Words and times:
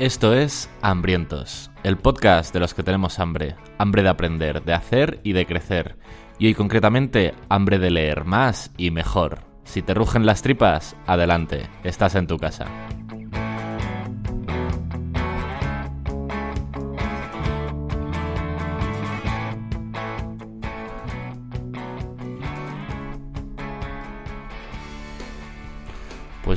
Esto 0.00 0.32
es 0.32 0.70
Hambrientos, 0.80 1.70
el 1.82 1.98
podcast 1.98 2.54
de 2.54 2.60
los 2.60 2.72
que 2.72 2.82
tenemos 2.82 3.18
hambre, 3.18 3.56
hambre 3.76 4.02
de 4.02 4.08
aprender, 4.08 4.62
de 4.64 4.72
hacer 4.72 5.20
y 5.24 5.34
de 5.34 5.44
crecer. 5.44 5.98
Y 6.38 6.46
hoy 6.46 6.54
concretamente, 6.54 7.34
hambre 7.50 7.78
de 7.78 7.90
leer 7.90 8.24
más 8.24 8.70
y 8.78 8.92
mejor. 8.92 9.40
Si 9.64 9.82
te 9.82 9.92
rugen 9.92 10.24
las 10.24 10.40
tripas, 10.40 10.96
adelante, 11.06 11.68
estás 11.84 12.14
en 12.14 12.26
tu 12.26 12.38
casa. 12.38 12.64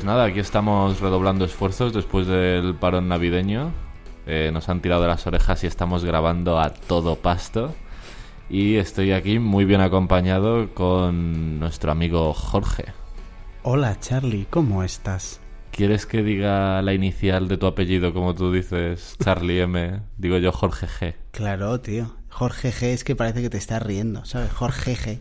Pues 0.04 0.12
nada, 0.12 0.26
aquí 0.26 0.42
estamos 0.42 1.00
redoblando 1.00 1.46
esfuerzos 1.46 1.94
después 1.94 2.28
del 2.28 2.76
parón 2.76 3.08
navideño. 3.08 3.72
Eh, 4.28 4.50
nos 4.52 4.68
han 4.68 4.82
tirado 4.82 5.02
de 5.02 5.08
las 5.08 5.26
orejas 5.28 5.64
y 5.64 5.68
estamos 5.68 6.04
grabando 6.04 6.60
a 6.60 6.72
todo 6.74 7.16
pasto. 7.16 7.74
Y 8.50 8.76
estoy 8.76 9.14
aquí 9.14 9.40
muy 9.40 9.64
bien 9.64 9.80
acompañado 9.80 10.74
con 10.74 11.58
nuestro 11.58 11.94
amigo 11.94 12.34
Jorge. 12.34 12.88
Hola 13.62 13.98
Charlie, 14.02 14.46
¿cómo 14.50 14.84
estás? 14.84 15.40
¿Quieres 15.72 16.06
que 16.06 16.22
diga 16.22 16.82
la 16.82 16.94
inicial 16.94 17.48
de 17.48 17.56
tu 17.56 17.66
apellido 17.66 18.14
como 18.14 18.36
tú 18.36 18.52
dices, 18.52 19.16
Charlie 19.24 19.62
M? 19.62 20.02
Digo 20.18 20.38
yo 20.38 20.52
Jorge 20.52 20.88
G. 20.88 21.16
Claro, 21.32 21.80
tío. 21.80 22.14
Jorge 22.30 22.74
G 22.74 22.88
es 22.88 23.06
que 23.06 23.16
parece 23.16 23.42
que 23.42 23.50
te 23.50 23.58
estás 23.58 23.82
riendo, 23.82 24.26
¿sabes? 24.26 24.52
Jorge 24.52 24.98
G. 24.98 25.20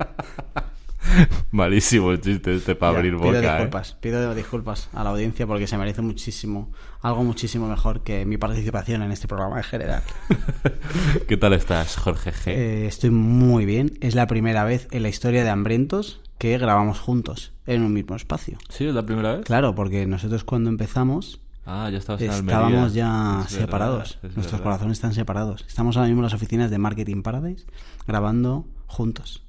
Malísimo 1.50 2.10
el 2.10 2.20
chiste 2.20 2.54
este 2.54 2.74
para 2.74 2.96
abrir 2.96 3.12
pido 3.14 3.24
boca. 3.26 3.38
¿eh? 3.38 3.40
disculpas, 3.42 3.92
pido 4.00 4.34
disculpas 4.34 4.88
a 4.92 5.04
la 5.04 5.10
audiencia 5.10 5.46
porque 5.46 5.66
se 5.66 5.76
merece 5.78 6.02
muchísimo, 6.02 6.72
algo 7.02 7.22
muchísimo 7.24 7.68
mejor 7.68 8.02
que 8.02 8.24
mi 8.26 8.36
participación 8.36 9.02
en 9.02 9.12
este 9.12 9.28
programa 9.28 9.58
en 9.58 9.64
general. 9.64 10.02
¿Qué 11.28 11.36
tal 11.36 11.52
estás, 11.52 11.96
Jorge 11.96 12.32
G? 12.32 12.48
Eh, 12.48 12.86
estoy 12.86 13.10
muy 13.10 13.64
bien. 13.66 13.92
Es 14.00 14.14
la 14.14 14.26
primera 14.26 14.64
vez 14.64 14.88
en 14.90 15.02
la 15.02 15.08
historia 15.08 15.44
de 15.44 15.50
Hambrientos 15.50 16.20
que 16.38 16.56
grabamos 16.58 16.98
juntos 17.00 17.52
en 17.66 17.82
un 17.82 17.92
mismo 17.92 18.16
espacio. 18.16 18.58
¿Sí? 18.68 18.86
¿Es 18.86 18.94
la 18.94 19.04
primera 19.06 19.36
vez? 19.36 19.44
Claro, 19.44 19.74
porque 19.74 20.06
nosotros 20.06 20.44
cuando 20.44 20.70
empezamos 20.70 21.40
Ah, 21.66 21.88
ya 21.90 21.96
estabas 21.96 22.20
en 22.20 22.30
estábamos 22.30 22.92
ya 22.92 23.06
Es 23.46 23.52
verdad, 23.54 23.64
separados. 23.66 24.18
es 24.22 24.22
Nuestros 24.36 24.46
verdad. 24.52 24.62
corazones 24.64 24.98
están 24.98 25.14
separados. 25.14 25.64
Estamos 25.66 25.96
ahora 25.96 26.08
mismo 26.08 26.20
en 26.20 26.24
las 26.24 26.34
oficinas 26.34 26.70
de 26.70 26.76
Marketing 26.76 27.22
Paradise 27.22 27.64
grabando 28.06 28.66
juntos. 28.86 29.43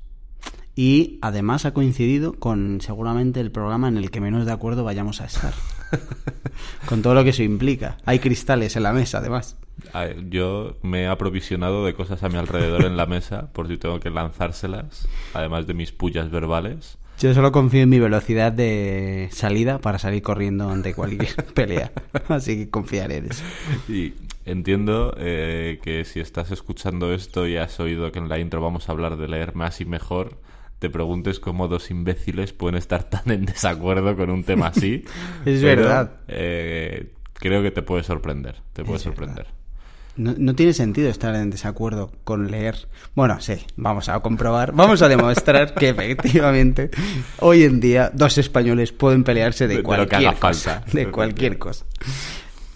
Y 0.75 1.19
además 1.21 1.65
ha 1.65 1.73
coincidido 1.73 2.33
con 2.33 2.81
seguramente 2.81 3.39
el 3.39 3.51
programa 3.51 3.87
en 3.87 3.97
el 3.97 4.11
que 4.11 4.19
menos 4.19 4.45
de 4.45 4.51
acuerdo 4.51 4.83
vayamos 4.83 5.21
a 5.21 5.25
estar. 5.25 5.53
con 6.85 7.01
todo 7.01 7.13
lo 7.13 7.23
que 7.23 7.29
eso 7.29 7.43
implica. 7.43 7.97
Hay 8.05 8.19
cristales 8.19 8.75
en 8.75 8.83
la 8.83 8.91
mesa, 8.93 9.19
además. 9.19 9.57
Ah, 9.93 10.07
Yo 10.29 10.75
me 10.83 11.03
he 11.03 11.07
aprovisionado 11.07 11.85
de 11.85 11.93
cosas 11.93 12.23
a 12.23 12.29
mi 12.29 12.37
alrededor 12.37 12.85
en 12.85 12.97
la 12.97 13.05
mesa 13.05 13.51
por 13.53 13.67
si 13.67 13.77
tengo 13.77 13.99
que 13.99 14.09
lanzárselas, 14.09 15.07
además 15.33 15.67
de 15.67 15.73
mis 15.73 15.91
pullas 15.91 16.29
verbales. 16.29 16.97
Yo 17.19 17.33
solo 17.33 17.53
confío 17.53 17.83
en 17.83 17.89
mi 17.89 17.99
velocidad 17.99 18.51
de 18.51 19.29
salida 19.31 19.79
para 19.79 19.99
salir 19.99 20.21
corriendo 20.21 20.69
ante 20.69 20.93
cualquier 20.93 21.45
pelea. 21.53 21.91
Así 22.27 22.57
que 22.57 22.69
confiaré 22.69 23.17
en 23.17 23.25
eso. 23.27 23.43
Y 23.87 24.13
entiendo 24.43 25.15
eh, 25.17 25.79
que 25.81 26.03
si 26.03 26.19
estás 26.19 26.51
escuchando 26.51 27.13
esto 27.13 27.47
y 27.47 27.55
has 27.55 27.79
oído 27.79 28.11
que 28.11 28.19
en 28.19 28.27
la 28.27 28.39
intro 28.39 28.59
vamos 28.61 28.89
a 28.89 28.91
hablar 28.91 29.15
de 29.15 29.29
leer 29.29 29.55
más 29.55 29.79
y 29.79 29.85
mejor, 29.85 30.37
te 30.79 30.89
preguntes 30.89 31.39
cómo 31.39 31.67
dos 31.67 31.89
imbéciles 31.91 32.53
pueden 32.53 32.75
estar 32.77 33.03
tan 33.03 33.31
en 33.31 33.45
desacuerdo 33.45 34.15
con 34.15 34.29
un 34.29 34.43
tema 34.43 34.67
así. 34.67 35.03
Es 35.45 35.61
Pero, 35.61 35.83
verdad. 35.83 36.11
eh, 36.27 37.11
creo 37.33 37.61
que 37.63 37.71
te 37.71 37.81
puede 37.81 38.03
sorprender. 38.03 38.61
Te 38.73 38.83
puede 38.83 38.97
Es 38.97 39.03
sorprender. 39.03 39.47
No, 40.17 40.33
no 40.37 40.55
tiene 40.55 40.71
sentido 40.71 41.09
estar 41.09 41.35
en 41.35 41.49
desacuerdo 41.49 42.09
con 42.23 42.49
leer. 42.49 42.87
Bueno, 43.15 43.41
sí, 43.41 43.55
vamos 43.75 44.07
a 44.07 44.17
comprobar, 44.21 44.71
vamos 44.71 45.01
a 45.01 45.09
demostrar 45.09 45.73
que 45.73 45.89
efectivamente 45.89 46.89
hoy 47.39 47.63
en 47.63 47.81
día 47.81 48.11
dos 48.13 48.37
españoles 48.37 48.93
pueden 48.93 49.25
pelearse 49.25 49.67
De- 49.67 49.75
de, 49.75 49.81
de 49.81 49.83
lo 49.83 49.89
que 49.89 50.07
cualquier 50.07 50.35
cosa. 50.35 50.79
falta. 50.81 50.91
De 50.93 51.11
cualquier 51.11 51.57
cosa. 51.57 51.85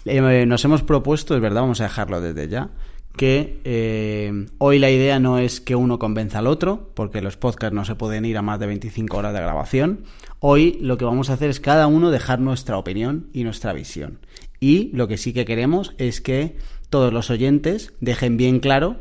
Eh, 0.04 0.44
nos 0.46 0.64
hemos 0.64 0.82
propuesto, 0.82 1.34
es 1.34 1.40
verdad, 1.40 1.62
vamos 1.62 1.80
a 1.80 1.84
dejarlo 1.84 2.20
desde 2.20 2.48
ya, 2.48 2.68
que 3.16 3.60
eh, 3.64 4.46
hoy 4.58 4.78
la 4.78 4.90
idea 4.90 5.18
no 5.18 5.38
es 5.38 5.60
que 5.60 5.76
uno 5.76 5.98
convenza 5.98 6.38
al 6.38 6.46
otro, 6.46 6.90
porque 6.94 7.20
los 7.20 7.36
podcasts 7.36 7.74
no 7.74 7.84
se 7.84 7.94
pueden 7.94 8.24
ir 8.24 8.38
a 8.38 8.42
más 8.42 8.60
de 8.60 8.66
25 8.66 9.16
horas 9.16 9.34
de 9.34 9.40
grabación. 9.40 10.04
Hoy 10.38 10.78
lo 10.80 10.96
que 10.96 11.04
vamos 11.04 11.30
a 11.30 11.34
hacer 11.34 11.50
es 11.50 11.60
cada 11.60 11.86
uno 11.86 12.10
dejar 12.10 12.40
nuestra 12.40 12.78
opinión 12.78 13.28
y 13.32 13.44
nuestra 13.44 13.72
visión. 13.72 14.20
Y 14.58 14.90
lo 14.94 15.08
que 15.08 15.18
sí 15.18 15.32
que 15.32 15.44
queremos 15.44 15.94
es 15.98 16.20
que 16.20 16.56
todos 16.88 17.12
los 17.12 17.30
oyentes 17.30 17.92
dejen 18.00 18.36
bien 18.36 18.60
claro 18.60 18.96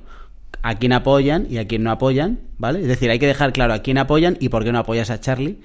a 0.61 0.75
quién 0.75 0.93
apoyan 0.93 1.47
y 1.49 1.57
a 1.57 1.67
quién 1.67 1.83
no 1.83 1.91
apoyan, 1.91 2.41
¿vale? 2.57 2.81
Es 2.81 2.87
decir, 2.87 3.09
hay 3.09 3.19
que 3.19 3.27
dejar 3.27 3.53
claro 3.53 3.73
a 3.73 3.79
quién 3.79 3.97
apoyan 3.97 4.37
y 4.39 4.49
por 4.49 4.63
qué 4.63 4.71
no 4.71 4.79
apoyas 4.79 5.09
a 5.09 5.19
Charlie 5.19 5.59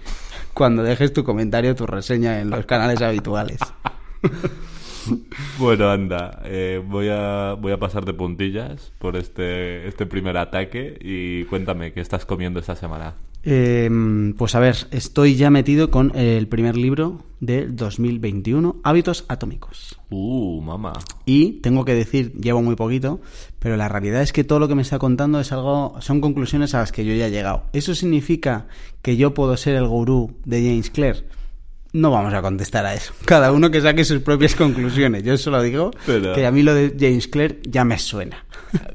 cuando 0.54 0.84
dejes 0.84 1.12
tu 1.12 1.24
comentario, 1.24 1.74
tu 1.74 1.86
reseña 1.86 2.40
en 2.40 2.48
los 2.48 2.64
canales 2.64 3.02
habituales. 3.02 3.58
Bueno, 5.58 5.90
anda, 5.90 6.40
eh, 6.44 6.82
voy, 6.84 7.08
a, 7.10 7.54
voy 7.54 7.72
a 7.72 7.78
pasar 7.78 8.04
de 8.04 8.12
puntillas 8.12 8.92
por 8.98 9.16
este, 9.16 9.86
este 9.86 10.06
primer 10.06 10.36
ataque 10.36 10.98
y 11.00 11.44
cuéntame, 11.44 11.92
¿qué 11.92 12.00
estás 12.00 12.26
comiendo 12.26 12.60
esta 12.60 12.76
semana? 12.76 13.14
Eh, 13.46 13.90
pues 14.38 14.54
a 14.54 14.58
ver, 14.58 14.76
estoy 14.90 15.36
ya 15.36 15.50
metido 15.50 15.90
con 15.90 16.16
el 16.16 16.48
primer 16.48 16.76
libro 16.76 17.24
del 17.40 17.76
2021, 17.76 18.76
Hábitos 18.82 19.26
Atómicos. 19.28 19.98
Uh, 20.08 20.62
mamá. 20.62 20.94
Y 21.26 21.60
tengo 21.60 21.84
que 21.84 21.94
decir, 21.94 22.32
llevo 22.32 22.62
muy 22.62 22.74
poquito, 22.74 23.20
pero 23.58 23.76
la 23.76 23.88
realidad 23.88 24.22
es 24.22 24.32
que 24.32 24.44
todo 24.44 24.60
lo 24.60 24.68
que 24.68 24.74
me 24.74 24.82
está 24.82 24.98
contando 24.98 25.40
es 25.40 25.52
algo, 25.52 25.94
son 26.00 26.22
conclusiones 26.22 26.74
a 26.74 26.78
las 26.78 26.90
que 26.90 27.04
yo 27.04 27.14
ya 27.14 27.26
he 27.26 27.30
llegado. 27.30 27.64
¿Eso 27.74 27.94
significa 27.94 28.66
que 29.02 29.18
yo 29.18 29.34
puedo 29.34 29.56
ser 29.58 29.76
el 29.76 29.86
gurú 29.86 30.32
de 30.46 30.62
James 30.62 30.88
Clear? 30.88 31.16
No 31.94 32.10
vamos 32.10 32.34
a 32.34 32.42
contestar 32.42 32.84
a 32.84 32.92
eso. 32.92 33.14
Cada 33.24 33.52
uno 33.52 33.70
que 33.70 33.80
saque 33.80 34.04
sus 34.04 34.20
propias 34.20 34.54
conclusiones. 34.56 35.22
Yo 35.22 35.38
solo 35.38 35.62
digo 35.62 35.92
Pero- 36.04 36.34
que 36.34 36.44
a 36.44 36.50
mí 36.50 36.62
lo 36.62 36.74
de 36.74 36.94
James 36.98 37.28
Clear 37.28 37.54
ya 37.62 37.84
me 37.84 37.98
suena. 37.98 38.44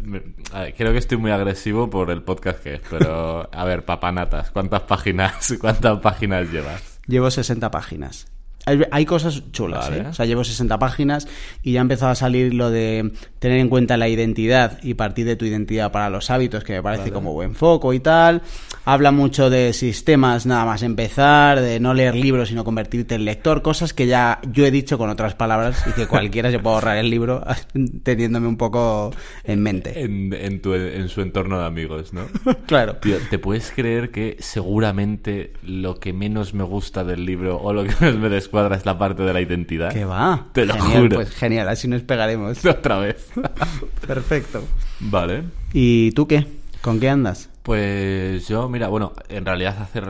Me- 0.03 0.21
a 0.51 0.63
ver, 0.63 0.75
Creo 0.75 0.91
que 0.91 0.97
estoy 0.97 1.17
muy 1.17 1.31
agresivo 1.31 1.89
por 1.89 2.11
el 2.11 2.21
podcast 2.23 2.61
que 2.61 2.73
es, 2.75 2.81
pero 2.89 3.49
a 3.51 3.63
ver, 3.65 3.85
papanatas, 3.85 4.51
¿cuántas 4.51 4.81
páginas, 4.81 5.55
cuántas 5.61 5.99
páginas 6.01 6.51
llevas? 6.51 6.99
Llevo 7.07 7.31
60 7.31 7.71
páginas. 7.71 8.27
Hay, 8.65 8.81
hay 8.91 9.05
cosas 9.05 9.49
chulas, 9.53 9.89
Vale. 9.89 10.01
¿eh? 10.01 10.07
O 10.09 10.13
sea, 10.13 10.25
llevo 10.25 10.43
60 10.43 10.77
páginas 10.77 11.27
y 11.63 11.71
ya 11.71 11.79
ha 11.79 11.81
empezado 11.81 12.11
a 12.11 12.15
salir 12.15 12.53
lo 12.53 12.69
de 12.69 13.13
tener 13.39 13.59
en 13.59 13.69
cuenta 13.69 13.97
la 13.97 14.07
identidad 14.07 14.79
y 14.83 14.93
partir 14.93 15.25
de 15.25 15.35
tu 15.35 15.45
identidad 15.45 15.91
para 15.91 16.09
los 16.09 16.29
hábitos, 16.29 16.63
que 16.63 16.73
me 16.73 16.83
parece 16.83 17.11
como 17.11 17.33
buen 17.33 17.55
foco 17.55 17.93
y 17.93 17.99
tal. 17.99 18.41
Habla 18.85 19.11
mucho 19.11 19.49
de 19.49 19.73
sistemas 19.73 20.45
nada 20.45 20.65
más 20.65 20.83
empezar, 20.83 21.61
de 21.61 21.79
no 21.79 21.93
leer 21.93 22.15
libros 22.15 22.49
sino 22.49 22.63
convertirte 22.63 23.15
en 23.15 23.25
lector, 23.25 23.61
cosas 23.61 23.93
que 23.93 24.07
ya 24.07 24.39
yo 24.51 24.65
he 24.65 24.71
dicho 24.71 24.97
con 24.97 25.09
otras 25.09 25.35
palabras 25.35 25.85
y 25.87 25.93
que 25.93 26.07
cualquiera 26.07 26.51
se 26.51 26.59
puede 26.59 26.75
ahorrar 26.75 26.97
el 26.97 27.09
libro 27.09 27.43
teniéndome 28.03 28.47
un 28.47 28.57
poco 28.57 29.11
en 29.43 29.61
mente. 29.61 30.01
En, 30.01 30.33
en, 30.33 30.61
tu, 30.61 30.73
en 30.73 31.07
su 31.09 31.21
entorno 31.21 31.59
de 31.59 31.65
amigos, 31.65 32.13
¿no? 32.13 32.25
Claro. 32.65 32.97
Tío, 32.97 33.17
¿te 33.29 33.39
puedes 33.39 33.71
creer 33.71 34.11
que 34.11 34.37
seguramente 34.39 35.53
lo 35.63 35.99
que 35.99 36.13
menos 36.13 36.53
me 36.53 36.63
gusta 36.63 37.03
del 37.03 37.25
libro 37.25 37.57
o 37.57 37.73
lo 37.73 37.83
que 37.83 37.93
menos 37.99 38.19
me 38.19 38.29
descuadra 38.29 38.75
es 38.75 38.85
la 38.85 38.97
parte 38.97 39.23
de 39.23 39.33
la 39.33 39.41
identidad? 39.41 39.91
Que 39.91 40.05
va. 40.05 40.47
Te 40.51 40.65
lo 40.65 40.73
genial, 40.73 41.01
juro. 41.01 41.15
Pues 41.15 41.31
genial, 41.31 41.67
así 41.69 41.87
nos 41.87 42.01
pegaremos. 42.01 42.63
Otra 42.65 42.99
vez. 42.99 43.28
Perfecto. 44.07 44.63
vale. 44.99 45.43
¿Y 45.73 46.11
tú 46.11 46.27
qué? 46.27 46.45
¿Con 46.81 46.99
qué 46.99 47.09
andas? 47.09 47.49
Pues 47.63 48.47
yo, 48.47 48.69
mira, 48.69 48.87
bueno, 48.87 49.13
en 49.27 49.45
realidad 49.45 49.77
hace 49.81 50.01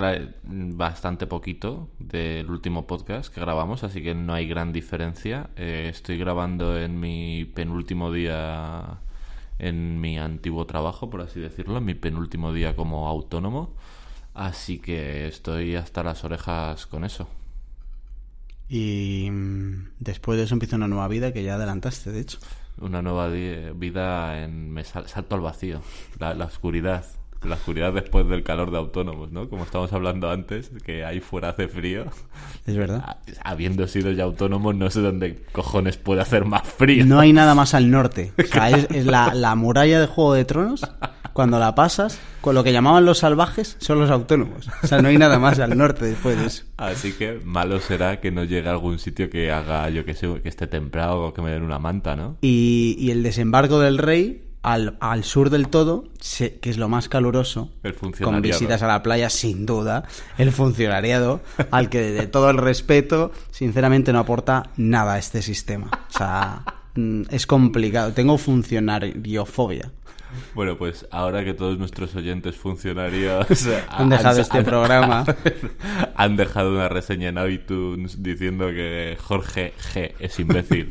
bastante 0.44 1.28
poquito 1.28 1.90
del 2.00 2.50
último 2.50 2.86
podcast 2.86 3.34
que 3.34 3.42
grabamos, 3.42 3.84
así 3.84 4.02
que 4.02 4.14
no 4.14 4.34
hay 4.34 4.48
gran 4.48 4.72
diferencia. 4.72 5.50
Eh, 5.56 5.88
estoy 5.90 6.18
grabando 6.18 6.78
en 6.78 7.00
mi 7.00 7.46
penúltimo 7.46 8.12
día 8.12 9.00
en 9.60 10.00
mi 10.00 10.18
antiguo 10.18 10.66
trabajo, 10.66 11.10
por 11.10 11.22
así 11.22 11.40
decirlo, 11.40 11.78
en 11.78 11.86
mi 11.86 11.94
penúltimo 11.94 12.54
día 12.54 12.76
como 12.76 13.08
autónomo, 13.08 13.76
así 14.34 14.80
que 14.80 15.28
estoy 15.28 15.76
hasta 15.76 16.02
las 16.02 16.24
orejas 16.24 16.86
con 16.88 17.04
eso. 17.04 17.28
Y 18.70 19.28
mm, 19.30 19.90
después 20.00 20.38
de 20.38 20.46
eso 20.46 20.56
empieza 20.56 20.78
una 20.78 20.88
nueva 20.88 21.08
vida 21.08 21.34
que 21.34 21.44
ya 21.44 21.56
adelantaste, 21.56 22.12
de 22.12 22.22
hecho. 22.22 22.40
Una 22.82 23.02
nueva 23.02 23.28
vida 23.28 24.44
en 24.44 24.72
me 24.72 24.84
sal- 24.84 25.08
salto 25.08 25.36
al 25.36 25.42
vacío, 25.42 25.82
la, 26.20 26.34
la 26.34 26.46
oscuridad. 26.46 27.06
La 27.42 27.56
oscuridad 27.56 27.94
después 27.94 28.28
del 28.28 28.44
calor 28.44 28.70
de 28.70 28.78
autónomos, 28.78 29.32
¿no? 29.32 29.48
Como 29.50 29.64
estábamos 29.64 29.94
hablando 29.94 30.30
antes, 30.30 30.72
que 30.86 31.06
ahí 31.06 31.22
fuera 31.22 31.50
hace 31.50 31.70
frío. 31.70 32.04
Es 32.66 32.76
verdad. 32.76 33.02
Ah, 33.08 33.18
Habiendo 33.46 33.88
sido 33.88 34.12
ya 34.12 34.26
autónomo, 34.26 34.74
no 34.74 34.90
sé 34.90 35.00
dónde 35.00 35.42
cojones 35.54 35.96
puede 35.96 36.20
hacer 36.22 36.44
más 36.44 36.64
frío. 36.68 37.06
No 37.06 37.18
hay 37.18 37.32
nada 37.32 37.56
más 37.56 37.74
al 37.74 37.90
norte. 37.92 38.34
O 38.38 38.44
sea, 38.44 38.70
es, 38.78 38.92
es 38.92 39.06
la, 39.06 39.34
la 39.34 39.56
muralla 39.56 40.02
de 40.02 40.08
Juego 40.08 40.34
de 40.34 40.44
Tronos 40.44 40.86
cuando 41.34 41.60
la 41.60 41.76
pasas, 41.76 42.20
con 42.42 42.56
lo 42.56 42.64
que 42.64 42.72
llamaban 42.74 43.06
los 43.06 43.20
salvajes 43.20 43.78
son 43.80 44.00
los 44.00 44.10
autónomos. 44.10 44.68
O 44.84 44.88
sea, 44.88 45.02
no 45.02 45.10
hay 45.10 45.18
nada 45.18 45.40
más 45.40 45.60
al 45.60 45.78
norte 45.78 46.06
después 46.06 46.38
de 46.40 46.46
eso. 46.48 46.64
Así 46.78 47.14
que 47.14 47.40
malo 47.44 47.80
será 47.80 48.20
que 48.20 48.32
no 48.32 48.44
llegue 48.44 48.68
a 48.70 48.72
algún 48.72 49.00
sitio 49.00 49.30
que 49.30 49.52
haga, 49.52 49.90
yo 49.90 50.06
que 50.06 50.14
sé, 50.14 50.28
que 50.42 50.50
esté 50.50 50.68
templado 50.68 51.22
o 51.26 51.34
que 51.34 51.42
me 51.42 51.52
den 51.52 51.64
una 51.64 51.80
manta, 51.80 52.16
¿no? 52.16 52.38
Y, 52.42 52.96
y 53.00 53.12
el 53.12 53.24
desembarco 53.24 53.80
del 53.80 53.98
rey 53.98 54.44
al, 54.62 54.98
al 55.00 55.24
sur 55.24 55.50
del 55.50 55.70
todo, 55.70 56.04
se- 56.20 56.60
que 56.60 56.70
es 56.70 56.78
lo 56.78 56.90
más 56.90 57.08
caluroso, 57.08 57.72
El 57.84 57.94
con 57.96 58.42
visitas 58.42 58.82
a 58.84 58.88
la 58.88 59.02
playa, 59.04 59.30
sin 59.30 59.66
duda, 59.66 60.04
el 60.38 60.52
funcionariado, 60.52 61.40
al 61.72 61.88
que 61.90 62.02
de 62.02 62.28
todo 62.28 62.50
el 62.50 62.58
respeto, 62.58 63.32
sinceramente 63.52 64.12
no 64.12 64.20
aporta 64.20 64.70
nada 64.76 65.14
a 65.14 65.18
este 65.18 65.42
sistema. 65.42 65.90
O 66.14 66.18
sea, 66.18 66.64
mm, 66.96 67.22
es 67.30 67.48
complicado. 67.48 68.12
Tengo 68.12 68.38
funcionariofobia. 68.38 69.92
Bueno, 70.54 70.78
pues 70.78 71.08
ahora 71.12 71.44
que 71.44 71.54
todos 71.54 71.78
nuestros 71.78 72.16
oyentes 72.16 72.56
funcionarios 72.56 73.46
Han 73.90 74.10
dejado 74.10 74.42
este 74.42 74.64
programa. 74.64 75.26
han 76.16 76.36
dejado 76.36 76.72
una 76.72 76.90
reseña 76.90 77.30
en 77.30 77.52
iTunes 77.52 78.22
diciendo 78.22 78.68
que 78.68 79.18
Jorge 79.22 79.74
G 79.94 80.14
es 80.20 80.40
imbécil 80.40 80.90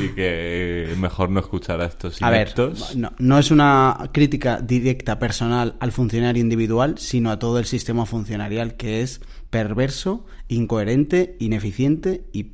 y 0.00 0.08
que 0.14 0.94
mejor 0.98 1.30
no 1.30 1.40
escuchar 1.40 1.80
a 1.80 1.86
estos 1.86 2.22
A 2.22 2.30
ver, 2.30 2.48
ineptos. 2.48 2.96
no, 2.96 3.12
no 3.18 3.38
es 3.38 3.50
una 3.50 4.10
crítica 4.12 4.60
directa 4.60 5.18
personal 5.18 5.76
al 5.80 5.92
funcionario 5.92 6.42
individual, 6.42 6.98
sino 6.98 7.30
a 7.30 7.38
todo 7.38 7.58
el 7.58 7.64
sistema 7.64 8.06
funcionarial 8.06 8.76
que 8.76 9.02
es 9.02 9.20
perverso, 9.50 10.26
incoherente, 10.48 11.36
ineficiente 11.40 12.24
y 12.32 12.44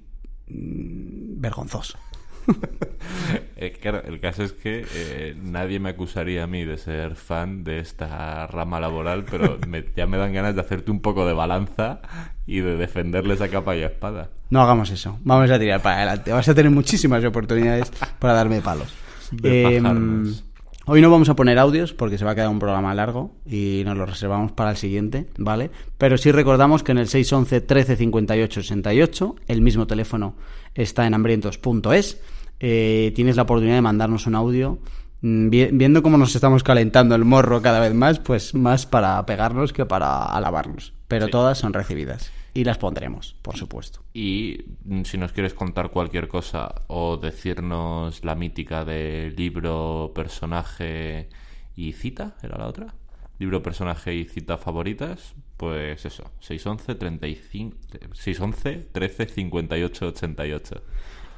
mm, 0.49 1.41
vergonzoso. 1.41 1.99
Eh, 3.59 3.73
claro, 3.81 4.03
el 4.05 4.21
caso 4.21 4.43
es 4.43 4.53
que 4.53 4.85
eh, 4.95 5.35
nadie 5.43 5.81
me 5.81 5.89
acusaría 5.91 6.45
a 6.45 6.47
mí 6.47 6.65
de 6.65 6.77
ser 6.77 7.15
fan 7.17 7.65
de 7.65 7.79
esta 7.79 8.47
rama 8.47 8.79
laboral, 8.81 9.25
pero 9.31 9.59
me- 9.69 9.85
ya 9.97 10.07
me 10.07 10.19
dan 10.19 10.35
ganas 10.35 10.55
de 10.55 10.61
hacerte 10.61 10.91
un 10.91 11.01
poco 11.01 11.27
de 11.27 11.33
balanza 11.33 12.01
y 12.47 12.61
de 12.61 12.77
defenderles 12.77 13.41
a 13.41 13.49
capa 13.49 13.75
y 13.75 13.83
a 13.83 13.87
espada. 13.87 14.29
No 14.51 14.61
hagamos 14.61 14.91
eso. 14.91 15.19
Vamos 15.25 15.51
a 15.51 15.59
tirar 15.59 15.81
para 15.81 15.97
adelante. 15.97 16.33
Vas 16.33 16.47
a 16.49 16.55
tener 16.55 16.71
muchísimas 16.71 17.25
oportunidades 17.25 17.91
para 18.19 18.35
darme 18.35 18.61
palos. 18.61 18.93
De 19.33 19.77
Em, 19.77 20.35
hoy 20.85 21.01
no 21.01 21.11
vamos 21.11 21.31
a 21.31 21.35
poner 21.37 21.59
audios 21.59 21.95
porque 21.95 22.19
se 22.19 22.25
va 22.27 22.33
a 22.33 22.35
quedar 22.35 22.51
un 22.51 22.59
programa 22.59 22.95
largo 22.95 23.35
y 23.47 23.83
nos 23.87 23.97
lo 23.97 24.05
reservamos 24.05 24.53
para 24.53 24.71
el 24.71 24.77
siguiente, 24.77 25.29
¿vale? 25.39 25.71
Pero 25.97 26.19
sí 26.19 26.31
recordamos 26.31 26.83
que 26.83 26.93
en 26.93 26.99
el 26.99 27.09
611 27.09 27.63
13 27.63 27.97
58 27.97 28.61
68, 28.63 29.37
el 29.49 29.63
mismo 29.63 29.87
teléfono 29.87 30.37
está 30.75 31.07
en 31.07 31.15
hambrientos.es. 31.15 32.21
Eh, 32.61 33.13
tienes 33.15 33.37
la 33.37 33.43
oportunidad 33.43 33.77
de 33.77 33.83
mandarnos 33.83 34.27
un 34.27 34.35
audio. 34.35 34.79
Mm, 35.23 35.51
vi- 35.51 35.69
Viendo 35.73 36.03
cómo 36.03 36.17
nos 36.19 36.35
estamos 36.35 36.63
calentando 36.63 37.15
el 37.15 37.25
morro 37.25 37.63
cada 37.63 37.81
vez 37.81 37.95
más, 37.95 38.19
pues 38.19 38.55
más 38.55 38.87
para 38.87 39.25
pegarnos 39.27 39.73
que 39.73 39.87
para 39.87 40.25
alabarnos. 40.25 40.93
Pero 41.09 41.27
Sí. 41.27 41.31
todas 41.33 41.59
son 41.59 41.73
recibidas. 41.73 42.31
Y 42.55 42.65
las 42.65 42.79
pondremos, 42.79 43.37
por 43.43 43.57
supuesto. 43.59 44.01
Y 44.15 44.65
mm, 44.85 45.03
si 45.03 45.19
nos 45.19 45.33
quieres 45.33 45.53
contar 45.53 45.91
cualquier 45.91 46.27
cosa 46.29 46.75
o 46.87 47.19
decirnos 47.19 48.25
la 48.25 48.35
mítica 48.35 48.85
de 48.85 49.33
libro, 49.37 50.13
personaje 50.15 51.29
y 51.77 51.93
cita, 51.93 52.35
¿era 52.43 52.57
la 52.59 52.67
otra? 52.67 52.95
Libro, 53.39 53.63
personaje 53.63 54.15
y 54.15 54.25
cita 54.25 54.57
favoritas, 54.57 55.35
pues 55.59 56.07
eso, 56.07 56.25
611 56.41 56.95
35 56.95 57.77
611 58.15 58.89
13 58.91 59.27
58 59.27 60.07
88. 60.09 60.83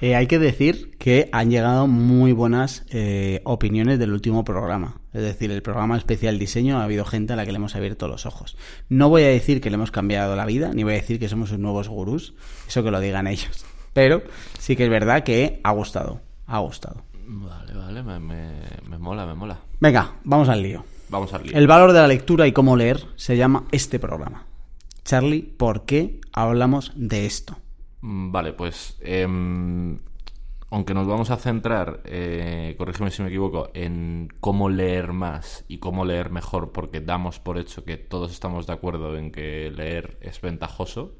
Eh, 0.00 0.14
hay 0.14 0.28
que 0.28 0.38
decir 0.38 0.96
que 0.98 1.28
han 1.32 1.50
llegado 1.50 1.88
muy 1.88 2.32
buenas 2.32 2.84
eh, 2.90 3.40
opiniones 3.44 3.98
del 3.98 4.12
último 4.12 4.44
programa. 4.44 5.00
Es 5.12 5.22
decir, 5.22 5.50
el 5.50 5.60
programa 5.60 5.96
especial 5.96 6.38
diseño 6.38 6.78
ha 6.78 6.84
habido 6.84 7.04
gente 7.04 7.32
a 7.32 7.36
la 7.36 7.44
que 7.44 7.50
le 7.50 7.56
hemos 7.56 7.74
abierto 7.74 8.06
los 8.06 8.24
ojos. 8.24 8.56
No 8.88 9.08
voy 9.08 9.22
a 9.24 9.28
decir 9.28 9.60
que 9.60 9.70
le 9.70 9.74
hemos 9.74 9.90
cambiado 9.90 10.36
la 10.36 10.46
vida, 10.46 10.72
ni 10.72 10.84
voy 10.84 10.92
a 10.92 10.96
decir 10.96 11.18
que 11.18 11.28
somos 11.28 11.48
sus 11.48 11.58
nuevos 11.58 11.88
gurús. 11.88 12.34
Eso 12.68 12.84
que 12.84 12.92
lo 12.92 13.00
digan 13.00 13.26
ellos. 13.26 13.64
Pero 13.92 14.22
sí 14.58 14.76
que 14.76 14.84
es 14.84 14.90
verdad 14.90 15.24
que 15.24 15.60
ha 15.64 15.72
gustado. 15.72 16.20
Ha 16.46 16.60
gustado. 16.60 17.02
Vale, 17.26 17.74
vale, 17.74 18.02
me, 18.02 18.20
me, 18.20 18.52
me 18.88 18.98
mola, 18.98 19.26
me 19.26 19.34
mola. 19.34 19.58
Venga, 19.80 20.14
vamos 20.22 20.48
al 20.48 20.62
lío. 20.62 20.84
Vamos 21.08 21.32
al 21.34 21.42
lío. 21.42 21.56
El 21.56 21.66
valor 21.66 21.92
de 21.92 21.98
la 21.98 22.06
lectura 22.06 22.46
y 22.46 22.52
cómo 22.52 22.76
leer 22.76 23.04
se 23.16 23.36
llama 23.36 23.64
este 23.72 23.98
programa. 23.98 24.46
Charlie, 25.04 25.42
¿por 25.42 25.84
qué 25.86 26.20
hablamos 26.32 26.92
de 26.94 27.26
esto? 27.26 27.58
Mm, 28.00 28.30
Vale, 28.32 28.52
pues 28.52 28.96
em, 29.00 29.98
aunque 30.70 30.94
nos 30.94 31.06
vamos 31.06 31.30
a 31.30 31.36
centrar, 31.36 32.02
eh, 32.04 32.74
corrígeme 32.78 33.10
si 33.10 33.22
me 33.22 33.28
equivoco, 33.28 33.70
en 33.74 34.28
cómo 34.40 34.68
leer 34.68 35.12
más 35.12 35.64
y 35.68 35.78
cómo 35.78 36.04
leer 36.04 36.30
mejor, 36.30 36.72
porque 36.72 37.00
damos 37.00 37.38
por 37.40 37.58
hecho 37.58 37.84
que 37.84 37.96
todos 37.96 38.32
estamos 38.32 38.66
de 38.66 38.74
acuerdo 38.74 39.16
en 39.16 39.32
que 39.32 39.70
leer 39.74 40.18
es 40.20 40.40
ventajoso, 40.40 41.16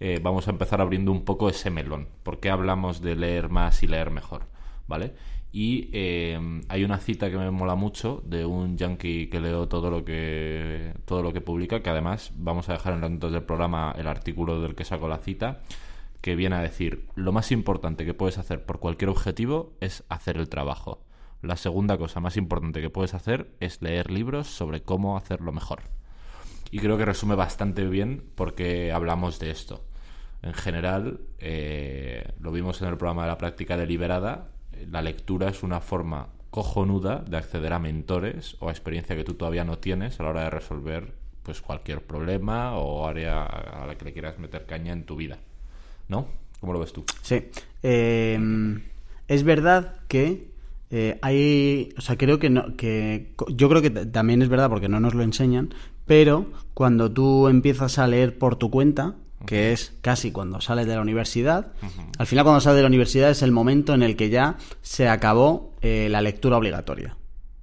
eh, 0.00 0.20
vamos 0.22 0.48
a 0.48 0.50
empezar 0.50 0.80
abriendo 0.80 1.12
un 1.12 1.24
poco 1.24 1.48
ese 1.48 1.70
melón. 1.70 2.08
¿Por 2.24 2.40
qué 2.40 2.50
hablamos 2.50 3.00
de 3.02 3.16
leer 3.16 3.48
más 3.50 3.82
y 3.82 3.86
leer 3.86 4.10
mejor? 4.10 4.46
¿Vale? 4.88 5.14
Y 5.52 5.90
eh, 5.92 6.40
hay 6.68 6.84
una 6.84 6.98
cita 6.98 7.30
que 7.30 7.36
me 7.38 7.50
mola 7.50 7.74
mucho 7.76 8.22
de 8.26 8.44
un 8.46 8.76
yankee 8.78 9.28
que 9.28 9.40
leo 9.40 9.68
todo 9.68 9.90
lo 9.90 10.04
que 10.04 10.94
todo 11.04 11.22
lo 11.22 11.32
que 11.32 11.40
publica, 11.42 11.82
que 11.82 11.90
además 11.90 12.32
vamos 12.36 12.68
a 12.68 12.72
dejar 12.72 12.94
en 12.94 13.02
las 13.02 13.10
notas 13.10 13.32
del 13.32 13.42
programa 13.44 13.94
el 13.98 14.06
artículo 14.08 14.60
del 14.60 14.74
que 14.74 14.84
saco 14.84 15.08
la 15.08 15.18
cita, 15.18 15.60
que 16.22 16.36
viene 16.36 16.56
a 16.56 16.60
decir, 16.60 17.08
lo 17.16 17.32
más 17.32 17.52
importante 17.52 18.06
que 18.06 18.14
puedes 18.14 18.38
hacer 18.38 18.64
por 18.64 18.78
cualquier 18.78 19.10
objetivo 19.10 19.74
es 19.80 20.04
hacer 20.08 20.38
el 20.38 20.48
trabajo. 20.48 21.04
La 21.42 21.56
segunda 21.56 21.98
cosa 21.98 22.20
más 22.20 22.36
importante 22.36 22.80
que 22.80 22.90
puedes 22.90 23.12
hacer 23.12 23.50
es 23.58 23.82
leer 23.82 24.10
libros 24.10 24.46
sobre 24.46 24.82
cómo 24.82 25.16
hacerlo 25.16 25.52
mejor. 25.52 25.82
Y 26.70 26.78
creo 26.78 26.96
que 26.96 27.04
resume 27.04 27.34
bastante 27.34 27.84
bien 27.86 28.24
porque 28.36 28.92
hablamos 28.92 29.40
de 29.40 29.50
esto. 29.50 29.84
En 30.42 30.54
general, 30.54 31.20
eh, 31.38 32.32
lo 32.40 32.52
vimos 32.52 32.80
en 32.80 32.88
el 32.88 32.96
programa 32.96 33.22
de 33.22 33.28
la 33.28 33.38
práctica 33.38 33.76
deliberada, 33.76 34.48
la 34.90 35.02
lectura 35.02 35.48
es 35.48 35.62
una 35.62 35.80
forma 35.80 36.28
cojonuda 36.50 37.18
de 37.18 37.36
acceder 37.36 37.72
a 37.72 37.78
mentores 37.78 38.56
o 38.60 38.68
a 38.68 38.72
experiencia 38.72 39.16
que 39.16 39.24
tú 39.24 39.34
todavía 39.34 39.64
no 39.64 39.78
tienes 39.78 40.18
a 40.18 40.22
la 40.22 40.30
hora 40.30 40.44
de 40.44 40.50
resolver 40.50 41.14
pues 41.42 41.60
cualquier 41.60 42.02
problema 42.02 42.76
o 42.76 43.06
área 43.06 43.42
a 43.44 43.86
la 43.86 43.96
que 43.96 44.04
le 44.04 44.12
quieras 44.12 44.38
meter 44.38 44.66
caña 44.66 44.92
en 44.92 45.04
tu 45.04 45.16
vida. 45.16 45.38
¿No? 46.08 46.26
¿Cómo 46.60 46.72
lo 46.72 46.80
ves 46.80 46.92
tú? 46.92 47.04
Sí. 47.22 47.42
Eh, 47.82 48.38
es 49.28 49.42
verdad 49.44 49.96
que 50.08 50.52
eh, 50.90 51.18
hay. 51.22 51.94
O 51.96 52.02
sea, 52.02 52.16
creo 52.16 52.38
que 52.38 52.50
no. 52.50 52.76
Que, 52.76 53.32
yo 53.48 53.68
creo 53.68 53.80
que 53.80 53.90
también 53.90 54.42
es 54.42 54.48
verdad 54.48 54.68
porque 54.68 54.88
no 54.88 55.00
nos 55.00 55.14
lo 55.14 55.22
enseñan. 55.22 55.74
Pero 56.06 56.52
cuando 56.74 57.10
tú 57.10 57.48
empiezas 57.48 57.98
a 57.98 58.06
leer 58.06 58.36
por 58.36 58.56
tu 58.56 58.70
cuenta, 58.70 59.14
que 59.46 59.72
es 59.72 59.94
casi 60.02 60.30
cuando 60.32 60.60
sales 60.60 60.86
de 60.86 60.94
la 60.94 61.00
universidad, 61.00 61.72
al 62.18 62.26
final 62.26 62.44
cuando 62.44 62.60
sales 62.60 62.76
de 62.76 62.82
la 62.82 62.88
universidad 62.88 63.30
es 63.30 63.42
el 63.42 63.52
momento 63.52 63.94
en 63.94 64.02
el 64.02 64.16
que 64.16 64.28
ya 64.28 64.58
se 64.82 65.08
acabó 65.08 65.74
eh, 65.80 66.08
la 66.10 66.20
lectura 66.20 66.58
obligatoria. 66.58 67.16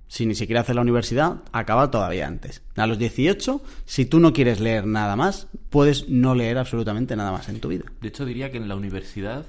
Si 0.09 0.25
ni 0.25 0.33
siquiera 0.35 0.61
haces 0.61 0.75
la 0.75 0.81
universidad, 0.81 1.37
acaba 1.53 1.89
todavía 1.91 2.25
antes. 2.27 2.61
A 2.75 2.87
los 2.87 2.97
18, 2.97 3.61
si 3.85 4.05
tú 4.05 4.19
no 4.19 4.33
quieres 4.33 4.59
leer 4.59 4.85
nada 4.87 5.15
más, 5.15 5.47
puedes 5.69 6.09
no 6.09 6.33
leer 6.35 6.57
absolutamente 6.57 7.15
nada 7.15 7.31
más 7.31 7.47
en 7.47 7.59
tu 7.61 7.67
vida. 7.69 7.85
De 8.01 8.07
hecho, 8.09 8.25
diría 8.25 8.51
que 8.51 8.57
en 8.57 8.67
la 8.67 8.75
universidad 8.75 9.45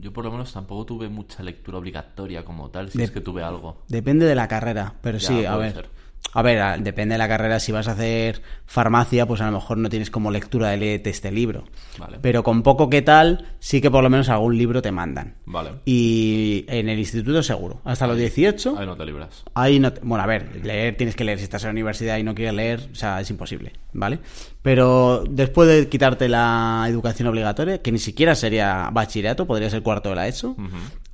yo 0.00 0.12
por 0.12 0.24
lo 0.24 0.30
menos 0.30 0.52
tampoco 0.52 0.86
tuve 0.86 1.08
mucha 1.08 1.42
lectura 1.42 1.78
obligatoria 1.78 2.44
como 2.44 2.70
tal, 2.70 2.90
si 2.90 2.98
De- 2.98 3.04
es 3.04 3.10
que 3.10 3.20
tuve 3.20 3.42
algo. 3.42 3.82
Depende 3.88 4.24
de 4.26 4.34
la 4.36 4.46
carrera, 4.48 4.94
pero 5.02 5.18
Ya, 5.18 5.28
sí, 5.28 5.44
a 5.44 5.56
ver. 5.56 5.72
ser. 5.72 5.88
A 6.32 6.42
ver, 6.42 6.80
depende 6.82 7.14
de 7.14 7.18
la 7.18 7.28
carrera. 7.28 7.60
Si 7.60 7.70
vas 7.70 7.86
a 7.86 7.92
hacer 7.92 8.42
farmacia, 8.66 9.24
pues 9.24 9.40
a 9.40 9.46
lo 9.46 9.52
mejor 9.52 9.78
no 9.78 9.88
tienes 9.88 10.10
como 10.10 10.32
lectura 10.32 10.70
de 10.70 10.78
léete 10.78 11.10
este 11.10 11.30
libro. 11.30 11.62
Vale. 11.96 12.18
Pero 12.20 12.42
con 12.42 12.64
poco 12.64 12.90
que 12.90 13.02
tal, 13.02 13.46
sí 13.60 13.80
que 13.80 13.88
por 13.88 14.02
lo 14.02 14.10
menos 14.10 14.28
algún 14.28 14.58
libro 14.58 14.82
te 14.82 14.90
mandan. 14.90 15.34
Vale. 15.46 15.70
Y 15.84 16.64
en 16.66 16.88
el 16.88 16.98
instituto 16.98 17.40
seguro. 17.44 17.80
Hasta 17.84 18.08
los 18.08 18.16
18, 18.16 18.76
Ahí 18.76 18.84
no 18.86 18.96
te 18.96 19.06
libras. 19.06 19.44
Ahí 19.54 19.78
no 19.78 19.92
te- 19.92 20.00
Bueno, 20.02 20.24
a 20.24 20.26
ver, 20.26 20.60
leer 20.64 20.96
tienes 20.96 21.14
que 21.14 21.22
leer. 21.22 21.38
Si 21.38 21.44
estás 21.44 21.62
en 21.62 21.68
la 21.68 21.72
universidad 21.72 22.18
y 22.18 22.24
no 22.24 22.34
quieres 22.34 22.54
leer, 22.54 22.88
o 22.90 22.94
sea, 22.96 23.20
es 23.20 23.30
imposible, 23.30 23.72
¿vale? 23.92 24.18
Pero 24.60 25.22
después 25.30 25.68
de 25.68 25.88
quitarte 25.88 26.28
la 26.28 26.84
educación 26.88 27.28
obligatoria, 27.28 27.80
que 27.80 27.92
ni 27.92 27.98
siquiera 28.00 28.34
sería 28.34 28.90
bachillerato, 28.92 29.46
podría 29.46 29.70
ser 29.70 29.82
cuarto 29.82 30.08
de 30.08 30.16
la 30.16 30.26
ESO, 30.26 30.56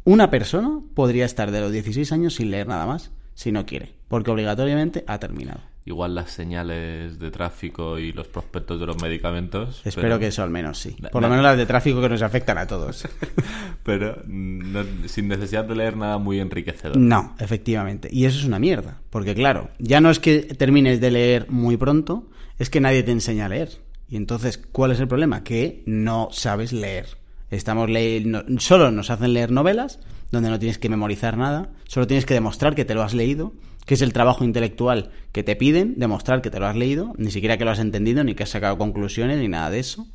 una 0.05 0.31
persona 0.31 0.81
podría 0.95 1.27
estar 1.27 1.51
de 1.51 1.61
los 1.61 1.73
16 1.73 2.11
años 2.13 2.35
sin 2.37 2.51
leer 2.51 2.67
nada 2.67 2.87
más, 2.87 3.11
si 3.41 3.53
no 3.53 3.65
quiere, 3.65 3.95
porque 4.09 4.31
obligatoriamente 4.31 5.03
ha 5.07 5.19
terminado. 5.19 5.61
Igual 5.87 6.15
las 6.15 6.31
señales 6.31 7.19
de 7.19 7.31
tráfico 7.31 7.99
y 7.99 8.13
los 8.13 8.27
prospectos 8.29 8.79
de 8.79 8.85
los 8.85 9.01
medicamentos. 9.01 9.81
Espero 9.87 10.03
pero- 10.09 10.19
que 10.19 10.27
eso 10.27 10.43
al 10.43 10.51
menos 10.51 10.79
sí. 10.79 10.95
Por 11.11 11.23
lo 11.23 11.29
na- 11.29 11.37
menos 11.37 11.45
las 11.45 11.57
de 11.57 11.65
tráfico 11.65 12.03
que 12.03 12.11
nos 12.11 12.21
afectan 12.21 12.59
a 12.59 12.67
todos. 12.67 13.09
Pero 13.83 14.19
mm, 14.27 14.73
no- 14.73 14.85
sin 15.09 15.27
necesidad 15.29 15.65
de 15.65 15.75
leer 15.75 15.97
nada 15.97 16.19
muy 16.19 16.39
enriquecedor. 16.39 16.99
No, 16.99 17.35
efectivamente. 17.39 18.09
Y 18.13 18.27
eso 18.27 18.39
es 18.39 18.45
una 18.45 18.59
mierda. 18.59 19.01
Porque 19.09 19.35
claro, 19.35 19.71
ya 19.79 20.03
no 20.03 20.11
es 20.11 20.19
que 20.21 20.41
termines 20.43 21.01
de 21.01 21.11
leer 21.11 21.47
muy 21.49 21.79
pronto, 21.79 22.29
es 22.59 22.69
que 22.69 22.81
nadie 22.83 23.03
te 23.03 23.13
enseña 23.13 23.47
a 23.47 23.49
leer. 23.49 23.71
Y 24.09 24.17
entonces, 24.17 24.59
¿cuál 24.59 24.91
es 24.93 25.01
el 25.01 25.09
problema? 25.09 25.43
Que 25.45 25.83
no 25.87 26.29
sabes 26.31 26.73
leer. 26.75 27.07
Estamos 27.51 27.89
leyendo, 27.89 28.45
solo 28.59 28.91
nos 28.91 29.11
hacen 29.11 29.33
leer 29.33 29.51
novelas, 29.51 29.99
donde 30.31 30.51
no 30.51 30.59
tienes 30.59 30.79
que 30.79 30.89
memorizar 30.89 31.37
nada, 31.37 31.71
solo 31.87 32.07
tienes 32.07 32.27
que 32.27 32.35
demostrar 32.35 32.75
que 32.75 32.85
te 32.85 32.95
lo 32.95 33.03
has 33.03 33.15
leído, 33.15 33.53
que 33.87 33.95
es 33.95 34.03
el 34.03 34.13
trabajo 34.13 34.45
intelectual 34.45 35.11
que 35.33 35.43
te 35.43 35.57
piden, 35.57 35.95
demostrar 35.97 36.43
que 36.43 36.51
te 36.51 36.61
lo 36.61 36.67
has 36.67 36.77
leído, 36.77 37.13
ni 37.17 37.31
siquiera 37.31 37.59
que 37.59 37.65
lo 37.65 37.71
has 37.71 37.79
entendido, 37.79 38.23
ni 38.25 38.35
que 38.35 38.45
has 38.45 38.51
sacado 38.51 38.79
conclusiones, 38.79 39.39
ni 39.39 39.49
nada 39.49 39.71
de 39.71 39.81
eso. 39.81 40.07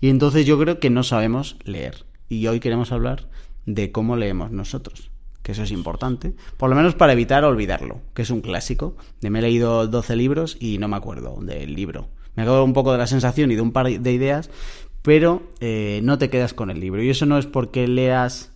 Y 0.00 0.08
entonces 0.08 0.44
yo 0.46 0.58
creo 0.58 0.80
que 0.80 0.90
no 0.90 1.02
sabemos 1.02 1.56
leer. 1.64 2.04
Y 2.28 2.46
hoy 2.46 2.60
queremos 2.60 2.92
hablar 2.92 3.28
de 3.66 3.92
cómo 3.92 4.16
leemos 4.16 4.50
nosotros 4.50 5.10
que 5.44 5.52
eso 5.52 5.62
es 5.62 5.72
importante, 5.72 6.32
por 6.56 6.70
lo 6.70 6.74
menos 6.74 6.94
para 6.94 7.12
evitar 7.12 7.44
olvidarlo, 7.44 8.00
que 8.14 8.22
es 8.22 8.30
un 8.30 8.40
clásico. 8.40 8.96
De 9.20 9.28
me 9.28 9.40
he 9.40 9.42
leído 9.42 9.86
12 9.86 10.16
libros 10.16 10.56
y 10.58 10.78
no 10.78 10.88
me 10.88 10.96
acuerdo 10.96 11.38
del 11.42 11.74
libro. 11.74 12.08
Me 12.34 12.44
acuerdo 12.44 12.64
un 12.64 12.72
poco 12.72 12.92
de 12.92 12.98
la 12.98 13.06
sensación 13.06 13.52
y 13.52 13.54
de 13.54 13.60
un 13.60 13.70
par 13.70 13.86
de 13.86 14.12
ideas, 14.12 14.48
pero 15.02 15.42
eh, 15.60 16.00
no 16.02 16.16
te 16.16 16.30
quedas 16.30 16.54
con 16.54 16.70
el 16.70 16.80
libro. 16.80 17.02
Y 17.02 17.10
eso 17.10 17.26
no 17.26 17.36
es 17.36 17.44
porque 17.44 17.86
leas 17.86 18.52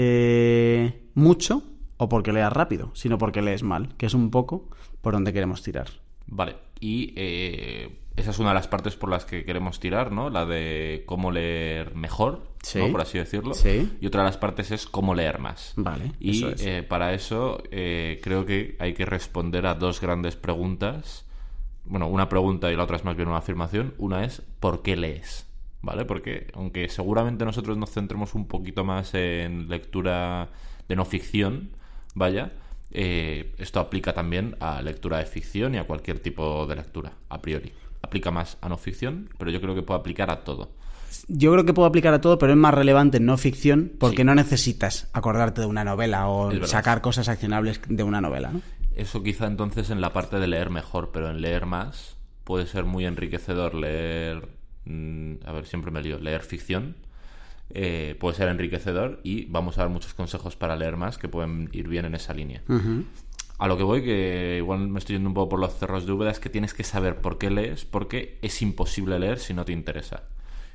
eh, 0.00 1.02
mucho 1.14 1.64
o 1.96 2.08
porque 2.08 2.32
leas 2.32 2.52
rápido, 2.52 2.92
sino 2.94 3.18
porque 3.18 3.42
lees 3.42 3.64
mal, 3.64 3.96
que 3.96 4.06
es 4.06 4.14
un 4.14 4.30
poco 4.30 4.70
por 5.02 5.14
donde 5.14 5.32
queremos 5.32 5.60
tirar. 5.64 5.88
Vale, 6.28 6.54
y 6.78 7.12
eh, 7.16 7.98
esa 8.16 8.30
es 8.30 8.38
una 8.38 8.50
de 8.50 8.54
las 8.54 8.68
partes 8.68 8.94
por 8.94 9.10
las 9.10 9.24
que 9.24 9.44
queremos 9.44 9.80
tirar, 9.80 10.12
¿no? 10.12 10.30
La 10.30 10.46
de 10.46 11.02
cómo 11.04 11.32
leer 11.32 11.96
mejor, 11.96 12.42
¿no? 12.76 12.92
por 12.92 13.00
así 13.00 13.18
decirlo. 13.18 13.54
Sí. 13.54 13.96
Y 14.00 14.06
otra 14.06 14.22
de 14.22 14.28
las 14.28 14.36
partes 14.36 14.70
es 14.70 14.86
cómo 14.86 15.16
leer 15.16 15.40
más. 15.40 15.72
Vale. 15.74 16.12
Y 16.20 16.38
eso 16.38 16.50
es. 16.50 16.64
eh, 16.64 16.82
para 16.84 17.12
eso 17.14 17.60
eh, 17.72 18.20
creo 18.22 18.46
que 18.46 18.76
hay 18.78 18.94
que 18.94 19.04
responder 19.04 19.66
a 19.66 19.74
dos 19.74 20.00
grandes 20.00 20.36
preguntas. 20.36 21.26
Bueno, 21.84 22.06
una 22.06 22.28
pregunta 22.28 22.70
y 22.70 22.76
la 22.76 22.84
otra 22.84 22.96
es 22.96 23.04
más 23.04 23.16
bien 23.16 23.28
una 23.28 23.38
afirmación. 23.38 23.94
Una 23.98 24.24
es 24.24 24.42
¿por 24.60 24.82
qué 24.82 24.94
lees? 24.94 25.47
¿Vale? 25.80 26.04
Porque 26.04 26.48
aunque 26.54 26.88
seguramente 26.88 27.44
nosotros 27.44 27.76
nos 27.78 27.90
centremos 27.90 28.34
un 28.34 28.48
poquito 28.48 28.84
más 28.84 29.14
en 29.14 29.68
lectura 29.68 30.48
de 30.88 30.96
no 30.96 31.04
ficción, 31.04 31.70
vaya, 32.14 32.52
eh, 32.90 33.54
esto 33.58 33.78
aplica 33.78 34.12
también 34.12 34.56
a 34.60 34.82
lectura 34.82 35.18
de 35.18 35.26
ficción 35.26 35.74
y 35.74 35.78
a 35.78 35.84
cualquier 35.84 36.18
tipo 36.18 36.66
de 36.66 36.76
lectura, 36.76 37.12
a 37.28 37.40
priori. 37.40 37.72
Aplica 38.02 38.30
más 38.30 38.58
a 38.60 38.68
no 38.68 38.76
ficción, 38.76 39.28
pero 39.38 39.50
yo 39.50 39.60
creo 39.60 39.74
que 39.74 39.82
puede 39.82 40.00
aplicar 40.00 40.30
a 40.30 40.42
todo. 40.42 40.70
Yo 41.28 41.52
creo 41.52 41.64
que 41.64 41.72
puedo 41.72 41.86
aplicar 41.88 42.12
a 42.12 42.20
todo, 42.20 42.38
pero 42.38 42.52
es 42.52 42.58
más 42.58 42.74
relevante 42.74 43.16
en 43.18 43.26
no 43.26 43.36
ficción 43.38 43.92
porque 43.98 44.18
Sí. 44.18 44.24
no 44.24 44.34
necesitas 44.34 45.08
acordarte 45.12 45.60
de 45.60 45.66
una 45.66 45.84
novela 45.84 46.28
o 46.28 46.66
sacar 46.66 47.00
cosas 47.00 47.28
accionables 47.28 47.80
de 47.88 48.02
una 48.02 48.20
novela, 48.20 48.50
¿no? 48.50 48.60
Eso 48.94 49.22
quizá 49.22 49.46
entonces 49.46 49.90
en 49.90 50.00
la 50.00 50.12
parte 50.12 50.38
de 50.38 50.46
leer 50.48 50.70
mejor, 50.70 51.10
pero 51.12 51.30
en 51.30 51.40
leer 51.40 51.66
más 51.66 52.16
puede 52.44 52.66
ser 52.66 52.84
muy 52.84 53.04
enriquecedor 53.06 53.74
leer... 53.74 54.57
mm, 54.88 55.46
a 55.46 55.52
ver, 55.52 55.66
siempre 55.66 55.90
me 55.90 56.02
lío. 56.02 56.18
Leer 56.18 56.42
ficción 56.42 56.96
eh, 57.70 58.16
puede 58.18 58.36
ser 58.36 58.48
enriquecedor 58.48 59.20
y 59.22 59.44
vamos 59.46 59.78
a 59.78 59.82
dar 59.82 59.90
muchos 59.90 60.14
consejos 60.14 60.56
para 60.56 60.76
leer 60.76 60.96
más 60.96 61.18
que 61.18 61.28
pueden 61.28 61.68
ir 61.72 61.88
bien 61.88 62.06
en 62.06 62.14
esa 62.14 62.32
línea. 62.32 62.62
A 63.58 63.66
lo 63.66 63.76
que 63.76 63.82
voy, 63.82 64.02
que 64.02 64.56
igual 64.58 64.88
me 64.88 65.00
estoy 65.00 65.16
yendo 65.16 65.28
un 65.28 65.34
poco 65.34 65.50
por 65.50 65.58
los 65.58 65.74
cerros 65.74 66.06
de 66.06 66.12
Úbeda, 66.12 66.30
es 66.30 66.38
que 66.38 66.48
tienes 66.48 66.74
que 66.74 66.84
saber 66.84 67.16
por 67.16 67.38
qué 67.38 67.50
lees, 67.50 67.84
porque 67.84 68.38
es 68.40 68.62
imposible 68.62 69.18
leer 69.18 69.38
si 69.38 69.52
no 69.52 69.64
te 69.64 69.72
interesa. 69.72 70.22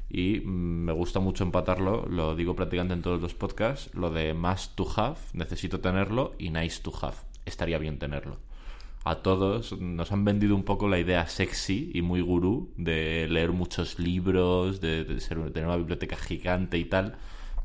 Y 0.10 0.42
mm, 0.42 0.86
me 0.86 0.92
gusta 0.92 1.20
mucho 1.20 1.44
empatarlo, 1.46 2.06
lo 2.08 2.36
digo 2.36 2.56
prácticamente 2.56 2.94
en 2.94 3.02
todos 3.02 3.22
los 3.22 3.34
podcasts, 3.34 3.94
lo 3.96 4.12
de 4.12 4.34
must 4.34 4.76
to 4.76 4.88
have, 4.98 5.18
necesito 5.32 5.80
tenerlo, 5.80 6.36
y 6.38 6.50
nice 6.50 6.82
to 6.82 6.94
have, 7.02 7.16
estaría 7.46 7.78
bien 7.78 8.00
tenerlo. 8.00 8.38
A 9.06 9.16
todos 9.16 9.78
nos 9.80 10.12
han 10.14 10.24
vendido 10.24 10.56
un 10.56 10.64
poco 10.64 10.88
la 10.88 10.98
idea 10.98 11.28
sexy 11.28 11.92
y 11.94 12.02
muy 12.02 12.22
gurú 12.22 12.72
de 12.78 13.28
leer 13.30 13.52
muchos 13.52 14.00
libros, 14.00 14.80
de, 14.80 15.04
de 15.04 15.20
ser, 15.20 15.38
tener 15.52 15.68
una 15.68 15.76
biblioteca 15.78 16.16
gigante 16.16 16.78
y 16.78 16.86
tal, 16.86 17.16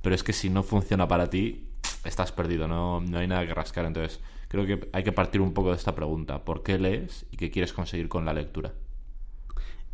pero 0.02 0.14
es 0.16 0.25
que 0.25 0.33
si 0.33 0.50
no 0.50 0.62
funciona 0.64 1.07
para 1.07 1.30
ti, 1.30 1.64
estás 2.04 2.33
perdido, 2.33 2.66
no, 2.66 3.00
no 3.00 3.18
hay 3.18 3.28
nada 3.28 3.47
que 3.47 3.54
rascar. 3.54 3.85
Entonces, 3.87 4.18
creo 4.49 4.66
que 4.66 4.88
hay 4.92 5.04
que 5.04 5.12
partir 5.12 5.40
un 5.40 5.52
poco 5.54 5.71
de 5.71 5.76
esta 5.76 5.95
pregunta. 5.95 6.45
¿Por 6.45 6.64
qué 6.64 6.76
lees 6.78 7.25
y 7.30 7.37
qué 7.37 7.50
quieres 7.52 7.73
conseguir 7.73 8.09
con 8.09 8.25
la 8.25 8.33
lectura? 8.33 8.73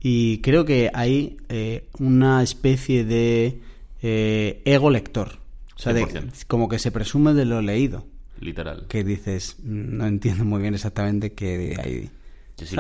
Y 0.00 0.38
creo 0.42 0.64
que 0.64 0.90
hay 0.94 1.36
eh, 1.48 1.88
una 1.98 2.42
especie 2.42 3.04
de 3.04 3.60
eh, 4.02 4.62
ego 4.64 4.90
lector. 4.90 5.38
O 5.76 5.78
sea, 5.78 5.92
de- 5.92 6.04
100%. 6.06 6.44
como 6.46 6.68
que 6.68 6.78
se 6.78 6.90
presume 6.90 7.34
de 7.34 7.44
lo 7.44 7.60
leído. 7.62 8.06
Literal. 8.40 8.86
Que 8.88 9.04
dices, 9.04 9.56
"Mm, 9.62 9.96
no 9.96 10.06
entiendo 10.06 10.44
muy 10.44 10.60
bien 10.62 10.74
exactamente 10.74 11.32
qué 11.32 11.76
ahí. 11.82 12.10
Yo 12.56 12.66
sí, 12.66 12.76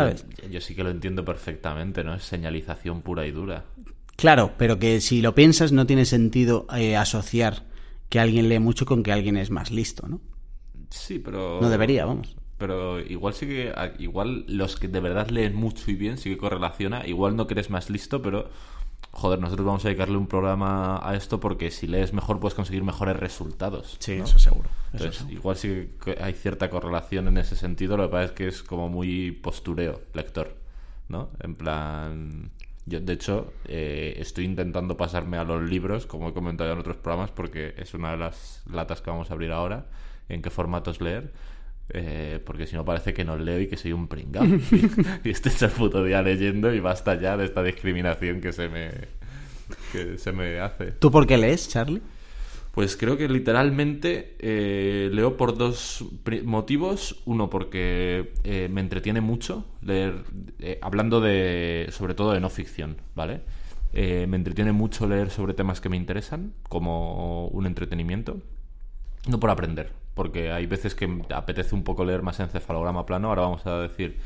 yo 0.50 0.60
sí 0.60 0.74
que 0.74 0.84
lo 0.84 0.90
entiendo 0.90 1.24
perfectamente, 1.24 2.04
¿no? 2.04 2.14
Es 2.14 2.22
señalización 2.24 3.02
pura 3.02 3.26
y 3.26 3.32
dura. 3.32 3.64
Claro, 4.16 4.52
pero 4.56 4.78
que 4.78 5.00
si 5.00 5.20
lo 5.20 5.34
piensas 5.34 5.72
no 5.72 5.86
tiene 5.86 6.04
sentido 6.04 6.66
eh, 6.76 6.96
asociar 6.96 7.64
que 8.08 8.20
alguien 8.20 8.48
lee 8.48 8.60
mucho 8.60 8.86
con 8.86 9.02
que 9.02 9.12
alguien 9.12 9.36
es 9.36 9.50
más 9.50 9.72
listo, 9.72 10.06
¿no? 10.06 10.20
Sí, 10.90 11.18
pero... 11.18 11.58
No 11.60 11.68
debería, 11.68 12.04
vamos. 12.04 12.36
Pero 12.58 13.00
igual 13.00 13.34
sí 13.34 13.46
que... 13.46 13.72
Igual 13.98 14.44
los 14.46 14.76
que 14.76 14.86
de 14.86 15.00
verdad 15.00 15.28
leen 15.30 15.56
mucho 15.56 15.90
y 15.90 15.94
bien 15.94 16.18
sí 16.18 16.30
que 16.30 16.36
correlaciona. 16.36 17.04
Igual 17.06 17.34
no 17.34 17.48
que 17.48 17.54
eres 17.54 17.70
más 17.70 17.90
listo, 17.90 18.22
pero... 18.22 18.48
Joder, 19.12 19.38
nosotros 19.38 19.66
vamos 19.66 19.84
a 19.84 19.88
dedicarle 19.88 20.16
un 20.16 20.26
programa 20.26 21.00
a 21.08 21.14
esto 21.14 21.40
porque 21.40 21.70
si 21.70 21.86
lees 21.86 22.12
mejor 22.12 22.40
puedes 22.40 22.54
conseguir 22.54 22.82
mejores 22.82 23.16
resultados. 23.16 23.96
Sí, 24.00 24.16
¿no? 24.16 24.24
eso 24.24 24.38
seguro. 24.38 24.68
eso 24.68 25.04
Entonces, 25.04 25.16
seguro. 25.16 25.36
igual 25.36 25.56
sí 25.56 25.90
que 26.04 26.18
hay 26.22 26.32
cierta 26.34 26.68
correlación 26.70 27.28
en 27.28 27.38
ese 27.38 27.56
sentido, 27.56 27.96
lo 27.96 28.04
que 28.04 28.10
pasa 28.10 28.24
es 28.24 28.32
que 28.32 28.48
es 28.48 28.62
como 28.62 28.88
muy 28.88 29.30
postureo, 29.32 30.00
lector, 30.12 30.56
¿no? 31.08 31.30
En 31.40 31.54
plan... 31.54 32.50
Yo, 32.86 33.00
de 33.00 33.14
hecho, 33.14 33.54
eh, 33.64 34.14
estoy 34.18 34.44
intentando 34.44 34.98
pasarme 34.98 35.38
a 35.38 35.44
los 35.44 35.62
libros, 35.62 36.04
como 36.04 36.28
he 36.28 36.34
comentado 36.34 36.70
en 36.70 36.78
otros 36.78 36.98
programas, 36.98 37.30
porque 37.30 37.74
es 37.78 37.94
una 37.94 38.10
de 38.10 38.18
las 38.18 38.62
latas 38.70 39.00
que 39.00 39.08
vamos 39.08 39.30
a 39.30 39.32
abrir 39.32 39.52
ahora, 39.52 39.86
en 40.28 40.42
qué 40.42 40.50
formatos 40.50 41.00
leer, 41.00 41.32
eh, 41.90 42.40
porque 42.44 42.66
si 42.66 42.76
no 42.76 42.84
parece 42.84 43.12
que 43.12 43.24
no 43.24 43.36
leo 43.36 43.60
y 43.60 43.66
que 43.66 43.76
soy 43.76 43.92
un 43.92 44.08
pringao. 44.08 44.44
y 45.24 45.30
estoy 45.30 45.52
el 45.60 45.70
puto 45.70 46.02
día 46.02 46.22
leyendo 46.22 46.72
y 46.72 46.80
basta 46.80 47.20
ya 47.20 47.36
de 47.36 47.44
esta 47.44 47.62
discriminación 47.62 48.40
que 48.40 48.52
se 48.52 48.68
me, 48.68 48.90
que 49.92 50.18
se 50.18 50.32
me 50.32 50.60
hace. 50.60 50.92
¿Tú 50.92 51.10
por 51.10 51.26
qué 51.26 51.36
lees, 51.36 51.68
Charlie? 51.68 52.00
Pues 52.72 52.96
creo 52.96 53.16
que 53.16 53.28
literalmente 53.28 54.34
eh, 54.40 55.08
leo 55.12 55.36
por 55.36 55.56
dos 55.56 56.04
motivos. 56.44 57.22
Uno, 57.24 57.48
porque 57.48 58.32
eh, 58.42 58.68
me 58.72 58.80
entretiene 58.80 59.20
mucho 59.20 59.64
leer, 59.80 60.24
hablando 60.80 61.20
de, 61.20 61.86
sobre 61.90 62.14
todo 62.14 62.32
de 62.32 62.40
no 62.40 62.50
ficción, 62.50 62.96
¿vale? 63.14 63.42
Me 63.92 64.34
entretiene 64.34 64.72
mucho 64.72 65.06
leer 65.06 65.30
sobre 65.30 65.54
temas 65.54 65.80
que 65.80 65.88
me 65.88 65.96
interesan, 65.96 66.52
como 66.68 67.46
un 67.46 67.64
entretenimiento. 67.64 68.40
No 69.28 69.38
por 69.38 69.50
aprender, 69.50 69.92
porque 70.14 70.52
hay 70.52 70.66
veces 70.66 70.94
que 70.94 71.22
apetece 71.34 71.74
un 71.74 71.84
poco 71.84 72.04
leer 72.04 72.22
más 72.22 72.40
encefalograma 72.40 73.06
plano. 73.06 73.28
Ahora 73.28 73.42
vamos 73.42 73.66
a 73.66 73.78
decir 73.80 74.20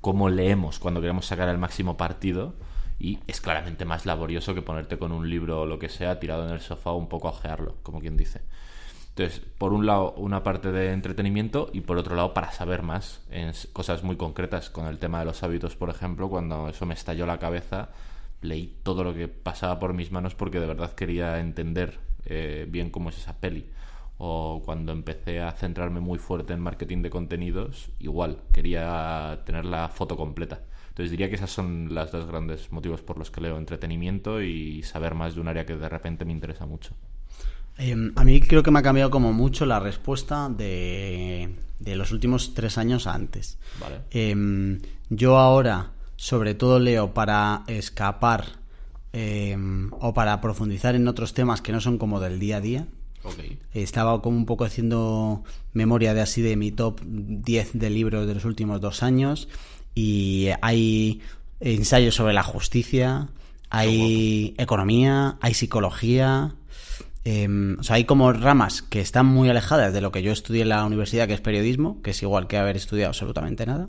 cómo 0.00 0.28
leemos 0.28 0.78
cuando 0.78 1.00
queremos 1.00 1.26
sacar 1.26 1.48
el 1.48 1.58
máximo 1.58 1.96
partido. 1.96 2.54
Y 2.98 3.18
es 3.26 3.40
claramente 3.40 3.84
más 3.84 4.06
laborioso 4.06 4.54
que 4.54 4.62
ponerte 4.62 4.98
con 4.98 5.12
un 5.12 5.28
libro 5.28 5.62
o 5.62 5.66
lo 5.66 5.78
que 5.78 5.88
sea 5.88 6.20
tirado 6.20 6.46
en 6.46 6.52
el 6.52 6.60
sofá 6.60 6.92
un 6.92 7.08
poco 7.08 7.28
a 7.28 7.32
ojearlo, 7.32 7.76
como 7.82 8.00
quien 8.00 8.16
dice. 8.16 8.40
Entonces, 9.16 9.40
por 9.58 9.72
un 9.72 9.86
lado, 9.86 10.12
una 10.16 10.42
parte 10.42 10.72
de 10.72 10.92
entretenimiento 10.92 11.70
y 11.72 11.82
por 11.82 11.98
otro 11.98 12.16
lado, 12.16 12.34
para 12.34 12.50
saber 12.52 12.82
más 12.82 13.22
en 13.30 13.52
cosas 13.72 14.02
muy 14.02 14.16
concretas. 14.16 14.70
Con 14.70 14.86
el 14.86 14.98
tema 14.98 15.20
de 15.20 15.24
los 15.24 15.42
hábitos, 15.42 15.76
por 15.76 15.90
ejemplo, 15.90 16.28
cuando 16.28 16.68
eso 16.68 16.86
me 16.86 16.94
estalló 16.94 17.26
la 17.26 17.38
cabeza, 17.38 17.90
leí 18.42 18.76
todo 18.82 19.04
lo 19.04 19.14
que 19.14 19.28
pasaba 19.28 19.78
por 19.78 19.92
mis 19.92 20.10
manos 20.10 20.34
porque 20.34 20.60
de 20.60 20.66
verdad 20.66 20.94
quería 20.94 21.38
entender 21.38 21.98
eh, 22.26 22.66
bien 22.68 22.90
cómo 22.90 23.10
es 23.10 23.18
esa 23.18 23.38
peli. 23.38 23.66
O 24.18 24.62
cuando 24.64 24.92
empecé 24.92 25.40
a 25.40 25.52
centrarme 25.52 26.00
muy 26.00 26.18
fuerte 26.18 26.52
en 26.52 26.60
marketing 26.60 27.02
de 27.02 27.10
contenidos, 27.10 27.90
igual, 27.98 28.38
quería 28.52 29.42
tener 29.44 29.64
la 29.64 29.88
foto 29.88 30.16
completa. 30.16 30.60
Entonces 30.88 31.10
diría 31.10 31.28
que 31.28 31.34
esos 31.34 31.50
son 31.50 31.92
los 31.92 32.12
dos 32.12 32.26
grandes 32.26 32.70
motivos 32.70 33.02
por 33.02 33.18
los 33.18 33.30
que 33.30 33.40
leo 33.40 33.58
entretenimiento 33.58 34.40
y 34.40 34.82
saber 34.84 35.14
más 35.16 35.34
de 35.34 35.40
un 35.40 35.48
área 35.48 35.66
que 35.66 35.76
de 35.76 35.88
repente 35.88 36.24
me 36.24 36.32
interesa 36.32 36.66
mucho. 36.66 36.94
Eh, 37.78 38.12
a 38.14 38.22
mí 38.22 38.40
creo 38.40 38.62
que 38.62 38.70
me 38.70 38.78
ha 38.78 38.82
cambiado 38.82 39.10
como 39.10 39.32
mucho 39.32 39.66
la 39.66 39.80
respuesta 39.80 40.48
de, 40.48 41.56
de 41.80 41.96
los 41.96 42.12
últimos 42.12 42.54
tres 42.54 42.78
años 42.78 43.08
antes. 43.08 43.58
Vale. 43.80 44.02
Eh, 44.12 44.78
yo 45.10 45.38
ahora, 45.38 45.90
sobre 46.14 46.54
todo, 46.54 46.78
leo 46.78 47.12
para 47.12 47.64
escapar 47.66 48.44
eh, 49.12 49.56
o 49.90 50.14
para 50.14 50.40
profundizar 50.40 50.94
en 50.94 51.08
otros 51.08 51.34
temas 51.34 51.60
que 51.60 51.72
no 51.72 51.80
son 51.80 51.98
como 51.98 52.20
del 52.20 52.38
día 52.38 52.58
a 52.58 52.60
día. 52.60 52.86
Estaba 53.72 54.20
como 54.22 54.36
un 54.36 54.46
poco 54.46 54.64
haciendo 54.64 55.42
memoria 55.72 56.14
de 56.14 56.20
así 56.20 56.42
de 56.42 56.56
mi 56.56 56.70
top 56.70 57.00
10 57.04 57.70
de 57.74 57.90
libros 57.90 58.26
de 58.26 58.34
los 58.34 58.44
últimos 58.44 58.80
dos 58.80 59.02
años 59.02 59.48
y 59.94 60.48
hay 60.62 61.20
ensayos 61.60 62.14
sobre 62.14 62.34
la 62.34 62.42
justicia, 62.42 63.28
hay 63.70 64.54
economía, 64.58 65.38
hay 65.40 65.54
psicología, 65.54 66.54
eh, 67.24 67.48
o 67.78 67.82
sea, 67.82 67.96
hay 67.96 68.04
como 68.04 68.32
ramas 68.32 68.82
que 68.82 69.00
están 69.00 69.26
muy 69.26 69.48
alejadas 69.48 69.92
de 69.92 70.00
lo 70.00 70.12
que 70.12 70.22
yo 70.22 70.32
estudié 70.32 70.62
en 70.62 70.68
la 70.68 70.84
universidad, 70.84 71.26
que 71.26 71.34
es 71.34 71.40
periodismo, 71.40 72.02
que 72.02 72.10
es 72.10 72.22
igual 72.22 72.46
que 72.46 72.58
haber 72.58 72.76
estudiado 72.76 73.08
absolutamente 73.08 73.64
nada, 73.66 73.86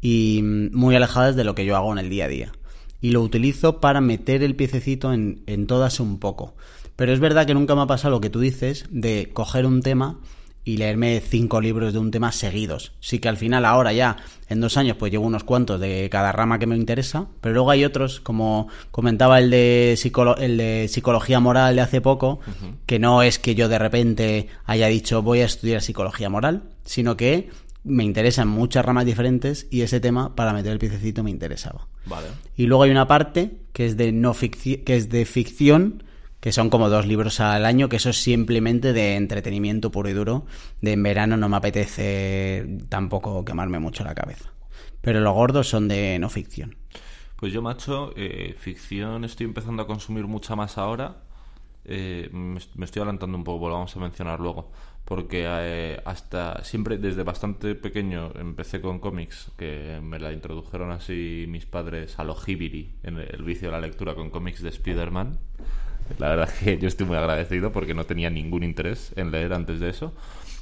y 0.00 0.40
mm, 0.42 0.76
muy 0.76 0.94
alejadas 0.94 1.34
de 1.34 1.44
lo 1.44 1.54
que 1.54 1.64
yo 1.64 1.76
hago 1.76 1.92
en 1.92 1.98
el 1.98 2.10
día 2.10 2.26
a 2.26 2.28
día. 2.28 2.52
Y 3.00 3.12
lo 3.12 3.22
utilizo 3.22 3.80
para 3.80 4.00
meter 4.00 4.42
el 4.42 4.56
piececito 4.56 5.12
en, 5.12 5.42
en 5.46 5.66
todas 5.66 6.00
un 6.00 6.18
poco. 6.18 6.54
Pero 6.98 7.12
es 7.12 7.20
verdad 7.20 7.46
que 7.46 7.54
nunca 7.54 7.76
me 7.76 7.82
ha 7.82 7.86
pasado 7.86 8.10
lo 8.10 8.20
que 8.20 8.28
tú 8.28 8.40
dices 8.40 8.84
de 8.90 9.30
coger 9.32 9.66
un 9.66 9.82
tema 9.82 10.18
y 10.64 10.78
leerme 10.78 11.22
cinco 11.24 11.60
libros 11.60 11.92
de 11.92 12.00
un 12.00 12.10
tema 12.10 12.32
seguidos. 12.32 12.92
Sí 12.98 13.20
que 13.20 13.28
al 13.28 13.36
final 13.36 13.64
ahora 13.64 13.92
ya, 13.92 14.16
en 14.48 14.60
dos 14.60 14.76
años, 14.76 14.96
pues 14.96 15.12
llevo 15.12 15.24
unos 15.24 15.44
cuantos 15.44 15.80
de 15.80 16.08
cada 16.10 16.32
rama 16.32 16.58
que 16.58 16.66
me 16.66 16.74
interesa, 16.74 17.28
pero 17.40 17.54
luego 17.54 17.70
hay 17.70 17.84
otros, 17.84 18.18
como 18.18 18.66
comentaba 18.90 19.38
el 19.38 19.48
de, 19.48 19.96
el 20.38 20.56
de 20.56 20.88
psicología 20.88 21.38
moral 21.38 21.76
de 21.76 21.82
hace 21.82 22.00
poco, 22.00 22.40
que 22.84 22.98
no 22.98 23.22
es 23.22 23.38
que 23.38 23.54
yo 23.54 23.68
de 23.68 23.78
repente 23.78 24.48
haya 24.64 24.88
dicho 24.88 25.22
voy 25.22 25.42
a 25.42 25.44
estudiar 25.44 25.82
psicología 25.82 26.28
moral, 26.28 26.64
sino 26.84 27.16
que 27.16 27.48
me 27.84 28.02
interesan 28.02 28.48
muchas 28.48 28.84
ramas 28.84 29.06
diferentes 29.06 29.68
y 29.70 29.82
ese 29.82 30.00
tema 30.00 30.34
para 30.34 30.52
meter 30.52 30.72
el 30.72 30.80
piececito 30.80 31.22
me 31.22 31.30
interesaba. 31.30 31.86
Vale. 32.06 32.26
Y 32.56 32.66
luego 32.66 32.82
hay 32.82 32.90
una 32.90 33.06
parte 33.06 33.52
que 33.72 33.86
es 33.86 33.96
de 33.96 34.10
no 34.10 34.34
ficción, 34.34 34.82
que 34.82 34.96
es 34.96 35.08
de 35.08 35.24
ficción, 35.24 36.02
que 36.48 36.52
son 36.52 36.70
como 36.70 36.88
dos 36.88 37.04
libros 37.04 37.40
al 37.40 37.66
año, 37.66 37.90
que 37.90 37.96
eso 37.96 38.08
es 38.08 38.22
simplemente 38.22 38.94
de 38.94 39.16
entretenimiento 39.16 39.90
puro 39.90 40.08
y 40.08 40.14
duro. 40.14 40.46
De 40.80 40.94
en 40.94 41.02
verano 41.02 41.36
no 41.36 41.46
me 41.50 41.58
apetece 41.58 42.66
tampoco 42.88 43.44
quemarme 43.44 43.78
mucho 43.78 44.02
la 44.02 44.14
cabeza. 44.14 44.50
Pero 45.02 45.20
los 45.20 45.34
gordos 45.34 45.68
son 45.68 45.88
de 45.88 46.18
no 46.18 46.30
ficción. 46.30 46.74
Pues 47.36 47.52
yo, 47.52 47.60
macho, 47.60 48.14
eh, 48.16 48.56
ficción 48.58 49.26
estoy 49.26 49.44
empezando 49.44 49.82
a 49.82 49.86
consumir 49.86 50.26
mucha 50.26 50.56
más 50.56 50.78
ahora. 50.78 51.18
Eh, 51.84 52.30
me, 52.32 52.58
estoy 52.82 53.02
adelantando 53.02 53.36
un 53.36 53.44
poco, 53.44 53.68
lo 53.68 53.74
vamos 53.74 53.94
a 53.94 54.00
mencionar 54.00 54.40
luego 54.40 54.72
porque 55.04 55.44
eh, 55.46 56.00
hasta 56.06 56.64
siempre 56.64 56.96
desde 56.96 57.24
bastante 57.24 57.74
pequeño 57.74 58.32
empecé 58.36 58.80
con 58.80 59.00
cómics 59.00 59.52
que 59.58 60.00
me 60.02 60.18
la 60.18 60.32
introdujeron 60.32 60.92
así 60.92 61.44
mis 61.46 61.66
padres 61.66 62.18
a 62.18 62.24
lo 62.24 62.36
en 62.46 63.18
el 63.18 63.42
vicio 63.42 63.68
de 63.68 63.72
la 63.72 63.80
lectura 63.80 64.14
con 64.14 64.30
cómics 64.30 64.62
de 64.62 64.70
Spider-Man. 64.70 65.38
La 66.18 66.28
verdad 66.30 66.48
es 66.48 66.58
que 66.58 66.78
yo 66.78 66.88
estoy 66.88 67.06
muy 67.06 67.16
agradecido 67.16 67.72
porque 67.72 67.94
no 67.94 68.04
tenía 68.04 68.30
ningún 68.30 68.62
interés 68.62 69.12
en 69.16 69.30
leer 69.30 69.52
antes 69.52 69.80
de 69.80 69.90
eso. 69.90 70.12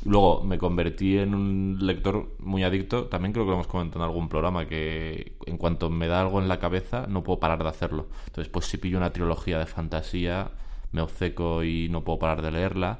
Luego 0.04 0.44
me 0.44 0.58
convertí 0.58 1.18
en 1.18 1.34
un 1.34 1.78
lector 1.80 2.34
muy 2.38 2.64
adicto. 2.64 3.06
También 3.06 3.32
creo 3.32 3.44
que 3.44 3.50
lo 3.50 3.54
hemos 3.54 3.66
comentado 3.66 4.04
en 4.04 4.10
algún 4.10 4.28
programa 4.28 4.66
que 4.66 5.36
en 5.46 5.56
cuanto 5.56 5.90
me 5.90 6.06
da 6.06 6.20
algo 6.20 6.40
en 6.40 6.48
la 6.48 6.58
cabeza 6.58 7.06
no 7.08 7.22
puedo 7.22 7.40
parar 7.40 7.62
de 7.62 7.68
hacerlo. 7.68 8.08
Entonces, 8.26 8.50
pues 8.50 8.66
si 8.66 8.76
pillo 8.76 8.98
una 8.98 9.12
trilogía 9.12 9.58
de 9.58 9.66
fantasía, 9.66 10.50
me 10.92 11.00
obceco 11.00 11.64
y 11.64 11.88
no 11.88 12.04
puedo 12.04 12.18
parar 12.18 12.42
de 12.42 12.50
leerla 12.50 12.98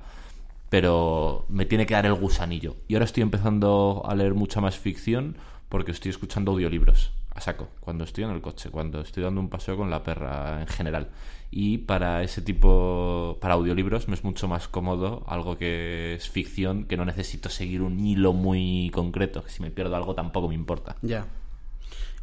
pero 0.69 1.47
me 1.49 1.65
tiene 1.65 1.87
que 1.87 1.95
dar 1.95 2.07
el 2.07 2.15
gusanillo. 2.15 2.77
Y 2.89 2.95
ahora 2.95 3.05
estoy 3.05 3.23
empezando 3.23 4.03
a 4.07 4.15
leer 4.15 4.35
mucha 4.35 4.61
más 4.61 4.77
ficción 4.77 5.37
porque 5.69 5.93
estoy 5.93 6.11
escuchando 6.11 6.53
audiolibros 6.53 7.13
a 7.35 7.41
saco, 7.41 7.69
cuando 7.81 8.05
estoy 8.05 8.25
en 8.25 8.31
el 8.31 8.41
coche, 8.41 8.71
cuando 8.71 9.01
estoy 9.01 9.23
dando 9.23 9.41
un 9.41 9.49
paseo 9.49 9.77
con 9.77 9.91
la 9.91 10.03
perra 10.03 10.61
en 10.61 10.67
general. 10.67 11.11
Y 11.51 11.79
para 11.79 12.23
ese 12.23 12.43
tipo, 12.43 13.39
para 13.41 13.55
audiolibros 13.55 14.09
me 14.09 14.15
es 14.15 14.25
mucho 14.25 14.49
más 14.49 14.69
cómodo 14.69 15.25
algo 15.27 15.57
que 15.57 16.15
es 16.15 16.29
ficción, 16.29 16.85
que 16.85 16.97
no 16.97 17.05
necesito 17.05 17.49
seguir 17.49 17.83
un 17.83 18.05
hilo 18.05 18.33
muy 18.33 18.91
concreto, 18.93 19.45
que 19.45 19.51
si 19.51 19.63
me 19.63 19.71
pierdo 19.71 19.97
algo 19.97 20.15
tampoco 20.15 20.49
me 20.49 20.55
importa. 20.55 20.97
Ya. 21.03 21.27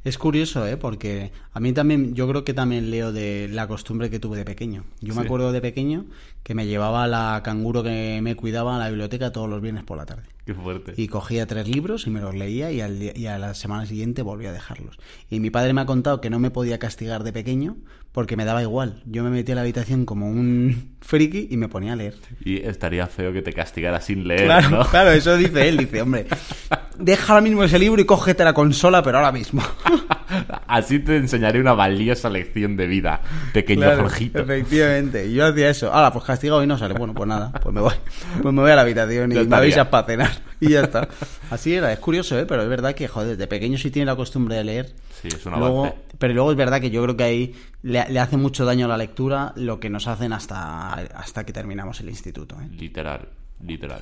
Es 0.03 0.18
curioso, 0.18 0.68
¿eh? 0.68 0.75
Porque 0.75 1.32
a 1.53 1.60
mí 1.62 1.72
también, 1.72 2.13
yo 2.13 2.27
creo 2.27 2.44
que 2.44 2.53
también 2.53 2.92
leo 2.92 3.13
de 3.13 3.48
la 3.50 3.68
costumbre 3.68 4.10
que 4.10 4.20
tuve 4.20 4.38
de 4.38 4.44
pequeño. 4.44 4.84
Yo 5.00 5.15
me 5.15 5.22
acuerdo 5.22 5.53
de 5.53 5.62
pequeño 5.62 6.06
que 6.44 6.54
me 6.54 6.68
llevaba 6.68 7.08
la 7.08 7.42
canguro 7.44 7.84
que 7.84 8.20
me 8.22 8.36
cuidaba 8.36 8.76
a 8.76 8.80
la 8.80 8.90
biblioteca 8.90 9.32
todos 9.32 9.50
los 9.50 9.62
viernes 9.62 9.84
por 9.84 9.98
la 9.98 10.06
tarde. 10.06 10.24
Qué 10.46 10.54
fuerte. 10.54 10.94
Y 10.98 11.08
cogía 11.08 11.48
tres 11.48 11.70
libros 11.70 12.06
y 12.06 12.10
me 12.10 12.20
los 12.20 12.36
leía 12.36 12.70
y, 12.72 12.82
al 12.82 13.02
y 13.02 13.28
a 13.28 13.40
la 13.40 13.54
semana 13.54 13.86
siguiente 13.86 14.22
volvía 14.22 14.50
a 14.50 14.54
dejarlos. 14.54 14.98
Y 15.30 15.40
mi 15.40 15.50
padre 15.50 15.72
me 15.74 15.82
ha 15.82 15.86
contado 15.86 16.20
que 16.20 16.30
no 16.30 16.40
me 16.40 16.52
podía 16.52 16.80
castigar 16.80 17.24
de 17.24 17.32
pequeño 17.32 17.78
porque 18.12 18.36
me 18.38 18.46
daba 18.46 18.62
igual. 18.62 19.02
Yo 19.06 19.24
me 19.24 19.30
metía 19.30 19.56
a 19.56 19.58
la 19.58 19.62
habitación 19.62 20.06
como 20.06 20.30
un 20.30 20.96
friki 21.02 21.48
y 21.50 21.58
me 21.58 21.70
ponía 21.70 21.94
a 21.94 21.96
leer. 21.96 22.16
Y 22.44 22.58
estaría 22.58 23.08
feo 23.08 23.32
que 23.32 23.42
te 23.42 23.54
castigara 23.54 24.01
sin 24.01 24.27
leer, 24.27 24.46
claro, 24.46 24.70
¿no? 24.70 24.86
Claro, 24.86 25.12
eso 25.12 25.38
dice 25.38 25.68
él. 25.68 25.77
Dice, 25.77 26.01
hombre, 26.01 26.27
deja 27.00 27.34
ahora 27.34 27.44
mismo 27.44 27.64
ese 27.64 27.79
libro 27.79 28.01
y 28.01 28.06
cógete 28.06 28.44
la 28.44 28.53
consola, 28.53 29.01
pero 29.01 29.18
ahora 29.18 29.32
mismo. 29.32 29.64
Así 30.68 31.00
te 31.00 31.18
enseñaré 31.18 31.60
una 31.60 31.74
valiosa 31.74 32.29
lección 32.29 32.75
de 32.75 32.88
vida, 32.88 33.22
pequeño 33.53 33.96
Jorgito. 33.96 34.40
Efectivamente. 34.40 35.32
Yo 35.32 35.46
hacía 35.46 35.70
eso. 35.70 35.94
Ahora, 35.94 36.12
pues 36.12 36.25
castigado 36.33 36.63
y 36.63 36.67
no 36.67 36.77
sale. 36.77 36.93
Bueno, 36.96 37.13
pues 37.13 37.27
nada, 37.27 37.51
pues 37.51 37.74
me 37.74 37.81
voy. 37.81 37.93
Pues 38.41 38.53
me 38.53 38.61
voy 38.61 38.72
a 38.72 38.75
la 38.75 38.81
habitación 38.81 39.31
y 39.31 39.35
me 39.46 39.55
avisas 39.55 39.87
para 39.87 40.05
cenar. 40.05 40.31
Y 40.59 40.69
ya 40.69 40.81
está. 40.81 41.07
Así 41.50 41.74
era. 41.74 41.91
Es 41.91 42.00
curioso, 42.00 42.37
¿eh? 42.39 42.46
Pero 42.46 42.63
es 42.63 42.69
verdad 42.69 42.96
que, 42.96 43.07
joder, 43.07 43.29
desde 43.29 43.48
pequeño 43.48 43.77
sí 43.77 43.91
tiene 43.91 44.05
la 44.05 44.15
costumbre 44.15 44.55
de 44.55 44.63
leer. 44.63 44.93
Sí, 45.22 45.27
es 45.27 45.46
una 45.46 45.57
luego, 45.57 45.96
Pero 46.17 46.33
luego 46.33 46.51
es 46.51 46.57
verdad 46.57 46.81
que 46.81 46.89
yo 46.89 47.03
creo 47.03 47.15
que 47.15 47.24
ahí 47.24 47.55
le, 47.81 48.00
hace 48.00 48.37
mucho 48.37 48.65
daño 48.65 48.85
a 48.85 48.89
la 48.89 48.98
lectura 48.98 49.53
lo 49.55 49.79
que 49.79 49.89
nos 49.89 50.07
hacen 50.07 50.33
hasta, 50.33 50.93
hasta 50.93 51.46
que 51.46 51.53
terminamos 51.53 52.00
el 52.01 52.09
instituto. 52.09 52.55
¿eh? 52.61 52.67
Literal, 52.72 53.27
literal. 53.65 54.01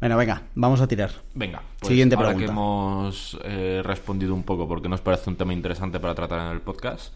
Bueno, 0.00 0.16
venga, 0.16 0.42
vamos 0.56 0.80
a 0.80 0.88
tirar. 0.88 1.10
Venga, 1.32 1.62
pues 1.78 1.88
siguiente 1.88 2.16
ahora 2.16 2.30
pregunta. 2.30 2.46
que 2.46 2.52
hemos 2.52 3.38
eh, 3.44 3.82
respondido 3.84 4.34
un 4.34 4.42
poco 4.42 4.66
porque 4.66 4.88
nos 4.88 5.00
parece 5.00 5.30
un 5.30 5.36
tema 5.36 5.52
interesante 5.52 6.00
para 6.00 6.12
tratar 6.12 6.40
en 6.40 6.52
el 6.52 6.60
podcast, 6.60 7.12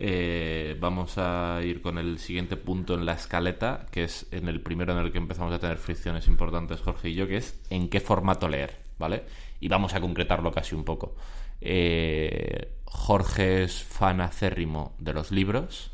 eh, 0.00 0.76
vamos 0.78 1.18
a 1.18 1.60
ir 1.64 1.82
con 1.82 1.98
el 1.98 2.18
siguiente 2.18 2.56
punto 2.56 2.94
en 2.94 3.04
la 3.04 3.14
escaleta, 3.14 3.86
que 3.90 4.04
es 4.04 4.26
en 4.30 4.48
el 4.48 4.60
primero 4.60 4.92
en 4.92 5.04
el 5.04 5.10
que 5.10 5.18
empezamos 5.18 5.52
a 5.52 5.58
tener 5.58 5.78
fricciones 5.78 6.28
importantes 6.28 6.80
Jorge 6.80 7.08
y 7.10 7.14
yo, 7.14 7.26
que 7.26 7.38
es 7.38 7.60
en 7.68 7.88
qué 7.88 7.98
formato 7.98 8.48
leer, 8.48 8.78
¿vale? 8.98 9.24
Y 9.60 9.68
vamos 9.68 9.94
a 9.94 10.00
concretarlo 10.00 10.52
casi 10.52 10.76
un 10.76 10.84
poco. 10.84 11.16
Eh, 11.60 12.76
Jorge 12.84 13.64
es 13.64 13.82
fan 13.82 14.20
acérrimo 14.20 14.94
de 15.00 15.12
los 15.14 15.32
libros 15.32 15.90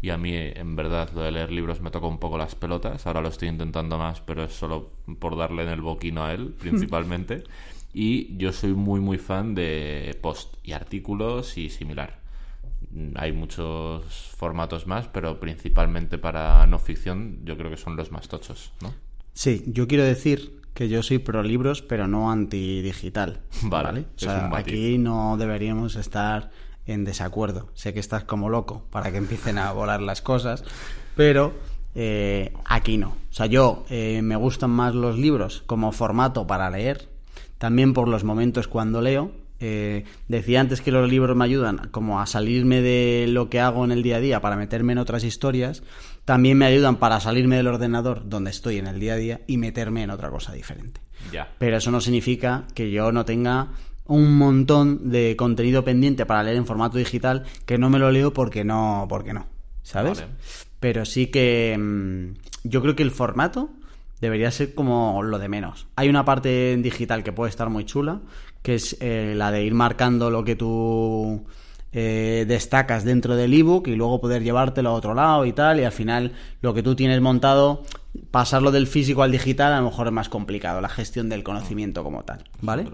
y 0.00 0.08
a 0.08 0.16
mí 0.16 0.34
en 0.34 0.74
verdad 0.74 1.10
lo 1.14 1.22
de 1.22 1.32
leer 1.32 1.52
libros 1.52 1.82
me 1.82 1.90
toca 1.90 2.06
un 2.06 2.18
poco 2.18 2.38
las 2.38 2.54
pelotas, 2.54 3.06
ahora 3.06 3.20
lo 3.20 3.28
estoy 3.28 3.48
intentando 3.48 3.98
más, 3.98 4.22
pero 4.22 4.44
es 4.44 4.52
solo 4.54 4.92
por 5.18 5.36
darle 5.36 5.64
en 5.64 5.68
el 5.68 5.82
boquino 5.82 6.24
a 6.24 6.32
él 6.32 6.54
principalmente. 6.58 7.44
y 7.94 8.34
yo 8.38 8.52
soy 8.52 8.72
muy 8.72 9.00
muy 9.00 9.18
fan 9.18 9.54
de 9.54 10.18
post 10.22 10.54
y 10.64 10.72
artículos 10.72 11.58
y 11.58 11.68
similar. 11.68 12.21
Hay 13.14 13.32
muchos 13.32 14.04
formatos 14.36 14.86
más, 14.86 15.08
pero 15.08 15.40
principalmente 15.40 16.18
para 16.18 16.66
no 16.66 16.78
ficción 16.78 17.40
yo 17.44 17.56
creo 17.56 17.70
que 17.70 17.76
son 17.76 17.96
los 17.96 18.12
más 18.12 18.28
tochos, 18.28 18.72
¿no? 18.80 18.92
Sí, 19.32 19.64
yo 19.66 19.88
quiero 19.88 20.04
decir 20.04 20.60
que 20.74 20.88
yo 20.88 21.02
soy 21.02 21.18
pro 21.18 21.42
libros, 21.42 21.82
pero 21.82 22.06
no 22.06 22.30
antidigital. 22.30 23.40
Vale. 23.62 23.84
¿vale? 23.84 24.00
O 24.16 24.18
sea, 24.18 24.50
aquí 24.54 24.98
no 24.98 25.36
deberíamos 25.36 25.96
estar 25.96 26.50
en 26.86 27.04
desacuerdo. 27.04 27.68
Sé 27.74 27.94
que 27.94 28.00
estás 28.00 28.24
como 28.24 28.48
loco 28.48 28.84
para 28.90 29.10
que 29.10 29.18
empiecen 29.18 29.58
a 29.58 29.72
volar 29.72 30.02
las 30.02 30.22
cosas, 30.22 30.64
pero 31.16 31.52
eh, 31.94 32.52
aquí 32.64 32.98
no. 32.98 33.08
O 33.08 33.32
sea, 33.32 33.46
yo 33.46 33.84
eh, 33.88 34.20
me 34.22 34.36
gustan 34.36 34.70
más 34.70 34.94
los 34.94 35.18
libros 35.18 35.62
como 35.66 35.92
formato 35.92 36.46
para 36.46 36.70
leer, 36.70 37.08
también 37.58 37.92
por 37.92 38.08
los 38.08 38.24
momentos 38.24 38.68
cuando 38.68 39.00
leo. 39.00 39.32
Eh, 39.64 40.02
decía 40.26 40.60
antes 40.60 40.80
que 40.80 40.90
los 40.90 41.08
libros 41.08 41.36
me 41.36 41.44
ayudan 41.44 41.88
como 41.92 42.20
a 42.20 42.26
salirme 42.26 42.82
de 42.82 43.26
lo 43.28 43.48
que 43.48 43.60
hago 43.60 43.84
en 43.84 43.92
el 43.92 44.02
día 44.02 44.16
a 44.16 44.20
día 44.20 44.40
para 44.40 44.56
meterme 44.56 44.92
en 44.92 44.98
otras 44.98 45.22
historias. 45.22 45.84
También 46.24 46.58
me 46.58 46.66
ayudan 46.66 46.96
para 46.96 47.20
salirme 47.20 47.56
del 47.58 47.68
ordenador 47.68 48.28
donde 48.28 48.50
estoy 48.50 48.78
en 48.78 48.88
el 48.88 48.98
día 48.98 49.12
a 49.12 49.16
día 49.16 49.40
y 49.46 49.58
meterme 49.58 50.02
en 50.02 50.10
otra 50.10 50.30
cosa 50.30 50.52
diferente. 50.52 51.00
Ya. 51.30 51.48
Pero 51.58 51.76
eso 51.76 51.92
no 51.92 52.00
significa 52.00 52.64
que 52.74 52.90
yo 52.90 53.12
no 53.12 53.24
tenga 53.24 53.68
un 54.06 54.36
montón 54.36 55.10
de 55.10 55.36
contenido 55.36 55.84
pendiente 55.84 56.26
para 56.26 56.42
leer 56.42 56.56
en 56.56 56.66
formato 56.66 56.98
digital 56.98 57.44
que 57.64 57.78
no 57.78 57.88
me 57.88 58.00
lo 58.00 58.10
leo 58.10 58.32
porque 58.32 58.64
no, 58.64 59.06
porque 59.08 59.32
no, 59.32 59.46
¿sabes? 59.84 60.24
Pero 60.80 61.04
sí 61.04 61.28
que 61.28 61.78
mm, 61.78 62.68
yo 62.68 62.82
creo 62.82 62.96
que 62.96 63.04
el 63.04 63.12
formato 63.12 63.70
debería 64.20 64.50
ser 64.50 64.74
como 64.74 65.22
lo 65.22 65.38
de 65.38 65.48
menos. 65.48 65.86
Hay 65.94 66.08
una 66.08 66.24
parte 66.24 66.72
en 66.72 66.82
digital 66.82 67.22
que 67.22 67.32
puede 67.32 67.50
estar 67.50 67.70
muy 67.70 67.84
chula, 67.84 68.20
que 68.62 68.76
es 68.76 68.96
eh, 69.00 69.34
la 69.36 69.50
de 69.50 69.64
ir 69.64 69.74
marcando 69.74 70.30
lo 70.30 70.44
que 70.44 70.56
tú 70.56 71.44
eh, 71.92 72.46
destacas 72.48 73.04
dentro 73.04 73.36
del 73.36 73.52
ebook 73.52 73.88
y 73.88 73.96
luego 73.96 74.20
poder 74.20 74.42
llevártelo 74.42 74.90
a 74.90 74.92
otro 74.92 75.14
lado 75.14 75.44
y 75.44 75.52
tal, 75.52 75.80
y 75.80 75.84
al 75.84 75.92
final 75.92 76.32
lo 76.62 76.72
que 76.72 76.82
tú 76.82 76.94
tienes 76.94 77.20
montado, 77.20 77.82
pasarlo 78.30 78.70
del 78.70 78.86
físico 78.86 79.22
al 79.22 79.32
digital 79.32 79.72
a 79.72 79.80
lo 79.80 79.86
mejor 79.86 80.06
es 80.06 80.12
más 80.12 80.28
complicado, 80.28 80.80
la 80.80 80.88
gestión 80.88 81.28
del 81.28 81.42
conocimiento 81.42 82.02
como 82.02 82.24
tal, 82.24 82.44
¿vale? 82.60 82.86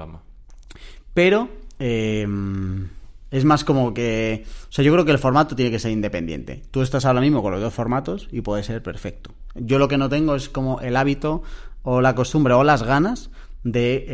Pero 1.15 1.49
em, 1.79 2.89
es 3.31 3.45
más 3.45 3.65
como 3.65 3.93
que... 3.95 4.45
O 4.69 4.73
sea, 4.73 4.85
yo 4.85 4.93
creo 4.93 5.05
que 5.05 5.13
el 5.13 5.19
formato 5.19 5.55
tiene 5.55 5.71
que 5.71 5.79
ser 5.79 5.91
independiente. 5.91 6.63
Tú 6.71 6.83
estás 6.83 7.05
ahora 7.05 7.21
mismo 7.21 7.43
con 7.43 7.53
los 7.53 7.61
dos 7.61 7.75
formatos 7.75 8.29
y 8.33 8.41
puede 8.41 8.63
ser 8.63 8.83
perfecto. 8.83 9.33
Yo 9.55 9.79
lo 9.79 9.89
que 9.89 9.99
no 9.99 10.09
tengo 10.09 10.35
es 10.35 10.49
como 10.49 10.81
el 10.81 10.97
hábito 10.97 11.43
o 11.83 12.01
la 12.01 12.15
costumbre 12.15 12.55
o 12.55 12.65
las 12.65 12.83
ganas 12.83 13.31
de 13.65 14.05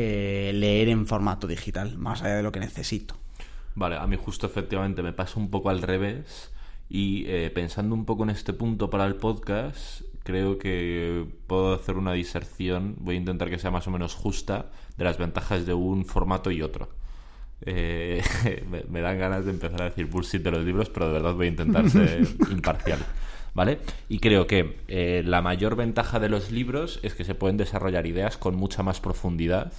eh, 0.49 0.53
leer 0.53 0.89
en 0.89 1.07
formato 1.07 1.47
digital, 1.47 1.99
más 1.99 2.23
allá 2.23 2.37
de 2.37 2.43
lo 2.43 2.53
que 2.53 2.61
necesito. 2.61 3.17
Vale, 3.75 3.97
a 3.97 4.07
mí 4.07 4.17
justo 4.17 4.47
efectivamente 4.47 5.03
me 5.03 5.13
pasa 5.13 5.39
un 5.39 5.51
poco 5.51 5.71
al 5.71 5.83
revés 5.83 6.53
y 6.89 7.25
eh, 7.27 7.51
pensando 7.51 7.95
un 7.95 8.05
poco 8.05 8.23
en 8.23 8.31
este 8.31 8.53
punto 8.53 8.91
para 8.91 9.05
el 9.07 9.17
podcast, 9.17 10.03
creo 10.23 10.59
que 10.59 11.27
puedo 11.47 11.75
hacer 11.75 11.97
una 11.97 12.13
diserción, 12.13 12.97
voy 12.99 13.17
a 13.17 13.19
intentar 13.19 13.51
que 13.51 13.59
sea 13.59 13.71
más 13.71 13.87
o 13.89 13.91
menos 13.91 14.15
justa, 14.15 14.71
de 14.97 15.05
las 15.05 15.19
ventajas 15.19 15.67
de 15.67 15.75
un 15.75 16.05
formato 16.05 16.51
y 16.51 16.63
otro. 16.63 16.89
Eh, 17.63 18.23
me, 18.91 19.01
dan 19.01 19.19
ganas 19.19 19.45
de 19.45 19.51
empezar 19.51 19.83
a 19.83 19.85
decir 19.87 20.07
bullshit 20.07 20.43
de 20.43 20.51
los 20.51 20.65
libros, 20.65 20.89
pero 20.91 21.07
de 21.09 21.13
verdad 21.15 21.35
voy 21.35 21.47
a 21.47 21.51
intentar 21.51 21.89
ser 21.91 22.27
imparcial. 22.51 23.01
¿Vale? 23.55 23.79
Y 24.09 24.19
creo 24.19 24.47
que 24.47 24.79
eh, 24.89 25.23
la 25.25 25.41
mayor 25.41 25.77
ventaja 25.77 26.21
de 26.21 26.29
los 26.29 26.51
libros 26.51 27.01
es 27.03 27.15
que 27.15 27.25
se 27.25 27.35
pueden 27.35 27.57
desarrollar 27.57 28.07
ideas 28.07 28.37
con 28.37 28.57
mucha 28.57 28.83
más 28.83 29.01
profundidad 29.01 29.73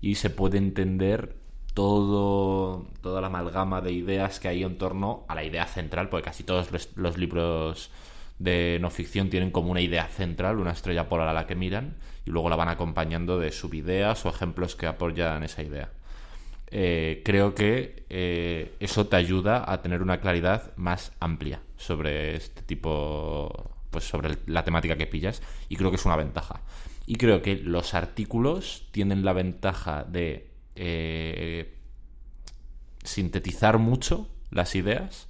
y 0.00 0.14
se 0.14 0.30
puede 0.30 0.58
entender 0.58 1.34
todo, 1.74 2.86
toda 3.02 3.20
la 3.20 3.26
amalgama 3.26 3.82
de 3.82 3.92
ideas 3.92 4.40
que 4.40 4.48
hay 4.48 4.62
en 4.62 4.78
torno 4.78 5.24
a 5.28 5.34
la 5.34 5.44
idea 5.44 5.66
central, 5.66 6.08
porque 6.08 6.24
casi 6.24 6.42
todos 6.42 6.70
los, 6.96 7.18
libros 7.18 7.90
de 8.38 8.78
no 8.80 8.88
ficción 8.88 9.28
tienen 9.28 9.50
como 9.50 9.72
una 9.72 9.82
idea 9.82 10.06
central, 10.06 10.58
una 10.58 10.70
estrella 10.70 11.08
polar 11.08 11.28
a 11.28 11.34
la 11.34 11.46
que 11.46 11.54
miran, 11.54 11.96
y 12.24 12.30
luego 12.30 12.48
la 12.48 12.56
van 12.56 12.68
acompañando 12.68 13.38
de 13.38 13.52
subideas 13.52 14.24
o 14.24 14.30
ejemplos 14.30 14.74
que 14.74 14.86
apoyan 14.86 15.42
esa 15.42 15.62
idea. 15.62 15.90
Eh, 16.70 17.22
creo 17.24 17.54
que 17.54 18.06
eh, 18.08 18.74
eso 18.80 19.06
te 19.06 19.16
ayuda 19.16 19.70
a 19.70 19.82
tener 19.82 20.02
una 20.02 20.20
claridad 20.20 20.76
más 20.76 21.12
amplia 21.20 21.60
sobre 21.76 22.36
este 22.36 22.62
tipo, 22.62 23.70
pues 23.90 24.04
sobre 24.04 24.36
la 24.46 24.64
temática 24.64 24.96
que 24.96 25.06
pillas, 25.06 25.42
y 25.68 25.76
creo 25.76 25.90
que 25.90 25.96
es 25.96 26.04
una 26.04 26.16
ventaja. 26.16 26.60
Y 27.06 27.16
creo 27.16 27.40
que 27.40 27.56
los 27.56 27.94
artículos 27.94 28.88
tienen 28.90 29.24
la 29.24 29.32
ventaja 29.32 30.04
de 30.04 30.50
eh, 30.74 31.76
sintetizar 33.04 33.78
mucho 33.78 34.28
las 34.50 34.74
ideas. 34.74 35.28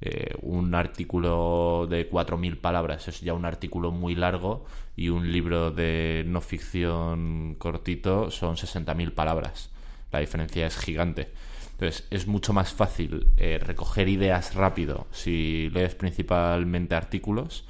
Eh, 0.00 0.34
un 0.42 0.74
artículo 0.74 1.86
de 1.88 2.10
4.000 2.10 2.60
palabras 2.60 3.06
es 3.06 3.20
ya 3.20 3.34
un 3.34 3.44
artículo 3.44 3.92
muy 3.92 4.16
largo 4.16 4.64
y 4.96 5.10
un 5.10 5.30
libro 5.30 5.70
de 5.70 6.24
no 6.26 6.40
ficción 6.40 7.54
cortito 7.56 8.30
son 8.32 8.56
60.000 8.56 9.12
palabras. 9.14 9.71
La 10.12 10.20
diferencia 10.20 10.66
es 10.66 10.76
gigante. 10.76 11.30
Entonces 11.72 12.06
es 12.10 12.26
mucho 12.26 12.52
más 12.52 12.72
fácil 12.72 13.26
eh, 13.36 13.58
recoger 13.60 14.08
ideas 14.08 14.54
rápido 14.54 15.06
si 15.10 15.70
lees 15.70 15.94
principalmente 15.94 16.94
artículos 16.94 17.64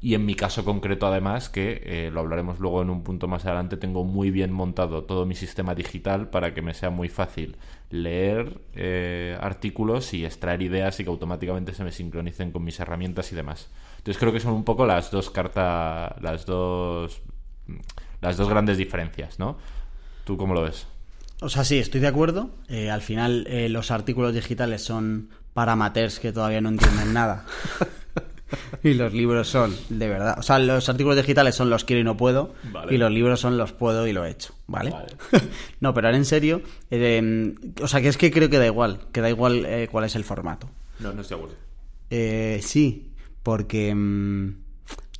y 0.00 0.14
en 0.14 0.24
mi 0.24 0.34
caso 0.34 0.64
concreto, 0.64 1.08
además, 1.08 1.48
que 1.48 1.82
eh, 1.84 2.10
lo 2.12 2.20
hablaremos 2.20 2.60
luego 2.60 2.82
en 2.82 2.90
un 2.90 3.02
punto 3.02 3.26
más 3.26 3.44
adelante, 3.46 3.76
tengo 3.76 4.04
muy 4.04 4.30
bien 4.30 4.52
montado 4.52 5.02
todo 5.04 5.26
mi 5.26 5.34
sistema 5.34 5.74
digital 5.74 6.30
para 6.30 6.54
que 6.54 6.62
me 6.62 6.72
sea 6.72 6.90
muy 6.90 7.08
fácil 7.08 7.56
leer 7.90 8.60
eh, 8.74 9.36
artículos 9.40 10.14
y 10.14 10.24
extraer 10.24 10.62
ideas 10.62 11.00
y 11.00 11.04
que 11.04 11.10
automáticamente 11.10 11.74
se 11.74 11.82
me 11.82 11.90
sincronicen 11.90 12.52
con 12.52 12.62
mis 12.62 12.78
herramientas 12.78 13.32
y 13.32 13.34
demás. 13.34 13.70
Entonces 13.96 14.20
creo 14.20 14.32
que 14.32 14.38
son 14.38 14.52
un 14.52 14.64
poco 14.64 14.86
las 14.86 15.10
dos 15.10 15.30
cartas, 15.30 16.12
las 16.22 16.46
dos, 16.46 17.20
las 18.20 18.36
dos 18.36 18.48
grandes 18.48 18.78
diferencias, 18.78 19.40
¿no? 19.40 19.58
¿Tú 20.24 20.36
cómo 20.36 20.54
lo 20.54 20.62
ves? 20.62 20.86
O 21.40 21.48
sea, 21.48 21.64
sí, 21.64 21.78
estoy 21.78 22.00
de 22.00 22.08
acuerdo. 22.08 22.50
Eh, 22.68 22.90
al 22.90 23.02
final, 23.02 23.46
los 23.70 23.90
artículos 23.90 24.34
digitales 24.34 24.82
son 24.82 25.30
para 25.54 25.72
amateurs 25.72 26.20
que 26.20 26.32
todavía 26.32 26.60
no 26.60 26.68
entienden 26.68 27.12
nada. 27.12 27.44
y 28.82 28.94
los 28.94 29.12
libros 29.12 29.48
son, 29.48 29.74
de 29.88 30.08
verdad. 30.08 30.36
O 30.38 30.42
sea, 30.42 30.58
los 30.58 30.88
artículos 30.88 31.16
digitales 31.16 31.54
son 31.54 31.70
los 31.70 31.84
quiero 31.84 32.00
y 32.00 32.04
no 32.04 32.16
puedo. 32.16 32.54
Y 32.90 32.96
los 32.96 33.10
libros 33.10 33.40
son 33.40 33.58
los 33.58 33.72
puedo 33.72 34.06
y 34.06 34.12
lo 34.12 34.24
he 34.24 34.30
hecho. 34.30 34.54
¿Vale? 34.66 34.92
no, 35.80 35.94
pero 35.94 36.08
ahora 36.08 36.16
en 36.16 36.24
serio. 36.24 36.62
Eh, 36.90 37.54
o 37.82 37.88
sea, 37.88 38.00
que 38.00 38.08
es 38.08 38.16
que 38.16 38.30
creo 38.30 38.48
que 38.48 38.58
da 38.58 38.66
igual. 38.66 39.00
Que 39.12 39.20
da 39.20 39.28
igual 39.28 39.64
eh, 39.66 39.88
cuál 39.90 40.04
es 40.04 40.16
el 40.16 40.24
formato. 40.24 40.70
No, 40.98 41.12
no 41.12 41.22
estoy 41.22 41.36
de 41.36 41.42
acuerdo. 41.42 41.62
Eh, 42.10 42.60
sí, 42.62 43.12
porque 43.42 43.94
mm, 43.94 44.56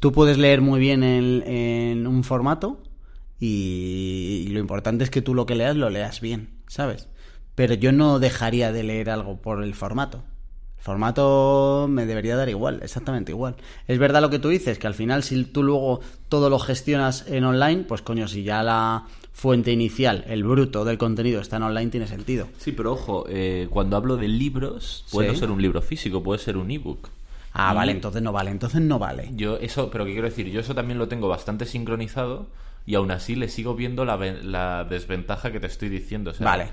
tú 0.01 0.13
puedes 0.13 0.39
leer 0.39 0.61
muy 0.61 0.81
bien 0.81 1.03
en, 1.03 2.07
un 2.07 2.25
formato. 2.25 2.83
Y 3.41 4.49
lo 4.51 4.61
importante 4.61 5.05
es 5.05 5.11
que 5.11 5.23
tú 5.23 5.35
lo 5.35 5.47
que 5.47 5.55
leas 5.55 5.77
lo 5.77 5.91
leas 5.91 6.21
bien, 6.21 6.51
¿sabes? 6.67 7.09
Pero 7.55 7.75
yo 7.75 7.91
no 7.91 8.19
dejaría 8.21 8.71
de 8.71 8.85
leer 8.85 9.11
algo 9.11 9.41
por 9.41 9.65
el 9.65 9.75
formato. 9.75 10.23
El 10.79 10.85
formato 10.85 11.87
me 11.91 12.07
debería 12.07 12.37
dar 12.37 12.49
igual, 12.49 12.81
exactamente 12.83 13.33
igual. 13.33 13.57
Es 13.89 13.99
verdad 13.99 14.21
lo 14.21 14.31
que 14.31 14.39
tú 14.39 14.49
dices, 14.49 14.79
que 14.79 14.87
al 14.87 14.95
final 14.95 15.25
si 15.25 15.43
tú 15.45 15.65
luego 15.65 16.01
todo 16.29 16.51
lo 16.51 16.61
gestionas 16.61 17.27
en 17.27 17.43
online, 17.43 17.83
pues 17.83 18.01
coño, 18.01 18.29
si 18.29 18.45
ya 18.45 18.63
la 18.63 19.07
fuente 19.33 19.73
inicial, 19.73 20.25
el 20.29 20.45
bruto 20.45 20.85
del 20.85 20.97
contenido 20.97 21.41
está 21.41 21.57
en 21.57 21.65
online, 21.65 21.91
tiene 21.91 22.07
sentido. 22.07 22.47
Sí, 22.59 22.71
pero 22.71 22.93
ojo, 22.93 23.25
eh, 23.29 23.67
cuando 23.71 23.97
hablo 23.97 24.17
de 24.17 24.29
libros, 24.29 25.05
puede 25.11 25.35
ser 25.35 25.51
un 25.51 25.61
libro 25.61 25.83
físico, 25.83 26.23
puede 26.23 26.39
ser 26.39 26.57
un 26.57 26.71
ebook. 26.71 27.09
Ah, 27.53 27.75
vale, 27.75 27.91
entonces 27.91 28.23
no 28.23 28.31
vale, 28.31 28.53
entonces 28.53 28.81
no 28.81 29.01
vale. 29.01 29.31
Yo 29.35 29.57
eso, 29.57 29.91
pero 29.91 30.05
¿qué 30.05 30.13
quiero 30.13 30.29
decir? 30.29 30.49
Yo 30.49 30.61
eso 30.61 30.77
también 30.77 30.99
lo 30.99 31.09
tengo 31.09 31.27
bastante 31.27 31.67
sincronizado 31.67 32.47
y 32.87 32.95
aún 32.95 33.11
así 33.11 33.37
le 33.37 33.49
sigo 33.49 33.75
viendo 33.75 34.05
la, 34.05 34.17
la 34.17 34.85
desventaja 34.85 35.53
que 35.53 35.61
te 35.61 35.67
estoy 35.67 35.89
diciendo. 35.89 36.33
vale 36.41 36.69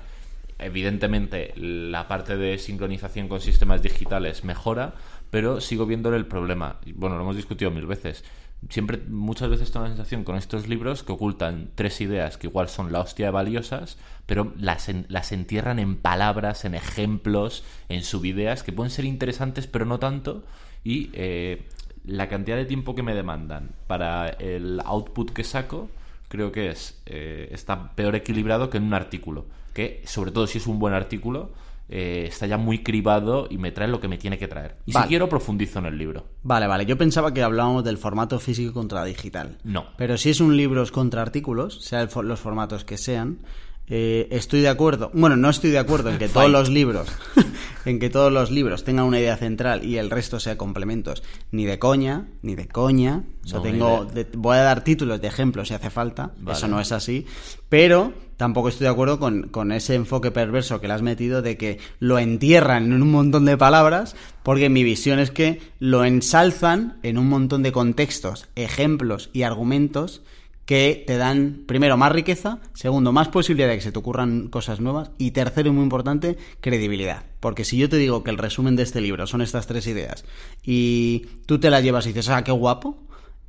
Evidentemente, 0.58 1.52
la 1.56 2.08
parte 2.08 2.36
de 2.36 2.56
sincronización 2.56 3.28
con 3.28 3.40
sistemas 3.40 3.82
digitales 3.82 4.42
mejora, 4.42 4.94
pero 5.30 5.60
sigo 5.60 5.84
viéndole 5.84 6.16
el 6.16 6.26
problema. 6.26 6.78
Bueno, 6.94 7.16
lo 7.16 7.22
hemos 7.22 7.36
discutido 7.36 7.70
mil 7.70 7.86
veces. 7.86 8.24
Siempre, 8.70 8.98
muchas 9.08 9.50
veces 9.50 9.70
tengo 9.70 9.84
la 9.84 9.90
sensación 9.90 10.24
con 10.24 10.36
estos 10.36 10.66
libros 10.66 11.02
que 11.02 11.12
ocultan 11.12 11.70
tres 11.74 12.00
ideas 12.00 12.38
que 12.38 12.46
igual 12.46 12.70
son 12.70 12.90
la 12.90 13.00
hostia 13.00 13.26
de 13.26 13.32
valiosas, 13.32 13.98
pero 14.24 14.54
las, 14.56 14.90
las 15.08 15.30
entierran 15.32 15.78
en 15.78 15.96
palabras, 15.96 16.64
en 16.64 16.74
ejemplos, 16.74 17.62
en 17.90 18.02
subideas 18.02 18.62
que 18.62 18.72
pueden 18.72 18.90
ser 18.90 19.04
interesantes, 19.04 19.66
pero 19.66 19.84
no 19.84 19.98
tanto. 19.98 20.42
Y 20.84 21.10
eh, 21.12 21.68
la 22.06 22.28
cantidad 22.28 22.56
de 22.56 22.64
tiempo 22.64 22.94
que 22.94 23.02
me 23.02 23.14
demandan 23.14 23.70
para 23.86 24.28
el 24.28 24.80
output 24.84 25.30
que 25.30 25.44
saco, 25.44 25.90
creo 26.28 26.52
que 26.52 26.70
es 26.70 27.00
eh, 27.06 27.48
está 27.52 27.92
peor 27.94 28.14
equilibrado 28.14 28.70
que 28.70 28.78
en 28.78 28.84
un 28.84 28.94
artículo 28.94 29.46
que, 29.76 30.02
sobre 30.06 30.30
todo 30.30 30.46
si 30.46 30.56
es 30.56 30.66
un 30.66 30.78
buen 30.78 30.94
artículo, 30.94 31.50
eh, 31.90 32.24
está 32.28 32.46
ya 32.46 32.56
muy 32.56 32.82
cribado 32.82 33.46
y 33.50 33.58
me 33.58 33.72
trae 33.72 33.88
lo 33.88 34.00
que 34.00 34.08
me 34.08 34.16
tiene 34.16 34.38
que 34.38 34.48
traer. 34.48 34.76
Y 34.86 34.92
si 34.92 34.98
quiero, 35.02 35.28
profundizo 35.28 35.80
en 35.80 35.84
el 35.84 35.98
libro. 35.98 36.24
Vale, 36.42 36.66
vale. 36.66 36.86
Yo 36.86 36.96
pensaba 36.96 37.34
que 37.34 37.42
hablábamos 37.42 37.84
del 37.84 37.98
formato 37.98 38.40
físico 38.40 38.72
contra 38.72 39.04
digital. 39.04 39.58
No. 39.64 39.84
Pero 39.98 40.16
si 40.16 40.30
es 40.30 40.40
un 40.40 40.56
libro 40.56 40.82
contra 40.90 41.20
artículos, 41.20 41.82
sea 41.82 42.08
los 42.22 42.40
formatos 42.40 42.84
que 42.84 42.96
sean, 42.96 43.40
eh, 43.88 44.26
estoy 44.30 44.60
de 44.60 44.68
acuerdo. 44.68 45.10
Bueno, 45.14 45.36
no 45.36 45.48
estoy 45.48 45.70
de 45.70 45.78
acuerdo 45.78 46.10
en 46.10 46.18
que 46.18 46.28
todos 46.28 46.50
los 46.50 46.68
libros, 46.68 47.08
en 47.84 48.00
que 48.00 48.10
todos 48.10 48.32
los 48.32 48.50
libros 48.50 48.82
tengan 48.82 49.04
una 49.04 49.20
idea 49.20 49.36
central 49.36 49.84
y 49.84 49.98
el 49.98 50.10
resto 50.10 50.40
sea 50.40 50.58
complementos. 50.58 51.22
Ni 51.52 51.66
de 51.66 51.78
coña, 51.78 52.26
ni 52.42 52.56
de 52.56 52.66
coña. 52.66 53.22
tengo, 53.62 54.08
voy 54.34 54.56
a 54.56 54.62
dar 54.62 54.82
títulos 54.82 55.20
de 55.20 55.28
ejemplos 55.28 55.68
si 55.68 55.74
hace 55.74 55.90
falta. 55.90 56.32
Eso 56.50 56.66
no 56.66 56.80
es 56.80 56.90
así. 56.90 57.26
Pero 57.68 58.12
tampoco 58.36 58.68
estoy 58.68 58.86
de 58.86 58.90
acuerdo 58.90 59.20
con, 59.20 59.48
con, 59.48 59.70
ese 59.70 59.94
enfoque 59.94 60.30
perverso 60.30 60.80
que 60.80 60.88
le 60.88 60.94
has 60.94 61.02
metido 61.02 61.40
de 61.40 61.56
que 61.56 61.78
lo 62.00 62.18
entierran 62.18 62.92
en 62.92 63.02
un 63.02 63.10
montón 63.10 63.44
de 63.44 63.56
palabras, 63.56 64.16
porque 64.42 64.68
mi 64.68 64.82
visión 64.82 65.20
es 65.20 65.30
que 65.30 65.60
lo 65.78 66.04
ensalzan 66.04 66.98
en 67.02 67.18
un 67.18 67.28
montón 67.28 67.62
de 67.62 67.72
contextos, 67.72 68.48
ejemplos 68.56 69.30
y 69.32 69.42
argumentos 69.42 70.22
que 70.66 71.04
te 71.06 71.16
dan, 71.16 71.62
primero, 71.66 71.96
más 71.96 72.12
riqueza, 72.12 72.58
segundo, 72.74 73.12
más 73.12 73.28
posibilidad 73.28 73.68
de 73.68 73.76
que 73.76 73.82
se 73.82 73.92
te 73.92 73.98
ocurran 73.98 74.48
cosas 74.48 74.80
nuevas 74.80 75.12
y 75.16 75.30
tercero, 75.30 75.68
y 75.68 75.72
muy 75.72 75.84
importante, 75.84 76.36
credibilidad. 76.60 77.24
Porque 77.38 77.64
si 77.64 77.78
yo 77.78 77.88
te 77.88 77.96
digo 77.96 78.24
que 78.24 78.30
el 78.30 78.38
resumen 78.38 78.74
de 78.74 78.82
este 78.82 79.00
libro 79.00 79.28
son 79.28 79.42
estas 79.42 79.68
tres 79.68 79.86
ideas 79.86 80.24
y 80.64 81.26
tú 81.46 81.60
te 81.60 81.70
las 81.70 81.84
llevas 81.84 82.04
y 82.06 82.08
dices, 82.08 82.28
ah, 82.30 82.42
qué 82.42 82.50
guapo, 82.50 82.98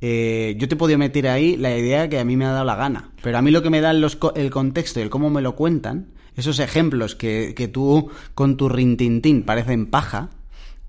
eh, 0.00 0.54
yo 0.58 0.68
te 0.68 0.76
he 0.76 0.78
podido 0.78 0.98
meter 0.98 1.26
ahí 1.26 1.56
la 1.56 1.76
idea 1.76 2.08
que 2.08 2.20
a 2.20 2.24
mí 2.24 2.36
me 2.36 2.44
ha 2.44 2.52
dado 2.52 2.64
la 2.64 2.76
gana. 2.76 3.10
Pero 3.20 3.36
a 3.36 3.42
mí 3.42 3.50
lo 3.50 3.62
que 3.62 3.70
me 3.70 3.80
da 3.80 3.90
el 3.90 4.50
contexto 4.50 5.00
y 5.00 5.02
el 5.02 5.10
cómo 5.10 5.28
me 5.28 5.42
lo 5.42 5.56
cuentan, 5.56 6.12
esos 6.36 6.60
ejemplos 6.60 7.16
que, 7.16 7.52
que 7.56 7.66
tú 7.66 8.10
con 8.36 8.56
tu 8.56 8.68
rintintín 8.68 9.42
parecen 9.42 9.86
paja, 9.86 10.30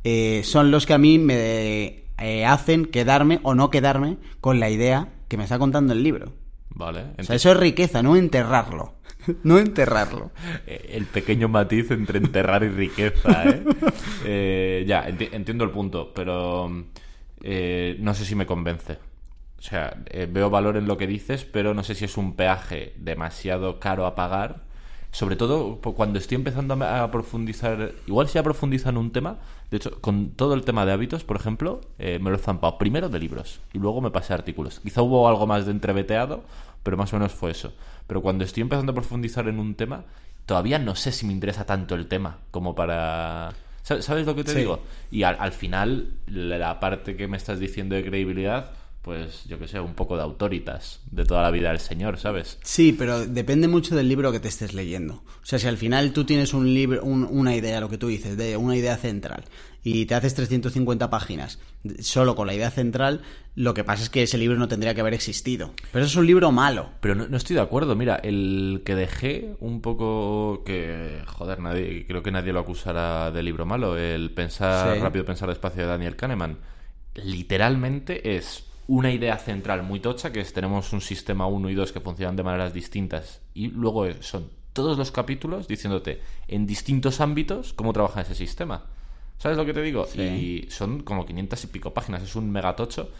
eh, 0.04 0.42
son 0.44 0.70
los 0.70 0.86
que 0.86 0.94
a 0.94 1.00
mí 1.00 1.18
me 1.18 2.04
eh, 2.20 2.46
hacen 2.46 2.86
quedarme 2.86 3.40
o 3.42 3.56
no 3.56 3.72
quedarme 3.72 4.18
con 4.42 4.60
la 4.60 4.70
idea 4.70 5.10
que 5.30 5.38
me 5.38 5.44
está 5.44 5.58
contando 5.58 5.94
el 5.94 6.04
libro. 6.04 6.34
Vale. 6.72 7.06
O 7.18 7.24
sea, 7.24 7.38
eso 7.38 7.52
es 7.52 7.58
riqueza, 7.58 8.04
no 8.04 8.18
enterrarlo. 8.18 8.96
no 9.44 9.58
enterrarlo. 9.58 10.32
Eh, 10.68 10.92
el 10.94 11.06
pequeño 11.06 11.48
matiz 11.48 11.92
entre 11.92 12.18
enterrar 12.18 12.64
y 12.64 12.70
riqueza, 12.70 13.44
¿eh? 13.48 13.64
eh 14.26 14.84
ya, 14.86 15.08
entiendo 15.08 15.64
el 15.64 15.72
punto, 15.72 16.12
pero 16.14 16.70
no 16.70 18.14
sé 18.14 18.26
si 18.26 18.36
me 18.36 18.46
convence. 18.46 18.98
O 19.58 19.62
sea, 19.62 19.98
veo 20.30 20.50
valor 20.50 20.78
en 20.78 20.88
lo 20.88 20.98
que 20.98 21.08
dices, 21.08 21.46
pero 21.46 21.74
no 21.74 21.84
sé 21.84 21.96
si 21.96 22.06
es 22.06 22.18
un 22.18 22.36
peaje 22.36 22.94
demasiado 22.98 23.80
caro 23.80 24.06
a 24.06 24.16
pagar 24.16 24.69
sobre 25.12 25.36
todo 25.36 25.78
cuando 25.78 26.20
estoy 26.20 26.36
empezando 26.36 26.74
a 26.86 27.12
profundizar, 27.12 27.94
igual 28.06 28.28
si 28.30 28.38
ha 28.38 28.44
profundizado 28.44 28.92
en 28.92 28.98
un 28.98 29.12
tema, 29.12 29.38
de 29.72 29.78
hecho, 29.78 30.00
con 30.02 30.32
todo 30.32 30.54
el 30.54 30.64
tema 30.64 30.86
de 30.86 30.92
hábitos, 30.92 31.24
por 31.24 31.36
ejemplo, 31.36 31.82
eh, 31.98 32.20
me 32.22 32.30
lo 32.30 32.36
he 32.36 32.40
zampado 32.40 32.78
primero 32.78 33.10
de 33.10 33.20
libros 33.20 33.60
y 33.74 33.80
luego 33.80 34.02
me 34.02 34.12
pasé 34.12 34.34
a 34.34 34.38
artículos. 34.38 34.80
Quizá 34.80 35.02
hubo 35.02 35.28
algo 35.28 35.48
más 35.48 35.66
de 35.66 35.72
entreveteado, 35.72 36.44
pero 36.84 36.98
más 36.98 37.12
o 37.14 37.18
menos 37.18 37.34
fue 37.34 37.52
eso. 37.52 37.74
Pero 38.08 38.22
cuando 38.22 38.44
estoy 38.44 38.62
empezando 38.62 38.92
a 38.92 38.96
profundizar 38.96 39.48
en 39.48 39.60
un 39.60 39.76
tema, 39.76 40.06
todavía 40.46 40.80
no 40.80 40.96
sé 40.96 41.12
si 41.12 41.26
me 41.26 41.34
interesa 41.34 41.66
tanto 41.66 41.96
el 41.96 42.08
tema 42.08 42.38
como 42.52 42.76
para... 42.76 43.54
¿Sabes 43.82 44.28
lo 44.28 44.36
que 44.36 44.44
te 44.44 44.54
digo? 44.54 44.82
Y 45.10 45.24
al, 45.24 45.38
al 45.40 45.52
final, 45.52 46.12
la 46.28 46.80
parte 46.80 47.16
que 47.16 47.28
me 47.28 47.38
estás 47.38 47.60
diciendo 47.60 47.96
de 47.96 48.04
credibilidad 48.04 48.72
pues 49.02 49.46
yo 49.46 49.58
que 49.58 49.68
sé, 49.68 49.80
un 49.80 49.94
poco 49.94 50.18
de 50.18 50.24
autoritas 50.24 51.00
de 51.10 51.24
toda 51.26 51.42
la 51.42 51.52
vida 51.52 51.70
del 51.70 51.80
señor, 51.80 52.18
¿sabes? 52.20 52.60
Sí, 52.64 52.94
pero 52.94 53.26
depende 53.26 53.68
mucho 53.68 53.96
del 53.96 54.10
libro 54.10 54.32
que 54.32 54.40
te 54.42 54.50
estés 54.50 54.74
leyendo. 54.74 55.16
O 55.42 55.46
sea, 55.46 55.58
si 55.58 55.68
al 55.68 55.78
final 55.78 56.12
tú 56.12 56.26
tienes 56.26 56.54
un 56.54 56.74
libro, 56.74 57.02
un- 57.04 57.24
una 57.30 57.56
idea, 57.56 57.80
lo 57.80 57.90
que 57.90 57.98
tú 57.98 58.08
dices, 58.08 58.36
de 58.38 58.58
una 58.58 58.76
idea 58.76 58.98
central, 58.98 59.46
y 59.82 60.06
te 60.06 60.14
haces 60.16 60.36
350 60.36 61.10
páginas 61.10 61.60
solo 62.02 62.36
con 62.36 62.46
la 62.48 62.54
idea 62.54 62.70
central, 62.70 63.22
lo 63.56 63.74
que 63.74 63.86
pasa 63.86 64.04
es 64.04 64.10
que 64.10 64.24
ese 64.24 64.38
libro 64.38 64.58
no 64.60 64.68
tendría 64.68 64.94
que 64.94 65.00
haber 65.00 65.14
existido. 65.14 65.72
Pero 65.94 66.04
eso 66.04 66.12
es 66.12 66.18
un 66.18 66.28
libro 66.28 66.52
malo. 66.52 66.90
Pero 67.00 67.16
no, 67.16 67.28
no 67.30 67.38
estoy 67.38 67.56
de 67.56 67.62
acuerdo. 67.62 67.96
Mira, 67.96 68.18
el 68.18 68.82
que 68.84 68.96
dejé 68.96 69.56
un 69.62 69.80
poco 69.82 70.64
que, 70.66 71.22
joder, 71.26 71.60
nadie, 71.60 72.06
creo 72.06 72.22
que 72.22 72.32
nadie 72.32 72.52
lo 72.52 72.60
acusará 72.60 73.32
de 73.32 73.42
libro 73.44 73.66
malo, 73.66 73.98
el 73.98 74.32
pensar 74.32 74.96
Sí. 74.96 75.02
rápido, 75.02 75.24
pensar 75.24 75.48
despacio 75.48 75.84
de 75.84 75.88
Daniel 75.88 76.18
Kahneman, 76.18 76.58
literalmente 77.16 78.36
es 78.38 78.66
una 78.92 79.12
idea 79.12 79.38
central 79.38 79.84
muy 79.84 80.00
tocha, 80.00 80.32
que 80.32 80.40
es 80.40 80.52
tenemos 80.52 80.92
un 80.94 81.02
sistema 81.02 81.46
1 81.46 81.70
y 81.70 81.76
2 81.76 81.92
que 81.92 82.00
funcionan 82.00 82.36
de 82.36 82.44
maneras 82.44 82.74
distintas 82.74 83.42
y 83.54 83.68
luego 83.68 84.06
es- 84.06 84.18
son 84.26 84.50
todos 84.74 84.98
los 84.98 85.12
capítulos 85.12 85.68
diciéndote 85.68 86.22
en 86.48 86.66
distintos 86.66 87.22
ámbitos 87.22 87.74
cómo 87.74 87.94
trabaja 87.94 88.22
ese 88.22 88.34
sistema. 88.36 88.86
¿Sabes 89.38 89.58
lo 89.58 89.66
que 89.66 89.74
te 89.74 89.82
digo? 89.82 90.06
Sí. 90.06 90.22
Y 90.22 90.72
son 90.72 91.02
como 91.04 91.26
500 91.26 91.64
y 91.64 91.68
pico 91.68 91.94
páginas, 91.94 92.24
es 92.24 92.36
un 92.36 92.50
megatocho. 92.52 93.12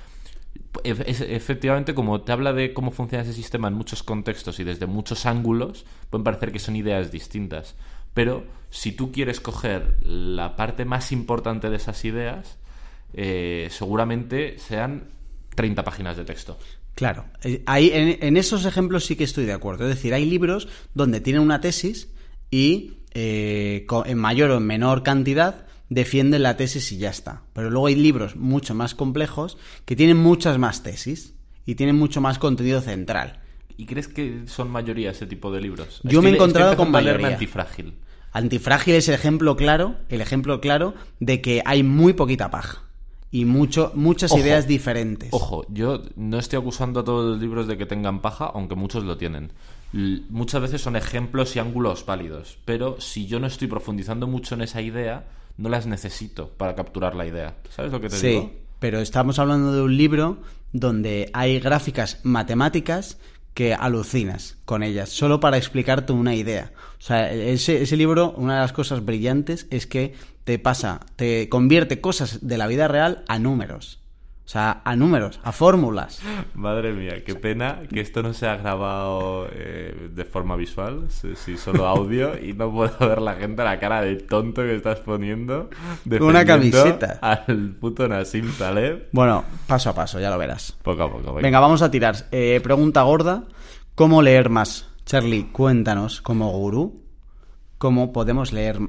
Efe- 0.84 1.04
es- 1.08 1.22
efectivamente, 1.22 1.94
como 1.94 2.22
te 2.22 2.32
habla 2.32 2.52
de 2.54 2.74
cómo 2.74 2.92
funciona 2.92 3.24
ese 3.24 3.34
sistema 3.34 3.68
en 3.68 3.76
muchos 3.76 4.02
contextos 4.04 4.60
y 4.60 4.64
desde 4.64 4.88
muchos 4.88 5.26
ángulos, 5.26 5.86
pueden 6.10 6.24
parecer 6.24 6.52
que 6.52 6.60
son 6.60 6.76
ideas 6.76 7.12
distintas. 7.12 7.76
Pero 8.16 8.44
si 8.72 8.92
tú 8.92 9.12
quieres 9.12 9.40
coger 9.40 9.98
la 10.04 10.56
parte 10.56 10.84
más 10.84 11.12
importante 11.12 11.70
de 11.70 11.76
esas 11.78 12.04
ideas, 12.06 12.58
eh, 13.14 13.68
seguramente 13.72 14.58
sean 14.58 15.10
30 15.60 15.84
páginas 15.84 16.16
de 16.16 16.24
texto. 16.24 16.58
Claro, 16.96 17.26
eh, 17.44 17.64
ahí, 17.66 17.92
en, 17.94 18.18
en 18.22 18.38
esos 18.38 18.64
ejemplos 18.64 19.04
sí 19.04 19.18
que 19.18 19.26
estoy 19.26 19.44
de 19.44 19.52
acuerdo. 19.52 19.84
Es 19.84 19.94
decir, 19.94 20.14
hay 20.14 20.24
libros 20.24 20.70
donde 20.94 21.20
tienen 21.20 21.42
una 21.42 21.60
tesis 21.60 22.08
y 22.50 22.94
eh, 23.14 23.86
en 24.06 24.18
mayor 24.18 24.52
o 24.52 24.58
en 24.58 24.66
menor 24.66 25.04
cantidad 25.04 25.66
defienden 25.90 26.44
la 26.44 26.56
tesis 26.56 26.90
y 26.94 26.98
ya 26.98 27.10
está. 27.10 27.42
Pero 27.52 27.70
luego 27.70 27.88
hay 27.88 27.96
libros 27.96 28.38
mucho 28.38 28.74
más 28.74 28.96
complejos 28.96 29.58
que 29.84 29.98
tienen 29.98 30.16
muchas 30.16 30.58
más 30.58 30.82
tesis 30.82 31.34
y 31.66 31.76
tienen 31.76 31.98
mucho 31.98 32.22
más 32.22 32.40
contenido 32.40 32.80
central. 32.80 33.42
¿Y 33.76 33.86
crees 33.86 34.08
que 34.08 34.44
son 34.46 34.72
mayoría 34.72 35.12
ese 35.12 35.26
tipo 35.26 35.52
de 35.52 35.60
libros? 35.60 36.00
Yo 36.06 36.22
me 36.22 36.30
he 36.30 36.36
encontrado 36.36 36.78
con 36.78 36.90
mayoría. 36.90 37.28
antifrágil. 37.28 37.96
Antifrágil 38.32 38.96
es 38.96 39.10
el 39.10 39.16
ejemplo 39.16 39.58
claro, 39.58 39.98
el 40.08 40.22
ejemplo 40.22 40.62
claro 40.62 40.94
de 41.20 41.42
que 41.42 41.62
hay 41.66 41.84
muy 41.84 42.14
poquita 42.14 42.50
paja 42.50 42.89
y 43.32 43.46
mucho, 43.46 43.92
muchas 43.96 44.32
Ojo, 44.32 44.40
ideas 44.42 44.68
diferentes. 44.68 45.30
Ojo, 45.32 45.66
yo 45.70 46.02
no 46.16 46.40
estoy 46.40 46.60
acusando 46.60 47.02
a 47.02 47.04
todos 47.04 47.32
los 47.32 47.40
libros 47.42 47.68
de 47.68 47.78
que 47.78 47.86
tengan 47.86 48.22
paja, 48.22 48.46
aunque 48.54 48.76
muchos 48.76 49.04
lo 49.04 49.18
tienen. 49.18 49.52
L- 49.94 50.22
muchas 50.30 50.62
veces 50.62 50.82
son 50.82 50.96
ejemplos 50.96 51.56
y 51.56 51.60
ángulos 51.60 52.06
válidos, 52.06 52.58
pero 52.66 53.00
si 53.00 53.28
yo 53.28 53.40
no 53.40 53.48
estoy 53.48 53.68
profundizando 53.68 54.26
mucho 54.28 54.56
en 54.56 54.62
esa 54.62 54.82
idea, 54.82 55.26
no 55.58 55.70
las 55.70 55.86
necesito 55.86 56.50
para 56.50 56.76
capturar 56.76 57.16
la 57.16 57.28
idea. 57.28 57.56
¿Sabes 57.70 57.92
lo 57.92 58.02
que 58.02 58.10
te 58.10 58.16
Sí, 58.18 58.28
digo? 58.28 58.52
pero 58.80 59.00
estamos 59.00 59.40
hablando 59.40 59.74
de 59.74 59.82
un 59.82 59.96
libro 59.98 60.38
donde 60.74 61.30
hay 61.34 61.60
gráficas 61.60 62.20
matemáticas 62.24 63.18
que 63.54 63.74
alucinas 63.74 64.58
con 64.66 64.84
ellas, 64.84 65.10
solo 65.10 65.40
para 65.40 65.58
explicarte 65.58 66.14
una 66.14 66.34
idea. 66.36 66.72
O 67.00 67.02
sea, 67.02 67.32
ese, 67.34 67.82
ese 67.82 67.98
libro, 67.98 68.32
una 68.38 68.56
de 68.56 68.60
las 68.62 68.72
cosas 68.74 69.04
brillantes 69.04 69.68
es 69.70 69.86
que 69.88 70.14
te 70.50 70.58
pasa, 70.58 71.02
te 71.16 71.48
convierte 71.48 72.02
cosas 72.02 72.48
de 72.48 72.58
la 72.58 72.66
vida 72.66 72.88
real 72.88 73.24
a 73.28 73.38
números. 73.38 74.00
O 74.46 74.50
sea, 74.50 74.82
a 74.84 74.96
números, 74.96 75.40
a 75.44 75.52
fórmulas. 75.52 76.24
Madre 76.56 76.92
mía, 76.92 77.24
qué 77.24 77.36
pena 77.36 77.82
que 77.88 78.02
esto 78.02 78.24
no 78.24 78.34
se 78.34 78.48
ha 78.48 78.56
grabado 78.56 79.48
eh, 79.52 80.10
de 80.12 80.26
forma 80.26 80.56
visual, 80.56 81.06
si, 81.10 81.36
si 81.36 81.56
solo 81.56 81.86
audio, 81.86 82.32
y 82.44 82.54
no 82.54 82.74
puedo 82.74 82.98
ver 82.98 83.22
la 83.22 83.36
gente 83.36 83.64
la 83.64 83.80
cara 83.80 84.02
de 84.02 84.16
tonto 84.16 84.64
que 84.64 84.74
estás 84.74 85.02
poniendo. 85.02 85.70
Una 86.20 86.44
camiseta. 86.44 87.20
Al 87.22 87.76
puto 87.80 88.08
Nassim 88.08 88.52
Taleb. 88.58 89.10
Bueno, 89.12 89.46
paso 89.68 89.92
a 89.92 89.94
paso, 89.94 90.20
ya 90.20 90.32
lo 90.32 90.40
verás. 90.40 90.76
Poco 90.82 91.04
a 91.04 91.12
poco. 91.12 91.28
venga. 91.28 91.42
Venga, 91.42 91.60
vamos 91.60 91.84
a 91.84 91.92
tirar. 91.92 92.16
Eh, 92.32 92.60
pregunta 92.64 93.04
gorda. 93.04 93.44
¿Cómo 93.94 94.24
leer 94.24 94.50
más? 94.50 94.90
Charlie, 95.06 95.52
cuéntanos, 95.52 96.24
como 96.24 96.50
gurú, 96.50 97.04
¿cómo 97.78 98.12
podemos 98.12 98.52
leer? 98.52 98.80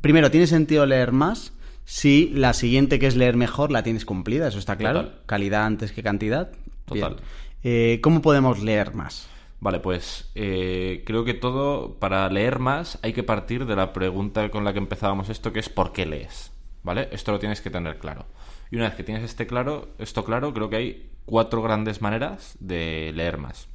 Primero, 0.00 0.30
¿tiene 0.30 0.46
sentido 0.46 0.86
leer 0.86 1.12
más 1.12 1.52
si 1.84 2.30
la 2.30 2.52
siguiente, 2.52 2.98
que 2.98 3.06
es 3.06 3.16
leer 3.16 3.36
mejor, 3.36 3.70
la 3.70 3.82
tienes 3.82 4.04
cumplida? 4.04 4.48
Eso 4.48 4.58
está 4.58 4.76
claro. 4.76 5.04
Total. 5.04 5.20
Calidad 5.26 5.64
antes 5.66 5.92
que 5.92 6.02
cantidad. 6.02 6.50
Total. 6.84 7.16
Eh, 7.62 8.00
¿Cómo 8.02 8.22
podemos 8.22 8.60
leer 8.62 8.94
más? 8.94 9.28
Vale, 9.60 9.80
pues 9.80 10.30
eh, 10.34 11.02
creo 11.04 11.24
que 11.24 11.34
todo, 11.34 11.94
para 11.98 12.28
leer 12.28 12.60
más, 12.60 12.98
hay 13.02 13.12
que 13.12 13.24
partir 13.24 13.66
de 13.66 13.74
la 13.74 13.92
pregunta 13.92 14.50
con 14.50 14.64
la 14.64 14.72
que 14.72 14.78
empezábamos 14.78 15.28
esto, 15.30 15.52
que 15.52 15.58
es 15.58 15.68
¿por 15.68 15.92
qué 15.92 16.06
lees? 16.06 16.52
¿Vale? 16.84 17.08
Esto 17.10 17.32
lo 17.32 17.40
tienes 17.40 17.60
que 17.60 17.70
tener 17.70 17.98
claro. 17.98 18.26
Y 18.70 18.76
una 18.76 18.84
vez 18.84 18.94
que 18.94 19.02
tienes 19.02 19.24
este 19.24 19.46
claro, 19.46 19.88
esto 19.98 20.24
claro, 20.24 20.54
creo 20.54 20.70
que 20.70 20.76
hay 20.76 21.10
cuatro 21.24 21.60
grandes 21.60 22.00
maneras 22.00 22.56
de 22.60 23.12
leer 23.14 23.38
más. 23.38 23.68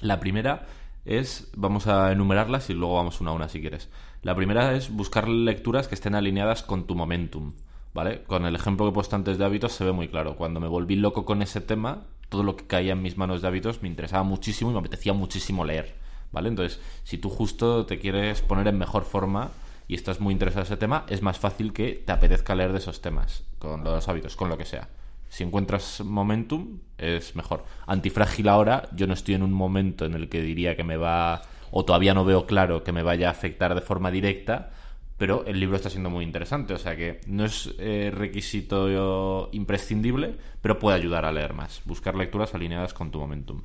La 0.00 0.18
primera 0.18 0.66
es, 1.04 1.48
vamos 1.56 1.86
a 1.86 2.10
enumerarlas 2.10 2.68
y 2.70 2.74
luego 2.74 2.96
vamos 2.96 3.20
una 3.20 3.30
a 3.30 3.34
una 3.34 3.48
si 3.48 3.60
quieres. 3.60 3.88
La 4.24 4.34
primera 4.34 4.74
es 4.74 4.90
buscar 4.90 5.28
lecturas 5.28 5.86
que 5.86 5.94
estén 5.94 6.14
alineadas 6.14 6.62
con 6.62 6.86
tu 6.86 6.94
momentum, 6.94 7.52
¿vale? 7.92 8.22
Con 8.22 8.46
el 8.46 8.54
ejemplo 8.54 8.86
que 8.86 8.90
he 8.90 8.94
puesto 8.94 9.16
antes 9.16 9.36
de 9.36 9.44
hábitos 9.44 9.72
se 9.72 9.84
ve 9.84 9.92
muy 9.92 10.08
claro. 10.08 10.36
Cuando 10.36 10.60
me 10.60 10.66
volví 10.66 10.96
loco 10.96 11.26
con 11.26 11.42
ese 11.42 11.60
tema, 11.60 12.04
todo 12.30 12.42
lo 12.42 12.56
que 12.56 12.66
caía 12.66 12.94
en 12.94 13.02
mis 13.02 13.18
manos 13.18 13.42
de 13.42 13.48
hábitos 13.48 13.82
me 13.82 13.88
interesaba 13.88 14.22
muchísimo 14.22 14.70
y 14.70 14.72
me 14.72 14.80
apetecía 14.80 15.12
muchísimo 15.12 15.66
leer, 15.66 15.94
¿vale? 16.32 16.48
Entonces, 16.48 16.80
si 17.02 17.18
tú 17.18 17.28
justo 17.28 17.84
te 17.84 17.98
quieres 17.98 18.40
poner 18.40 18.66
en 18.66 18.78
mejor 18.78 19.04
forma 19.04 19.50
y 19.88 19.94
estás 19.94 20.20
muy 20.20 20.32
interesado 20.32 20.62
en 20.62 20.68
ese 20.68 20.78
tema, 20.78 21.04
es 21.10 21.20
más 21.20 21.38
fácil 21.38 21.74
que 21.74 22.02
te 22.06 22.12
apetezca 22.12 22.54
leer 22.54 22.72
de 22.72 22.78
esos 22.78 23.02
temas, 23.02 23.44
con 23.58 23.84
los 23.84 24.08
hábitos, 24.08 24.36
con 24.36 24.48
lo 24.48 24.56
que 24.56 24.64
sea. 24.64 24.88
Si 25.28 25.44
encuentras 25.44 26.00
momentum, 26.02 26.78
es 26.96 27.36
mejor. 27.36 27.66
Antifrágil 27.86 28.48
ahora, 28.48 28.88
yo 28.96 29.06
no 29.06 29.12
estoy 29.12 29.34
en 29.34 29.42
un 29.42 29.52
momento 29.52 30.06
en 30.06 30.14
el 30.14 30.30
que 30.30 30.40
diría 30.40 30.76
que 30.76 30.84
me 30.84 30.96
va, 30.96 31.42
o 31.76 31.84
todavía 31.84 32.14
no 32.14 32.24
veo 32.24 32.46
claro 32.46 32.84
que 32.84 32.92
me 32.92 33.02
vaya 33.02 33.26
a 33.26 33.32
afectar 33.32 33.74
de 33.74 33.80
forma 33.80 34.12
directa, 34.12 34.70
pero 35.16 35.44
el 35.44 35.58
libro 35.58 35.74
está 35.74 35.90
siendo 35.90 36.08
muy 36.08 36.24
interesante, 36.24 36.72
o 36.72 36.78
sea 36.78 36.94
que 36.94 37.20
no 37.26 37.44
es 37.44 37.74
eh, 37.80 38.12
requisito 38.14 39.48
imprescindible, 39.50 40.36
pero 40.62 40.78
puede 40.78 40.96
ayudar 40.96 41.24
a 41.24 41.32
leer 41.32 41.52
más. 41.52 41.82
Buscar 41.84 42.14
lecturas 42.14 42.54
alineadas 42.54 42.94
con 42.94 43.10
tu 43.10 43.18
momentum. 43.18 43.62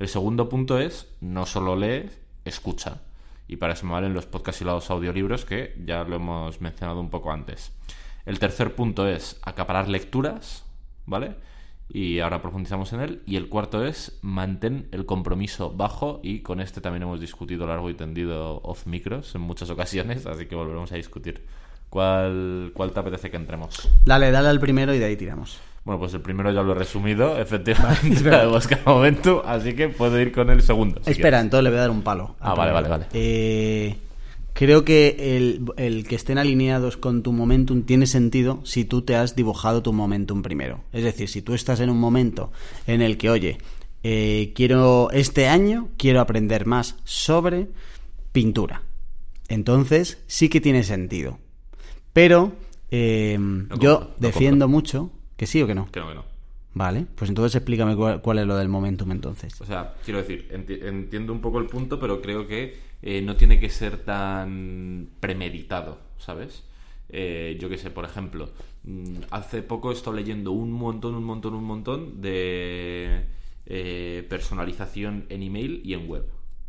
El 0.00 0.08
segundo 0.08 0.48
punto 0.48 0.80
es, 0.80 1.14
no 1.20 1.46
solo 1.46 1.76
lees, 1.76 2.18
escucha. 2.44 3.02
Y 3.46 3.54
para 3.54 3.74
eso 3.74 3.86
me 3.86 3.92
valen 3.92 4.14
los 4.14 4.26
podcasts 4.26 4.62
y 4.62 4.64
los 4.64 4.90
audiolibros 4.90 5.44
que 5.44 5.76
ya 5.86 6.02
lo 6.02 6.16
hemos 6.16 6.60
mencionado 6.60 6.98
un 6.98 7.08
poco 7.08 7.30
antes. 7.30 7.70
El 8.26 8.40
tercer 8.40 8.74
punto 8.74 9.06
es 9.06 9.38
acaparar 9.44 9.88
lecturas, 9.88 10.64
¿vale? 11.06 11.36
Y 11.88 12.20
ahora 12.20 12.40
profundizamos 12.42 12.92
en 12.92 13.00
él. 13.00 13.22
Y 13.26 13.36
el 13.36 13.48
cuarto 13.48 13.84
es 13.84 14.18
mantén 14.22 14.88
el 14.90 15.06
compromiso 15.06 15.70
bajo. 15.70 16.20
Y 16.22 16.40
con 16.40 16.60
este 16.60 16.80
también 16.80 17.02
hemos 17.02 17.20
discutido 17.20 17.66
largo 17.66 17.90
y 17.90 17.94
tendido 17.94 18.60
off 18.62 18.86
micros 18.86 19.34
en 19.34 19.42
muchas 19.42 19.70
ocasiones, 19.70 20.26
así 20.26 20.46
que 20.46 20.54
volveremos 20.54 20.90
a 20.92 20.96
discutir. 20.96 21.44
¿Cuál, 21.90 22.72
cuál 22.74 22.90
te 22.90 22.98
apetece 23.00 23.30
que 23.30 23.36
entremos? 23.36 23.88
Dale, 24.04 24.30
dale 24.32 24.48
al 24.48 24.58
primero 24.58 24.92
y 24.94 24.98
de 24.98 25.04
ahí 25.04 25.16
tiramos. 25.16 25.60
Bueno, 25.84 26.00
pues 26.00 26.14
el 26.14 26.22
primero 26.22 26.50
ya 26.50 26.62
lo 26.62 26.72
he 26.72 26.74
resumido, 26.74 27.38
efectivamente, 27.38 28.22
de 28.28 28.46
buscar 28.48 28.80
momento, 28.84 29.42
así 29.46 29.74
que 29.76 29.90
puedo 29.90 30.18
ir 30.18 30.32
con 30.32 30.50
el 30.50 30.62
segundo. 30.62 31.00
si 31.04 31.10
Espera, 31.12 31.28
quieres. 31.30 31.42
entonces 31.44 31.64
le 31.64 31.70
voy 31.70 31.78
a 31.78 31.82
dar 31.82 31.90
un 31.90 32.02
palo. 32.02 32.34
al 32.40 32.50
Ah, 32.50 32.54
vale, 32.54 32.72
vale, 32.72 32.88
vale. 32.88 33.06
Eh, 33.12 33.94
creo 34.54 34.84
que 34.84 35.36
el, 35.36 35.66
el 35.76 36.08
que 36.08 36.14
estén 36.14 36.38
alineados 36.38 36.96
con 36.96 37.22
tu 37.22 37.32
momentum 37.32 37.82
tiene 37.82 38.06
sentido 38.06 38.60
si 38.64 38.86
tú 38.86 39.02
te 39.02 39.16
has 39.16 39.36
dibujado 39.36 39.82
tu 39.82 39.92
momentum 39.92 40.40
primero. 40.40 40.82
Es 40.92 41.04
decir, 41.04 41.28
si 41.28 41.42
tú 41.42 41.52
estás 41.52 41.80
en 41.80 41.90
un 41.90 41.98
momento 41.98 42.50
en 42.86 43.02
el 43.02 43.18
que, 43.18 43.28
oye, 43.28 43.58
eh, 44.02 44.52
quiero 44.54 45.10
este 45.12 45.48
año 45.48 45.88
quiero 45.98 46.20
aprender 46.20 46.66
más 46.66 46.96
sobre 47.04 47.68
pintura. 48.32 48.82
Entonces 49.48 50.22
sí 50.26 50.48
que 50.48 50.60
tiene 50.60 50.84
sentido. 50.84 51.38
Pero 52.12 52.52
eh, 52.90 53.38
yo 53.80 53.98
compro, 53.98 54.14
defiendo 54.18 54.68
mucho 54.68 55.10
que 55.36 55.46
sí 55.46 55.60
o 55.62 55.66
que 55.66 55.74
no. 55.74 55.90
Que 55.90 56.00
no, 56.00 56.08
que 56.08 56.14
no. 56.14 56.33
Vale, 56.74 57.06
pues 57.14 57.28
entonces 57.30 57.54
explícame 57.54 57.94
cuál, 57.94 58.20
cuál 58.20 58.38
es 58.40 58.46
lo 58.46 58.56
del 58.56 58.68
momentum 58.68 59.10
entonces. 59.12 59.60
O 59.60 59.64
sea, 59.64 59.94
quiero 60.04 60.18
decir, 60.18 60.48
enti- 60.52 60.82
entiendo 60.84 61.32
un 61.32 61.40
poco 61.40 61.60
el 61.60 61.66
punto, 61.66 62.00
pero 62.00 62.20
creo 62.20 62.48
que 62.48 62.76
eh, 63.02 63.22
no 63.22 63.36
tiene 63.36 63.60
que 63.60 63.70
ser 63.70 63.98
tan 63.98 65.08
premeditado, 65.20 65.98
¿sabes? 66.18 66.64
Eh, 67.10 67.56
yo 67.60 67.68
qué 67.68 67.78
sé, 67.78 67.90
por 67.90 68.04
ejemplo, 68.04 68.50
mm, 68.82 69.16
hace 69.30 69.62
poco 69.62 69.90
he 69.92 69.94
estado 69.94 70.16
leyendo 70.16 70.50
un 70.50 70.72
montón, 70.72 71.14
un 71.14 71.24
montón, 71.24 71.54
un 71.54 71.64
montón 71.64 72.20
de 72.20 73.26
eh, 73.66 74.26
personalización 74.28 75.26
en 75.28 75.42
email 75.44 75.80
y 75.84 75.94
en 75.94 76.08
web, 76.08 76.24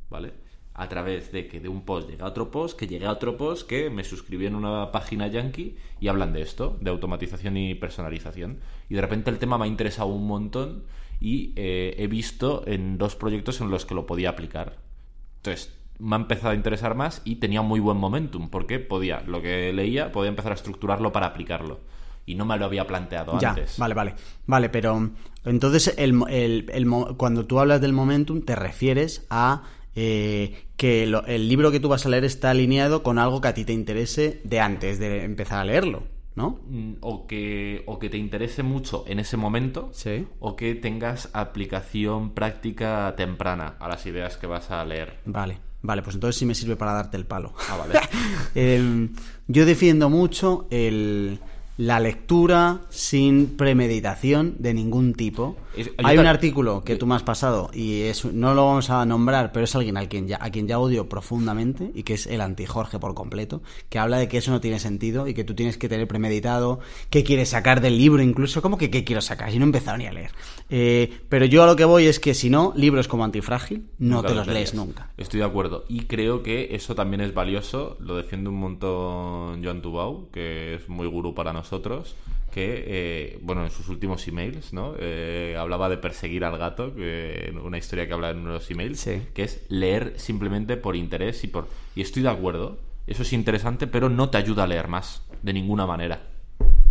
¿vale? 0.09 0.33
A 0.77 0.89
través 0.89 1.31
de 1.31 1.47
que 1.47 1.61
de 1.61 1.69
un 1.69 1.83
post 1.83 2.09
llega 2.09 2.25
a 2.25 2.29
otro 2.29 2.51
post, 2.51 2.77
que 2.77 2.85
llegue 2.85 3.05
a 3.05 3.11
otro 3.11 3.37
post, 3.37 3.67
que 3.67 3.89
me 3.89 4.03
suscribí 4.03 4.45
en 4.45 4.55
una 4.55 4.91
página 4.91 5.27
yankee 5.27 5.77
y 6.01 6.09
hablan 6.09 6.33
de 6.33 6.41
esto, 6.41 6.77
de 6.81 6.89
automatización 6.89 7.55
y 7.55 7.75
personalización. 7.75 8.59
Y 8.89 8.95
de 8.95 9.01
repente 9.01 9.31
el 9.31 9.39
tema 9.39 9.57
me 9.57 9.65
ha 9.65 9.67
interesado 9.67 10.09
un 10.09 10.27
montón 10.27 10.83
y 11.21 11.53
eh, 11.55 11.95
he 11.97 12.07
visto 12.07 12.63
en 12.67 12.97
dos 12.97 13.15
proyectos 13.15 13.61
en 13.61 13.71
los 13.71 13.85
que 13.85 13.95
lo 13.95 14.05
podía 14.05 14.29
aplicar. 14.31 14.77
Entonces, 15.37 15.73
me 15.97 16.17
ha 16.17 16.19
empezado 16.19 16.49
a 16.51 16.55
interesar 16.55 16.93
más 16.93 17.21
y 17.23 17.35
tenía 17.35 17.61
muy 17.61 17.79
buen 17.79 17.97
momentum, 17.97 18.49
porque 18.49 18.79
podía, 18.79 19.21
lo 19.21 19.41
que 19.41 19.71
leía, 19.71 20.11
podía 20.11 20.29
empezar 20.29 20.51
a 20.51 20.55
estructurarlo 20.55 21.13
para 21.13 21.27
aplicarlo. 21.27 21.79
Y 22.25 22.35
no 22.35 22.43
me 22.43 22.57
lo 22.57 22.65
había 22.65 22.85
planteado 22.85 23.39
ya, 23.39 23.51
antes. 23.51 23.77
Vale, 23.77 23.93
vale. 23.93 24.15
Vale, 24.45 24.69
pero 24.69 25.11
entonces 25.45 25.93
el, 25.97 26.21
el, 26.27 26.65
el, 26.73 26.89
cuando 27.15 27.45
tú 27.45 27.59
hablas 27.59 27.79
del 27.79 27.93
momentum 27.93 28.41
te 28.41 28.55
refieres 28.55 29.25
a 29.29 29.63
eh, 29.95 30.65
que 30.77 31.03
el 31.03 31.47
libro 31.49 31.71
que 31.71 31.79
tú 31.79 31.87
vas 31.89 32.05
a 32.05 32.09
leer 32.09 32.25
está 32.25 32.49
alineado 32.51 33.01
con 33.03 33.17
algo 33.17 33.39
que 33.41 33.47
a 33.47 33.53
ti 33.53 33.63
te 33.65 33.73
interese 33.73 34.41
de 34.43 34.59
antes 34.59 34.99
de 34.99 35.23
empezar 35.23 35.59
a 35.59 35.63
leerlo, 35.65 36.03
¿no? 36.35 36.59
Mm, 36.67 36.93
o 37.01 37.25
que, 37.27 37.83
o 37.85 37.97
que 37.97 38.09
te 38.09 38.17
interese 38.17 38.61
mucho 38.61 39.05
en 39.07 39.19
ese 39.19 39.37
momento, 39.37 39.89
Sí. 39.93 40.27
o 40.39 40.55
que 40.57 40.75
tengas 40.75 41.29
aplicación 41.33 42.31
práctica 42.33 43.13
temprana 43.15 43.75
a 43.79 43.87
las 43.87 44.05
ideas 44.05 44.35
que 44.37 44.47
vas 44.47 44.69
a 44.71 44.83
leer. 44.83 45.19
Vale, 45.25 45.59
vale, 45.81 46.01
pues 46.01 46.15
entonces 46.15 46.37
sí 46.37 46.45
me 46.45 46.55
sirve 46.55 46.75
para 46.75 46.91
darte 46.93 47.15
el 47.17 47.25
palo. 47.25 47.53
Ah, 47.69 47.77
vale. 47.77 47.93
Eh, 48.57 49.09
yo 49.47 49.65
defiendo 49.65 50.09
mucho 50.09 50.65
el, 50.71 51.39
la 51.77 51.99
lectura 51.99 52.81
sin 52.89 53.57
premeditación 53.57 54.55
de 54.59 54.73
ningún 54.73 55.13
tipo. 55.13 55.57
Es- 55.77 55.87
yo 55.87 55.93
Hay 56.03 56.17
un 56.17 56.27
artículo 56.27 56.83
que 56.83 56.95
tú 56.95 57.05
me 57.05 57.15
has 57.15 57.23
pasado 57.23 57.69
y 57.73 58.01
es, 58.03 58.25
no 58.25 58.53
lo 58.53 58.65
vamos 58.65 58.89
a 58.89 59.05
nombrar, 59.05 59.51
pero 59.51 59.65
es 59.65 59.75
alguien 59.75 59.97
al 59.97 60.07
quien 60.09 60.27
ya, 60.27 60.37
a 60.41 60.49
quien 60.49 60.67
ya 60.67 60.79
odio 60.79 61.07
profundamente 61.09 61.91
y 61.93 62.03
que 62.03 62.13
es 62.13 62.27
el 62.27 62.41
anti-Jorge 62.41 62.99
por 62.99 63.13
completo, 63.13 63.61
que 63.89 63.99
habla 63.99 64.17
de 64.17 64.27
que 64.27 64.37
eso 64.37 64.51
no 64.51 64.61
tiene 64.61 64.79
sentido 64.79 65.27
y 65.27 65.33
que 65.33 65.43
tú 65.43 65.53
tienes 65.55 65.77
que 65.77 65.89
tener 65.89 66.07
premeditado 66.07 66.79
qué 67.09 67.23
quieres 67.23 67.49
sacar 67.49 67.81
del 67.81 67.97
libro 67.97 68.21
incluso, 68.21 68.61
como 68.61 68.77
que 68.77 68.89
qué 68.89 69.03
quiero 69.03 69.21
sacar, 69.21 69.51
si 69.51 69.57
no 69.59 69.65
he 69.65 69.67
empezado 69.67 69.97
ni 69.97 70.05
a 70.07 70.11
leer. 70.13 70.31
Eh, 70.69 71.11
pero 71.29 71.45
yo 71.45 71.63
a 71.63 71.65
lo 71.67 71.75
que 71.75 71.85
voy 71.85 72.05
es 72.05 72.19
que 72.19 72.33
si 72.33 72.49
no, 72.49 72.73
libros 72.75 73.07
como 73.07 73.23
Antifrágil 73.23 73.87
no 73.99 74.17
Nunca 74.17 74.27
te 74.29 74.35
los 74.35 74.47
lees 74.47 74.73
nunca. 74.73 75.09
Estoy 75.17 75.39
de 75.39 75.45
acuerdo. 75.45 75.85
Y 75.89 76.01
creo 76.01 76.43
que 76.43 76.69
eso 76.75 76.95
también 76.95 77.21
es 77.21 77.33
valioso. 77.33 77.97
Lo 77.99 78.15
defiende 78.15 78.49
un 78.49 78.59
montón 78.59 79.63
Joan 79.63 79.81
Tubau, 79.81 80.29
que 80.31 80.75
es 80.75 80.89
muy 80.89 81.07
gurú 81.07 81.33
para 81.33 81.53
nosotros. 81.53 82.15
Que, 82.55 82.85
eh, 82.87 83.39
bueno, 83.41 83.65
en 83.65 83.69
sus 83.69 83.89
últimos 83.89 84.25
emails, 84.29 84.71
¿no? 84.71 84.93
Eh, 84.97 85.57
hablaba 85.59 85.89
de 85.89 85.97
perseguir 85.97 86.45
al 86.45 86.57
gato, 86.57 86.95
que 86.95 87.53
una 87.61 87.77
historia 87.77 88.07
que 88.07 88.13
habla 88.13 88.29
en 88.29 88.37
uno 88.37 88.47
de 88.51 88.59
los 88.59 88.71
emails, 88.71 88.97
Sí. 89.01 89.23
que 89.33 89.43
es 89.43 89.65
leer 89.67 90.13
simplemente 90.15 90.77
por 90.77 90.95
interés 90.95 91.43
y 91.43 91.47
por. 91.47 91.67
Y 91.97 92.01
estoy 92.01 92.23
de 92.23 92.29
acuerdo. 92.29 92.77
Eso 93.07 93.23
es 93.23 93.33
interesante, 93.33 93.87
pero 93.87 94.09
no 94.09 94.29
te 94.29 94.37
ayuda 94.37 94.63
a 94.63 94.67
leer 94.67 94.87
más, 94.87 95.21
de 95.43 95.51
ninguna 95.51 95.85
manera. 95.85 96.21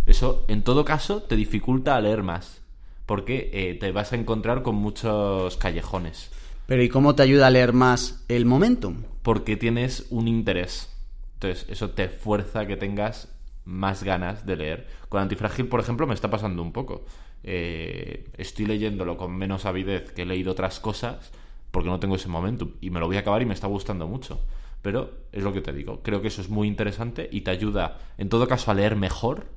Eso, 0.05 0.45
en 0.49 0.61
todo 0.61 0.85
caso, 0.85 1.23
te 1.23 1.35
dificulta 1.35 1.95
a 1.95 2.01
leer 2.01 2.21
más. 2.21 2.61
Porque 3.07 3.49
eh, 3.51 3.73
te 3.73 3.91
vas 3.91 4.13
a 4.13 4.17
encontrar 4.17 4.61
con 4.61 4.75
muchos 4.75 5.57
callejones. 5.57 6.29
Pero 6.67 6.83
¿y 6.83 6.89
cómo 6.89 7.15
te 7.15 7.23
ayuda 7.23 7.47
a 7.47 7.49
leer 7.51 7.73
más 7.73 8.23
el 8.27 8.45
momentum? 8.45 8.97
porque 9.23 9.57
tienes 9.57 10.05
un 10.11 10.27
interés. 10.27 10.91
Entonces, 11.33 11.65
eso 11.69 11.89
te 11.89 12.09
fuerza 12.09 12.59
a 12.59 12.67
que 12.67 12.77
tengas 12.77 13.27
más 13.65 14.03
ganas 14.03 14.45
de 14.45 14.55
leer. 14.55 14.87
Con 15.09 15.21
Antifrágil, 15.21 15.67
por 15.67 15.79
ejemplo, 15.79 16.07
me 16.07 16.13
está 16.13 16.29
pasando 16.29 16.61
un 16.61 16.71
poco. 16.71 17.05
Eh, 17.43 18.29
estoy 18.37 18.65
leyéndolo 18.65 19.17
con 19.17 19.35
menos 19.35 19.65
avidez 19.65 20.11
que 20.11 20.21
he 20.21 20.25
leído 20.25 20.53
otras 20.53 20.79
cosas 20.79 21.31
porque 21.71 21.89
no 21.89 21.99
tengo 21.99 22.15
ese 22.15 22.29
momentum. 22.29 22.71
Y 22.79 22.89
me 22.89 22.99
lo 22.99 23.07
voy 23.07 23.17
a 23.17 23.19
acabar 23.19 23.41
y 23.41 23.45
me 23.45 23.53
está 23.53 23.67
gustando 23.67 24.07
mucho. 24.07 24.39
Pero 24.81 25.11
es 25.31 25.43
lo 25.43 25.51
que 25.51 25.61
te 25.61 25.73
digo. 25.73 26.01
Creo 26.03 26.21
que 26.21 26.29
eso 26.29 26.41
es 26.41 26.49
muy 26.49 26.67
interesante 26.67 27.27
y 27.31 27.41
te 27.41 27.51
ayuda, 27.51 27.99
en 28.17 28.29
todo 28.29 28.47
caso, 28.47 28.71
a 28.71 28.73
leer 28.73 28.95
mejor. 28.95 29.47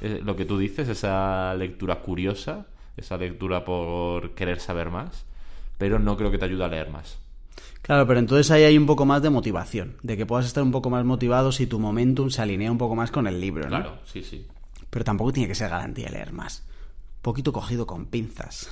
lo 0.00 0.36
que 0.36 0.46
tú 0.46 0.56
dices, 0.58 0.88
esa 0.88 1.54
lectura 1.54 2.00
curiosa, 2.00 2.66
esa 2.96 3.18
lectura 3.18 3.64
por 3.64 4.34
querer 4.34 4.60
saber 4.60 4.90
más. 4.90 5.26
Pero 5.76 5.98
no 5.98 6.16
creo 6.16 6.30
que 6.30 6.38
te 6.38 6.46
ayude 6.46 6.64
a 6.64 6.68
leer 6.68 6.90
más. 6.90 7.19
Claro, 7.82 8.06
pero 8.06 8.18
entonces 8.20 8.50
ahí 8.50 8.62
hay 8.64 8.76
un 8.78 8.86
poco 8.86 9.04
más 9.06 9.22
de 9.22 9.30
motivación, 9.30 9.96
de 10.02 10.16
que 10.16 10.26
puedas 10.26 10.46
estar 10.46 10.62
un 10.62 10.70
poco 10.70 10.90
más 10.90 11.04
motivado 11.04 11.50
si 11.50 11.66
tu 11.66 11.78
momentum 11.78 12.30
se 12.30 12.42
alinea 12.42 12.70
un 12.70 12.78
poco 12.78 12.94
más 12.94 13.10
con 13.10 13.26
el 13.26 13.40
libro, 13.40 13.64
¿no? 13.64 13.68
Claro, 13.68 13.98
sí, 14.04 14.22
sí. 14.22 14.46
Pero 14.90 15.04
tampoco 15.04 15.32
tiene 15.32 15.48
que 15.48 15.54
ser 15.54 15.70
garantía 15.70 16.08
leer 16.10 16.32
más. 16.32 16.62
Poquito 17.22 17.52
cogido 17.52 17.86
con 17.86 18.06
pinzas. 18.06 18.70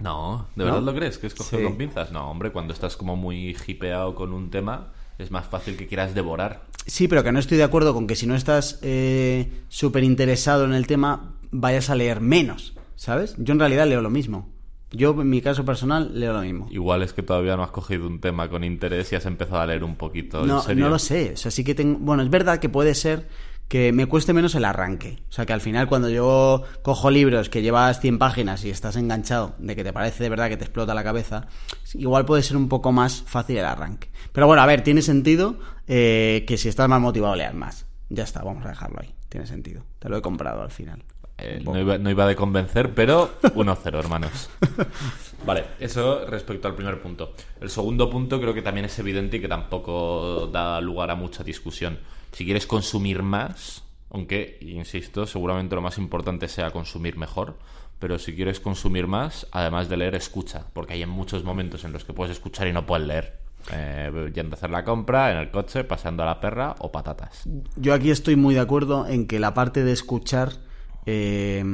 No, 0.00 0.46
¿de 0.56 0.64
¿No? 0.64 0.70
verdad 0.70 0.82
lo 0.82 0.94
crees? 0.94 1.18
¿Que 1.18 1.26
es 1.26 1.34
Sí. 1.34 1.62
con 1.62 1.76
pinzas? 1.76 2.12
No, 2.12 2.30
hombre, 2.30 2.50
cuando 2.52 2.72
estás 2.72 2.96
como 2.96 3.16
muy 3.16 3.56
hipeado 3.66 4.14
con 4.14 4.32
un 4.32 4.50
tema, 4.50 4.92
es 5.18 5.30
más 5.30 5.46
fácil 5.46 5.76
que 5.76 5.86
quieras 5.86 6.14
devorar. 6.14 6.64
Sí, 6.86 7.08
pero 7.08 7.22
que 7.24 7.32
no 7.32 7.38
estoy 7.38 7.58
de 7.58 7.64
acuerdo 7.64 7.92
con 7.94 8.06
que 8.06 8.16
si 8.16 8.26
no 8.26 8.34
estás 8.36 8.78
eh, 8.82 9.50
súper 9.68 10.04
interesado 10.04 10.64
en 10.64 10.72
el 10.72 10.86
tema, 10.86 11.34
vayas 11.50 11.90
a 11.90 11.94
leer 11.94 12.20
menos, 12.20 12.74
¿sabes? 12.94 13.34
Yo 13.38 13.52
en 13.52 13.58
realidad 13.58 13.86
leo 13.86 14.00
lo 14.00 14.10
mismo. 14.10 14.48
Yo, 14.96 15.10
en 15.20 15.28
mi 15.28 15.40
caso 15.42 15.64
personal, 15.64 16.18
leo 16.18 16.32
lo 16.32 16.40
mismo. 16.40 16.66
Igual 16.70 17.02
es 17.02 17.12
que 17.12 17.22
todavía 17.22 17.56
no 17.56 17.62
has 17.62 17.70
cogido 17.70 18.06
un 18.06 18.20
tema 18.20 18.48
con 18.48 18.64
interés 18.64 19.12
y 19.12 19.16
has 19.16 19.26
empezado 19.26 19.60
a 19.60 19.66
leer 19.66 19.84
un 19.84 19.96
poquito. 19.96 20.42
en 20.42 20.48
No, 20.48 20.62
serio. 20.62 20.84
no 20.84 20.90
lo 20.90 20.98
sé. 20.98 21.32
O 21.34 21.36
sea, 21.36 21.50
sí 21.50 21.64
que 21.64 21.74
tengo. 21.74 21.98
Bueno, 22.00 22.22
es 22.22 22.30
verdad 22.30 22.58
que 22.58 22.68
puede 22.68 22.94
ser 22.94 23.28
que 23.68 23.92
me 23.92 24.06
cueste 24.06 24.32
menos 24.32 24.54
el 24.54 24.64
arranque. 24.64 25.18
O 25.28 25.32
sea, 25.32 25.44
que 25.44 25.52
al 25.52 25.60
final, 25.60 25.88
cuando 25.88 26.08
yo 26.08 26.62
cojo 26.82 27.10
libros 27.10 27.48
que 27.48 27.62
llevas 27.62 28.00
100 28.00 28.18
páginas 28.18 28.64
y 28.64 28.70
estás 28.70 28.94
enganchado 28.96 29.54
de 29.58 29.74
que 29.74 29.82
te 29.82 29.92
parece 29.92 30.22
de 30.22 30.30
verdad 30.30 30.48
que 30.48 30.56
te 30.56 30.64
explota 30.64 30.94
la 30.94 31.02
cabeza, 31.02 31.48
igual 31.94 32.24
puede 32.24 32.42
ser 32.44 32.56
un 32.56 32.68
poco 32.68 32.92
más 32.92 33.22
fácil 33.22 33.58
el 33.58 33.64
arranque. 33.64 34.08
Pero 34.32 34.46
bueno, 34.46 34.62
a 34.62 34.66
ver, 34.66 34.82
tiene 34.82 35.02
sentido 35.02 35.58
eh, 35.88 36.44
que 36.46 36.56
si 36.58 36.68
estás 36.68 36.88
más 36.88 37.00
motivado, 37.00 37.34
leas 37.34 37.54
más. 37.54 37.86
Ya 38.08 38.22
está, 38.22 38.42
vamos 38.44 38.64
a 38.64 38.68
dejarlo 38.68 39.00
ahí. 39.00 39.12
Tiene 39.28 39.48
sentido. 39.48 39.82
Te 39.98 40.08
lo 40.08 40.16
he 40.16 40.22
comprado 40.22 40.62
al 40.62 40.70
final. 40.70 41.02
Eh, 41.38 41.60
no, 41.64 41.78
iba, 41.78 41.98
no 41.98 42.10
iba 42.10 42.26
de 42.26 42.34
convencer, 42.34 42.94
pero 42.94 43.30
1-0, 43.42 43.98
hermanos. 43.98 44.48
Vale, 45.46 45.64
eso 45.78 46.24
respecto 46.26 46.66
al 46.66 46.74
primer 46.74 47.00
punto. 47.00 47.34
El 47.60 47.70
segundo 47.70 48.08
punto 48.10 48.40
creo 48.40 48.54
que 48.54 48.62
también 48.62 48.86
es 48.86 48.98
evidente 48.98 49.36
y 49.36 49.40
que 49.40 49.48
tampoco 49.48 50.48
da 50.52 50.80
lugar 50.80 51.10
a 51.10 51.14
mucha 51.14 51.44
discusión. 51.44 51.98
Si 52.32 52.44
quieres 52.44 52.66
consumir 52.66 53.22
más, 53.22 53.84
aunque, 54.10 54.58
insisto, 54.60 55.26
seguramente 55.26 55.74
lo 55.74 55.82
más 55.82 55.98
importante 55.98 56.48
sea 56.48 56.70
consumir 56.70 57.16
mejor, 57.16 57.58
pero 57.98 58.18
si 58.18 58.34
quieres 58.34 58.60
consumir 58.60 59.06
más, 59.06 59.46
además 59.52 59.88
de 59.88 59.96
leer, 59.98 60.14
escucha, 60.14 60.66
porque 60.72 60.94
hay 60.94 61.02
en 61.02 61.08
muchos 61.10 61.44
momentos 61.44 61.84
en 61.84 61.92
los 61.92 62.04
que 62.04 62.12
puedes 62.12 62.32
escuchar 62.32 62.66
y 62.66 62.72
no 62.72 62.86
puedes 62.86 63.06
leer. 63.06 63.38
Eh, 63.72 64.30
yendo 64.32 64.54
a 64.54 64.56
hacer 64.56 64.70
la 64.70 64.84
compra, 64.84 65.32
en 65.32 65.38
el 65.38 65.50
coche, 65.50 65.82
paseando 65.82 66.22
a 66.22 66.26
la 66.26 66.40
perra 66.40 66.76
o 66.78 66.92
patatas. 66.92 67.42
Yo 67.76 67.94
aquí 67.94 68.10
estoy 68.10 68.36
muy 68.36 68.54
de 68.54 68.60
acuerdo 68.60 69.06
en 69.06 69.26
que 69.26 69.40
la 69.40 69.54
parte 69.54 69.82
de 69.82 69.92
escuchar 69.92 70.65
eh, 71.06 71.64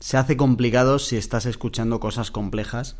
se 0.00 0.16
hace 0.16 0.36
complicado 0.36 0.98
si 0.98 1.16
estás 1.16 1.46
escuchando 1.46 2.00
cosas 2.00 2.30
complejas. 2.30 2.96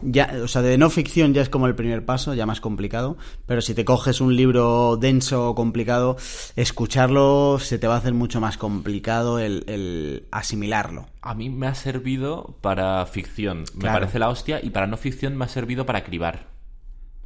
Ya, 0.00 0.36
o 0.42 0.48
sea, 0.48 0.62
de 0.62 0.78
no 0.78 0.88
ficción 0.88 1.34
ya 1.34 1.42
es 1.42 1.50
como 1.50 1.66
el 1.66 1.74
primer 1.74 2.04
paso, 2.06 2.32
ya 2.32 2.46
más 2.46 2.60
complicado. 2.62 3.18
Pero 3.46 3.60
si 3.60 3.74
te 3.74 3.84
coges 3.84 4.20
un 4.22 4.34
libro 4.34 4.96
denso 4.96 5.50
o 5.50 5.54
complicado, 5.54 6.16
escucharlo 6.56 7.58
se 7.60 7.78
te 7.78 7.86
va 7.86 7.94
a 7.96 7.98
hacer 7.98 8.14
mucho 8.14 8.40
más 8.40 8.56
complicado 8.56 9.38
el, 9.38 9.64
el 9.66 10.26
asimilarlo. 10.30 11.06
A 11.20 11.34
mí 11.34 11.50
me 11.50 11.66
ha 11.66 11.74
servido 11.74 12.56
para 12.62 13.04
ficción, 13.06 13.64
me 13.74 13.80
Claro. 13.80 13.98
parece 14.00 14.18
la 14.18 14.30
hostia, 14.30 14.60
y 14.62 14.70
para 14.70 14.86
no 14.86 14.96
ficción 14.96 15.36
me 15.36 15.44
ha 15.44 15.48
servido 15.48 15.84
para 15.84 16.02
cribar. 16.04 16.46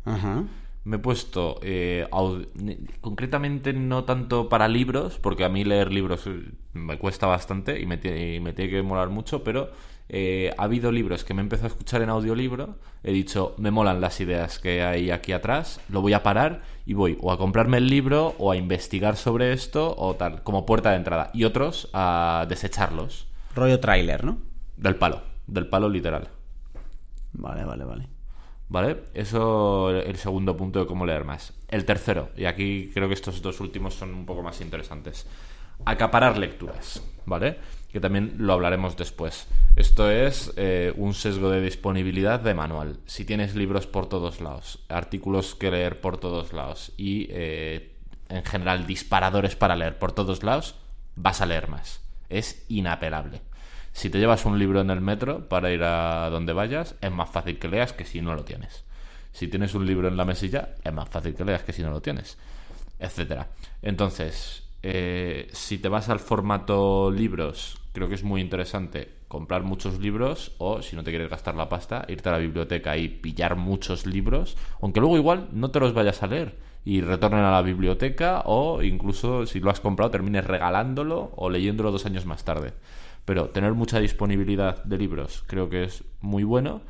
Ajá. 0.05 0.43
Me 0.87 0.97
he 0.97 0.99
puesto, 1.01 1.59
eh, 1.63 2.07
concretamente 3.01 3.73
no 3.73 4.05
tanto 4.05 4.49
para 4.49 4.69
libros, 4.69 5.19
porque 5.19 5.45
a 5.45 5.49
mí 5.49 5.65
leer 5.65 5.93
libros 5.93 6.29
eh, 6.29 6.53
me 6.75 6.97
cuesta 6.97 7.27
bastante 7.27 7.81
y 7.81 7.87
me, 7.87 7.97
y 7.97 8.39
me 8.39 8.53
tiene 8.53 8.71
que 8.71 8.83
molar 8.83 9.09
mucho, 9.09 9.43
pero 9.43 9.73
eh, 10.09 10.55
ha 10.57 10.63
habido 10.63 10.93
libros 10.93 11.25
que 11.25 11.35
me 11.35 11.41
he 11.41 11.43
empezado 11.43 11.67
a 11.67 11.71
escuchar 11.71 12.03
en 12.03 12.09
audiolibro, 12.11 12.77
he 13.03 13.11
dicho, 13.11 13.57
me 13.59 13.73
molan 13.73 14.01
las 14.01 14.21
ideas 14.21 14.61
que 14.61 14.85
hay 14.85 15.11
aquí 15.11 15.33
atrás, 15.33 15.81
lo 15.89 16.03
voy 16.03 16.13
a 16.13 16.23
parar 16.23 16.63
y 16.87 16.95
voy 16.95 17.19
o 17.21 17.33
a 17.33 17.37
comprarme 17.37 17.79
el 17.79 17.89
libro 17.89 18.37
o 18.39 18.53
a 18.53 18.57
investigar 18.57 19.17
sobre 19.17 19.53
esto 19.53 19.93
o 19.99 20.15
tal, 20.15 20.45
como 20.45 20.67
puerta 20.67 20.93
de 20.93 20.99
entrada, 20.99 21.33
y 21.35 21.43
otros 21.43 21.91
a 21.95 22.47
desecharlos, 22.49 23.27
Rollo 23.57 23.81
tráiler, 23.81 24.23
¿no? 24.25 24.39
del 24.77 24.95
palo, 24.95 25.23
del 25.49 25.67
palo 25.67 25.89
literal. 25.89 26.29
Vale, 27.33 27.65
vale, 27.65 27.85
vale. 27.85 28.16
¿Vale? 28.69 29.05
Eso 29.15 29.91
el 29.91 30.17
segundo 30.17 30.57
punto 30.57 30.81
de 30.81 30.87
cómo 30.87 31.07
leer 31.07 31.25
más. 31.25 31.53
El 31.69 31.85
tercero, 31.85 32.31
y 32.37 32.47
aquí 32.47 32.91
creo 32.93 33.09
que 33.09 33.15
estos 33.15 33.41
dos 33.41 33.61
últimos 33.61 33.95
son 33.95 34.13
un 34.13 34.27
poco 34.27 34.43
más 34.43 34.61
interesantes. 34.61 35.27
Acaparar 35.85 36.37
lecturas, 36.37 37.03
¿vale? 37.27 37.59
Que 37.93 38.01
también 38.01 38.35
lo 38.39 38.55
hablaremos 38.55 38.97
después. 38.97 39.47
Esto 39.77 40.11
es 40.11 40.53
eh, 40.57 40.93
un 40.97 41.15
sesgo 41.15 41.51
de 41.51 41.61
disponibilidad 41.61 42.41
de 42.41 42.55
manual. 42.55 42.99
Si 43.07 43.25
tienes 43.25 43.55
libros 43.55 43.87
por 43.87 44.09
todos 44.09 44.41
lados, 44.41 44.85
artículos 44.89 45.55
que 45.55 45.71
leer 45.71 46.01
por 46.01 46.19
todos 46.19 46.53
lados 46.53 46.93
y 46.97 47.29
eh, 47.31 47.95
en 48.29 48.45
general 48.45 48.87
disparadores 48.87 49.55
para 49.55 49.77
leer 49.77 49.99
por 49.99 50.13
todos 50.13 50.43
lados, 50.43 50.75
vas 51.15 51.41
a 51.41 51.47
leer 51.47 51.69
más. 51.69 52.01
Es 52.29 52.65
inapelable. 52.69 53.43
Si 53.97 54.11
te 54.11 54.19
llevas 54.19 54.45
un 54.45 54.59
libro 54.59 54.83
en 54.83 54.91
el 54.91 55.01
metro 55.01 55.49
para 55.49 55.73
ir 55.73 55.83
a 55.83 56.29
donde 56.29 56.53
vayas, 56.53 56.97
es 57.01 57.11
más 57.11 57.31
fácil 57.31 57.59
que 57.59 57.67
leas 57.67 57.95
que 57.95 58.05
si 58.05 58.21
no 58.21 58.35
lo 58.35 58.45
tienes. 58.45 58.85
Si 59.33 59.49
tienes 59.49 59.75
un 59.75 59.87
libro 59.87 60.07
en 60.07 60.19
la 60.19 60.27
mesilla, 60.27 60.75
es 60.85 60.93
más 60.93 61.09
fácil 61.09 61.35
que 61.35 61.47
leas 61.47 61.63
que 61.63 61.73
si 61.73 61.83
no 61.83 61.91
lo 61.91 62.03
tienes, 62.03 62.37
etcétera. 62.99 63.49
Entonces, 63.81 64.69
eh, 64.83 65.49
si 65.51 65.79
te 65.79 65.89
vas 65.89 66.11
al 66.11 66.19
formato 66.19 67.11
libros, 67.11 67.79
creo 67.95 68.07
que 68.07 68.17
es 68.17 68.23
muy 68.23 68.43
interesante 68.43 69.09
comprar 69.29 69.63
muchos 69.63 69.99
libros 69.99 70.53
o, 70.59 70.83
si 70.83 70.95
no 70.95 71.03
te 71.03 71.11
quieres 71.11 71.31
gastar 71.31 71.55
la 71.55 71.71
pasta, 71.71 72.05
irte 72.07 72.29
a 72.29 72.33
la 72.33 72.39
biblioteca 72.39 72.99
y 72.99 73.09
pillar 73.09 73.57
muchos 73.57 74.05
libros, 74.05 74.59
aunque 74.83 75.01
luego 75.01 75.17
igual 75.17 75.49
no 75.53 75.71
te 75.71 75.81
los 75.81 75.95
vayas 75.95 76.23
a 76.23 76.27
leer 76.27 76.59
y 76.85 77.01
retornen 77.01 77.45
a 77.45 77.51
la 77.51 77.63
biblioteca 77.63 78.43
o 78.45 78.83
incluso 78.83 79.47
si 79.47 79.59
lo 79.59 79.71
has 79.71 79.81
comprado 79.81 80.11
termines 80.11 80.47
regalándolo 80.47 81.33
o 81.35 81.49
leyéndolo 81.49 81.93
dos 81.93 82.05
años 82.05 82.27
más 82.27 82.45
tarde. 82.45 82.75
Pero 83.27 83.51
tener 83.51 83.75
mucha 83.75 84.01
disponibilidad 84.01 84.83
de 84.85 84.97
libros 84.97 85.45
creo 85.47 85.69
que 85.69 85.85
es 85.85 86.03
muy 86.23 86.45
bueno 86.45 86.81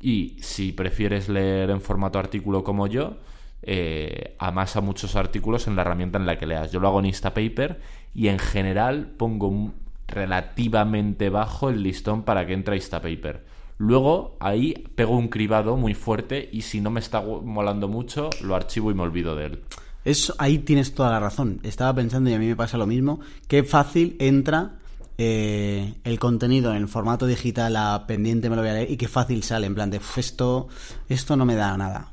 y 0.00 0.36
si 0.40 0.70
prefieres 0.72 1.28
leer 1.28 1.70
en 1.70 1.80
formato 1.80 2.20
artículo 2.20 2.62
como 2.62 2.86
yo, 2.86 3.16
eh, 3.62 4.36
amasa 4.38 4.80
muchos 4.80 5.16
artículos 5.16 5.66
en 5.66 5.74
la 5.74 5.82
herramienta 5.82 6.18
en 6.18 6.26
la 6.26 6.38
que 6.38 6.46
leas. 6.46 6.70
Yo 6.70 6.78
lo 6.78 6.88
hago 6.88 7.00
en 7.00 7.06
Instapaper 7.06 7.80
y 8.14 8.28
en 8.28 8.38
general 8.38 9.10
pongo 9.16 9.72
relativamente 10.06 11.30
bajo 11.30 11.68
el 11.68 11.82
listón 11.82 12.22
para 12.22 12.46
que 12.46 12.52
entre 12.52 12.76
Instapaper. 12.76 13.44
Luego 13.78 14.36
ahí 14.40 14.74
pego 14.94 15.16
un 15.16 15.28
cribado 15.28 15.76
muy 15.76 15.94
fuerte 15.94 16.48
y 16.52 16.62
si 16.62 16.80
no 16.80 16.90
me 16.90 17.00
está 17.00 17.20
molando 17.20 17.88
mucho, 17.88 18.30
lo 18.42 18.54
archivo 18.54 18.90
y 18.90 18.94
me 18.94 19.02
olvido 19.02 19.34
de 19.36 19.46
él. 19.46 19.62
Eso, 20.04 20.34
ahí 20.38 20.58
tienes 20.58 20.94
toda 20.94 21.10
la 21.10 21.20
razón. 21.20 21.60
Estaba 21.62 21.94
pensando 21.94 22.30
y 22.30 22.34
a 22.34 22.38
mí 22.38 22.46
me 22.46 22.56
pasa 22.56 22.78
lo 22.78 22.86
mismo. 22.86 23.20
Qué 23.46 23.64
fácil 23.64 24.16
entra 24.20 24.78
eh, 25.18 25.94
el 26.04 26.18
contenido 26.18 26.74
en 26.74 26.88
formato 26.88 27.26
digital 27.26 27.76
a 27.76 28.06
pendiente 28.06 28.48
me 28.48 28.56
lo 28.56 28.62
voy 28.62 28.70
a 28.70 28.74
leer 28.74 28.90
y 28.90 28.96
qué 28.96 29.08
fácil 29.08 29.42
sale 29.42 29.66
en 29.66 29.74
plan 29.74 29.90
de 29.90 30.00
esto, 30.16 30.68
esto 31.08 31.36
no 31.36 31.44
me 31.44 31.56
da 31.56 31.76
nada. 31.76 32.12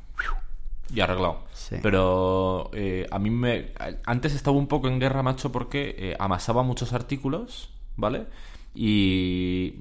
Y 0.93 0.99
arreglado. 0.99 1.45
Pero 1.81 2.69
eh, 2.73 3.07
a 3.09 3.17
mí 3.17 3.29
me... 3.29 3.71
Antes 4.05 4.35
estaba 4.35 4.55
un 4.57 4.67
poco 4.67 4.87
en 4.87 4.99
guerra, 4.99 5.23
macho, 5.23 5.51
porque 5.51 5.95
eh, 5.97 6.15
amasaba 6.19 6.61
muchos 6.61 6.93
artículos, 6.93 7.71
¿vale? 7.95 8.27
y 8.75 9.71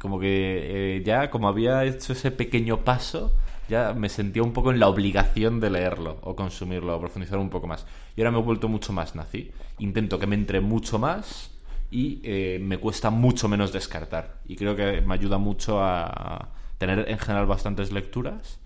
como 0.00 0.18
que 0.18 0.96
eh, 0.96 1.02
ya 1.04 1.30
como 1.30 1.48
había 1.48 1.84
hecho 1.84 2.12
ese 2.12 2.32
pequeño 2.32 2.78
paso 2.84 3.32
ya 3.68 3.94
me 3.94 4.08
sentía 4.08 4.42
un 4.42 4.52
poco 4.52 4.72
en 4.72 4.80
la 4.80 4.88
obligación 4.88 5.60
de 5.60 5.70
leerlo 5.70 6.18
o 6.22 6.34
consumirlo 6.34 6.96
o 6.96 7.00
profundizar 7.00 7.38
un 7.38 7.48
poco 7.48 7.68
más 7.68 7.86
y 8.16 8.20
ahora 8.20 8.32
me 8.32 8.40
he 8.40 8.42
vuelto 8.42 8.68
mucho 8.68 8.92
más 8.92 9.14
nazi 9.14 9.52
intento 9.78 10.18
que 10.18 10.26
me 10.26 10.34
entre 10.34 10.60
mucho 10.60 10.98
más 10.98 11.52
y 11.94 12.20
eh, 12.24 12.58
me 12.60 12.78
cuesta 12.78 13.10
mucho 13.10 13.46
menos 13.46 13.72
descartar 13.72 14.40
y 14.48 14.56
creo 14.56 14.74
que 14.74 15.00
me 15.00 15.14
ayuda 15.14 15.38
mucho 15.38 15.80
a 15.80 16.48
tener 16.76 17.08
en 17.08 17.20
general 17.20 17.46
bastantes 17.46 17.92
lecturas 17.92 18.58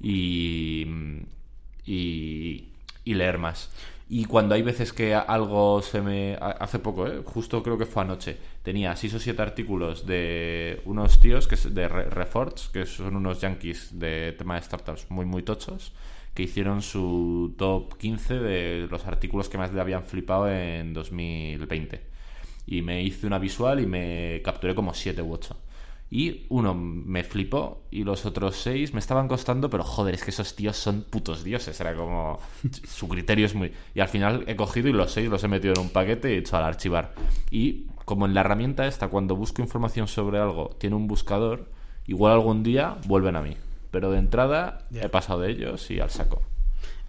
y, 0.00 0.86
y, 1.84 2.64
leer 3.04 3.36
más 3.36 3.70
y 4.08 4.24
cuando 4.24 4.54
hay 4.54 4.62
veces 4.62 4.92
que 4.92 5.14
algo 5.14 5.82
se 5.82 6.00
me... 6.00 6.38
Hace 6.40 6.78
poco, 6.78 7.06
¿eh? 7.06 7.22
justo 7.24 7.62
creo 7.62 7.76
que 7.76 7.86
fue 7.86 8.02
anoche, 8.02 8.38
tenía 8.62 8.96
6 8.96 9.14
o 9.14 9.18
7 9.18 9.42
artículos 9.42 10.06
de 10.06 10.80
unos 10.84 11.20
tíos 11.20 11.46
que 11.46 11.56
de 11.56 11.86
Reforts, 11.86 12.70
que 12.72 12.86
son 12.86 13.14
unos 13.14 13.40
yankees 13.40 13.98
de 13.98 14.32
tema 14.38 14.54
de 14.54 14.62
startups 14.62 15.06
muy, 15.10 15.26
muy 15.26 15.42
tochos, 15.42 15.92
que 16.34 16.44
hicieron 16.44 16.82
su 16.82 17.54
top 17.58 17.98
15 17.98 18.34
de 18.38 18.88
los 18.90 19.06
artículos 19.06 19.48
que 19.48 19.58
más 19.58 19.72
le 19.72 19.80
habían 19.80 20.02
flipado 20.02 20.48
en 20.50 20.92
2020. 20.94 22.09
Y 22.70 22.80
me 22.80 23.02
hice 23.02 23.26
una 23.26 23.38
visual 23.38 23.80
y 23.80 23.86
me 23.86 24.40
capturé 24.42 24.74
como 24.74 24.94
7 24.94 25.20
u 25.20 25.34
8. 25.34 25.56
Y 26.12 26.46
uno 26.48 26.74
me 26.74 27.22
flipó 27.22 27.82
y 27.92 28.02
los 28.02 28.26
otros 28.26 28.56
seis 28.56 28.92
me 28.92 28.98
estaban 28.98 29.28
costando, 29.28 29.70
pero 29.70 29.84
joder, 29.84 30.14
es 30.14 30.24
que 30.24 30.30
esos 30.30 30.56
tíos 30.56 30.76
son 30.76 31.02
putos 31.02 31.44
dioses. 31.44 31.80
Era 31.80 31.94
como. 31.94 32.40
Su 32.88 33.06
criterio 33.06 33.46
es 33.46 33.54
muy. 33.54 33.72
Y 33.94 34.00
al 34.00 34.08
final 34.08 34.44
he 34.48 34.56
cogido 34.56 34.88
y 34.88 34.92
los 34.92 35.12
seis 35.12 35.28
los 35.28 35.44
he 35.44 35.48
metido 35.48 35.74
en 35.74 35.80
un 35.82 35.90
paquete 35.90 36.30
y 36.30 36.34
he 36.34 36.38
hecho 36.38 36.56
al 36.56 36.64
archivar. 36.64 37.14
Y 37.52 37.86
como 38.04 38.26
en 38.26 38.34
la 38.34 38.40
herramienta 38.40 38.88
esta, 38.88 39.06
cuando 39.06 39.36
busco 39.36 39.62
información 39.62 40.08
sobre 40.08 40.38
algo, 40.38 40.76
tiene 40.80 40.96
un 40.96 41.06
buscador, 41.06 41.70
igual 42.08 42.32
algún 42.32 42.64
día 42.64 42.96
vuelven 43.06 43.36
a 43.36 43.42
mí. 43.42 43.56
Pero 43.92 44.10
de 44.10 44.18
entrada 44.18 44.78
he 44.92 45.08
pasado 45.08 45.42
de 45.42 45.52
ellos 45.52 45.88
y 45.92 46.00
al 46.00 46.10
saco. 46.10 46.42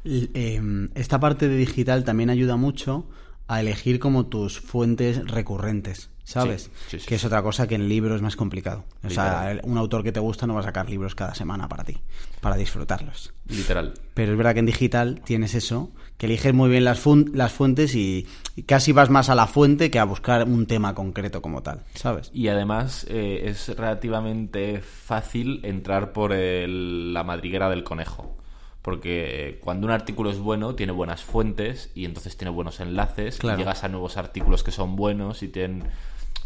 Em, 0.04 0.90
esta 0.94 1.20
parte 1.20 1.48
de 1.48 1.58
digital 1.58 2.04
también 2.04 2.30
ayuda 2.30 2.56
mucho 2.56 3.06
a 3.52 3.60
elegir 3.60 4.00
como 4.00 4.28
tus 4.28 4.60
fuentes 4.60 5.28
recurrentes. 5.28 6.10
¿sabes? 6.24 6.72
que 7.06 7.16
es 7.16 7.26
otra 7.26 7.42
cosa 7.42 7.68
que 7.68 7.76
en 7.76 7.90
libros 7.90 8.16
es 8.16 8.22
más 8.22 8.36
complicado. 8.36 8.86
O 9.04 9.10
sea, 9.10 9.60
un 9.64 9.78
autor 9.78 10.04
que 10.04 10.14
te 10.14 10.20
gusta 10.20 10.48
no 10.48 10.54
va 10.54 10.62
a 10.62 10.64
sacar 10.64 10.90
libros 10.90 11.16
cada 11.16 11.36
semana 11.36 11.68
para 11.68 11.84
ti, 11.84 11.98
para 12.40 12.56
disfrutarlos. 12.56 13.34
Literal. 13.48 13.94
Pero 14.14 14.32
es 14.32 14.38
verdad 14.38 14.54
que 14.54 14.60
en 14.60 14.66
digital 14.66 15.22
tienes 15.26 15.56
eso, 15.56 15.92
que 16.18 16.28
eliges 16.28 16.54
muy 16.54 16.70
bien 16.70 16.86
las, 16.86 17.04
las 17.34 17.52
fuentes 17.52 17.96
y, 17.96 18.28
casi 18.66 18.94
vas 18.94 19.10
más 19.10 19.30
a 19.30 19.36
la 19.36 19.48
fuente 19.48 19.92
que 19.92 20.00
a 20.00 20.06
buscar 20.06 20.48
un 20.48 20.68
tema 20.68 20.96
concreto 20.96 21.42
como 21.42 21.64
tal, 21.64 21.84
¿sabes? 21.96 22.30
Y 22.34 22.48
además 22.48 23.06
eh, 23.10 23.44
es 23.46 23.68
relativamente 23.76 24.82
fácil 24.82 25.60
entrar 25.64 26.14
por 26.14 26.32
la 26.34 27.24
madriguera 27.24 27.70
del 27.70 27.84
conejo 27.84 28.41
porque 28.82 29.50
eh, 29.50 29.60
cuando 29.62 29.88
un 29.88 29.94
artículo 29.94 30.32
es 30.32 30.40
bueno 30.40 30.76
tiene 30.76 30.92
buenas 30.92 31.24
fuentes 31.24 31.92
y 31.94 32.06
entonces 32.06 32.38
tiene 32.38 32.52
buenos 32.52 32.80
enlaces 32.80 33.40
y 33.44 33.48
llegas 33.48 33.84
a 33.84 33.90
nuevos 33.90 34.18
artículos 34.18 34.64
que 34.64 34.72
son 34.72 34.96
buenos 34.96 35.44
y 35.44 35.48
tienen 35.48 35.84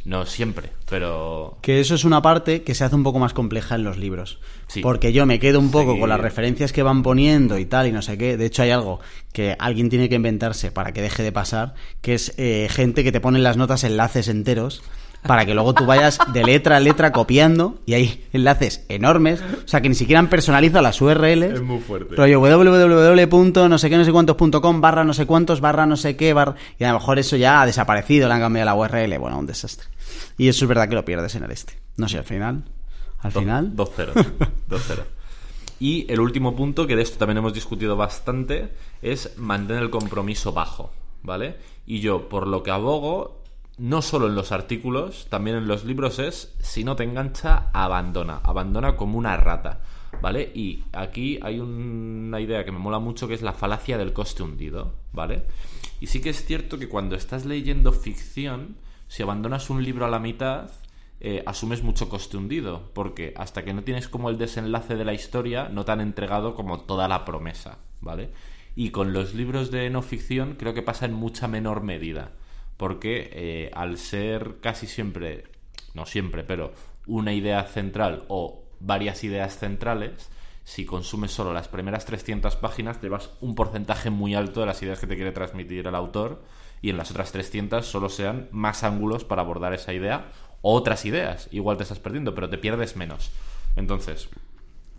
no 0.05 0.27
siempre, 0.27 0.69
pero... 0.87 1.57
Que 1.61 1.79
eso 1.79 1.95
es 1.95 2.05
una 2.05 2.21
parte 2.21 2.61
que 2.61 2.75
se 2.75 2.83
hace 2.83 2.95
un 2.95 3.01
poco 3.01 3.17
más 3.17 3.33
compleja 3.33 3.73
en 3.73 3.83
los 3.83 3.97
libros. 3.97 4.39
Porque 4.83 5.11
yo 5.11 5.25
me 5.25 5.39
quedo 5.39 5.59
un 5.59 5.71
poco 5.71 5.99
con 5.99 6.09
las 6.09 6.19
referencias 6.19 6.71
que 6.71 6.83
van 6.83 7.01
poniendo 7.01 7.57
y 7.57 7.65
tal, 7.65 7.87
y 7.87 7.91
no 7.91 8.03
sé 8.03 8.15
qué. 8.15 8.37
De 8.37 8.45
hecho, 8.45 8.61
hay 8.61 8.69
algo 8.69 8.99
que 9.33 9.55
alguien 9.57 9.89
tiene 9.89 10.07
que 10.07 10.15
inventarse 10.15 10.71
para 10.71 10.93
que 10.93 11.01
deje 11.01 11.23
de 11.23 11.31
pasar, 11.31 11.73
que 12.01 12.13
es 12.13 12.35
eh, 12.37 12.67
gente 12.69 13.03
que 13.03 13.11
te 13.11 13.19
pone 13.19 13.39
en 13.39 13.43
las 13.43 13.57
notas 13.57 13.83
enlaces 13.83 14.27
enteros 14.27 14.83
para 15.27 15.45
que 15.45 15.53
luego 15.53 15.73
tú 15.73 15.85
vayas 15.85 16.19
de 16.33 16.43
letra 16.43 16.77
a 16.77 16.79
letra 16.79 17.11
copiando 17.11 17.79
y 17.85 17.93
hay 17.93 18.27
enlaces 18.33 18.85
enormes, 18.89 19.41
o 19.41 19.67
sea 19.67 19.81
que 19.81 19.89
ni 19.89 19.95
siquiera 19.95 20.19
han 20.19 20.29
personalizado 20.29 20.81
las 20.81 21.01
URLs. 21.01 21.55
Es 21.55 21.61
muy 21.61 21.79
fuerte. 21.79 22.15
Rollo 22.15 22.39
www. 22.39 23.67
no 23.69 23.77
sé 23.77 23.89
qué 23.89 23.97
no 23.97 24.05
sé 24.05 24.11
cuántos.com 24.11 24.81
barra 24.81 25.03
no 25.03 25.13
sé 25.13 25.25
cuántos 25.25 25.61
barra 25.61 25.85
no 25.85 25.97
sé 25.97 26.15
qué 26.15 26.33
barra 26.33 26.55
y 26.79 26.83
a 26.83 26.89
lo 26.89 26.99
mejor 26.99 27.19
eso 27.19 27.35
ya 27.35 27.61
ha 27.61 27.65
desaparecido, 27.65 28.27
le 28.27 28.33
han 28.33 28.41
cambiado 28.41 28.65
la 28.65 28.75
URL, 28.75 29.17
bueno, 29.19 29.39
un 29.39 29.45
desastre. 29.45 29.87
Y 30.37 30.47
eso 30.47 30.65
es 30.65 30.69
verdad 30.69 30.89
que 30.89 30.95
lo 30.95 31.05
pierdes 31.05 31.35
en 31.35 31.43
el 31.43 31.51
este. 31.51 31.73
No 31.97 32.07
sé, 32.07 32.17
al 32.17 32.25
final, 32.25 32.63
al 33.19 33.31
final 33.31 33.75
2-0. 33.75 34.13
2-0. 34.69 35.03
Y 35.79 36.09
el 36.11 36.21
último 36.21 36.55
punto, 36.55 36.87
que 36.87 36.95
de 36.95 37.01
esto 37.01 37.17
también 37.17 37.39
hemos 37.39 37.53
discutido 37.53 37.97
bastante, 37.97 38.71
es 39.01 39.37
mantener 39.37 39.83
el 39.83 39.89
compromiso 39.89 40.53
bajo, 40.53 40.91
¿vale? 41.21 41.57
Y 41.85 41.99
yo, 41.99 42.29
por 42.29 42.47
lo 42.47 42.63
que 42.63 42.71
abogo, 42.71 43.43
no 43.77 44.01
solo 44.01 44.27
en 44.27 44.35
los 44.35 44.51
artículos, 44.51 45.27
también 45.29 45.57
en 45.57 45.67
los 45.67 45.83
libros 45.83 46.19
es, 46.19 46.55
si 46.59 46.83
no 46.83 46.95
te 46.95 47.03
engancha, 47.03 47.69
abandona, 47.73 48.39
abandona 48.43 48.95
como 48.95 49.17
una 49.17 49.35
rata, 49.35 49.81
¿vale? 50.21 50.51
Y 50.55 50.83
aquí 50.93 51.39
hay 51.41 51.59
una 51.59 52.39
idea 52.39 52.63
que 52.63 52.71
me 52.71 52.79
mola 52.79 52.99
mucho 52.99 53.27
que 53.27 53.33
es 53.33 53.41
la 53.41 53.53
falacia 53.53 53.97
del 53.97 54.13
coste 54.13 54.43
hundido, 54.43 54.93
¿vale? 55.11 55.43
Y 55.99 56.07
sí 56.07 56.21
que 56.21 56.29
es 56.29 56.45
cierto 56.45 56.79
que 56.79 56.87
cuando 56.87 57.15
estás 57.15 57.45
leyendo 57.45 57.91
ficción, 57.91 58.77
si 59.07 59.23
abandonas 59.23 59.69
un 59.69 59.83
libro 59.83 60.05
a 60.05 60.09
la 60.09 60.19
mitad, 60.19 60.69
eh, 61.19 61.43
asumes 61.45 61.83
mucho 61.83 62.07
coste 62.07 62.37
hundido, 62.37 62.91
porque 62.93 63.33
hasta 63.35 63.65
que 63.65 63.73
no 63.73 63.83
tienes 63.83 64.07
como 64.07 64.29
el 64.29 64.37
desenlace 64.37 64.95
de 64.95 65.05
la 65.05 65.13
historia, 65.13 65.67
no 65.67 65.83
te 65.83 65.91
han 65.91 66.01
entregado 66.01 66.55
como 66.55 66.79
toda 66.81 67.09
la 67.09 67.25
promesa, 67.25 67.79
¿vale? 67.99 68.31
Y 68.73 68.91
con 68.91 69.11
los 69.11 69.33
libros 69.33 69.69
de 69.69 69.89
no 69.89 70.01
ficción 70.01 70.55
creo 70.57 70.73
que 70.73 70.81
pasa 70.81 71.05
en 71.05 71.13
mucha 71.13 71.47
menor 71.47 71.81
medida 71.81 72.31
porque 72.77 73.29
eh, 73.33 73.71
al 73.73 73.97
ser 73.97 74.57
casi 74.61 74.87
siempre, 74.87 75.45
no 75.93 76.05
siempre, 76.05 76.43
pero 76.43 76.73
una 77.07 77.33
idea 77.33 77.63
central 77.63 78.25
o 78.27 78.63
varias 78.79 79.23
ideas 79.23 79.57
centrales, 79.57 80.29
si 80.63 80.85
consumes 80.85 81.31
solo 81.31 81.53
las 81.53 81.67
primeras 81.67 82.05
300 82.05 82.55
páginas, 82.55 82.99
te 82.99 83.09
vas 83.09 83.29
un 83.39 83.55
porcentaje 83.55 84.09
muy 84.09 84.35
alto 84.35 84.61
de 84.61 84.65
las 84.65 84.81
ideas 84.81 84.99
que 84.99 85.07
te 85.07 85.15
quiere 85.15 85.31
transmitir 85.31 85.87
el 85.87 85.95
autor 85.95 86.43
y 86.81 86.89
en 86.89 86.97
las 86.97 87.11
otras 87.11 87.31
300 87.31 87.85
solo 87.85 88.09
sean 88.09 88.49
más 88.51 88.83
ángulos 88.83 89.23
para 89.23 89.41
abordar 89.41 89.73
esa 89.73 89.93
idea 89.93 90.31
o 90.61 90.73
otras 90.73 91.05
ideas. 91.05 91.47
Igual 91.51 91.77
te 91.77 91.83
estás 91.83 91.99
perdiendo, 91.99 92.33
pero 92.35 92.49
te 92.49 92.57
pierdes 92.57 92.95
menos. 92.95 93.31
Entonces, 93.75 94.29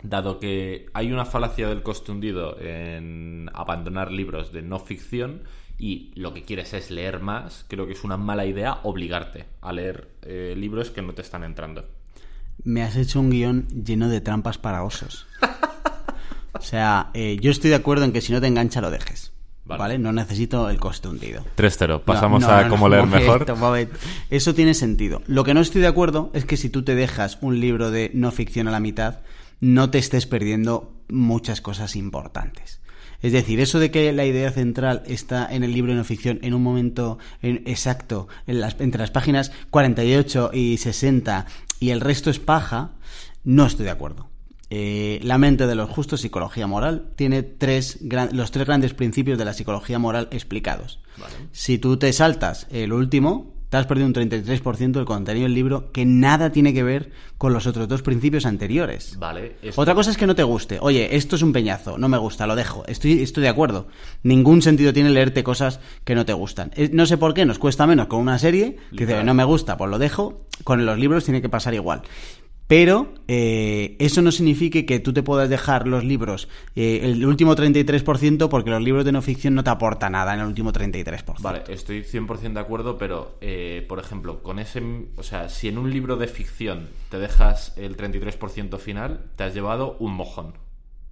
dado 0.01 0.39
que 0.39 0.87
hay 0.93 1.11
una 1.11 1.25
falacia 1.25 1.67
del 1.67 1.83
coste 1.83 2.11
hundido 2.11 2.59
en 2.59 3.49
abandonar 3.53 4.11
libros 4.11 4.51
de 4.51 4.61
no 4.61 4.79
ficción, 4.79 5.43
y 5.77 6.11
lo 6.15 6.33
que 6.33 6.43
quieres 6.43 6.73
es 6.73 6.89
leer 6.89 7.19
más, 7.19 7.65
creo 7.67 7.85
que 7.85 7.93
es 7.93 8.03
una 8.03 8.17
mala 8.17 8.45
idea 8.45 8.79
obligarte 8.83 9.45
a 9.61 9.71
leer 9.71 10.09
eh, 10.23 10.55
libros 10.57 10.89
que 10.89 11.01
no 11.01 11.13
te 11.13 11.21
están 11.21 11.43
entrando. 11.43 11.85
Me 12.63 12.81
has 12.81 12.95
hecho 12.95 13.19
un 13.19 13.29
guion 13.29 13.67
lleno 13.67 14.09
de 14.09 14.21
trampas 14.21 14.57
para 14.57 14.83
osos. 14.83 15.27
o 16.53 16.61
sea, 16.61 17.11
eh, 17.13 17.37
yo 17.39 17.51
estoy 17.51 17.69
de 17.69 17.75
acuerdo 17.75 18.05
en 18.05 18.11
que 18.11 18.21
si 18.21 18.33
no 18.33 18.41
te 18.41 18.47
engancha 18.47 18.81
lo 18.81 18.89
dejes. 18.89 19.31
Vale. 19.65 19.99
No 19.99 20.13
necesito 20.13 20.69
el 20.69 20.79
coste 20.79 21.09
hundido. 21.09 21.43
3-0. 21.57 22.01
Pasamos 22.03 22.45
a 22.45 22.69
cómo 22.69 22.87
leer 22.87 23.05
mejor. 23.05 23.45
Eso 24.29 24.53
tiene 24.53 24.73
sentido. 24.73 25.21
Lo 25.27 25.43
que 25.43 25.53
no 25.53 25.59
estoy 25.59 25.81
de 25.81 25.87
acuerdo 25.87 26.31
es 26.33 26.45
que 26.45 26.55
si 26.55 26.69
tú 26.69 26.83
te 26.83 26.95
dejas 26.95 27.37
un 27.41 27.59
libro 27.59 27.91
de 27.91 28.09
no 28.13 28.31
ficción 28.31 28.69
a 28.69 28.71
la 28.71 28.79
mitad, 28.79 29.19
no 29.59 29.89
te 29.89 29.97
estés 29.97 30.25
perdiendo 30.25 30.93
muchas 31.09 31.59
cosas 31.59 31.97
importantes. 31.97 32.79
Es 33.21 33.31
decir, 33.31 33.59
eso 33.59 33.79
de 33.79 33.91
que 33.91 34.11
la 34.13 34.25
idea 34.25 34.51
central 34.51 35.03
está 35.07 35.47
en 35.51 35.63
el 35.63 35.73
libro 35.73 35.91
de 35.91 35.97
no 35.97 36.03
ficción 36.03 36.39
en 36.43 36.53
un 36.53 36.63
momento 36.63 37.17
exacto, 37.41 38.27
entre 38.45 38.99
las 38.99 39.11
páginas 39.11 39.51
48 39.71 40.51
y 40.53 40.77
60 40.77 41.45
y 41.79 41.89
el 41.89 42.01
resto 42.01 42.29
es 42.29 42.39
paja, 42.39 42.91
no 43.43 43.65
estoy 43.65 43.85
de 43.85 43.91
acuerdo. 43.91 44.29
Eh, 44.69 45.19
la 45.23 45.37
mente 45.37 45.65
de 45.65 45.75
los 45.75 45.89
justos, 45.89 46.21
psicología 46.21 46.67
moral, 46.67 47.09
tiene 47.15 47.41
tres 47.41 47.99
los 48.31 48.51
tres 48.51 48.67
grandes 48.67 48.93
principios 48.93 49.37
de 49.37 49.45
la 49.45 49.53
psicología 49.53 49.97
moral 49.97 50.27
explicados. 50.31 50.99
Si 51.53 51.77
tú 51.77 51.97
te 51.97 52.11
saltas 52.11 52.67
el 52.69 52.91
último, 52.91 53.56
te 53.69 53.77
has 53.77 53.85
perdido 53.85 54.07
un 54.07 54.13
33% 54.13 54.91
del 54.91 55.05
contenido 55.05 55.43
del 55.43 55.53
libro 55.53 55.91
que 55.91 56.05
nada 56.05 56.51
tiene 56.51 56.73
que 56.73 56.83
ver 56.83 57.11
con 57.37 57.53
los 57.53 57.67
otros 57.67 57.87
dos 57.87 58.01
principios 58.01 58.45
anteriores. 58.45 59.17
Vale. 59.19 59.55
Otra 59.75 59.93
cosa 59.93 60.11
es 60.11 60.17
que 60.17 60.25
no 60.25 60.35
te 60.35 60.43
guste. 60.43 60.77
Oye, 60.81 61.15
esto 61.15 61.35
es 61.35 61.41
un 61.41 61.53
peñazo, 61.53 61.97
no 61.97 62.07
me 62.07 62.17
gusta, 62.17 62.47
lo 62.47 62.55
dejo. 62.55 62.85
Estoy, 62.87 63.21
estoy 63.21 63.43
de 63.43 63.49
acuerdo. 63.49 63.87
Ningún 64.23 64.61
sentido 64.61 64.93
tiene 64.93 65.09
leerte 65.09 65.43
cosas 65.43 65.79
que 66.03 66.15
no 66.15 66.25
te 66.25 66.33
gustan. 66.33 66.71
Eh, 66.75 66.89
no 66.93 67.05
sé 67.05 67.17
por 67.17 67.33
qué, 67.33 67.45
nos 67.45 67.59
cuesta 67.59 67.85
menos 67.85 68.07
con 68.07 68.19
una 68.19 68.39
serie 68.39 68.77
que 68.95 69.05
dice, 69.05 69.23
no 69.23 69.33
me 69.33 69.43
gusta, 69.43 69.77
pues 69.77 69.89
lo 69.89 69.99
dejo. 69.99 70.41
Con 70.63 70.85
los 70.85 70.97
libros 70.97 71.23
tiene 71.23 71.41
que 71.41 71.49
pasar 71.49 71.73
igual. 71.73 72.01
Pero 72.67 73.13
eh, 73.29 73.95
eso 73.99 74.21
no 74.21 74.31
significa 74.31 74.85
que 74.85 74.99
tú 74.99 75.13
te 75.13 75.23
puedas 75.23 75.49
dejar 75.49 75.87
los 75.87 76.03
libros 76.03 76.49
eh, 76.75 76.99
el 77.03 77.25
último 77.25 77.55
33% 77.55 78.49
porque 78.49 78.69
los 78.69 78.81
libros 78.81 79.05
de 79.05 79.13
no 79.13 79.21
ficción 79.21 79.55
no 79.55 79.63
te 79.63 79.69
aportan 79.69 80.11
nada 80.11 80.33
en 80.33 80.41
el 80.41 80.47
último 80.47 80.73
33%. 80.73 81.41
Vale, 81.41 81.63
estoy 81.69 82.01
100% 82.01 82.53
de 82.53 82.59
acuerdo, 82.59 82.97
pero 82.97 83.37
eh, 83.39 83.85
por 83.87 83.99
ejemplo, 83.99 84.43
con 84.43 84.59
ese, 84.59 84.83
o 85.15 85.23
sea, 85.23 85.47
si 85.47 85.69
en 85.69 85.77
un 85.77 85.91
libro 85.91 86.17
de 86.17 86.27
ficción 86.27 86.89
te 87.09 87.19
dejas 87.19 87.73
el 87.77 87.95
33% 87.95 88.77
final, 88.79 89.21
te 89.37 89.45
has 89.45 89.53
llevado 89.53 89.95
un 89.99 90.13
mojón. 90.13 90.66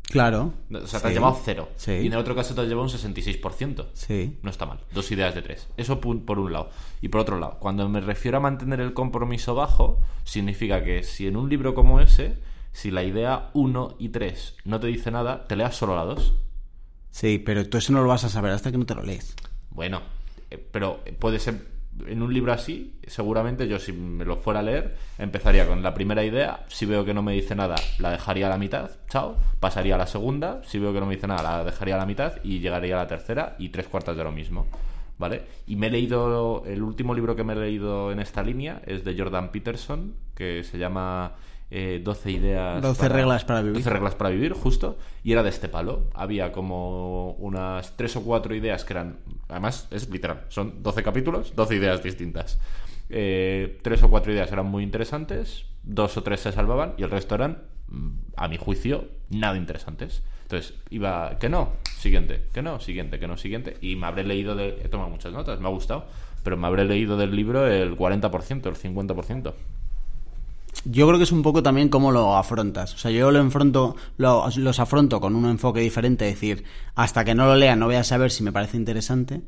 Claro. 0.09 0.53
O 0.71 0.87
sea, 0.87 1.01
te 1.01 1.07
has 1.07 1.13
llevado 1.13 1.39
cero. 1.43 1.69
Y 1.87 2.07
en 2.07 2.13
el 2.13 2.19
otro 2.19 2.35
caso 2.35 2.53
te 2.53 2.61
has 2.61 2.67
llevado 2.67 2.85
un 2.85 2.91
66%. 2.91 3.87
Sí. 3.93 4.37
No 4.43 4.49
está 4.49 4.65
mal. 4.65 4.79
Dos 4.93 5.11
ideas 5.11 5.35
de 5.35 5.41
tres. 5.41 5.67
Eso 5.77 5.99
por 5.99 6.39
un 6.39 6.53
lado. 6.53 6.69
Y 7.01 7.09
por 7.09 7.21
otro 7.21 7.39
lado, 7.39 7.57
cuando 7.59 7.87
me 7.89 8.01
refiero 8.01 8.37
a 8.37 8.41
mantener 8.41 8.79
el 8.79 8.93
compromiso 8.93 9.55
bajo, 9.55 10.01
significa 10.23 10.83
que 10.83 11.03
si 11.03 11.27
en 11.27 11.37
un 11.37 11.49
libro 11.49 11.73
como 11.73 11.99
ese, 11.99 12.37
si 12.71 12.91
la 12.91 13.03
idea 13.03 13.49
1 13.53 13.95
y 13.99 14.09
3 14.09 14.55
no 14.65 14.79
te 14.79 14.87
dice 14.87 15.09
nada, 15.11 15.47
te 15.47 15.55
leas 15.55 15.75
solo 15.75 15.95
la 15.95 16.03
2. 16.03 16.33
Sí, 17.11 17.39
pero 17.39 17.67
tú 17.67 17.77
eso 17.77 17.93
no 17.93 18.01
lo 18.01 18.09
vas 18.09 18.25
a 18.25 18.29
saber 18.29 18.51
hasta 18.51 18.71
que 18.71 18.77
no 18.77 18.85
te 18.85 18.95
lo 18.95 19.01
lees. 19.01 19.33
Bueno, 19.69 20.01
eh, 20.51 20.57
pero 20.71 20.99
puede 21.19 21.39
ser 21.39 21.74
en 22.07 22.21
un 22.21 22.33
libro 22.33 22.51
así, 22.51 22.95
seguramente 23.07 23.67
yo 23.67 23.79
si 23.79 23.93
me 23.93 24.25
lo 24.25 24.37
fuera 24.37 24.59
a 24.59 24.63
leer, 24.63 24.95
empezaría 25.17 25.67
con 25.67 25.81
la 25.81 25.93
primera 25.93 26.23
idea, 26.23 26.65
si 26.67 26.85
veo 26.85 27.05
que 27.05 27.13
no 27.13 27.23
me 27.23 27.33
dice 27.33 27.55
nada, 27.55 27.75
la 27.99 28.11
dejaría 28.11 28.47
a 28.47 28.49
la 28.49 28.57
mitad, 28.57 28.91
chao, 29.09 29.37
pasaría 29.59 29.95
a 29.95 29.97
la 29.97 30.07
segunda, 30.07 30.61
si 30.63 30.79
veo 30.79 30.93
que 30.93 30.99
no 30.99 31.05
me 31.05 31.15
dice 31.15 31.27
nada, 31.27 31.43
la 31.43 31.63
dejaría 31.63 31.95
a 31.95 31.99
la 31.99 32.05
mitad 32.05 32.33
y 32.43 32.59
llegaría 32.59 32.95
a 32.95 33.03
la 33.03 33.07
tercera 33.07 33.55
y 33.59 33.69
tres 33.69 33.87
cuartas 33.87 34.17
de 34.17 34.23
lo 34.23 34.31
mismo. 34.31 34.67
¿Vale? 35.17 35.43
Y 35.65 35.77
me 35.77 35.87
he 35.87 35.91
leído, 35.91 36.63
el 36.65 36.83
último 36.83 37.13
libro 37.13 37.37
que 37.37 37.45
me 37.45 37.53
he 37.53 37.55
leído 37.55 38.11
en 38.11 38.19
esta 38.19 38.43
línea 38.43 38.81
es 38.85 39.05
de 39.05 39.17
Jordan 39.17 39.49
Peterson, 39.49 40.13
que 40.35 40.61
se 40.63 40.77
llama 40.77 41.35
eh, 41.77 41.99
12 42.01 42.31
ideas. 42.31 42.81
12 42.81 43.09
reglas 43.09 43.43
para 43.43 43.61
vivir. 43.61 43.75
12 43.75 43.89
reglas 43.89 44.15
para 44.15 44.29
vivir, 44.29 44.53
justo. 44.53 44.97
Y 45.25 45.33
era 45.33 45.43
de 45.43 45.49
este 45.49 45.67
palo. 45.67 46.09
Había 46.13 46.53
como 46.53 47.31
unas 47.31 47.97
3 47.97 48.15
o 48.15 48.23
4 48.23 48.55
ideas 48.55 48.85
que 48.85 48.93
eran. 48.93 49.17
Además, 49.49 49.89
es 49.91 50.09
literal. 50.09 50.45
Son 50.47 50.81
12 50.81 51.03
capítulos, 51.03 51.53
12 51.53 51.75
ideas 51.75 52.01
distintas. 52.01 52.59
Eh, 53.09 53.77
3 53.81 54.03
o 54.03 54.09
4 54.09 54.31
ideas 54.31 54.49
eran 54.53 54.67
muy 54.67 54.83
interesantes. 54.83 55.65
Dos 55.83 56.15
o 56.15 56.23
tres 56.23 56.39
se 56.39 56.53
salvaban. 56.53 56.93
Y 56.97 57.03
el 57.03 57.11
resto 57.11 57.35
eran, 57.35 57.63
mm, 57.89 58.09
a 58.37 58.47
mi 58.47 58.55
juicio, 58.55 59.09
nada 59.29 59.57
interesantes. 59.57 60.23
Entonces, 60.43 60.75
iba. 60.91 61.37
Que 61.39 61.49
no, 61.49 61.73
siguiente. 61.97 62.45
Que 62.53 62.61
no, 62.61 62.79
siguiente. 62.79 63.19
Que 63.19 63.27
no, 63.27 63.35
siguiente. 63.35 63.75
Y 63.81 63.97
me 63.97 64.07
habré 64.07 64.23
leído. 64.23 64.55
De, 64.55 64.79
he 64.81 64.87
tomado 64.87 65.09
muchas 65.09 65.33
notas, 65.33 65.59
me 65.59 65.67
ha 65.67 65.71
gustado. 65.71 66.05
Pero 66.41 66.55
me 66.55 66.67
habré 66.67 66.85
leído 66.85 67.17
del 67.17 67.35
libro 67.35 67.67
el 67.67 67.97
40%, 67.97 68.65
el 68.67 68.75
50%. 68.75 69.53
Yo 70.85 71.07
creo 71.07 71.17
que 71.17 71.23
es 71.23 71.31
un 71.31 71.41
poco 71.41 71.63
también 71.63 71.89
cómo 71.89 72.11
lo 72.11 72.37
afrontas. 72.37 72.93
O 72.93 72.97
sea, 72.97 73.11
yo 73.11 73.31
lo 73.31 73.39
enfrento, 73.39 73.95
los 74.17 74.79
afronto 74.79 75.19
con 75.19 75.35
un 75.35 75.45
enfoque 75.45 75.79
diferente, 75.81 76.27
es 76.27 76.35
decir, 76.35 76.63
hasta 76.95 77.25
que 77.25 77.35
no 77.35 77.45
lo 77.45 77.55
lea 77.55 77.75
no 77.75 77.87
voy 77.87 77.95
a 77.95 78.03
saber 78.03 78.31
si 78.31 78.43
me 78.43 78.51
parece 78.51 78.77
interesante 78.77 79.41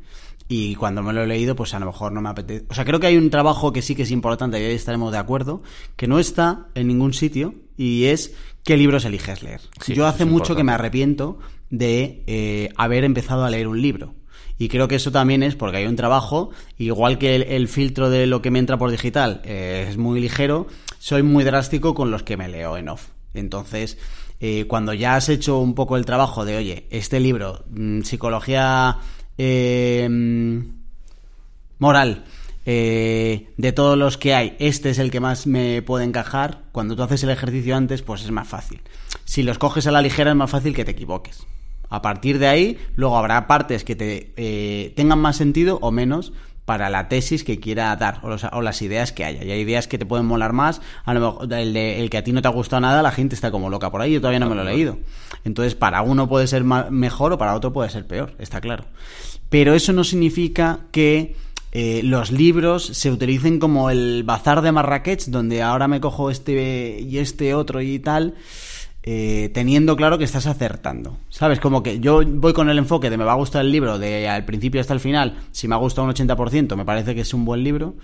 y 0.50 0.76
cuando 0.76 1.04
me 1.04 1.14
lo 1.14 1.24
he 1.24 1.28
leído, 1.28 1.56
pues 1.56 1.74
a 1.74 1.80
lo 1.80 1.88
mejor 1.88 2.12
no 2.12 2.22
me 2.22 2.30
apetece. 2.30 2.66
O 2.70 2.74
sea, 2.74 2.86
creo 2.86 3.00
que 3.00 3.08
hay 3.08 3.18
un 3.18 3.30
trabajo 3.30 3.74
que 3.74 3.82
sí 3.82 3.96
que 3.96 4.04
es 4.04 4.12
importante 4.12 4.60
y 4.60 4.66
ahí 4.66 4.76
estaremos 4.76 5.12
de 5.12 5.18
acuerdo, 5.18 5.62
que 5.96 6.08
no 6.08 6.20
está 6.20 6.68
en 6.74 6.88
ningún 6.88 7.14
sitio 7.14 7.56
y 7.76 8.06
es 8.06 8.34
qué 8.64 8.78
libros 8.78 9.06
eliges 9.06 9.44
leer. 9.44 9.62
yo 9.88 10.08
hace 10.08 10.26
mucho 10.26 10.56
que 10.56 10.64
me 10.64 10.72
arrepiento 10.72 11.40
de 11.70 12.24
eh, 12.28 12.70
haber 12.78 13.04
empezado 13.04 13.44
a 13.44 13.50
leer 13.50 13.68
un 13.68 13.82
libro. 13.82 14.16
Y 14.58 14.70
creo 14.70 14.88
que 14.88 14.96
eso 14.96 15.12
también 15.12 15.44
es 15.44 15.56
porque 15.56 15.78
hay 15.78 15.86
un 15.86 15.96
trabajo, 15.96 16.50
igual 16.78 17.18
que 17.18 17.36
el, 17.36 17.68
filtro 17.68 18.10
de 18.10 18.26
lo 18.26 18.42
que 18.42 18.52
me 18.52 18.60
entra 18.60 18.78
por 18.78 18.90
digital 18.90 19.42
eh, 19.46 19.88
es 19.90 19.98
muy 19.98 20.20
ligero, 20.20 20.68
soy 21.00 21.24
muy 21.24 21.44
drástico 21.44 21.94
con 21.94 22.10
los 22.10 22.24
que 22.24 22.38
me 22.38 22.48
leo 22.48 22.78
en 22.78 22.90
off. 22.90 23.10
Entonces, 23.34 23.98
eh, 24.40 24.66
cuando 24.68 24.94
ya 24.94 25.16
has 25.16 25.30
hecho 25.30 25.60
un 25.60 25.76
poco 25.76 25.98
el 25.98 26.06
trabajo 26.06 26.46
de, 26.46 26.58
oye, 26.58 26.88
este 26.90 27.20
libro, 27.20 27.64
mm, 27.70 28.02
psicología 28.02 28.98
eh, 29.38 30.08
moral, 31.80 32.24
eh, 32.66 33.54
de 33.56 33.72
todos 33.72 33.98
los 33.98 34.18
que 34.18 34.36
hay, 34.36 34.58
este 34.60 34.90
es 34.90 35.00
el 35.00 35.10
que 35.10 35.22
más 35.22 35.48
me 35.48 35.82
puede 35.82 36.04
encajar, 36.04 36.64
cuando 36.72 36.96
tú 36.96 37.04
haces 37.04 37.24
el 37.24 37.30
ejercicio 37.30 37.76
antes, 37.76 38.02
pues 38.02 38.24
es 38.24 38.32
más 38.32 38.48
fácil. 38.48 38.82
Si 39.24 39.42
los 39.42 39.58
coges 39.58 39.88
a 39.88 39.92
la 39.92 40.02
ligera 40.02 40.32
es 40.32 40.36
más 40.36 40.52
fácil 40.52 40.76
que 40.76 40.84
te 40.84 40.92
equivoques. 40.92 41.48
A 41.90 42.02
partir 42.02 42.40
de 42.40 42.48
ahí, 42.48 42.78
luego 42.96 43.18
habrá 43.18 43.48
partes 43.48 43.84
que 43.84 43.96
te 43.96 44.94
tengan 44.96 45.20
más 45.20 45.38
sentido 45.38 45.80
o 45.82 45.92
menos, 45.92 46.34
para 46.68 46.90
la 46.90 47.08
tesis 47.08 47.46
que 47.46 47.62
quiera 47.62 47.96
dar 47.96 48.20
o, 48.24 48.62
las 48.62 48.82
ideas 48.82 49.14
que 49.14 49.24
haya. 49.24 49.42
Y 49.46 49.52
hay 49.52 49.62
ideas 49.62 49.88
que 49.88 49.98
te 49.98 50.06
pueden 50.06 50.26
molar 50.26 50.52
más. 50.52 50.82
A 51.06 51.14
lo 51.14 51.22
mejor 51.22 51.54
el, 51.54 51.78
el, 51.78 52.10
que 52.10 52.18
a 52.18 52.26
ti 52.26 52.34
no 52.34 52.42
te 52.42 52.50
ha 52.50 52.52
gustado 52.52 52.82
nada, 52.82 53.02
la 53.02 53.12
gente 53.12 53.36
está 53.36 53.52
como 53.52 53.70
loca 53.70 53.90
por 53.90 54.02
ahí. 54.02 54.12
Yo 54.12 54.20
todavía 54.20 54.42
no 54.42 54.50
me 54.50 54.56
lo 54.56 54.64
he 54.64 54.66
leído. 54.66 54.98
Entonces, 55.46 55.76
para 55.76 56.02
uno 56.02 56.28
puede 56.28 56.46
ser 56.46 56.66
mejor 56.66 57.32
o 57.32 57.38
para 57.38 57.56
otro 57.56 57.72
puede 57.72 57.90
ser 57.90 58.06
peor, 58.06 58.34
está 58.38 58.60
claro. 58.60 58.84
Pero 59.50 59.76
eso 59.76 59.94
no 59.94 60.04
significa 60.04 60.80
que 60.92 61.38
eh, 61.72 62.02
los 62.04 62.32
libros 62.32 62.86
se 62.86 63.12
utilicen 63.12 63.60
como 63.60 63.90
el 63.90 64.24
bazar 64.26 64.62
de 64.62 64.74
Marrakech, 64.74 65.28
donde 65.28 65.62
ahora 65.62 65.88
me 65.88 66.02
cojo 66.02 66.30
este 66.30 67.00
y 67.00 67.18
este 67.20 67.54
otro 67.54 67.80
y 67.80 67.98
tal. 68.00 68.36
Eh, 69.10 69.52
teniendo 69.54 69.96
claro 69.96 70.18
que 70.18 70.26
estás 70.26 70.48
acertando. 70.48 71.18
¿Sabes? 71.30 71.62
Como 71.62 71.82
que 71.82 72.02
yo 72.02 72.24
voy 72.26 72.52
con 72.52 72.70
el 72.70 72.78
enfoque 72.78 73.10
de 73.10 73.16
me 73.16 73.24
va 73.24 73.32
a 73.32 73.36
gustar 73.38 73.64
el 73.64 73.72
libro 73.72 73.98
de 73.98 74.28
al 74.28 74.44
principio 74.44 74.82
hasta 74.82 74.94
el 74.94 75.00
final, 75.00 75.38
si 75.54 75.70
me 75.70 75.76
ha 75.76 75.78
gustado 75.78 76.06
un 76.06 76.14
80%, 76.14 76.76
me 76.76 76.84
parece 76.84 77.16
que 77.16 77.22
es 77.22 77.34
un 77.34 77.46
buen 77.46 77.64
libro 77.64 77.96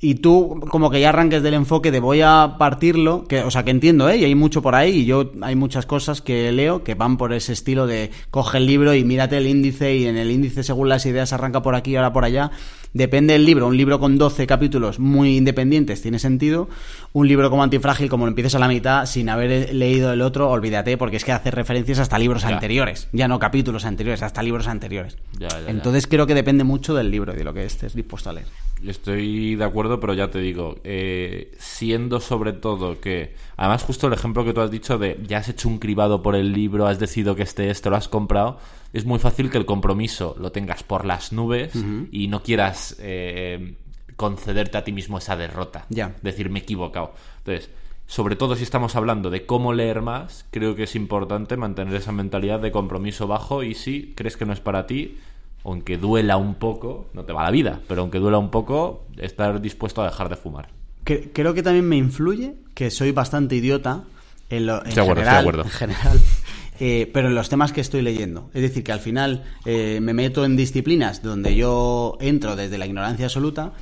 y 0.00 0.16
tú 0.16 0.60
como 0.70 0.90
que 0.90 1.00
ya 1.00 1.08
arranques 1.08 1.42
del 1.42 1.54
enfoque 1.54 1.90
de 1.90 1.98
voy 1.98 2.20
a 2.20 2.54
partirlo, 2.58 3.24
que, 3.24 3.40
o 3.42 3.50
sea, 3.50 3.64
que 3.64 3.72
entiendo, 3.72 4.08
¿eh? 4.08 4.18
Y 4.18 4.24
hay 4.24 4.34
mucho 4.34 4.62
por 4.62 4.74
ahí, 4.74 5.00
y 5.00 5.04
yo 5.06 5.32
hay 5.42 5.56
muchas 5.56 5.86
cosas 5.86 6.22
que 6.22 6.52
leo 6.52 6.84
que 6.84 6.94
van 6.94 7.16
por 7.16 7.32
ese 7.32 7.52
estilo 7.52 7.86
de 7.86 8.10
coge 8.30 8.58
el 8.58 8.66
libro 8.66 8.94
y 8.94 9.04
mírate 9.04 9.36
el 9.36 9.48
índice, 9.48 9.96
y 9.96 10.06
en 10.06 10.16
el 10.16 10.30
índice 10.30 10.62
según 10.62 10.88
las 10.88 11.04
ideas 11.06 11.32
arranca 11.32 11.62
por 11.62 11.74
aquí, 11.74 11.96
ahora 11.96 12.12
por 12.12 12.24
allá. 12.24 12.50
Depende 12.94 13.34
del 13.34 13.44
libro, 13.44 13.66
un 13.66 13.76
libro 13.76 14.00
con 14.00 14.16
12 14.16 14.46
capítulos 14.46 14.98
muy 14.98 15.36
independientes 15.36 16.00
tiene 16.00 16.18
sentido, 16.18 16.68
un 17.12 17.28
libro 17.28 17.50
como 17.50 17.62
Antifrágil, 17.62 18.08
como 18.08 18.24
lo 18.24 18.30
empieces 18.30 18.54
a 18.54 18.58
la 18.58 18.66
mitad 18.66 19.04
sin 19.04 19.28
haber 19.28 19.74
leído 19.74 20.12
el 20.12 20.22
otro, 20.22 20.48
olvídate, 20.48 20.96
porque 20.96 21.16
es 21.16 21.24
que 21.24 21.32
hace 21.32 21.50
referencias 21.50 21.98
hasta 21.98 22.18
libros 22.18 22.44
anteriores, 22.44 23.08
ya 23.12 23.28
no 23.28 23.38
capítulos 23.38 23.84
anteriores, 23.84 24.22
hasta 24.22 24.42
libros 24.42 24.68
anteriores. 24.68 25.18
Entonces 25.66 26.06
creo 26.06 26.26
que 26.26 26.34
depende 26.34 26.64
mucho 26.64 26.94
del 26.94 27.10
libro 27.10 27.34
y 27.34 27.36
de 27.36 27.44
lo 27.44 27.52
que 27.52 27.64
estés 27.64 27.94
dispuesto 27.94 28.30
a 28.30 28.32
leer. 28.32 28.46
Estoy 28.86 29.56
de 29.56 29.64
acuerdo, 29.64 29.98
pero 29.98 30.14
ya 30.14 30.30
te 30.30 30.38
digo, 30.38 30.76
eh, 30.84 31.52
siendo 31.58 32.20
sobre 32.20 32.52
todo 32.52 33.00
que, 33.00 33.34
además 33.56 33.82
justo 33.82 34.06
el 34.06 34.12
ejemplo 34.12 34.44
que 34.44 34.52
tú 34.52 34.60
has 34.60 34.70
dicho 34.70 34.98
de 34.98 35.18
ya 35.26 35.38
has 35.38 35.48
hecho 35.48 35.68
un 35.68 35.78
cribado 35.78 36.22
por 36.22 36.36
el 36.36 36.52
libro, 36.52 36.86
has 36.86 36.98
decidido 36.98 37.34
que 37.34 37.42
este 37.42 37.70
esto 37.70 37.90
lo 37.90 37.96
has 37.96 38.08
comprado, 38.08 38.58
es 38.92 39.04
muy 39.04 39.18
fácil 39.18 39.50
que 39.50 39.58
el 39.58 39.66
compromiso 39.66 40.36
lo 40.38 40.52
tengas 40.52 40.82
por 40.82 41.04
las 41.04 41.32
nubes 41.32 41.72
y 42.10 42.28
no 42.28 42.42
quieras 42.42 42.96
eh, 43.00 43.74
concederte 44.16 44.78
a 44.78 44.84
ti 44.84 44.92
mismo 44.92 45.18
esa 45.18 45.36
derrota, 45.36 45.86
ya. 45.88 46.14
decir 46.22 46.48
me 46.50 46.60
he 46.60 46.62
equivocado. 46.62 47.14
Entonces, 47.38 47.70
sobre 48.06 48.36
todo 48.36 48.56
si 48.56 48.62
estamos 48.62 48.96
hablando 48.96 49.28
de 49.28 49.44
cómo 49.44 49.74
leer 49.74 50.00
más, 50.00 50.46
creo 50.50 50.74
que 50.74 50.84
es 50.84 50.96
importante 50.96 51.58
mantener 51.58 51.94
esa 51.94 52.10
mentalidad 52.10 52.58
de 52.58 52.72
compromiso 52.72 53.26
bajo 53.26 53.62
y 53.62 53.74
si 53.74 54.14
crees 54.16 54.36
que 54.36 54.46
no 54.46 54.54
es 54.54 54.60
para 54.60 54.86
ti, 54.86 55.18
aunque 55.64 55.98
duela 55.98 56.36
un 56.36 56.54
poco, 56.54 57.08
no 57.14 57.24
te 57.24 57.32
va 57.32 57.42
la 57.44 57.50
vida, 57.50 57.80
pero 57.88 58.02
aunque 58.02 58.18
duela 58.18 58.38
un 58.38 58.50
poco, 58.50 59.06
estar 59.16 59.60
dispuesto 59.60 60.02
a 60.02 60.06
dejar 60.06 60.28
de 60.28 60.36
fumar. 60.36 60.68
creo 61.04 61.54
que 61.54 61.62
también 61.62 61.88
me 61.88 61.96
influye 61.96 62.54
que 62.74 62.90
soy 62.90 63.12
bastante 63.12 63.56
idiota 63.56 64.02
en, 64.50 64.66
lo, 64.66 64.84
en 64.86 64.92
general, 64.92 65.46
en 65.64 65.70
general 65.70 66.20
eh, 66.80 67.10
pero 67.12 67.28
en 67.28 67.34
los 67.34 67.48
temas 67.48 67.72
que 67.72 67.80
estoy 67.80 68.02
leyendo. 68.02 68.50
Es 68.54 68.62
decir, 68.62 68.84
que 68.84 68.92
al 68.92 69.00
final 69.00 69.42
eh, 69.64 69.98
me 70.00 70.14
meto 70.14 70.44
en 70.44 70.56
disciplinas 70.56 71.22
donde 71.22 71.54
yo 71.56 72.16
entro 72.20 72.54
desde 72.56 72.78
la 72.78 72.86
ignorancia 72.86 73.26
absoluta 73.26 73.72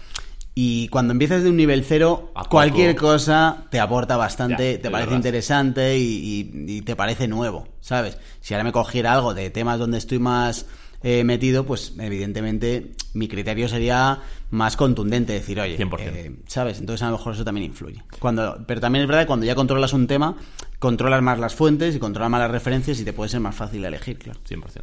Y 0.54 0.88
cuando 0.88 1.12
empiezas 1.12 1.42
de 1.42 1.50
un 1.50 1.56
nivel 1.58 1.84
cero, 1.84 2.32
cualquier 2.48 2.96
cosa 2.96 3.66
te 3.70 3.78
aporta 3.78 4.16
bastante, 4.16 4.76
Ya, 4.76 4.80
te 4.82 4.90
parece 4.90 5.10
verdad. 5.10 5.16
interesante 5.16 5.98
y, 5.98 6.02
y- 6.56 6.76
y 6.78 6.80
te 6.80 6.96
parece 6.96 7.28
nuevo, 7.28 7.68
¿sabes? 7.80 8.16
Si 8.40 8.54
ahora 8.54 8.64
me 8.64 8.72
cogiera 8.72 9.12
algo 9.12 9.34
de 9.34 9.50
temas 9.50 9.78
donde 9.78 9.98
estoy 9.98 10.18
más 10.18 10.64
eh, 11.08 11.22
metido, 11.22 11.64
pues 11.64 11.94
evidentemente 12.00 12.90
mi 13.14 13.28
criterio 13.28 13.68
sería 13.68 14.22
más 14.50 14.76
contundente, 14.76 15.34
decir, 15.34 15.60
oye, 15.60 15.78
100%. 15.78 15.98
eh, 16.00 16.36
¿sabes? 16.48 16.80
Entonces 16.80 17.00
a 17.04 17.10
lo 17.10 17.16
mejor 17.16 17.34
eso 17.34 17.44
también 17.44 17.66
influye. 17.66 18.02
Cuando, 18.18 18.64
pero 18.66 18.80
también 18.80 19.02
es 19.04 19.08
verdad 19.08 19.22
que 19.22 19.28
cuando 19.28 19.46
ya 19.46 19.54
controlas 19.54 19.92
un 19.92 20.08
tema, 20.08 20.34
controlas 20.80 21.22
más 21.22 21.38
las 21.38 21.54
fuentes 21.54 21.94
y 21.94 22.00
controlas 22.00 22.28
más 22.28 22.40
las 22.40 22.50
referencias 22.50 22.98
y 22.98 23.04
te 23.04 23.12
puede 23.12 23.28
ser 23.30 23.38
más 23.38 23.54
fácil 23.54 23.84
elegir, 23.84 24.18
claro. 24.18 24.40
100%. 24.48 24.82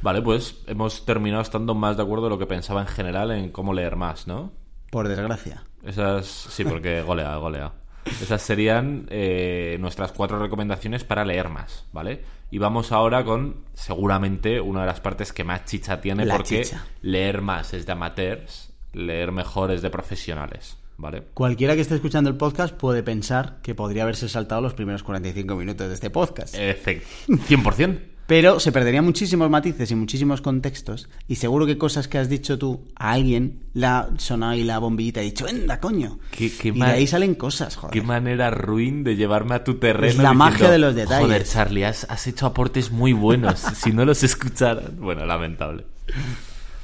Vale, 0.00 0.22
pues 0.22 0.56
hemos 0.66 1.04
terminado 1.04 1.42
estando 1.42 1.74
más 1.74 1.98
de 1.98 2.04
acuerdo 2.04 2.24
de 2.24 2.30
lo 2.30 2.38
que 2.38 2.46
pensaba 2.46 2.80
en 2.80 2.86
general 2.86 3.32
en 3.32 3.50
cómo 3.50 3.74
leer 3.74 3.96
más, 3.96 4.26
¿no? 4.26 4.50
Por 4.90 5.08
desgracia. 5.08 5.62
Esas, 5.84 6.26
sí, 6.26 6.64
porque 6.64 7.02
golea, 7.02 7.36
golea. 7.36 7.70
Esas 8.04 8.42
serían 8.42 9.06
eh, 9.10 9.76
nuestras 9.80 10.12
cuatro 10.12 10.38
recomendaciones 10.38 11.04
para 11.04 11.24
leer 11.24 11.48
más, 11.48 11.86
¿vale? 11.92 12.22
Y 12.50 12.58
vamos 12.58 12.92
ahora 12.92 13.24
con 13.24 13.64
seguramente 13.72 14.60
una 14.60 14.80
de 14.80 14.86
las 14.86 15.00
partes 15.00 15.32
que 15.32 15.44
más 15.44 15.64
chicha 15.64 16.00
tiene, 16.00 16.24
La 16.26 16.36
porque 16.36 16.62
chicha. 16.64 16.84
leer 17.00 17.40
más 17.42 17.72
es 17.74 17.86
de 17.86 17.92
amateurs, 17.92 18.72
leer 18.92 19.32
mejor 19.32 19.70
es 19.70 19.80
de 19.82 19.90
profesionales, 19.90 20.76
¿vale? 20.98 21.22
Cualquiera 21.34 21.74
que 21.74 21.80
esté 21.80 21.94
escuchando 21.94 22.28
el 22.28 22.36
podcast 22.36 22.74
puede 22.74 23.02
pensar 23.02 23.60
que 23.62 23.74
podría 23.74 24.02
haberse 24.02 24.28
saltado 24.28 24.60
los 24.60 24.74
primeros 24.74 25.02
45 25.02 25.54
minutos 25.56 25.88
de 25.88 25.94
este 25.94 26.10
podcast. 26.10 26.54
Efe- 26.56 27.02
100%. 27.28 28.11
Pero 28.32 28.60
se 28.60 28.72
perderían 28.72 29.04
muchísimos 29.04 29.50
matices 29.50 29.90
y 29.90 29.94
muchísimos 29.94 30.40
contextos. 30.40 31.10
Y 31.28 31.34
seguro 31.34 31.66
que 31.66 31.76
cosas 31.76 32.08
que 32.08 32.16
has 32.16 32.30
dicho 32.30 32.56
tú 32.58 32.86
a 32.96 33.12
alguien 33.12 33.64
la 33.74 34.08
sonado 34.16 34.54
y 34.54 34.64
la 34.64 34.78
bombillita 34.78 35.20
ha 35.20 35.22
dicho, 35.22 35.46
¡enda, 35.46 35.80
coño! 35.80 36.18
Qué- 36.30 36.50
qué 36.50 36.68
y 36.68 36.72
de 36.72 36.82
ahí 36.82 37.06
salen 37.06 37.34
cosas, 37.34 37.76
joder. 37.76 37.92
Qué 37.92 38.00
manera 38.00 38.50
ruin 38.50 39.04
de 39.04 39.16
llevarme 39.16 39.54
a 39.56 39.64
tu 39.64 39.74
terreno. 39.74 40.06
Es 40.06 40.16
la 40.16 40.30
diciendo, 40.30 40.44
magia 40.44 40.70
de 40.70 40.78
los 40.78 40.94
detalles". 40.94 41.26
Joder, 41.26 41.44
Charlie, 41.44 41.84
has, 41.84 42.06
has 42.08 42.26
hecho 42.26 42.46
aportes 42.46 42.90
muy 42.90 43.12
buenos. 43.12 43.58
si 43.76 43.92
no 43.92 44.06
los 44.06 44.22
escucharan. 44.22 44.96
Bueno, 44.98 45.26
lamentable. 45.26 45.84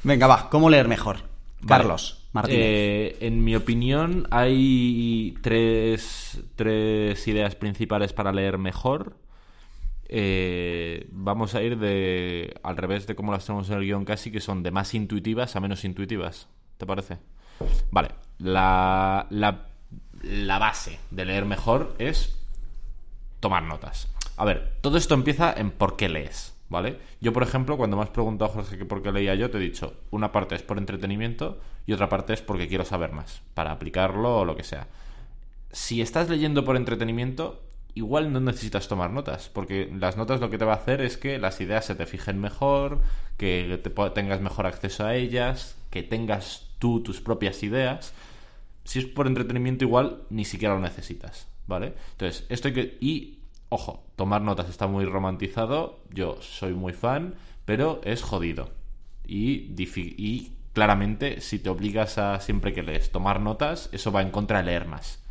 Venga, 0.05 0.26
va, 0.26 0.51
¿cómo 0.51 0.68
leer 0.68 0.86
mejor? 0.86 1.16
Vale. 1.62 1.84
Carlos, 1.84 2.26
Martínez. 2.34 2.61
Eh, 2.62 3.16
en 3.20 3.42
mi 3.42 3.57
opinión, 3.57 4.28
hay 4.30 5.34
tres, 5.40 6.42
tres 6.57 7.26
ideas 7.26 7.55
principales 7.55 8.12
para 8.12 8.32
leer 8.32 8.59
mejor. 8.59 9.16
Eh, 10.11 11.06
vamos 11.12 11.54
a 11.54 11.62
ir 11.62 11.78
de 11.78 12.54
al 12.62 12.76
revés 12.76 13.06
de 13.06 13.14
cómo 13.14 13.32
las 13.32 13.44
tenemos 13.44 13.68
en 13.68 13.76
el 13.76 13.84
guion 13.84 14.04
casi, 14.04 14.30
que 14.32 14.40
son 14.40 14.62
de 14.62 14.70
más 14.70 14.94
intuitivas 14.94 15.54
a 15.54 15.61
menos 15.61 15.84
intuitivas. 15.84 16.48
¿Te 16.78 16.86
parece? 16.86 17.18
Vale. 17.90 18.11
La, 18.38 19.26
la, 19.30 20.59
base 20.59 20.98
de 21.11 21.24
leer 21.24 21.44
mejor 21.44 21.94
es 21.98 22.36
tomar 23.40 23.64
notas. 23.64 24.09
A 24.36 24.44
ver, 24.44 24.76
todo 24.80 24.96
esto 24.96 25.14
empieza 25.14 25.52
en 25.52 25.72
por 25.72 25.96
qué 25.96 26.09
lees, 26.09 26.56
¿vale? 26.68 26.98
Yo, 27.20 27.32
por 27.32 27.42
ejemplo, 27.42 27.76
cuando 27.76 27.96
me 27.96 28.04
has 28.04 28.11
preguntado, 28.11 28.52
Jorge, 28.52 28.78
que 28.78 28.84
por 28.84 29.02
qué 29.02 29.11
leía 29.11 29.34
yo, 29.34 29.50
te 29.50 29.59
he 29.59 29.61
dicho, 29.61 29.94
una 30.11 30.30
parte 30.30 30.54
es 30.54 30.62
por 30.62 30.78
entretenimiento 30.78 31.61
y 31.86 31.92
otra 31.92 32.09
parte 32.09 32.32
es 32.32 32.42
porque 32.42 32.68
quiero 32.68 32.84
saber 32.84 33.12
más, 33.12 33.42
para 33.54 33.72
aplicarlo 33.72 34.38
o 34.38 34.44
lo 34.44 34.56
que 34.56 34.62
sea. 34.62 34.86
Si 35.72 36.00
estás 36.00 36.28
leyendo 36.28 36.64
por 36.64 36.76
entretenimiento, 36.76 37.61
igual 37.99 38.32
no 38.32 38.40
necesitas 38.40 38.88
tomar 38.88 39.11
notas, 39.11 39.49
porque 39.49 39.90
las 39.94 40.16
notas 40.16 40.40
lo 40.40 40.51
que 40.51 40.59
te 40.59 40.64
va 40.64 40.72
a 40.72 40.76
hacer 40.76 41.01
es 41.01 41.16
que 41.16 41.38
las 41.38 41.61
ideas 41.61 41.84
se 41.84 41.94
te 41.94 42.07
fijen 42.07 42.40
mejor, 42.40 43.01
que 43.36 43.80
te 43.82 43.90
tengas 44.11 44.40
mejor 44.40 44.66
acceso 44.66 45.05
a 45.05 45.14
ellas, 45.14 45.76
que 45.90 46.03
tengas 46.03 46.68
tú 46.78 47.03
tus 47.03 47.20
propias 47.20 47.62
ideas 47.62 48.12
si 48.88 49.01
es 49.01 49.05
por 49.05 49.26
entretenimiento 49.26 49.84
igual 49.84 50.22
ni 50.30 50.46
siquiera 50.46 50.72
lo 50.72 50.80
necesitas, 50.80 51.46
¿vale? 51.66 51.92
Entonces, 52.12 52.46
esto 52.49 52.68
hay 52.68 52.74
que... 52.74 52.99
Y, 53.03 53.40
ojo, 53.68 54.03
tomar 54.16 54.40
notas 54.40 54.70
está 54.70 54.86
muy 54.86 55.05
romantizado, 55.05 56.01
yo 56.11 56.40
soy 56.40 56.72
muy 56.72 56.94
fan, 56.94 57.34
pero 57.66 58.01
es 58.03 58.22
jodido. 58.22 58.70
Y, 59.26 59.74
y 59.76 60.53
claramente, 60.72 61.42
si 61.42 61.59
te 61.59 61.68
obligas 61.68 62.16
a 62.16 62.40
siempre 62.40 62.72
que 62.72 62.82
lees 62.82 63.12
tomar 63.12 63.42
notas, 63.42 63.90
eso 63.92 64.11
va 64.11 64.22
en 64.22 64.30
contra 64.30 64.61
de 64.61 64.64
leer 64.64 64.86
más, 64.86 65.22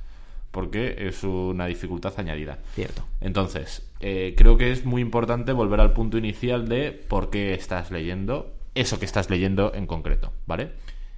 porque 0.52 0.96
es 1.08 1.24
una 1.24 1.66
dificultad 1.66 2.14
añadida. 2.18 2.60
Cierto. 2.74 3.04
Entonces, 3.22 3.90
eh, 4.00 4.34
creo 4.38 4.58
que 4.58 4.72
es 4.72 4.86
muy 4.86 5.02
importante 5.02 5.52
volver 5.52 5.80
al 5.80 5.94
punto 5.94 6.18
inicial 6.18 6.68
de 6.68 6.92
por 6.92 7.30
qué 7.30 7.54
estás 7.54 7.92
leyendo 7.92 8.54
eso 8.78 9.00
que 9.00 9.06
estás 9.06 9.30
leyendo 9.30 9.74
en 9.74 9.88
concreto, 9.88 10.34
¿vale? 10.46 10.72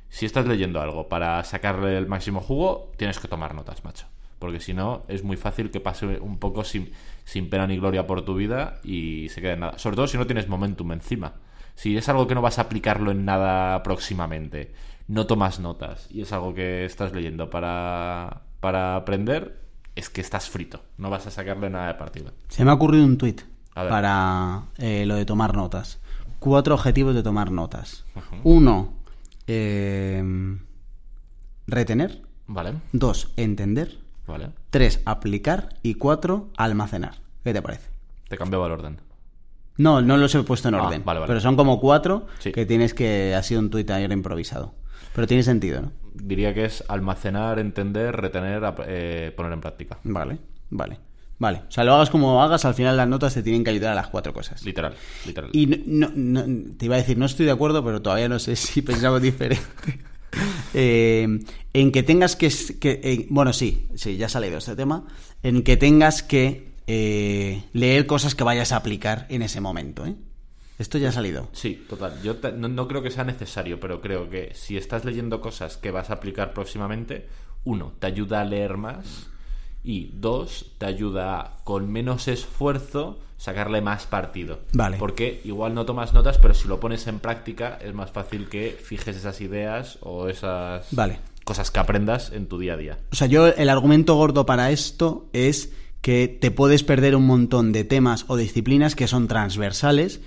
Si 0.07 0.25
estás 0.25 0.47
leyendo 0.47 0.81
algo 0.81 1.07
para 1.07 1.43
sacarle 1.43 1.97
el 1.97 2.07
máximo 2.07 2.39
jugo, 2.39 2.91
tienes 2.97 3.19
que 3.19 3.27
tomar 3.27 3.53
notas, 3.53 3.83
macho. 3.83 4.07
Porque 4.39 4.61
si 4.61 4.73
no, 4.73 5.03
es 5.09 5.23
muy 5.23 5.35
fácil 5.35 5.69
que 5.69 5.81
pase 5.81 6.05
un 6.19 6.39
poco 6.39 6.63
sin, 6.63 6.93
sin 7.25 7.49
pena 7.49 7.67
ni 7.67 7.77
gloria 7.77 8.07
por 8.07 8.23
tu 8.23 8.35
vida 8.35 8.79
y 8.83 9.27
se 9.29 9.41
quede 9.41 9.53
en 9.53 9.59
nada. 9.59 9.77
Sobre 9.77 9.97
todo 9.97 10.07
si 10.07 10.17
no 10.17 10.25
tienes 10.25 10.47
momentum 10.47 10.91
encima. 10.93 11.33
Si 11.75 11.95
es 11.97 12.07
algo 12.09 12.27
que 12.27 12.35
no 12.35 12.41
vas 12.41 12.57
a 12.57 12.63
aplicarlo 12.63 13.11
en 13.11 13.25
nada 13.25 13.83
próximamente, 13.83 14.71
no 15.07 15.27
tomas 15.27 15.59
notas 15.59 16.07
y 16.09 16.21
es 16.21 16.31
algo 16.31 16.53
que 16.53 16.85
estás 16.85 17.13
leyendo 17.13 17.49
para, 17.49 18.43
para 18.59 18.95
aprender, 18.95 19.61
es 19.95 20.09
que 20.09 20.21
estás 20.21 20.49
frito. 20.49 20.81
No 20.97 21.09
vas 21.09 21.27
a 21.27 21.31
sacarle 21.31 21.69
nada 21.69 21.87
de 21.87 21.93
partido. 21.95 22.31
Se 22.49 22.63
me 22.65 22.71
ha 22.71 22.73
ocurrido 22.73 23.05
un 23.05 23.17
tuit 23.17 23.41
para 23.73 24.63
eh, 24.77 25.05
lo 25.05 25.15
de 25.15 25.25
tomar 25.25 25.55
notas. 25.55 25.99
Cuatro 26.39 26.75
objetivos 26.75 27.15
de 27.15 27.23
tomar 27.23 27.51
notas. 27.51 28.05
Uno, 28.43 28.93
eh, 29.47 30.23
retener. 31.67 32.21
Vale, 32.47 32.73
Dos, 32.93 33.31
entender. 33.37 33.99
vale. 34.25 34.49
Tres, 34.69 35.01
aplicar. 35.05 35.69
Y 35.83 35.95
cuatro, 35.95 36.49
almacenar. 36.57 37.15
¿Qué 37.43 37.53
te 37.53 37.61
parece? 37.61 37.89
Te 38.27 38.37
cambiaba 38.37 38.65
el 38.67 38.71
orden. 38.73 39.01
No, 39.77 40.01
no 40.01 40.17
los 40.17 40.33
he 40.35 40.43
puesto 40.43 40.67
en 40.69 40.75
Ah, 40.75 40.83
orden. 40.83 41.03
vale, 41.05 41.19
vale. 41.19 41.27
Pero 41.29 41.39
son 41.39 41.55
como 41.55 41.79
cuatro 41.79 42.25
Sí. 42.39 42.51
que 42.51 42.65
tienes 42.65 42.93
que... 42.93 43.33
Ha 43.35 43.43
sido 43.43 43.61
un 43.61 43.69
tuit 43.69 43.89
ayer 43.91 44.11
improvisado. 44.11 44.73
Pero 45.15 45.25
tiene 45.27 45.43
sentido, 45.43 45.81
¿no? 45.81 45.91
Diría 46.13 46.53
que 46.53 46.65
es 46.65 46.83
almacenar, 46.87 47.59
entender, 47.59 48.15
retener, 48.15 48.61
eh, 48.87 49.33
poner 49.35 49.53
en 49.53 49.61
práctica. 49.61 49.99
Vale, 50.03 50.37
vale. 50.69 50.97
Vale. 51.41 51.61
O 51.69 51.71
sea, 51.71 51.85
lo 51.85 51.93
hagas 51.95 52.09
como 52.09 52.43
hagas, 52.43 52.65
al 52.65 52.73
final 52.73 52.97
las 52.97 53.07
notas 53.07 53.33
te 53.33 53.41
tienen 53.41 53.63
que 53.63 53.69
ayudar 53.69 53.93
a 53.93 53.95
las 53.95 54.07
cuatro 54.09 54.33
cosas. 54.33 54.61
Literal, 54.65 54.93
literal. 55.25 55.49
Y 55.53 55.67
no, 55.67 56.11
no- 56.13 56.45
no- 56.45 56.75
te 56.77 56.85
iba 56.85 56.95
a 56.95 56.97
decir, 56.97 57.17
no 57.17 57.25
estoy 57.25 57.45
de 57.45 57.53
acuerdo, 57.53 57.81
pero 57.83 58.01
todavía 58.01 58.27
no 58.27 58.39
sé 58.39 58.55
si 58.57 58.81
pensamos 58.81 59.21
diferente. 59.21 59.63
Eh, 60.75 61.39
en 61.73 61.91
que 61.91 62.03
tengas 62.03 62.35
que... 62.35 62.49
eh, 62.83 63.25
bueno, 63.31 63.51
sí, 63.51 63.87
sí, 63.95 64.15
ya 64.17 64.27
ha 64.27 64.29
salido 64.29 64.59
este 64.59 64.75
tema. 64.75 65.07
En 65.41 65.63
que 65.63 65.75
tengas 65.75 66.21
que 66.21 66.73
eh, 66.85 67.63
leer 67.73 68.05
cosas 68.05 68.35
que 68.35 68.43
vayas 68.43 68.71
a 68.71 68.75
aplicar 68.75 69.25
en 69.29 69.41
ese 69.41 69.59
momento, 69.59 70.05
¿eh? 70.05 70.13
Esto 70.79 70.97
ya 70.97 71.09
ha 71.09 71.11
salido. 71.11 71.47
Sí, 71.51 71.85
total. 71.87 72.19
Yo 72.23 72.37
te- 72.37 72.51
no, 72.53 72.67
no 72.67 72.87
creo 72.87 73.03
que 73.03 73.11
sea 73.11 73.23
necesario, 73.25 73.79
pero 73.79 74.01
creo 74.01 74.29
que 74.29 74.51
si 74.55 74.77
estás 74.77 75.05
leyendo 75.05 75.39
cosas 75.41 75.77
que 75.77 75.91
vas 75.91 76.09
a 76.09 76.13
aplicar 76.13 76.53
próximamente, 76.53 77.27
uno, 77.65 77.93
te 77.99 78.07
ayuda 78.07 78.41
a 78.41 78.45
leer 78.45 78.77
más 78.77 79.27
y 79.83 80.11
dos, 80.13 80.71
te 80.77 80.85
ayuda 80.87 81.39
a, 81.39 81.57
con 81.63 81.91
menos 81.91 82.27
esfuerzo 82.27 83.19
sacarle 83.37 83.81
más 83.81 84.05
partido. 84.05 84.59
Vale. 84.73 84.97
Porque 84.97 85.41
igual 85.45 85.73
no 85.73 85.85
tomas 85.85 86.13
notas, 86.13 86.37
pero 86.37 86.53
si 86.53 86.67
lo 86.67 86.79
pones 86.79 87.07
en 87.07 87.19
práctica 87.19 87.77
es 87.81 87.93
más 87.93 88.11
fácil 88.11 88.49
que 88.49 88.71
fijes 88.81 89.15
esas 89.15 89.39
ideas 89.41 89.97
o 90.01 90.27
esas 90.27 90.87
Vale. 90.91 91.19
cosas 91.45 91.71
que 91.71 91.79
aprendas 91.79 92.31
en 92.33 92.47
tu 92.47 92.57
día 92.59 92.73
a 92.73 92.77
día. 92.77 92.97
O 93.11 93.15
sea, 93.15 93.27
yo 93.27 93.47
el 93.47 93.69
argumento 93.69 94.15
gordo 94.15 94.45
para 94.45 94.71
esto 94.71 95.29
es 95.33 95.71
que 96.01 96.27
te 96.27 96.51
puedes 96.51 96.83
perder 96.83 97.15
un 97.15 97.25
montón 97.25 97.71
de 97.71 97.83
temas 97.85 98.25
o 98.27 98.35
disciplinas 98.37 98.95
que 98.95 99.07
son 99.07 99.27
transversales, 99.29 100.19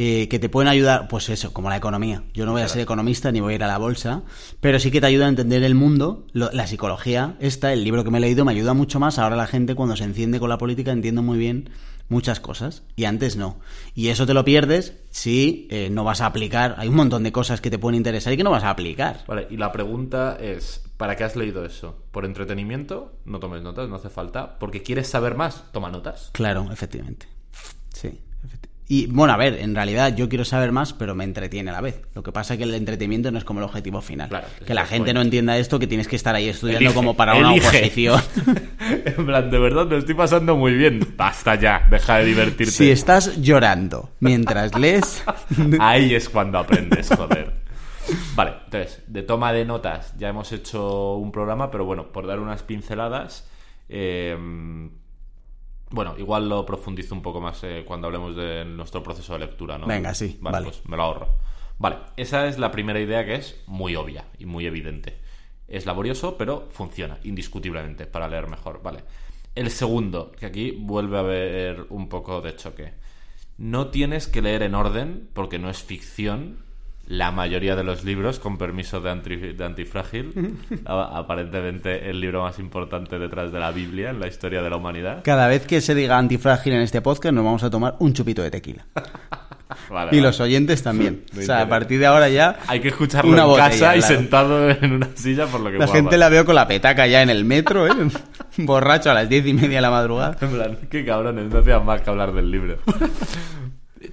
eh, 0.00 0.28
que 0.28 0.38
te 0.38 0.48
pueden 0.48 0.68
ayudar, 0.68 1.08
pues 1.08 1.28
eso, 1.28 1.52
como 1.52 1.68
la 1.70 1.76
economía. 1.76 2.22
Yo 2.32 2.46
no 2.46 2.52
voy 2.52 2.62
a 2.62 2.68
ser 2.68 2.82
economista 2.82 3.32
ni 3.32 3.40
voy 3.40 3.54
a 3.54 3.56
ir 3.56 3.64
a 3.64 3.66
la 3.66 3.78
bolsa, 3.78 4.22
pero 4.60 4.78
sí 4.78 4.92
que 4.92 5.00
te 5.00 5.08
ayuda 5.08 5.26
a 5.26 5.28
entender 5.28 5.64
el 5.64 5.74
mundo, 5.74 6.24
lo- 6.32 6.50
la 6.52 6.66
psicología. 6.68 7.34
Esta, 7.40 7.72
el 7.72 7.82
libro 7.82 8.04
que 8.04 8.10
me 8.10 8.18
he 8.18 8.20
leído, 8.20 8.44
me 8.44 8.52
ayuda 8.52 8.74
mucho 8.74 9.00
más. 9.00 9.18
Ahora 9.18 9.34
la 9.34 9.48
gente 9.48 9.74
cuando 9.74 9.96
se 9.96 10.04
enciende 10.04 10.38
con 10.38 10.48
la 10.50 10.56
política 10.58 10.92
entiende 10.92 11.20
muy 11.20 11.36
bien 11.36 11.70
muchas 12.08 12.38
cosas 12.40 12.84
y 12.96 13.04
antes 13.04 13.36
no. 13.36 13.58
Y 13.94 14.08
eso 14.08 14.24
te 14.24 14.32
lo 14.34 14.44
pierdes 14.44 14.94
si 15.10 15.66
eh, 15.70 15.88
no 15.90 16.04
vas 16.04 16.20
a 16.20 16.26
aplicar. 16.26 16.76
Hay 16.78 16.88
un 16.88 16.94
montón 16.94 17.22
de 17.24 17.32
cosas 17.32 17.60
que 17.60 17.68
te 17.70 17.78
pueden 17.78 17.96
interesar 17.96 18.32
y 18.32 18.36
que 18.36 18.44
no 18.44 18.50
vas 18.52 18.62
a 18.64 18.70
aplicar. 18.70 19.24
Vale, 19.26 19.46
y 19.50 19.56
la 19.56 19.72
pregunta 19.72 20.38
es, 20.40 20.80
¿para 20.96 21.16
qué 21.16 21.24
has 21.24 21.34
leído 21.36 21.64
eso? 21.66 21.96
¿Por 22.12 22.24
entretenimiento? 22.24 23.12
No 23.24 23.40
tomes 23.40 23.62
notas, 23.62 23.88
no 23.88 23.96
hace 23.96 24.08
falta. 24.10 24.58
¿Porque 24.60 24.82
quieres 24.82 25.08
saber 25.08 25.34
más? 25.34 25.64
Toma 25.72 25.90
notas. 25.90 26.30
Claro, 26.32 26.68
efectivamente. 26.72 27.26
Y 28.90 29.06
bueno, 29.06 29.34
a 29.34 29.36
ver, 29.36 29.58
en 29.60 29.74
realidad 29.74 30.16
yo 30.16 30.30
quiero 30.30 30.46
saber 30.46 30.72
más, 30.72 30.94
pero 30.94 31.14
me 31.14 31.22
entretiene 31.22 31.68
a 31.68 31.74
la 31.74 31.82
vez. 31.82 32.00
Lo 32.14 32.22
que 32.22 32.32
pasa 32.32 32.54
es 32.54 32.58
que 32.58 32.64
el 32.64 32.74
entretenimiento 32.74 33.30
no 33.30 33.36
es 33.36 33.44
como 33.44 33.60
el 33.60 33.64
objetivo 33.64 34.00
final. 34.00 34.30
Claro, 34.30 34.46
que 34.64 34.72
la 34.72 34.86
gente 34.86 35.12
no 35.12 35.20
entienda 35.20 35.58
esto, 35.58 35.78
que 35.78 35.86
tienes 35.86 36.08
que 36.08 36.16
estar 36.16 36.34
ahí 36.34 36.48
estudiando 36.48 36.80
Elige, 36.80 36.94
como 36.94 37.14
para 37.14 37.34
una 37.34 37.52
oposición. 37.52 38.18
en 39.04 39.26
plan, 39.26 39.50
de 39.50 39.58
verdad, 39.58 39.86
me 39.86 39.98
estoy 39.98 40.14
pasando 40.14 40.56
muy 40.56 40.72
bien. 40.72 41.06
Basta 41.18 41.54
ya, 41.56 41.86
deja 41.90 42.16
de 42.16 42.24
divertirte. 42.24 42.72
si 42.72 42.90
estás 42.90 43.36
llorando 43.42 44.08
mientras 44.20 44.74
lees, 44.78 45.22
Ahí 45.80 46.14
es 46.14 46.30
cuando 46.30 46.56
aprendes, 46.56 47.10
joder. 47.14 47.52
Vale, 48.34 48.54
entonces, 48.64 49.02
de 49.06 49.22
toma 49.22 49.52
de 49.52 49.66
notas 49.66 50.16
ya 50.16 50.30
hemos 50.30 50.50
hecho 50.50 51.16
un 51.16 51.30
programa, 51.30 51.70
pero 51.70 51.84
bueno, 51.84 52.10
por 52.10 52.26
dar 52.26 52.40
unas 52.40 52.62
pinceladas, 52.62 53.46
eh, 53.90 54.34
bueno, 55.90 56.14
igual 56.18 56.48
lo 56.48 56.64
profundizo 56.66 57.14
un 57.14 57.22
poco 57.22 57.40
más 57.40 57.62
eh, 57.64 57.84
cuando 57.86 58.06
hablemos 58.06 58.36
de 58.36 58.64
nuestro 58.64 59.02
proceso 59.02 59.32
de 59.34 59.40
lectura, 59.40 59.78
¿no? 59.78 59.86
Venga, 59.86 60.14
sí, 60.14 60.38
Vale, 60.40 60.52
vale. 60.54 60.64
pues 60.66 60.82
me 60.86 60.96
lo 60.96 61.02
ahorro. 61.04 61.28
Vale, 61.78 61.96
esa 62.16 62.46
es 62.46 62.58
la 62.58 62.70
primera 62.70 63.00
idea 63.00 63.24
que 63.24 63.36
es 63.36 63.62
muy 63.66 63.94
obvia 63.96 64.24
y 64.38 64.46
muy 64.46 64.66
evidente. 64.66 65.18
Es 65.68 65.86
laborioso, 65.86 66.36
pero 66.36 66.68
funciona, 66.70 67.18
indiscutiblemente, 67.24 68.06
para 68.06 68.28
leer 68.28 68.48
mejor, 68.48 68.82
¿vale? 68.82 69.04
El 69.54 69.70
segundo, 69.70 70.32
que 70.32 70.46
aquí 70.46 70.70
vuelve 70.72 71.16
a 71.16 71.20
haber 71.20 71.86
un 71.90 72.08
poco 72.08 72.40
de 72.40 72.56
choque. 72.56 72.94
No 73.58 73.88
tienes 73.88 74.28
que 74.28 74.42
leer 74.42 74.62
en 74.62 74.74
orden, 74.74 75.28
porque 75.34 75.58
no 75.58 75.68
es 75.68 75.82
ficción, 75.82 76.58
la 77.08 77.30
mayoría 77.32 77.74
de 77.74 77.84
los 77.84 78.04
libros, 78.04 78.38
con 78.38 78.58
permiso 78.58 79.00
de, 79.00 79.10
Antri- 79.10 79.56
de 79.56 79.64
Antifrágil, 79.64 80.56
a- 80.84 81.18
aparentemente 81.18 82.10
el 82.10 82.20
libro 82.20 82.42
más 82.42 82.58
importante 82.58 83.18
detrás 83.18 83.50
de 83.50 83.58
la 83.58 83.70
Biblia 83.70 84.10
en 84.10 84.20
la 84.20 84.28
historia 84.28 84.60
de 84.62 84.68
la 84.70 84.76
humanidad. 84.76 85.22
Cada 85.24 85.48
vez 85.48 85.66
que 85.66 85.80
se 85.80 85.94
diga 85.94 86.18
antifrágil 86.18 86.74
en 86.74 86.82
este 86.82 87.00
podcast, 87.00 87.34
nos 87.34 87.44
vamos 87.44 87.62
a 87.62 87.70
tomar 87.70 87.96
un 87.98 88.12
chupito 88.12 88.42
de 88.42 88.50
tequila. 88.50 88.84
Vale, 89.90 90.08
Y 90.12 90.16
vale. 90.16 90.20
los 90.22 90.40
oyentes 90.40 90.82
también. 90.82 91.24
O 91.38 91.42
sea, 91.42 91.60
a 91.62 91.68
partir 91.68 91.98
de 92.00 92.06
ahora 92.06 92.28
ya. 92.30 92.58
Hay 92.68 92.80
que 92.80 92.88
escucharlo 92.88 93.30
Una 93.30 93.42
en 93.42 93.48
botella, 93.48 93.68
casa 93.68 93.96
y 93.96 94.00
claro. 94.00 94.14
sentado 94.16 94.70
en 94.70 94.92
una 94.92 95.08
silla 95.14 95.46
por 95.46 95.60
lo 95.60 95.70
que 95.70 95.78
La 95.78 95.86
gente 95.88 96.16
la 96.16 96.28
veo 96.30 96.44
con 96.46 96.54
la 96.54 96.66
petaca 96.66 97.06
ya 97.06 97.22
en 97.22 97.28
el 97.30 97.44
metro, 97.44 97.86
¿eh? 97.86 97.90
Borracho 98.58 99.10
a 99.10 99.14
las 99.14 99.28
diez 99.28 99.46
y 99.46 99.52
media 99.52 99.76
de 99.76 99.80
la 99.82 99.90
madrugada. 99.90 100.36
En 100.40 100.50
plan, 100.50 100.78
qué 100.90 101.04
cabrones, 101.04 101.50
no 101.50 101.58
hacían 101.60 101.84
más 101.84 102.00
que 102.00 102.10
hablar 102.10 102.32
del 102.32 102.50
libro. 102.50 102.76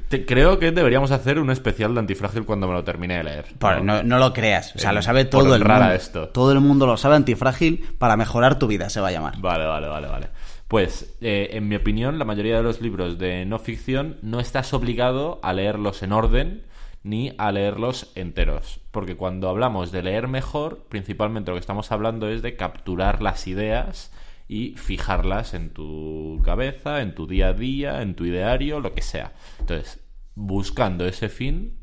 Te- 0.09 0.25
creo 0.25 0.59
que 0.59 0.71
deberíamos 0.71 1.11
hacer 1.11 1.39
un 1.39 1.49
especial 1.51 1.93
de 1.93 1.99
Antifrágil 1.99 2.43
cuando 2.45 2.67
me 2.67 2.73
lo 2.73 2.83
termine 2.83 3.17
de 3.17 3.23
leer. 3.23 3.45
Por- 3.59 3.83
no, 3.83 4.03
no 4.03 4.17
lo 4.19 4.33
creas. 4.33 4.75
O 4.75 4.79
sea, 4.79 4.91
Eh, 4.91 4.93
lo 4.93 5.01
sabe 5.01 5.25
por 5.25 5.43
todo 5.43 5.55
el 5.55 5.63
mundo. 5.65 5.91
esto. 5.91 6.29
Todo 6.29 6.51
el 6.51 6.59
mundo 6.59 6.85
lo 6.87 6.97
sabe. 6.97 7.15
Antifrágil 7.15 7.85
para 7.97 8.17
mejorar 8.17 8.57
tu 8.59 8.67
vida 8.67 8.89
se 8.89 8.99
va 9.01 9.09
a 9.09 9.11
llamar. 9.11 9.37
Vale, 9.39 9.65
vale, 9.65 9.87
vale, 9.87 10.07
vale. 10.07 10.27
Pues, 10.67 11.15
eh, 11.21 11.49
en 11.51 11.67
mi 11.67 11.75
opinión, 11.75 12.17
la 12.17 12.25
mayoría 12.25 12.57
de 12.57 12.63
los 12.63 12.81
libros 12.81 13.19
de 13.19 13.45
no 13.45 13.59
ficción 13.59 14.17
no 14.23 14.39
estás 14.39 14.73
obligado 14.73 15.39
a 15.43 15.53
leerlos 15.53 16.01
en 16.01 16.11
orden 16.11 16.63
ni 17.03 17.33
a 17.37 17.51
leerlos 17.51 18.11
enteros. 18.15 18.79
Porque 18.89 19.15
cuando 19.15 19.47
hablamos 19.49 19.91
de 19.91 20.01
leer 20.01 20.27
mejor, 20.27 20.85
principalmente 20.89 21.51
lo 21.51 21.55
que 21.57 21.61
estamos 21.61 21.91
hablando 21.91 22.27
es 22.29 22.41
de 22.41 22.55
capturar 22.55 23.21
las 23.21 23.45
ideas 23.45 24.11
y 24.47 24.75
fijarlas 24.77 25.53
en 25.53 25.69
tu 25.71 26.41
cabeza, 26.43 27.01
en 27.01 27.15
tu 27.15 27.25
día 27.27 27.47
a 27.49 27.53
día, 27.53 28.01
en 28.01 28.15
tu 28.15 28.25
ideario, 28.25 28.79
lo 28.79 28.93
que 28.93 29.01
sea. 29.01 29.33
Entonces, 29.59 29.99
buscando 30.35 31.05
ese 31.07 31.29
fin, 31.29 31.73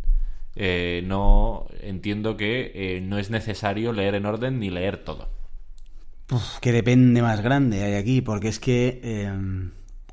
eh, 0.55 1.03
no 1.07 1.67
entiendo 1.81 2.37
que 2.37 2.71
eh, 2.75 3.01
no 3.01 3.19
es 3.19 3.31
necesario 3.31 3.93
leer 3.93 4.15
en 4.15 4.27
orden 4.27 4.61
ni 4.61 4.71
leer 4.71 4.99
todo. 4.99 5.29
Uf, 6.31 6.59
que 6.61 6.73
depende 6.73 7.21
más 7.21 7.43
grande 7.43 7.83
hay 7.83 7.95
aquí, 7.95 8.21
porque 8.21 8.49
es 8.49 8.59
que 8.61 9.01
eh, 9.03 9.33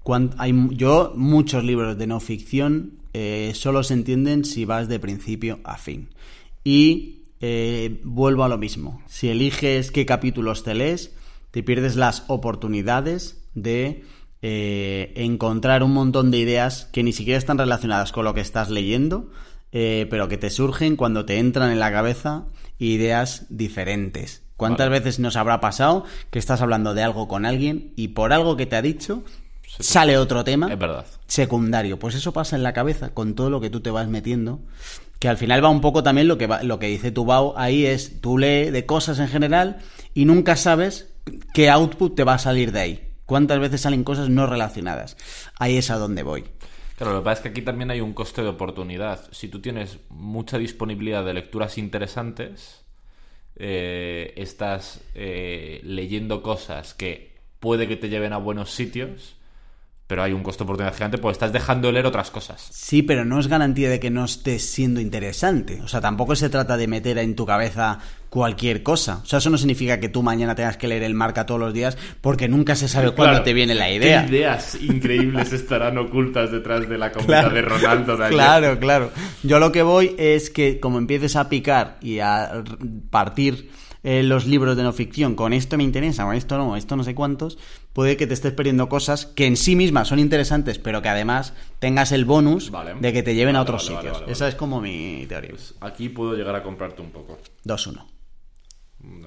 cuan- 0.04 0.34
hay, 0.38 0.54
yo 0.72 1.14
muchos 1.16 1.64
libros 1.64 1.97
de 1.97 2.08
no 2.08 2.20
ficción 2.20 2.93
eh, 3.14 3.52
solo 3.54 3.84
se 3.84 3.93
entienden 3.93 4.43
si 4.43 4.66
vas 4.66 4.88
de 4.88 5.00
principio 5.00 5.60
a 5.64 5.78
fin. 5.78 6.10
Y 6.64 7.16
vuelvo 8.04 8.43
a 8.43 8.50
lo 8.50 8.58
mismo. 8.58 9.02
Si 9.08 9.30
eliges 9.30 9.91
qué 9.91 10.06
capítulos 10.06 10.64
te 10.64 10.74
lees, 10.74 11.16
te 11.52 11.64
pierdes 11.64 11.95
las 11.95 12.24
oportunidades 12.28 13.41
de 13.54 14.04
eh, 14.41 15.14
encontrar 15.16 15.84
un 15.84 15.93
montón 15.93 16.32
de 16.32 16.38
ideas 16.38 16.88
que 16.91 17.04
ni 17.04 17.14
siquiera 17.14 17.38
están 17.38 17.58
relacionadas 17.58 18.12
con 18.12 18.26
lo 18.26 18.34
que 18.34 18.41
estás 18.41 18.70
leyendo, 18.70 19.30
eh, 19.72 20.08
pero 20.10 20.28
que 20.28 20.38
te 20.38 20.50
surgen 20.50 20.95
cuando 20.95 21.26
te 21.26 21.38
entran 21.39 21.72
en 21.72 21.80
la 21.80 21.91
cabeza 21.91 22.45
ideas 22.78 23.45
diferentes. 23.50 24.43
¿Cuántas 24.58 24.89
Vale. 24.89 25.00
veces 25.00 25.20
nos 25.20 25.36
habrá 25.38 25.62
pasado 25.62 26.04
que 26.32 26.39
estás 26.39 26.62
hablando 26.62 26.93
de 26.93 27.04
algo 27.04 27.28
con 27.28 27.45
alguien 27.45 27.93
y 27.95 28.10
por 28.10 28.34
algo 28.34 28.58
que 28.58 28.66
te 28.66 28.76
ha 28.76 28.82
dicho 28.82 29.24
sale 29.80 30.18
otro 30.18 30.43
tema 30.43 30.72
Es 30.74 30.80
verdad. 30.80 31.06
secundario? 31.28 31.97
Pues 32.00 32.16
eso 32.16 32.34
pasa 32.34 32.56
en 32.56 32.64
la 32.64 32.74
cabeza 32.74 33.14
con 33.14 33.36
todo 33.36 33.50
lo 33.50 33.62
que 33.62 33.70
tú 33.70 33.80
te 33.82 33.91
vas 33.91 34.08
metiendo. 34.10 34.60
Que 35.20 35.28
al 35.30 35.38
final 35.38 35.64
va 35.64 35.70
un 35.70 35.82
poco 35.82 36.02
también 36.04 36.28
lo 36.28 36.38
que, 36.38 36.47
va- 36.47 36.64
lo 36.64 36.80
que 36.80 36.88
dice 36.88 37.12
tu 37.12 37.26
Bao 37.26 37.54
ahí 37.58 37.86
es 37.86 38.20
tú 38.22 38.38
lee 38.38 38.70
de 38.72 38.86
cosas 38.86 39.20
en 39.20 39.28
general 39.28 39.78
y 40.14 40.26
nunca 40.26 40.56
sabes 40.56 41.10
qué 41.53 41.69
output 41.69 42.15
te 42.15 42.23
va 42.23 42.36
a 42.36 42.39
salir 42.39 42.71
de 42.71 42.80
ahí. 42.80 43.09
¿Cuántas 43.25 43.59
veces 43.59 43.82
salen 43.82 44.03
cosas 44.03 44.30
no 44.30 44.47
relacionadas? 44.47 45.15
Ahí 45.57 45.77
es 45.77 45.91
a 45.91 45.97
donde 45.97 46.23
voy. 46.23 46.45
Claro, 46.97 47.13
lo 47.13 47.19
que 47.19 47.25
pasa 47.25 47.39
es 47.39 47.43
que 47.43 47.49
aquí 47.49 47.61
también 47.61 47.91
hay 47.91 48.01
un 48.01 48.13
coste 48.13 48.41
de 48.41 48.49
oportunidad. 48.49 49.21
Si 49.32 49.47
tú 49.47 49.61
tienes 49.61 49.99
mucha 50.09 50.57
disponibilidad 50.57 51.23
de 51.23 51.34
lecturas 51.34 51.77
interesantes, 51.77 52.84
eh, 53.55 54.34
estás 54.36 55.01
eh, 55.15 55.80
leyendo 55.84 56.41
cosas 56.41 56.93
que 56.93 57.38
puede 57.59 57.88
que 57.88 57.97
te 57.97 58.09
lleven 58.09 58.34
a 58.34 58.38
buenos 58.38 58.71
sitios, 58.71 59.36
pero 60.10 60.24
hay 60.24 60.34
un 60.34 60.41
coste 60.41 60.64
de 60.64 60.64
oportunidad 60.64 60.95
gigante 60.95 61.20
porque 61.20 61.34
estás 61.34 61.53
dejando 61.53 61.88
de 61.88 61.93
leer 61.93 62.07
otras 62.07 62.32
cosas. 62.32 62.68
Sí, 62.72 63.03
pero 63.03 63.26
no 63.26 63.39
es 63.39 63.45
garantía 63.45 63.91
de 63.91 63.99
que 63.99 64.10
no 64.10 64.26
estés 64.26 64.68
siendo 64.68 64.99
interesante. 64.99 65.84
O 65.84 65.88
sea, 65.88 66.01
tampoco 66.01 66.36
se 66.36 66.49
trata 66.49 66.78
de 66.78 66.88
meter 66.88 67.20
en 67.20 67.36
tu 67.36 67.45
cabeza 67.45 67.99
cualquier 68.28 68.82
cosa. 68.82 69.20
O 69.22 69.26
sea, 69.28 69.38
eso 69.38 69.51
no 69.51 69.60
significa 69.60 69.99
que 69.99 70.10
tú 70.10 70.24
mañana 70.24 70.55
tengas 70.55 70.78
que 70.78 70.88
leer 70.88 71.03
el 71.03 71.14
marca 71.14 71.45
todos 71.45 71.60
los 71.60 71.76
días 71.76 71.95
porque 72.22 72.47
nunca 72.47 72.76
se 72.76 72.88
sabe 72.88 73.12
cuándo 73.12 73.34
Claro, 73.34 73.43
te 73.43 73.53
viene 73.53 73.76
la 73.76 73.91
idea. 73.91 74.26
¿Qué 74.26 74.32
ideas 74.32 74.80
increíbles 74.82 75.53
estarán 75.53 75.99
ocultas 75.99 76.51
detrás 76.51 76.89
de 76.89 76.97
la 76.97 77.12
comida 77.14 77.47
de 77.47 77.62
Ronaldo 77.62 78.18
de 78.18 78.26
ayer? 78.26 78.36
Claro, 78.36 78.80
claro. 78.80 79.12
Yo 79.43 79.60
lo 79.60 79.72
que 79.72 79.84
voy 79.84 80.16
es 80.18 80.49
que 80.49 80.80
como 80.80 80.97
empieces 80.97 81.36
a 81.36 81.49
picar 81.49 81.97
y 82.01 82.18
a 82.18 82.64
partir 83.12 83.70
eh, 84.04 84.24
los 84.24 84.45
libros 84.45 84.78
de 84.78 84.84
no 84.84 84.93
ficción, 84.93 85.36
con 85.36 85.54
esto 85.54 85.78
me 85.78 85.84
interesa, 85.84 86.24
con 86.26 86.36
esto 86.36 86.58
no, 86.58 86.76
esto 86.76 86.95
no 86.95 87.04
sé 87.04 87.16
cuántos, 87.16 87.58
puede 87.93 88.18
que 88.18 88.28
te 88.28 88.34
estés 88.34 88.54
perdiendo 88.54 88.89
cosas 88.89 89.26
que 89.26 89.45
en 89.45 89.58
sí 89.58 89.76
mismas 89.76 90.08
son 90.08 90.20
interesantes, 90.20 90.80
pero 90.80 91.02
que 91.02 91.10
además 91.10 91.54
tengas 91.80 92.12
el 92.12 92.26
bonus 92.26 92.72
Vale. 92.72 92.95
de 93.00 93.14
que 93.14 93.24
te 93.24 93.36
lleven 93.36 93.56
a 93.56 93.62
otros 93.62 93.89
vale, 93.89 94.10
sitios. 94.10 94.30
Esa 94.30 94.47
es 94.47 94.56
como 94.56 94.82
mi 94.82 95.26
teoría. 95.28 95.52
Pues 95.52 95.76
aquí 95.82 96.10
puedo 96.10 96.34
llegar 96.36 96.56
a 96.56 96.64
comprarte 96.64 97.02
un 97.02 97.12
poco. 97.12 97.38
2-1. 97.66 98.06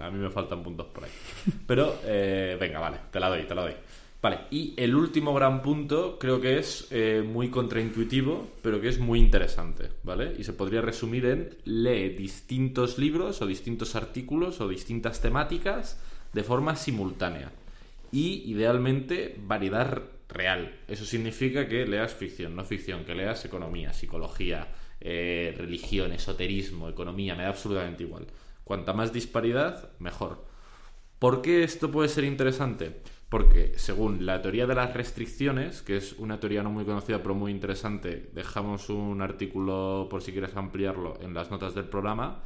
A 0.01 0.11
mí 0.11 0.18
me 0.18 0.31
faltan 0.31 0.62
puntos 0.62 0.87
por 0.89 1.05
ahí. 1.05 1.11
Pero, 1.66 1.99
eh, 2.05 2.57
venga, 2.61 2.79
vale, 2.79 2.99
te 3.11 3.18
la 3.18 3.29
doy, 3.29 3.45
te 3.45 3.55
la 3.55 3.62
doy. 3.62 3.73
Vale, 4.23 4.43
y 4.53 4.75
el 4.77 4.95
último 4.95 5.35
gran 5.35 5.62
punto 5.62 6.16
creo 6.16 6.41
que 6.41 6.59
es 6.59 6.87
eh, 6.93 7.25
muy 7.27 7.51
contraintuitivo, 7.51 8.53
pero 8.62 8.81
que 8.81 8.89
es 8.89 9.01
muy 9.01 9.18
interesante, 9.18 9.89
¿vale? 10.05 10.37
Y 10.39 10.45
se 10.45 10.53
podría 10.53 10.81
resumir 10.81 11.27
en 11.27 11.57
lee 11.64 12.11
distintos 12.11 12.99
libros 12.99 13.43
o 13.43 13.47
distintos 13.47 13.97
artículos 13.97 14.61
o 14.61 14.68
distintas 14.68 15.20
temáticas 15.20 16.01
de 16.33 16.45
forma 16.45 16.77
simultánea. 16.77 17.51
Y, 18.12 18.45
idealmente, 18.47 19.35
variedad 19.45 20.03
real. 20.29 20.79
Eso 20.87 21.05
significa 21.05 21.66
que 21.66 21.85
leas 21.85 22.14
ficción, 22.14 22.55
no 22.55 22.64
ficción, 22.64 23.05
que 23.05 23.16
leas 23.16 23.45
economía, 23.45 23.93
psicología, 23.93 24.68
eh, 25.01 25.53
religión, 25.59 26.12
esoterismo, 26.12 26.89
economía, 26.89 27.35
me 27.35 27.43
da 27.43 27.49
absolutamente 27.49 28.05
igual. 28.05 28.29
Cuanta 28.62 28.93
más 28.93 29.12
disparidad, 29.12 29.91
mejor. 29.99 30.45
¿Por 31.18 31.43
qué 31.43 31.64
esto 31.64 31.91
puede 31.91 32.09
ser 32.09 32.23
interesante? 32.23 33.03
Porque 33.33 33.72
según 33.76 34.26
la 34.26 34.43
teoría 34.43 34.66
de 34.66 34.74
las 34.74 34.93
restricciones, 34.93 35.80
que 35.80 35.97
es 35.97 36.12
una 36.18 36.39
teoría 36.39 36.62
no 36.62 36.68
muy 36.68 36.85
conocida 36.85 37.22
pero 37.22 37.35
muy 37.35 37.51
interesante, 37.51 38.28
dejamos 38.35 38.91
un 38.91 39.22
artículo 39.22 40.07
por 40.11 40.20
si 40.20 40.33
quieres 40.33 40.55
ampliarlo 40.55 41.18
en 41.22 41.33
las 41.33 41.51
notas 41.51 41.74
del 41.74 41.87
programa, 41.87 42.43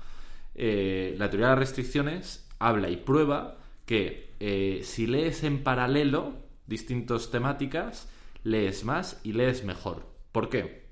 eh, 0.55 1.17
la 1.19 1.29
teoría 1.29 1.49
de 1.49 1.53
las 1.55 1.59
restricciones 1.59 2.49
habla 2.61 2.89
y 2.89 2.99
prueba 2.99 3.59
que 3.85 4.37
eh, 4.39 4.83
si 4.85 5.09
lees 5.09 5.43
en 5.43 5.65
paralelo 5.65 6.35
distintas 6.69 7.33
temáticas, 7.33 8.09
lees 8.45 8.85
más 8.85 9.21
y 9.25 9.33
lees 9.33 9.65
mejor. 9.65 10.07
¿Por 10.31 10.51
qué? 10.51 10.87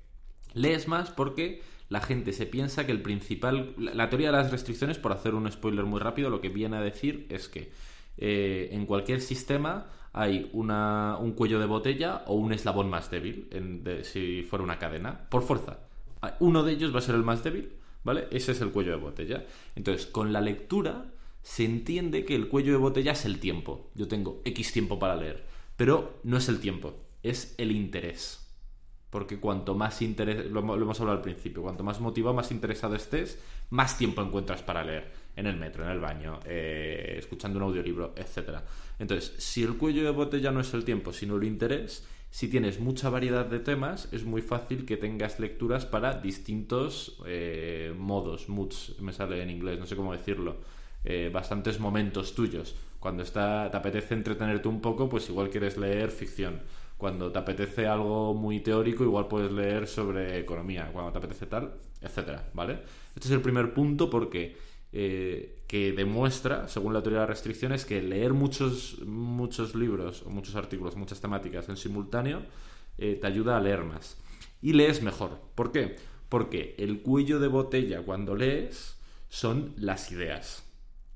Lees 0.53 0.89
más 0.89 1.09
porque 1.09 1.61
la 1.87 2.01
gente 2.01 2.33
se 2.33 2.45
piensa 2.45 2.85
que 2.85 2.91
el 2.91 3.01
principal... 3.01 3.73
La, 3.77 3.93
la 3.93 4.09
teoría 4.09 4.31
de 4.33 4.39
las 4.39 4.51
restricciones, 4.51 4.97
por 4.99 5.13
hacer 5.13 5.35
un 5.35 5.49
spoiler 5.49 5.85
muy 5.85 6.01
rápido, 6.01 6.29
lo 6.29 6.41
que 6.41 6.49
viene 6.49 6.75
a 6.75 6.81
decir 6.81 7.27
es 7.29 7.47
que 7.47 7.71
eh, 8.17 8.69
en 8.71 8.85
cualquier 8.85 9.21
sistema 9.21 9.87
hay 10.13 10.49
un 10.53 11.33
cuello 11.35 11.59
de 11.59 11.65
botella 11.65 12.23
o 12.27 12.35
un 12.35 12.53
eslabón 12.53 12.89
más 12.89 13.11
débil, 13.11 13.47
en- 13.51 13.83
si 14.03 14.43
fuera 14.43 14.63
una 14.63 14.79
cadena, 14.79 15.27
por 15.29 15.43
fuerza. 15.43 15.79
Ah, 16.21 16.35
Uno 16.39 16.63
de 16.63 16.71
ellos 16.73 16.93
va 16.93 16.99
a 16.99 17.01
ser 17.01 17.15
el 17.15 17.23
más 17.23 17.43
débil, 17.43 17.73
¿vale? 18.03 18.27
Ese 18.31 18.53
es 18.53 18.61
el 18.61 18.71
cuello 18.71 18.91
de 18.91 18.97
botella. 18.97 19.45
Entonces, 19.75 20.05
con 20.05 20.31
la 20.31 20.39
lectura 20.41 21.05
se 21.41 21.65
entiende 21.65 22.23
que 22.25 22.35
el 22.35 22.47
cuello 22.47 22.71
de 22.71 22.77
botella 22.79 23.11
es 23.11 23.25
el 23.25 23.39
tiempo. 23.39 23.91
Yo 23.93 24.07
tengo 24.07 24.41
X 24.45 24.71
tiempo 24.71 24.97
para 24.99 25.15
leer, 25.17 25.43
pero 25.75 26.19
no 26.23 26.37
es 26.37 26.47
el 26.49 26.59
tiempo, 26.61 26.93
es 27.21 27.53
el 27.57 27.71
interés. 27.71 28.41
Porque 29.09 29.39
cuanto 29.39 29.75
más 29.75 30.01
interés, 30.01 30.49
lo 30.49 30.59
hemos 30.61 30.99
hablado 30.99 31.17
al 31.17 31.23
principio, 31.23 31.61
cuanto 31.61 31.83
más 31.83 31.99
motivado, 32.01 32.33
más 32.35 32.51
interesado 32.51 32.95
estés, 32.95 33.39
más 33.69 33.97
tiempo 33.97 34.21
encuentras 34.21 34.61
para 34.63 34.83
leer. 34.83 35.11
En 35.35 35.47
el 35.47 35.57
metro, 35.57 35.83
en 35.83 35.91
el 35.91 35.99
baño, 35.99 36.39
eh, 36.45 37.15
escuchando 37.17 37.57
un 37.57 37.63
audiolibro, 37.63 38.13
etc. 38.15 38.59
Entonces, 38.99 39.33
si 39.37 39.63
el 39.63 39.77
cuello 39.77 40.03
de 40.03 40.11
botella 40.11 40.51
no 40.51 40.61
es 40.61 40.73
el 40.73 40.85
tiempo, 40.85 41.11
sino 41.11 41.35
el 41.35 41.43
interés, 41.43 42.07
si 42.35 42.49
tienes 42.49 42.81
mucha 42.81 43.09
variedad 43.09 43.45
de 43.45 43.59
temas, 43.59 44.09
es 44.11 44.25
muy 44.25 44.41
fácil 44.41 44.85
que 44.85 44.97
tengas 44.97 45.39
lecturas 45.39 45.85
para 45.85 46.15
distintos 46.15 47.17
eh, 47.25 47.93
modos, 47.97 48.49
moods, 48.49 48.99
me 48.99 49.13
sale 49.13 49.41
en 49.41 49.49
inglés, 49.49 49.79
no 49.79 49.85
sé 49.85 49.95
cómo 49.95 50.11
decirlo, 50.11 50.57
eh, 51.05 51.29
bastantes 51.31 51.79
momentos 51.79 52.35
tuyos. 52.35 52.75
Cuando 52.99 53.23
está, 53.23 53.69
te 53.71 53.77
apetece 53.77 54.15
entretenerte 54.15 54.67
un 54.67 54.81
poco, 54.81 55.07
pues 55.07 55.29
igual 55.29 55.49
quieres 55.49 55.77
leer 55.77 56.11
ficción. 56.11 56.59
Cuando 56.97 57.31
te 57.31 57.39
apetece 57.39 57.87
algo 57.87 58.33
muy 58.33 58.59
teórico, 58.59 59.03
igual 59.03 59.27
puedes 59.27 59.51
leer 59.51 59.87
sobre 59.87 60.39
economía. 60.39 60.89
Cuando 60.91 61.11
te 61.11 61.19
apetece 61.19 61.45
tal, 61.45 61.71
etcétera, 62.01 62.49
¿vale? 62.53 62.79
Este 63.15 63.27
es 63.27 63.31
el 63.31 63.41
primer 63.41 63.73
punto 63.73 64.09
porque 64.09 64.57
eh, 64.97 65.63
que 65.67 65.91
demuestra, 65.91 66.69
según 66.69 66.93
la 66.93 67.03
teoría 67.03 67.19
de 67.19 67.23
las 67.23 67.29
restricciones, 67.29 67.83
que 67.83 68.01
leer 68.01 68.31
muchos, 68.31 68.99
muchos 69.05 69.75
libros 69.75 70.23
o 70.25 70.29
muchos 70.29 70.55
artículos, 70.55 70.95
muchas 70.95 71.19
temáticas 71.19 71.67
en 71.67 71.75
simultáneo, 71.75 72.43
eh, 72.97 73.17
te 73.19 73.27
ayuda 73.27 73.57
a 73.57 73.59
leer 73.59 73.83
más. 73.83 74.17
Y 74.61 74.71
lees 74.71 75.01
mejor. 75.01 75.41
¿Por 75.53 75.73
qué? 75.73 75.97
Porque 76.29 76.75
el 76.77 77.01
cuello 77.01 77.41
de 77.41 77.49
botella 77.49 78.03
cuando 78.03 78.35
lees 78.35 78.95
son 79.27 79.73
las 79.75 80.13
ideas, 80.13 80.63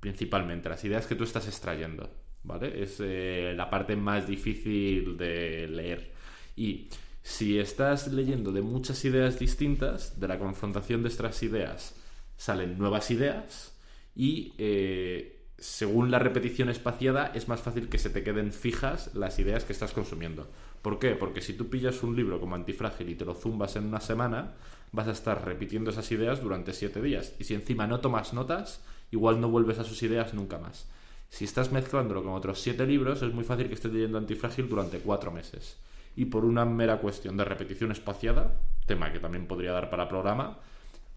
principalmente, 0.02 0.68
las 0.68 0.84
ideas 0.84 1.08
que 1.08 1.16
tú 1.16 1.24
estás 1.24 1.48
extrayendo. 1.48 2.10
¿Vale? 2.44 2.84
Es 2.84 2.98
eh, 3.00 3.54
la 3.56 3.70
parte 3.70 3.96
más 3.96 4.28
difícil 4.28 5.16
de 5.16 5.70
leer. 5.70 6.12
Y 6.58 6.90
si 7.22 7.58
estás 7.58 8.12
leyendo 8.12 8.52
de 8.52 8.62
muchas 8.62 9.06
ideas 9.06 9.40
distintas, 9.40 10.20
de 10.20 10.28
la 10.28 10.38
confrontación 10.38 11.02
de 11.02 11.08
estas 11.08 11.42
ideas 11.44 11.96
salen 12.40 12.78
nuevas 12.78 13.12
ideas 13.12 13.78
y 14.16 14.54
eh, 14.58 15.46
según 15.58 16.10
la 16.10 16.20
repetición 16.20 16.70
espaciada 16.70 17.34
es 17.36 17.50
más 17.50 17.62
fácil 17.62 17.90
que 17.90 17.98
se 17.98 18.10
te 18.10 18.24
queden 18.24 18.54
fijas 18.54 19.14
las 19.14 19.40
ideas 19.40 19.66
que 19.66 19.74
estás 19.74 19.92
consumiendo. 19.92 20.50
¿Por 20.82 21.00
qué? 21.00 21.16
Porque 21.16 21.42
si 21.42 21.52
tú 21.52 21.70
pillas 21.70 22.02
un 22.02 22.16
libro 22.16 22.40
como 22.40 22.56
Antifrágil 22.56 23.10
y 23.10 23.16
te 23.16 23.26
lo 23.26 23.36
zumbas 23.36 23.76
en 23.76 23.88
una 23.88 24.00
semana, 24.00 24.54
vas 24.94 25.10
a 25.10 25.12
estar 25.12 25.44
repitiendo 25.44 25.90
esas 25.92 26.10
ideas 26.14 26.42
durante 26.42 26.72
siete 26.72 27.02
días. 27.02 27.36
Y 27.40 27.44
si 27.44 27.56
encima 27.56 27.88
no 27.88 28.00
tomas 28.00 28.34
notas, 28.34 28.86
igual 29.12 29.42
no 29.42 29.50
vuelves 29.50 29.80
a 29.80 29.84
sus 29.84 30.02
ideas 30.04 30.34
nunca 30.34 30.60
más. 30.60 30.88
Si 31.30 31.44
estás 31.44 31.74
mezclándolo 31.74 32.24
con 32.24 32.32
otros 32.32 32.62
siete 32.62 32.88
libros, 32.88 33.22
es 33.22 33.34
muy 33.34 33.44
fácil 33.44 33.68
que 33.68 33.74
estés 33.74 33.92
leyendo 33.92 34.18
Antifrágil 34.18 34.70
durante 34.70 35.00
cuatro 35.00 35.30
meses. 35.30 35.76
Y 36.16 36.26
por 36.26 36.46
una 36.46 36.64
mera 36.64 37.00
cuestión 37.00 37.36
de 37.36 37.44
repetición 37.44 37.92
espaciada, 37.92 38.54
tema 38.86 39.12
que 39.12 39.20
también 39.20 39.46
podría 39.46 39.74
dar 39.74 39.90
para 39.90 40.08
programa, 40.08 40.58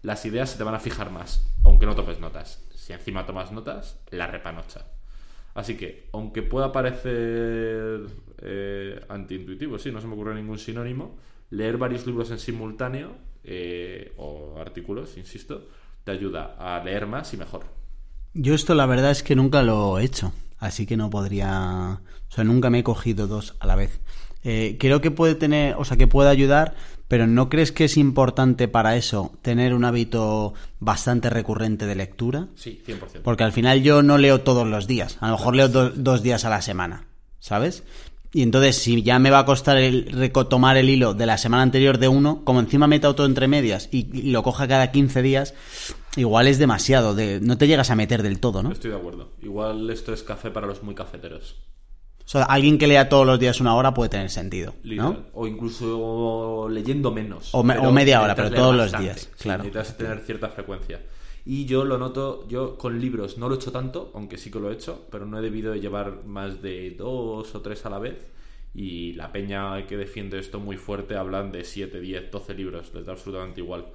las 0.03 0.25
ideas 0.25 0.51
se 0.51 0.57
te 0.57 0.63
van 0.63 0.75
a 0.75 0.79
fijar 0.79 1.09
más, 1.09 1.49
aunque 1.63 1.85
no 1.85 1.95
topes 1.95 2.19
notas. 2.19 2.63
Si 2.75 2.93
encima 2.93 3.25
tomas 3.25 3.51
notas, 3.51 3.97
la 4.11 4.27
repanocha. 4.27 4.85
Así 5.55 5.75
que, 5.75 6.09
aunque 6.11 6.41
pueda 6.41 6.71
parecer 6.71 8.01
eh, 8.41 9.05
antiintuitivo, 9.07 9.79
sí, 9.79 9.91
no 9.91 10.01
se 10.01 10.07
me 10.07 10.13
ocurre 10.13 10.35
ningún 10.35 10.59
sinónimo, 10.59 11.17
leer 11.49 11.77
varios 11.77 12.05
libros 12.05 12.31
en 12.31 12.39
simultáneo, 12.39 13.15
eh, 13.43 14.13
o 14.17 14.57
artículos, 14.59 15.17
insisto, 15.17 15.67
te 16.03 16.11
ayuda 16.11 16.55
a 16.59 16.83
leer 16.83 17.07
más 17.07 17.33
y 17.33 17.37
mejor. 17.37 17.63
Yo 18.33 18.55
esto 18.55 18.73
la 18.73 18.85
verdad 18.85 19.11
es 19.11 19.23
que 19.23 19.35
nunca 19.35 19.61
lo 19.63 19.99
he 19.99 20.03
hecho, 20.03 20.33
así 20.59 20.85
que 20.85 20.97
no 20.97 21.09
podría... 21.09 22.01
O 22.29 22.35
sea, 22.35 22.43
nunca 22.43 22.69
me 22.69 22.79
he 22.79 22.83
cogido 22.83 23.27
dos 23.27 23.55
a 23.59 23.67
la 23.67 23.75
vez. 23.75 24.01
Eh, 24.43 24.77
creo 24.79 25.01
que 25.01 25.11
puede 25.11 25.35
tener, 25.35 25.75
o 25.77 25.85
sea, 25.85 25.97
que 25.97 26.07
puede 26.07 26.29
ayudar, 26.29 26.75
pero 27.13 27.27
¿no 27.27 27.47
crees 27.47 27.71
que 27.71 27.85
es 27.85 27.95
importante 27.97 28.67
para 28.67 28.95
eso 28.95 29.33
tener 29.43 29.75
un 29.75 29.85
hábito 29.85 30.55
bastante 30.79 31.29
recurrente 31.29 31.85
de 31.85 31.93
lectura? 31.93 32.47
Sí, 32.55 32.81
100%. 32.87 33.21
Porque 33.21 33.43
al 33.43 33.51
final 33.51 33.83
yo 33.83 34.01
no 34.01 34.17
leo 34.17 34.41
todos 34.41 34.65
los 34.65 34.87
días, 34.87 35.19
a 35.19 35.27
lo 35.27 35.37
mejor 35.37 35.55
leo 35.55 35.69
dos 35.69 36.23
días 36.23 36.43
a 36.43 36.49
la 36.49 36.63
semana, 36.63 37.05
¿sabes? 37.37 37.83
Y 38.33 38.41
entonces, 38.41 38.77
si 38.77 39.03
ya 39.03 39.19
me 39.19 39.29
va 39.29 39.37
a 39.37 39.45
costar 39.45 39.77
el 39.77 40.07
retomar 40.07 40.75
el 40.75 40.89
hilo 40.89 41.13
de 41.13 41.27
la 41.27 41.37
semana 41.37 41.61
anterior 41.61 41.99
de 41.99 42.07
uno, 42.07 42.43
como 42.43 42.59
encima 42.59 42.87
meta 42.87 43.09
otro 43.09 43.25
entre 43.25 43.47
medias 43.47 43.89
y, 43.91 44.31
lo 44.31 44.41
coja 44.41 44.67
cada 44.67 44.89
15 44.89 45.21
días, 45.21 45.53
igual 46.15 46.47
es 46.47 46.57
demasiado, 46.57 47.13
de, 47.13 47.39
no 47.41 47.59
te 47.59 47.67
llegas 47.67 47.91
a 47.91 47.95
meter 47.95 48.23
del 48.23 48.39
todo, 48.39 48.63
¿no? 48.63 48.71
Estoy 48.71 48.89
de 48.89 48.97
acuerdo. 48.97 49.29
Igual 49.43 49.87
esto 49.91 50.15
es 50.15 50.23
café 50.23 50.49
para 50.49 50.65
los 50.65 50.81
muy 50.81 50.95
cafeteros. 50.95 51.57
O 52.25 52.29
sea, 52.29 52.43
alguien 52.43 52.77
que 52.77 52.87
lea 52.87 53.09
todos 53.09 53.27
los 53.27 53.39
días 53.39 53.59
una 53.59 53.75
hora 53.75 53.93
puede 53.93 54.09
tener 54.09 54.29
sentido. 54.29 54.73
¿no? 54.83 55.25
O 55.33 55.45
incluso 55.45 56.67
leyendo 56.69 57.11
menos. 57.11 57.49
O, 57.53 57.63
media 57.63 58.21
hora, 58.21 58.33
pero 58.35 58.51
todos 58.51 58.75
los 58.75 58.97
días. 58.97 59.29
Claro. 59.39 59.63
necesitas 59.63 59.97
tener 59.97 60.19
cierta 60.19 60.49
frecuencia. 60.49 61.01
Y 61.45 61.65
yo 61.65 61.83
lo 61.83 61.97
noto, 61.97 62.47
yo 62.47 62.77
con 62.77 63.01
libros 63.01 63.37
no 63.37 63.49
lo 63.49 63.55
he 63.55 63.57
hecho 63.57 63.73
tanto, 63.73 64.11
aunque 64.13 64.37
sí 64.37 64.49
que 64.49 64.59
lo 64.59 64.71
he 64.71 64.73
hecho, 64.73 65.05
pero 65.11 65.25
no 65.25 65.39
he 65.39 65.41
debido 65.41 65.73
de 65.73 65.81
llevar 65.81 66.23
más 66.25 66.61
de 66.61 66.91
dos 66.91 67.53
o 67.53 67.61
tres 67.61 67.85
a 67.85 67.89
la 67.89 67.99
vez. 67.99 68.31
Y 68.73 69.13
la 69.13 69.31
peña 69.31 69.85
que 69.85 69.97
defiende 69.97 70.39
esto 70.39 70.59
muy 70.59 70.77
fuerte 70.77 71.15
hablan 71.15 71.51
de 71.51 71.63
7, 71.63 71.99
10, 71.99 72.31
12 72.31 72.53
libros, 72.55 72.91
les 72.95 73.05
da 73.05 73.11
absolutamente 73.11 73.59
igual. 73.61 73.85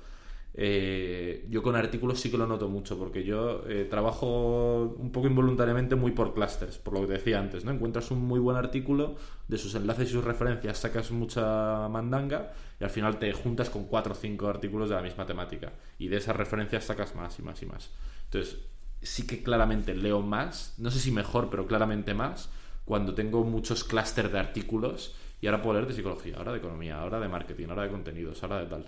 Eh, 0.54 1.46
yo 1.50 1.62
con 1.62 1.76
artículos 1.76 2.18
sí 2.20 2.30
que 2.30 2.38
lo 2.38 2.46
noto 2.46 2.68
mucho, 2.68 2.98
porque 2.98 3.22
yo 3.22 3.62
eh, 3.68 3.86
trabajo 3.88 4.96
un 4.98 5.12
poco 5.12 5.28
involuntariamente 5.28 5.94
muy 5.94 6.12
por 6.12 6.34
clusters, 6.34 6.78
por 6.78 6.94
lo 6.94 7.06
que 7.06 7.12
decía 7.12 7.38
antes, 7.38 7.64
¿no? 7.64 7.70
Encuentras 7.70 8.10
un 8.10 8.24
muy 8.24 8.40
buen 8.40 8.56
artículo, 8.56 9.14
de 9.46 9.58
sus 9.58 9.74
enlaces 9.74 10.10
y 10.10 10.12
sus 10.12 10.24
referencias 10.24 10.78
sacas 10.78 11.10
mucha 11.10 11.88
mandanga 11.88 12.52
y 12.80 12.84
al 12.84 12.90
final 12.90 13.18
te 13.18 13.32
juntas 13.32 13.70
con 13.70 13.84
cuatro 13.84 14.12
o 14.12 14.16
cinco 14.16 14.48
artículos 14.48 14.88
de 14.88 14.96
la 14.96 15.02
misma 15.02 15.26
temática. 15.26 15.72
Y 15.98 16.08
de 16.08 16.16
esas 16.16 16.36
referencias 16.36 16.84
sacas 16.84 17.14
más 17.14 17.38
y 17.38 17.42
más 17.42 17.62
y 17.62 17.66
más. 17.66 17.90
Entonces, 18.24 18.58
sí 19.00 19.26
que 19.26 19.42
claramente 19.42 19.94
leo 19.94 20.22
más, 20.22 20.74
no 20.78 20.90
sé 20.90 20.98
si 20.98 21.12
mejor, 21.12 21.50
pero 21.50 21.66
claramente 21.66 22.14
más, 22.14 22.50
cuando 22.84 23.14
tengo 23.14 23.44
muchos 23.44 23.84
clústeres 23.84 24.32
de 24.32 24.38
artículos 24.38 25.14
y 25.40 25.46
ahora 25.46 25.62
puedo 25.62 25.74
leer 25.74 25.88
de 25.88 25.94
psicología, 25.94 26.36
ahora 26.36 26.52
de 26.52 26.58
economía, 26.58 27.00
ahora 27.00 27.20
de 27.20 27.28
marketing, 27.28 27.68
ahora 27.68 27.84
de 27.84 27.90
contenidos, 27.90 28.42
ahora 28.42 28.60
de 28.60 28.66
tal. 28.66 28.86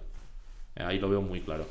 Ahí 0.77 0.99
lo 0.99 1.09
veo 1.09 1.23
muy 1.23 1.41
claro. 1.41 1.67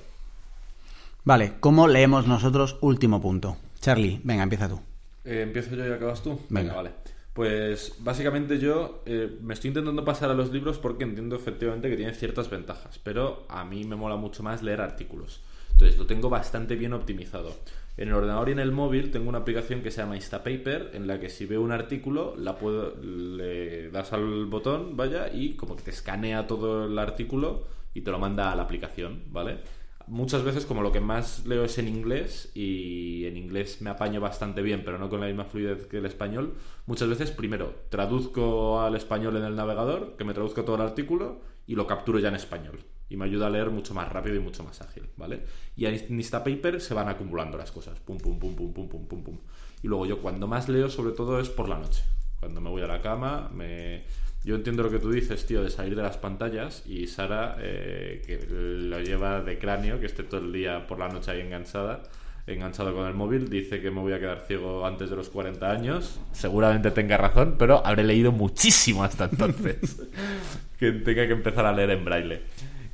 Vale, 1.24 1.54
¿cómo 1.60 1.88
leemos 1.88 2.28
nosotros? 2.28 2.78
Último 2.82 3.22
punto. 3.22 3.58
Charlie, 3.80 4.20
venga, 4.24 4.44
empieza 4.44 4.70
tú. 4.70 4.80
Eh, 5.26 5.42
¿Empiezo 5.42 5.76
yo 5.76 5.88
y 5.88 5.92
acabas 5.92 6.24
tú? 6.24 6.40
Venga, 6.50 6.74
vale. 6.74 6.92
Pues 7.34 7.96
básicamente 8.00 8.60
yo 8.60 9.04
eh, 9.06 9.38
me 9.42 9.54
estoy 9.54 9.70
intentando 9.70 10.04
pasar 10.04 10.30
a 10.32 10.34
los 10.34 10.52
libros 10.52 10.78
porque 10.78 11.04
entiendo 11.04 11.36
efectivamente 11.36 11.90
que 11.90 11.96
tienen 11.96 12.16
ciertas 12.16 12.50
ventajas, 12.50 13.00
pero 13.04 13.46
a 13.48 13.64
mí 13.64 13.84
me 13.84 13.96
mola 13.96 14.16
mucho 14.16 14.44
más 14.44 14.64
leer 14.64 14.82
artículos. 14.82 15.42
Entonces 15.72 15.98
lo 15.98 16.06
tengo 16.06 16.30
bastante 16.30 16.76
bien 16.76 16.94
optimizado. 16.94 17.56
En 17.96 18.10
el 18.10 18.14
ordenador 18.14 18.50
y 18.50 18.54
en 18.54 18.60
el 18.60 18.72
móvil 18.72 19.12
tengo 19.12 19.30
una 19.30 19.40
aplicación 19.40 19.82
que 19.82 19.92
se 19.92 20.02
llama 20.02 20.16
Instapaper, 20.16 20.92
en 20.94 21.08
la 21.08 21.20
que 21.20 21.30
si 21.30 21.46
veo 21.46 21.62
un 21.62 21.72
artículo, 21.72 22.36
la 22.38 22.58
puedo, 22.58 22.96
le 23.02 23.90
das 23.90 24.12
al 24.14 24.46
botón, 24.46 24.98
vaya, 24.98 25.30
y 25.34 25.54
como 25.54 25.76
que 25.76 25.84
te 25.84 25.92
escanea 25.92 26.48
todo 26.48 26.88
el 26.88 26.98
artículo 26.98 27.66
y 27.94 28.02
te 28.02 28.12
lo 28.12 28.20
manda 28.20 28.52
a 28.52 28.56
la 28.56 28.64
aplicación, 28.64 29.24
¿vale? 29.28 29.60
Muchas 30.08 30.44
veces 30.44 30.66
como 30.66 30.82
lo 30.82 30.92
que 30.92 31.02
más 31.02 31.46
leo 31.46 31.64
es 31.64 31.78
en 31.78 31.88
inglés 31.88 32.52
y 32.56 33.26
en 33.26 33.38
inglés 33.38 33.80
me 33.82 33.92
apaño 33.92 34.20
bastante 34.20 34.64
bien, 34.64 34.82
pero 34.84 34.98
no 34.98 35.08
con 35.08 35.22
la 35.22 35.28
misma 35.28 35.46
fluidez 35.46 35.86
que 35.86 35.98
el 35.98 36.06
español, 36.08 36.56
muchas 36.88 37.10
veces 37.10 37.30
primero 37.30 37.76
traduzco 37.90 38.82
al 38.82 38.96
español 38.96 39.38
en 39.38 39.44
el 39.44 39.56
navegador, 39.56 40.16
que 40.18 40.24
me 40.24 40.34
traduzca 40.34 40.66
todo 40.66 40.78
el 40.78 40.82
artículo 40.82 41.42
y 41.68 41.76
lo 41.76 41.86
capturo 41.86 42.18
ya 42.18 42.30
en 42.30 42.36
español. 42.36 42.80
Y 43.08 43.18
me 43.18 43.26
ayuda 43.26 43.48
a 43.48 43.50
leer 43.52 43.70
mucho 43.70 43.94
más 43.94 44.12
rápido 44.12 44.36
y 44.36 44.40
mucho 44.40 44.64
más 44.64 44.82
ágil, 44.82 45.10
¿vale? 45.16 45.44
Y 45.76 45.86
en 45.86 45.94
este 45.94 46.12
Instapaper 46.12 46.82
se 46.82 46.96
van 46.96 47.08
acumulando 47.08 47.58
las 47.58 47.72
cosas. 47.72 48.00
Pum, 48.00 48.18
pum, 48.18 48.40
pum, 48.40 48.56
pum, 48.56 48.74
pum, 48.74 48.90
pum, 48.90 49.08
pum, 49.08 49.24
pum. 49.24 49.38
Y 49.84 49.88
luego 49.88 50.08
yo 50.08 50.22
cuando 50.22 50.48
más 50.48 50.70
leo 50.70 50.90
sobre 50.90 51.14
todo 51.14 51.40
es 51.40 51.50
por 51.50 51.70
la 51.70 51.78
noche. 51.78 52.04
Cuando 52.40 52.62
me 52.62 52.70
voy 52.70 52.82
a 52.82 52.88
la 52.88 53.02
cama, 53.02 53.50
me 53.54 54.06
yo 54.44 54.56
entiendo 54.56 54.84
lo 54.84 54.90
que 54.90 55.00
tú 55.00 55.12
dices, 55.12 55.46
tío, 55.46 55.64
de 55.64 55.70
salir 55.70 55.96
de 55.96 56.02
las 56.02 56.18
pantallas 56.18 56.84
y 56.88 57.08
Sara, 57.08 57.58
eh, 57.60 58.22
que 58.26 58.46
lo 58.50 59.00
lleva 59.02 59.42
de 59.42 59.60
cráneo, 59.60 60.00
que 60.00 60.06
esté 60.06 60.24
todo 60.24 60.42
el 60.42 60.54
día 60.54 60.88
por 60.88 60.98
la 60.98 61.10
noche 61.10 61.32
ahí 61.32 61.42
enganchada, 61.42 62.04
enganchado 62.48 62.96
con 62.96 63.06
el 63.06 63.14
móvil, 63.14 63.50
dice 63.50 63.82
que 63.82 63.92
me 63.92 64.00
voy 64.00 64.14
a 64.14 64.20
quedar 64.20 64.40
ciego 64.48 64.86
antes 64.86 65.10
de 65.10 65.18
los 65.18 65.30
40 65.30 65.70
años. 65.70 66.20
Seguramente 66.32 66.92
tenga 66.92 67.18
razón, 67.18 67.56
pero 67.60 67.86
habré 67.86 68.04
leído 68.04 68.32
muchísimo 68.32 69.04
hasta 69.04 69.26
entonces. 69.26 70.02
que 70.80 70.94
tenga 70.94 71.28
que 71.28 71.34
empezar 71.34 71.66
a 71.66 71.74
leer 71.74 71.92
en 71.92 72.06
braille. 72.06 72.42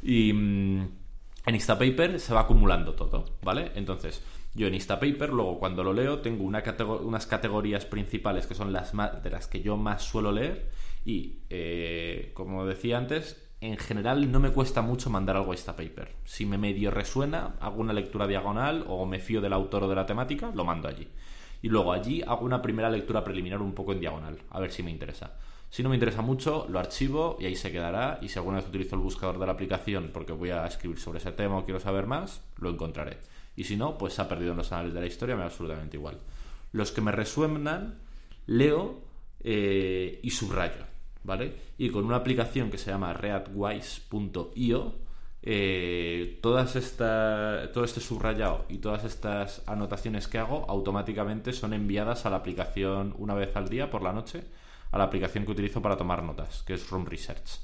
Y 0.01 0.33
mm, 0.33 0.87
en 1.45 1.55
Instapaper 1.55 2.19
se 2.19 2.33
va 2.33 2.41
acumulando 2.41 2.95
todo, 2.95 3.25
¿vale? 3.43 3.71
Entonces, 3.75 4.23
yo 4.55 4.65
en 4.65 4.73
Instapaper, 4.73 5.29
luego 5.29 5.59
cuando 5.59 5.83
lo 5.83 5.93
leo, 5.93 6.19
tengo 6.19 6.43
una 6.43 6.63
unas 7.03 7.27
categorías 7.27 7.85
principales 7.85 8.47
que 8.47 8.55
son 8.55 8.73
las 8.73 8.93
de 9.21 9.29
las 9.29 9.45
que 9.47 9.61
yo 9.61 9.77
más 9.77 10.01
suelo 10.01 10.31
leer 10.31 10.65
y, 11.05 11.39
eh, 11.49 12.31
como 12.33 12.65
decía 12.65 12.97
antes, 12.97 13.41
en 13.61 13.77
general 13.77 14.31
no 14.31 14.39
me 14.39 14.51
cuesta 14.51 14.81
mucho 14.81 15.09
mandar 15.09 15.37
algo 15.37 15.51
a 15.51 15.55
esta 15.55 15.75
paper. 15.75 16.15
Si 16.25 16.45
me 16.45 16.57
medio 16.57 16.91
resuena, 16.91 17.55
hago 17.61 17.79
una 17.79 17.93
lectura 17.93 18.27
diagonal 18.27 18.83
o 18.87 19.05
me 19.05 19.19
fío 19.19 19.39
del 19.39 19.53
autor 19.53 19.83
o 19.83 19.87
de 19.87 19.95
la 19.95 20.05
temática, 20.05 20.51
lo 20.53 20.65
mando 20.65 20.87
allí. 20.87 21.07
Y 21.61 21.69
luego 21.69 21.93
allí 21.93 22.21
hago 22.21 22.45
una 22.45 22.61
primera 22.61 22.89
lectura 22.89 23.23
preliminar 23.23 23.61
un 23.61 23.73
poco 23.73 23.93
en 23.93 23.99
diagonal, 23.99 24.39
a 24.49 24.59
ver 24.59 24.71
si 24.71 24.83
me 24.83 24.91
interesa. 24.91 25.37
Si 25.69 25.83
no 25.83 25.89
me 25.89 25.95
interesa 25.95 26.21
mucho, 26.21 26.67
lo 26.69 26.79
archivo 26.79 27.37
y 27.39 27.45
ahí 27.45 27.55
se 27.55 27.71
quedará. 27.71 28.19
Y 28.21 28.29
si 28.29 28.39
alguna 28.39 28.57
vez 28.57 28.67
utilizo 28.67 28.95
el 28.95 29.01
buscador 29.01 29.39
de 29.39 29.45
la 29.45 29.51
aplicación 29.51 30.09
porque 30.13 30.31
voy 30.31 30.51
a 30.51 30.65
escribir 30.65 30.99
sobre 30.99 31.19
ese 31.19 31.31
tema 31.31 31.57
o 31.57 31.65
quiero 31.65 31.79
saber 31.79 32.07
más, 32.07 32.43
lo 32.57 32.69
encontraré. 32.69 33.17
Y 33.55 33.63
si 33.65 33.75
no, 33.75 33.97
pues 33.97 34.13
se 34.13 34.21
ha 34.21 34.27
perdido 34.27 34.51
en 34.51 34.57
los 34.57 34.71
anales 34.71 34.93
de 34.93 35.01
la 35.01 35.05
historia, 35.05 35.35
me 35.35 35.41
da 35.41 35.47
absolutamente 35.47 35.97
igual. 35.97 36.19
Los 36.71 36.91
que 36.91 37.01
me 37.01 37.11
resuenan, 37.11 37.99
leo 38.45 39.01
eh, 39.41 40.19
y 40.23 40.29
subrayo. 40.29 40.94
¿Vale? 41.25 41.55
Y 41.77 41.89
con 41.89 42.05
una 42.05 42.17
aplicación 42.17 42.69
que 42.69 42.77
se 42.77 42.91
llama 42.91 43.13
readwise.io, 43.13 44.93
eh, 45.47 46.39
todas 46.41 46.75
esta, 46.75 47.69
todo 47.73 47.83
este 47.83 47.99
subrayado 47.99 48.65
y 48.69 48.77
todas 48.77 49.03
estas 49.03 49.61
anotaciones 49.67 50.27
que 50.27 50.39
hago 50.39 50.65
automáticamente 50.69 51.53
son 51.53 51.73
enviadas 51.73 52.25
a 52.25 52.29
la 52.29 52.37
aplicación 52.37 53.13
una 53.17 53.35
vez 53.35 53.55
al 53.55 53.69
día 53.69 53.89
por 53.89 54.01
la 54.01 54.13
noche, 54.13 54.43
a 54.91 54.97
la 54.97 55.03
aplicación 55.03 55.45
que 55.45 55.51
utilizo 55.51 55.81
para 55.81 55.97
tomar 55.97 56.23
notas, 56.23 56.63
que 56.63 56.73
es 56.73 56.89
Room 56.89 57.05
Research. 57.05 57.59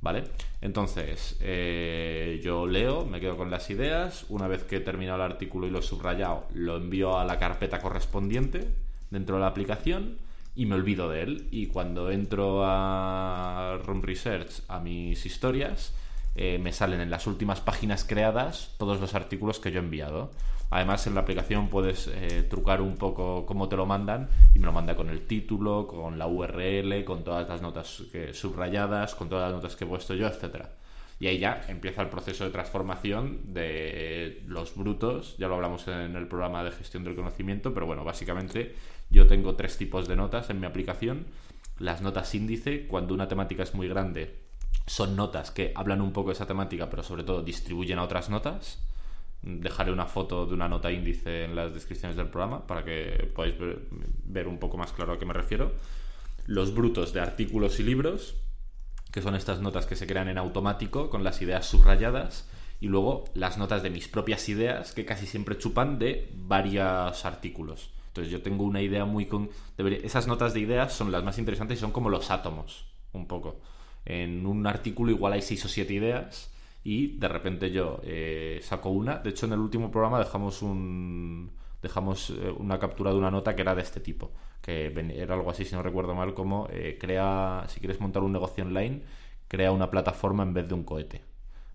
¿Vale? 0.00 0.24
Entonces, 0.60 1.38
eh, 1.40 2.38
yo 2.44 2.66
leo, 2.66 3.06
me 3.06 3.20
quedo 3.20 3.38
con 3.38 3.50
las 3.50 3.70
ideas, 3.70 4.26
una 4.28 4.48
vez 4.48 4.64
que 4.64 4.76
he 4.76 4.80
terminado 4.80 5.24
el 5.24 5.32
artículo 5.32 5.66
y 5.66 5.70
lo 5.70 5.78
he 5.78 5.82
subrayado, 5.82 6.46
lo 6.52 6.76
envío 6.76 7.18
a 7.18 7.24
la 7.24 7.38
carpeta 7.38 7.80
correspondiente 7.80 8.68
dentro 9.10 9.36
de 9.36 9.40
la 9.40 9.46
aplicación 9.46 10.18
y 10.54 10.66
me 10.66 10.74
olvido 10.74 11.08
de 11.08 11.22
él. 11.22 11.48
Y 11.50 11.66
cuando 11.66 12.10
entro 12.10 12.62
a 12.64 13.78
Room 13.84 14.02
Research, 14.02 14.62
a 14.68 14.80
mis 14.80 15.24
historias, 15.26 15.94
eh, 16.36 16.58
me 16.58 16.72
salen 16.72 17.00
en 17.00 17.10
las 17.10 17.26
últimas 17.26 17.60
páginas 17.60 18.04
creadas 18.04 18.74
todos 18.78 19.00
los 19.00 19.14
artículos 19.14 19.60
que 19.60 19.72
yo 19.72 19.80
he 19.80 19.84
enviado. 19.84 20.30
Además, 20.70 21.06
en 21.06 21.14
la 21.14 21.20
aplicación 21.20 21.68
puedes 21.68 22.08
eh, 22.08 22.42
trucar 22.48 22.80
un 22.80 22.96
poco 22.96 23.46
cómo 23.46 23.68
te 23.68 23.76
lo 23.76 23.86
mandan 23.86 24.28
y 24.54 24.58
me 24.58 24.66
lo 24.66 24.72
manda 24.72 24.96
con 24.96 25.08
el 25.08 25.26
título, 25.26 25.86
con 25.86 26.18
la 26.18 26.26
URL, 26.26 27.04
con 27.04 27.22
todas 27.22 27.48
las 27.48 27.62
notas 27.62 28.02
subrayadas, 28.32 29.14
con 29.14 29.28
todas 29.28 29.50
las 29.50 29.62
notas 29.62 29.76
que 29.76 29.84
he 29.84 29.86
puesto 29.86 30.14
yo, 30.14 30.26
etcétera. 30.26 30.70
Y 31.20 31.28
ahí 31.28 31.38
ya 31.38 31.64
empieza 31.68 32.02
el 32.02 32.08
proceso 32.08 32.44
de 32.44 32.50
transformación 32.50 33.54
de 33.54 34.42
los 34.46 34.74
brutos. 34.74 35.36
Ya 35.38 35.48
lo 35.48 35.54
hablamos 35.54 35.86
en 35.86 36.16
el 36.16 36.26
programa 36.26 36.64
de 36.64 36.72
gestión 36.72 37.04
del 37.04 37.14
conocimiento, 37.14 37.72
pero 37.72 37.86
bueno, 37.86 38.04
básicamente 38.04 38.74
yo 39.14 39.26
tengo 39.26 39.54
tres 39.54 39.78
tipos 39.78 40.08
de 40.08 40.16
notas 40.16 40.50
en 40.50 40.60
mi 40.60 40.66
aplicación. 40.66 41.26
Las 41.78 42.02
notas 42.02 42.34
índice, 42.34 42.86
cuando 42.86 43.14
una 43.14 43.28
temática 43.28 43.62
es 43.62 43.74
muy 43.74 43.88
grande, 43.88 44.44
son 44.86 45.16
notas 45.16 45.50
que 45.50 45.72
hablan 45.74 46.02
un 46.02 46.12
poco 46.12 46.28
de 46.28 46.34
esa 46.34 46.46
temática, 46.46 46.90
pero 46.90 47.02
sobre 47.02 47.24
todo 47.24 47.42
distribuyen 47.42 47.98
a 47.98 48.02
otras 48.02 48.28
notas. 48.28 48.82
Dejaré 49.42 49.92
una 49.92 50.06
foto 50.06 50.46
de 50.46 50.54
una 50.54 50.68
nota 50.68 50.90
índice 50.90 51.44
en 51.44 51.54
las 51.54 51.72
descripciones 51.72 52.16
del 52.16 52.28
programa 52.28 52.66
para 52.66 52.84
que 52.84 53.30
podáis 53.34 53.54
ver, 54.24 54.48
un 54.48 54.58
poco 54.58 54.76
más 54.76 54.92
claro 54.92 55.12
a 55.12 55.18
qué 55.18 55.26
me 55.26 55.32
refiero. 55.32 55.72
Los 56.46 56.74
brutos 56.74 57.12
de 57.12 57.20
artículos 57.20 57.80
y 57.80 57.84
libros, 57.84 58.36
que 59.12 59.22
son 59.22 59.34
estas 59.34 59.60
notas 59.60 59.86
que 59.86 59.96
se 59.96 60.06
crean 60.06 60.28
en 60.28 60.38
automático 60.38 61.08
con 61.08 61.24
las 61.24 61.40
ideas 61.40 61.66
subrayadas. 61.66 62.48
Y 62.80 62.88
luego 62.88 63.24
las 63.34 63.56
notas 63.56 63.82
de 63.82 63.90
mis 63.90 64.08
propias 64.08 64.48
ideas, 64.48 64.92
que 64.92 65.04
casi 65.04 65.26
siempre 65.26 65.56
chupan 65.56 65.98
de 65.98 66.30
varios 66.34 67.24
artículos. 67.24 67.90
Entonces 68.14 68.32
yo 68.32 68.42
tengo 68.42 68.64
una 68.64 68.80
idea 68.80 69.04
muy... 69.04 69.26
Con... 69.26 69.50
Esas 69.76 70.26
notas 70.26 70.54
de 70.54 70.60
ideas 70.60 70.92
son 70.92 71.10
las 71.10 71.24
más 71.24 71.38
interesantes 71.38 71.78
y 71.78 71.80
son 71.80 71.90
como 71.90 72.08
los 72.08 72.30
átomos, 72.30 72.86
un 73.12 73.26
poco 73.26 73.60
en 74.04 74.46
un 74.46 74.66
artículo 74.66 75.10
igual 75.10 75.32
hay 75.32 75.42
seis 75.42 75.64
o 75.64 75.68
siete 75.68 75.94
ideas 75.94 76.50
y 76.82 77.18
de 77.18 77.28
repente 77.28 77.70
yo 77.70 78.00
eh, 78.04 78.60
saco 78.62 78.90
una. 78.90 79.18
De 79.18 79.30
hecho, 79.30 79.46
en 79.46 79.52
el 79.52 79.60
último 79.60 79.90
programa 79.90 80.18
dejamos 80.18 80.62
un 80.62 81.52
dejamos 81.82 82.30
eh, 82.30 82.50
una 82.58 82.78
captura 82.78 83.10
de 83.10 83.18
una 83.18 83.30
nota 83.30 83.54
que 83.54 83.62
era 83.62 83.74
de 83.74 83.82
este 83.82 84.00
tipo, 84.00 84.32
que 84.62 84.86
era 85.16 85.34
algo 85.34 85.50
así, 85.50 85.64
si 85.64 85.74
no 85.74 85.82
recuerdo 85.82 86.14
mal, 86.14 86.34
como 86.34 86.66
eh, 86.70 86.96
crea, 86.98 87.64
si 87.68 87.78
quieres 87.80 88.00
montar 88.00 88.22
un 88.22 88.32
negocio 88.32 88.64
online, 88.64 89.02
crea 89.48 89.70
una 89.72 89.90
plataforma 89.90 90.42
en 90.42 90.54
vez 90.54 90.68
de 90.68 90.74
un 90.74 90.84
cohete. 90.84 91.22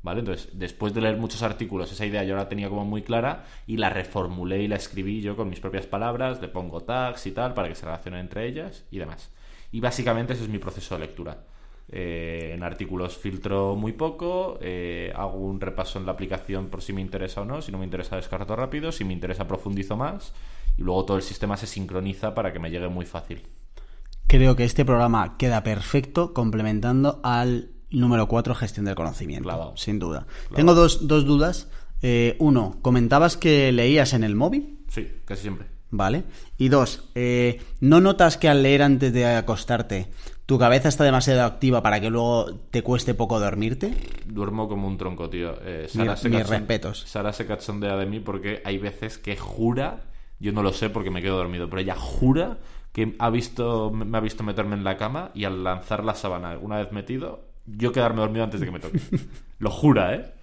¿Vale? 0.01 0.19
Entonces, 0.21 0.49
después 0.53 0.93
de 0.93 1.01
leer 1.01 1.17
muchos 1.17 1.43
artículos, 1.43 1.91
esa 1.91 2.05
idea 2.05 2.23
yo 2.23 2.35
la 2.35 2.47
tenía 2.47 2.69
como 2.69 2.85
muy 2.85 3.01
clara 3.01 3.45
y 3.67 3.77
la 3.77 3.89
reformulé 3.89 4.63
y 4.63 4.67
la 4.67 4.77
escribí 4.77 5.21
yo 5.21 5.35
con 5.35 5.49
mis 5.49 5.59
propias 5.59 5.87
palabras, 5.87 6.41
le 6.41 6.47
pongo 6.47 6.81
tags 6.81 7.25
y 7.27 7.31
tal 7.31 7.53
para 7.53 7.67
que 7.67 7.75
se 7.75 7.85
relacionen 7.85 8.21
entre 8.21 8.47
ellas 8.47 8.85
y 8.91 8.99
demás. 8.99 9.31
Y 9.71 9.81
básicamente 9.81 10.33
ese 10.33 10.43
es 10.43 10.49
mi 10.49 10.57
proceso 10.57 10.95
de 10.95 11.01
lectura. 11.01 11.43
Eh, 11.91 12.51
en 12.53 12.63
artículos 12.63 13.17
filtro 13.17 13.75
muy 13.75 13.93
poco, 13.93 14.59
eh, 14.61 15.11
hago 15.15 15.37
un 15.37 15.59
repaso 15.59 15.99
en 15.99 16.05
la 16.05 16.11
aplicación 16.11 16.69
por 16.69 16.81
si 16.81 16.93
me 16.93 17.01
interesa 17.01 17.41
o 17.41 17.45
no, 17.45 17.61
si 17.61 17.71
no 17.71 17.79
me 17.79 17.85
interesa 17.85 18.15
descarto 18.15 18.55
rápido, 18.55 18.91
si 18.91 19.03
me 19.03 19.13
interesa 19.13 19.47
profundizo 19.47 19.97
más 19.97 20.33
y 20.77 20.83
luego 20.83 21.05
todo 21.05 21.17
el 21.17 21.23
sistema 21.23 21.57
se 21.57 21.67
sincroniza 21.67 22.35
para 22.35 22.53
que 22.53 22.59
me 22.59 22.69
llegue 22.69 22.87
muy 22.87 23.05
fácil. 23.05 23.41
Creo 24.27 24.55
que 24.55 24.63
este 24.63 24.85
programa 24.85 25.35
queda 25.37 25.63
perfecto 25.63 26.33
complementando 26.35 27.19
al 27.23 27.71
número 27.91 28.27
4, 28.27 28.55
gestión 28.55 28.85
del 28.85 28.95
conocimiento, 28.95 29.73
sin 29.75 29.99
duda. 29.99 30.25
Tengo 30.53 30.73
dos, 30.73 31.07
dudas. 31.07 31.67
Eh, 32.01 32.35
uno, 32.39 32.77
comentabas 32.81 33.35
que 33.35 33.71
leías 33.71 34.13
en 34.13 34.23
el 34.23 34.35
móvil. 34.35 34.79
Sí, 34.87 35.07
casi 35.25 35.43
siempre. 35.43 35.67
Vale. 35.91 36.23
Y 36.57 36.69
dos, 36.69 37.09
¿no 37.79 37.99
notas 37.99 38.37
que 38.37 38.47
al 38.47 38.61
leer 38.63 38.83
antes 38.83 39.11
de 39.11 39.25
acostarte 39.25 40.09
¿Tu 40.49 40.57
cabeza 40.57 40.89
está 40.89 41.03
demasiado 41.03 41.43
activa 41.43 41.83
para 41.83 42.01
que 42.01 42.09
luego 42.09 42.51
te 42.71 42.81
cueste 42.81 43.13
poco 43.13 43.39
dormirte? 43.39 43.93
Duermo 44.25 44.67
como 44.67 44.87
un 44.87 44.97
tronco, 44.97 45.29
tío. 45.29 45.53
Eh, 45.61 45.85
Sara 45.87 46.15
mis, 46.23 46.49
respetos. 46.49 47.03
Sara 47.05 47.33
se 47.33 47.45
cachondea 47.45 47.95
de 47.95 48.07
mí 48.07 48.19
porque 48.19 48.63
hay 48.65 48.79
veces 48.79 49.19
que 49.19 49.37
jura, 49.37 50.07
yo 50.39 50.51
no 50.51 50.63
lo 50.63 50.73
sé 50.73 50.89
porque 50.89 51.11
me 51.11 51.21
quedo 51.21 51.37
dormido, 51.37 51.69
pero 51.69 51.83
ella 51.83 51.95
jura 51.95 52.57
que 52.93 53.15
ha 53.19 53.29
visto, 53.29 53.91
me 53.91 54.17
ha 54.17 54.21
visto 54.21 54.43
meterme 54.43 54.75
en 54.75 54.83
la 54.83 54.97
cama 54.97 55.29
y 55.35 55.43
al 55.43 55.63
lanzar 55.63 56.03
la 56.03 56.15
sábana 56.15 56.57
una 56.59 56.77
vez 56.77 56.91
metido, 56.91 57.48
yo 57.77 57.91
quedarme 57.91 58.21
dormido 58.21 58.43
antes 58.43 58.59
de 58.59 58.65
que 58.65 58.71
me 58.71 58.79
toque. 58.79 58.99
lo 59.59 59.69
jura, 59.69 60.15
¿eh? 60.15 60.33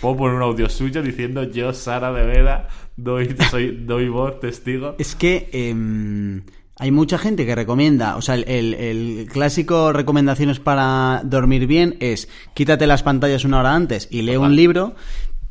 puedo 0.00 0.16
poner 0.16 0.34
un 0.34 0.42
audio 0.42 0.68
suyo 0.68 1.02
diciendo 1.02 1.44
yo, 1.44 1.72
Sara 1.72 2.12
de 2.12 2.26
Veda, 2.26 2.68
doy, 2.96 3.36
soy, 3.50 3.84
doy 3.84 4.08
voz, 4.08 4.40
testigo. 4.40 4.96
Es 4.98 5.14
que... 5.14 5.48
Em, 5.52 6.42
hay 6.76 6.90
mucha 6.90 7.18
gente 7.18 7.46
que 7.46 7.54
recomienda, 7.54 8.16
o 8.16 8.20
sea, 8.20 8.34
el, 8.34 8.74
el, 8.74 9.28
clásico 9.32 9.92
recomendaciones 9.92 10.58
para 10.58 11.20
dormir 11.24 11.68
bien 11.68 11.96
es 12.00 12.28
quítate 12.52 12.88
las 12.88 13.04
pantallas 13.04 13.44
una 13.44 13.60
hora 13.60 13.76
antes 13.76 14.08
y 14.10 14.22
lee 14.22 14.36
un 14.36 14.56
libro, 14.56 14.96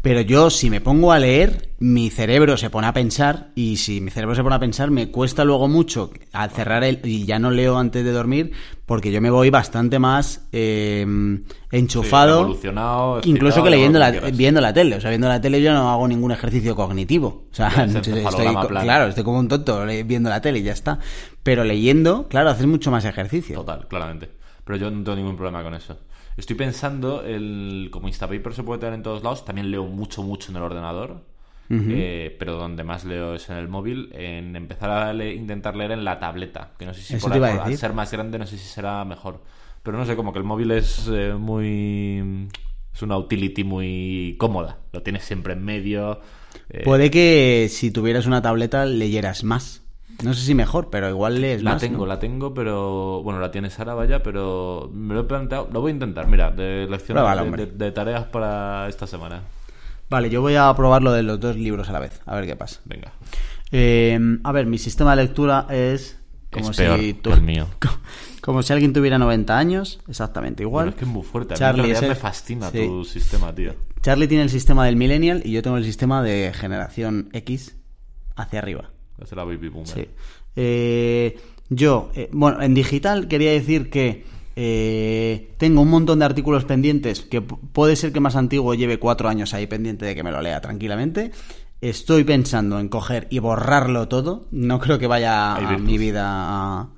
pero 0.04 0.20
yo 0.20 0.50
si 0.50 0.70
me 0.70 0.82
pongo 0.82 1.14
a 1.14 1.18
leer, 1.18 1.70
mi 1.80 2.10
cerebro 2.10 2.58
se 2.58 2.70
pone 2.70 2.88
a 2.88 2.94
pensar 2.94 3.52
y 3.56 3.78
si 3.78 4.02
mi 4.02 4.12
cerebro 4.12 4.36
se 4.36 4.44
pone 4.44 4.56
a 4.56 4.60
pensar 4.60 4.92
me 4.92 5.10
cuesta 5.10 5.46
luego 5.46 5.70
mucho 5.70 6.12
al 6.34 6.50
cerrar 6.50 6.84
el 6.84 7.00
y 7.06 7.24
ya 7.24 7.40
no 7.40 7.52
leo 7.52 7.78
antes 7.78 8.04
de 8.04 8.12
dormir 8.12 8.52
porque 8.86 9.14
yo 9.14 9.22
me 9.22 9.30
voy 9.30 9.50
bastante 9.50 10.00
más 10.00 10.46
eh, 10.52 11.06
enchufado, 11.72 12.54
incluso 13.24 13.64
que 13.64 13.70
leyendo 13.70 13.98
la, 13.98 14.12
viendo 14.12 14.60
la 14.60 14.74
tele. 14.74 14.98
O 14.98 15.00
sea, 15.00 15.10
viendo 15.10 15.30
la 15.30 15.40
tele 15.40 15.62
yo 15.62 15.72
no 15.72 15.90
hago 15.90 16.06
ningún 16.06 16.34
ejercicio 16.34 16.76
cognitivo. 16.76 17.46
O 17.50 17.56
sea, 17.56 17.70
estoy, 17.86 18.26
claro, 18.26 19.08
estoy 19.08 19.24
como 19.24 19.40
un 19.40 19.48
tonto 19.48 19.86
viendo 20.06 20.30
la 20.30 20.42
tele 20.42 20.60
y 20.60 20.64
ya 20.64 20.74
está. 20.74 21.00
Pero 21.44 21.64
leyendo, 21.64 22.28
claro, 22.28 22.50
haces 22.50 22.68
mucho 22.68 22.92
más 22.92 23.06
ejercicio. 23.06 23.56
Total, 23.56 23.88
claramente. 23.88 24.30
Pero 24.66 24.78
yo 24.78 24.92
no 24.92 25.02
tengo 25.02 25.16
ningún 25.16 25.38
problema 25.38 25.64
con 25.64 25.74
eso. 25.76 25.98
Estoy 26.38 26.56
pensando, 26.56 27.24
el, 27.24 27.90
como 27.92 28.08
Instapaper 28.08 28.54
se 28.54 28.64
puede 28.64 28.80
tener 28.80 28.96
en 28.96 29.04
todos 29.04 29.24
lados, 29.24 29.46
también 29.46 29.70
leo 29.70 29.86
mucho, 29.86 30.24
mucho 30.24 30.52
en 30.52 30.58
el 30.58 30.64
ordenador. 30.64 31.34
Eh, 31.70 32.36
pero 32.38 32.56
donde 32.56 32.84
más 32.84 33.04
leo 33.04 33.34
es 33.34 33.50
en 33.50 33.58
el 33.58 33.68
móvil, 33.68 34.12
en 34.14 34.56
empezar 34.56 34.92
a 34.92 35.26
intentar 35.26 35.76
leer 35.76 35.92
en 35.92 36.04
la 36.04 36.20
tableta, 36.20 36.74
que 36.78 36.86
no 36.86 36.94
sé 36.94 37.02
si 37.02 37.16
por 37.16 37.34
al 37.34 37.78
ser 37.78 37.94
más 37.94 38.12
grande 38.12 38.38
no 38.38 38.46
sé 38.46 38.58
si 38.58 38.66
será 38.66 39.04
mejor. 39.06 39.42
Pero 39.82 39.98
no 39.98 40.06
sé, 40.06 40.16
como 40.16 40.32
que 40.32 40.40
el 40.40 40.46
móvil 40.46 40.72
es 40.72 41.10
eh, 41.12 41.34
muy... 41.34 42.48
es 42.94 43.02
una 43.02 43.18
utility 43.18 43.64
muy 43.64 44.36
cómoda, 44.38 44.82
lo 44.92 45.02
tienes 45.02 45.24
siempre 45.24 45.54
en 45.54 45.64
medio. 45.64 46.22
Eh. 46.70 46.84
Puede 46.84 47.10
que 47.10 47.68
si 47.72 47.90
tuvieras 47.90 48.28
una 48.28 48.42
tableta 48.42 48.86
leyeras 48.86 49.44
más. 49.44 49.83
No 50.22 50.34
sé 50.34 50.46
si 50.46 50.56
mejor, 50.56 50.90
pero 50.90 51.10
igual 51.10 51.42
lees 51.42 51.64
la 51.64 51.72
más. 51.72 51.82
La 51.82 51.88
tengo, 51.88 52.06
la 52.06 52.20
tengo, 52.20 52.54
pero. 52.54 53.22
Bueno, 53.24 53.40
la 53.40 53.52
tiene 53.52 53.70
Sara, 53.70 53.94
vaya, 53.94 54.22
pero 54.22 54.90
me 54.94 55.14
lo 55.14 55.22
he 55.22 55.24
planteado. 55.24 55.70
Lo 55.72 55.82
voy 55.82 55.92
a 55.92 55.94
intentar, 55.94 56.28
mira, 56.28 56.52
de 56.52 56.88
lecciones 56.90 57.78
de, 57.78 57.92
tareas 57.92 58.26
para 58.26 58.88
esta 58.88 59.08
semana. 59.08 59.42
Vale, 60.10 60.30
yo 60.30 60.42
voy 60.42 60.56
a 60.56 60.74
probar 60.76 61.02
lo 61.02 61.12
de 61.12 61.24
los 61.24 61.40
dos 61.40 61.56
libros 61.56 61.90
a 61.90 61.94
la 61.94 62.00
vez, 62.00 62.22
a 62.26 62.36
ver 62.36 62.46
qué 62.46 62.56
pasa. 62.56 62.82
Venga. 62.86 63.14
Eh, 63.72 64.20
a 64.44 64.52
ver, 64.52 64.66
mi 64.66 64.78
sistema 64.78 65.16
de 65.16 65.24
lectura 65.24 65.68
es. 65.70 66.20
Como 66.52 66.72
si 66.72 66.84
el 66.84 67.42
mío. 67.42 67.68
Como 68.42 68.62
si 68.62 68.74
alguien 68.74 68.92
tuviera 68.92 69.18
90 69.18 69.58
años, 69.58 70.02
exactamente 70.10 70.64
igual. 70.64 70.90
es 70.90 70.96
que 70.96 71.06
es 71.06 71.10
muy 71.10 71.24
fuerte. 71.24 71.64
A 71.64 71.72
mí 71.72 71.82
me 71.82 72.16
fascina 72.16 72.70
tu 72.70 73.06
sistema, 73.06 73.56
tío. 73.56 73.74
Charlie 74.02 74.28
tiene 74.28 74.44
el 74.44 74.50
sistema 74.50 74.86
del 74.86 74.98
Millennial 74.98 75.42
y 75.46 75.54
yo 75.54 75.62
tengo 75.62 75.78
el 75.78 75.86
sistema 75.86 76.22
de 76.22 76.52
generación 76.54 77.30
X 77.32 77.78
hacia 78.36 78.60
arriba. 78.60 78.93
Sí. 79.86 80.08
Eh, 80.56 81.38
yo, 81.70 82.12
eh, 82.16 82.30
bueno, 82.32 82.62
en 82.62 82.74
digital 82.74 83.28
quería 83.28 83.52
decir 83.52 83.90
que 83.90 84.26
eh, 84.56 85.54
tengo 85.58 85.82
un 85.82 85.90
montón 85.90 86.20
de 86.20 86.26
artículos 86.26 86.66
pendientes 86.66 87.22
que 87.22 87.42
puede 87.42 87.96
ser 87.96 88.12
que 88.12 88.20
más 88.20 88.36
antiguo 88.36 88.76
lleve 88.76 89.00
cuatro 89.00 89.30
años 89.30 89.54
ahí 89.54 89.66
pendiente 89.66 90.06
de 90.06 90.16
que 90.16 90.24
me 90.24 90.32
lo 90.32 90.42
lea 90.42 90.62
tranquilamente. 90.62 91.32
Estoy 91.82 92.24
pensando 92.24 92.80
en 92.80 92.88
coger 92.88 93.28
y 93.30 93.40
borrarlo 93.40 94.08
todo. 94.08 94.46
No 94.52 94.80
creo 94.80 95.00
que 95.00 95.08
vaya 95.08 95.56
a 95.56 95.78
mi 95.78 95.98
vida 95.98 96.90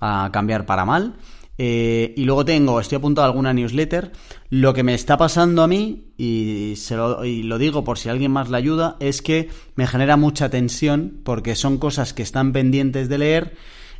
a 0.00 0.30
cambiar 0.32 0.66
para 0.66 0.84
mal. 0.84 1.14
Eh, 1.56 2.14
y 2.16 2.24
luego 2.24 2.44
tengo, 2.44 2.80
estoy 2.80 2.96
apuntado 2.96 3.26
a 3.26 3.30
alguna 3.30 3.52
newsletter. 3.52 4.12
Lo 4.50 4.74
que 4.74 4.82
me 4.82 4.94
está 4.94 5.16
pasando 5.16 5.62
a 5.62 5.68
mí, 5.68 6.12
y, 6.16 6.74
se 6.76 6.96
lo, 6.96 7.24
y 7.24 7.42
lo 7.42 7.58
digo 7.58 7.84
por 7.84 7.98
si 7.98 8.08
alguien 8.08 8.32
más 8.32 8.50
le 8.50 8.56
ayuda, 8.56 8.96
es 9.00 9.22
que 9.22 9.48
me 9.76 9.86
genera 9.86 10.16
mucha 10.16 10.48
tensión 10.48 11.20
porque 11.24 11.54
son 11.54 11.78
cosas 11.78 12.12
que 12.12 12.22
están 12.22 12.52
pendientes 12.52 13.08
de 13.08 13.18
leer 13.18 13.52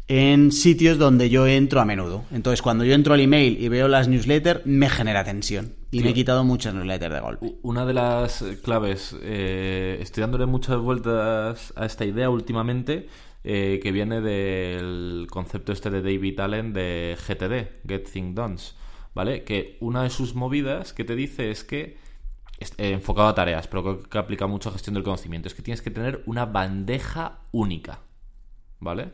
en 0.07 0.53
sitios 0.53 0.99
donde 0.99 1.31
yo 1.31 1.47
entro 1.47 1.81
a 1.81 1.85
menudo. 1.85 2.25
Entonces, 2.31 2.61
cuando 2.61 2.85
yo 2.85 2.95
entro 2.95 3.15
al 3.15 3.21
email 3.21 3.57
y 3.61 3.69
veo 3.69 3.89
las 3.89 4.09
newsletters, 4.09 4.67
me 4.67 4.91
genera 4.91 5.25
tensión. 5.25 5.75
Y 5.91 6.01
me 6.01 6.11
he 6.11 6.15
quitado 6.15 6.45
muchas 6.45 6.75
newsletters 6.75 7.15
de 7.15 7.21
golpe. 7.21 7.55
Una 7.63 7.87
de 7.87 7.95
las 7.95 8.45
claves, 8.63 9.17
eh, 9.23 9.99
estoy 10.01 10.23
dándole 10.23 10.47
muchas 10.47 10.79
vueltas 10.79 11.73
a 11.77 11.87
esta 11.87 12.05
idea 12.05 12.29
últimamente, 12.29 13.09
eh, 13.47 13.78
que 13.82 13.92
viene 13.92 14.22
del 14.22 15.26
concepto 15.30 15.72
este 15.72 15.90
de 15.90 16.01
David 16.01 16.40
Allen 16.40 16.72
de 16.72 17.14
GTD, 17.28 17.86
Get 17.86 18.11
Things 18.11 18.34
Done, 18.34 18.57
¿vale? 19.14 19.45
Que 19.45 19.76
una 19.80 20.03
de 20.03 20.09
sus 20.09 20.34
movidas 20.34 20.95
que 20.95 21.05
te 21.05 21.14
dice 21.14 21.51
es 21.51 21.62
que 21.62 21.99
eh, 22.59 22.92
enfocado 22.92 23.28
a 23.28 23.34
tareas, 23.34 23.68
pero 23.68 24.01
que 24.01 24.16
aplica 24.16 24.47
mucho 24.47 24.70
a 24.70 24.72
gestión 24.72 24.95
del 24.95 25.03
conocimiento, 25.03 25.49
es 25.49 25.55
que 25.55 25.61
tienes 25.61 25.82
que 25.82 25.90
tener 25.90 26.22
una 26.24 26.47
bandeja 26.47 27.40
única, 27.53 28.01
¿vale? 28.80 29.12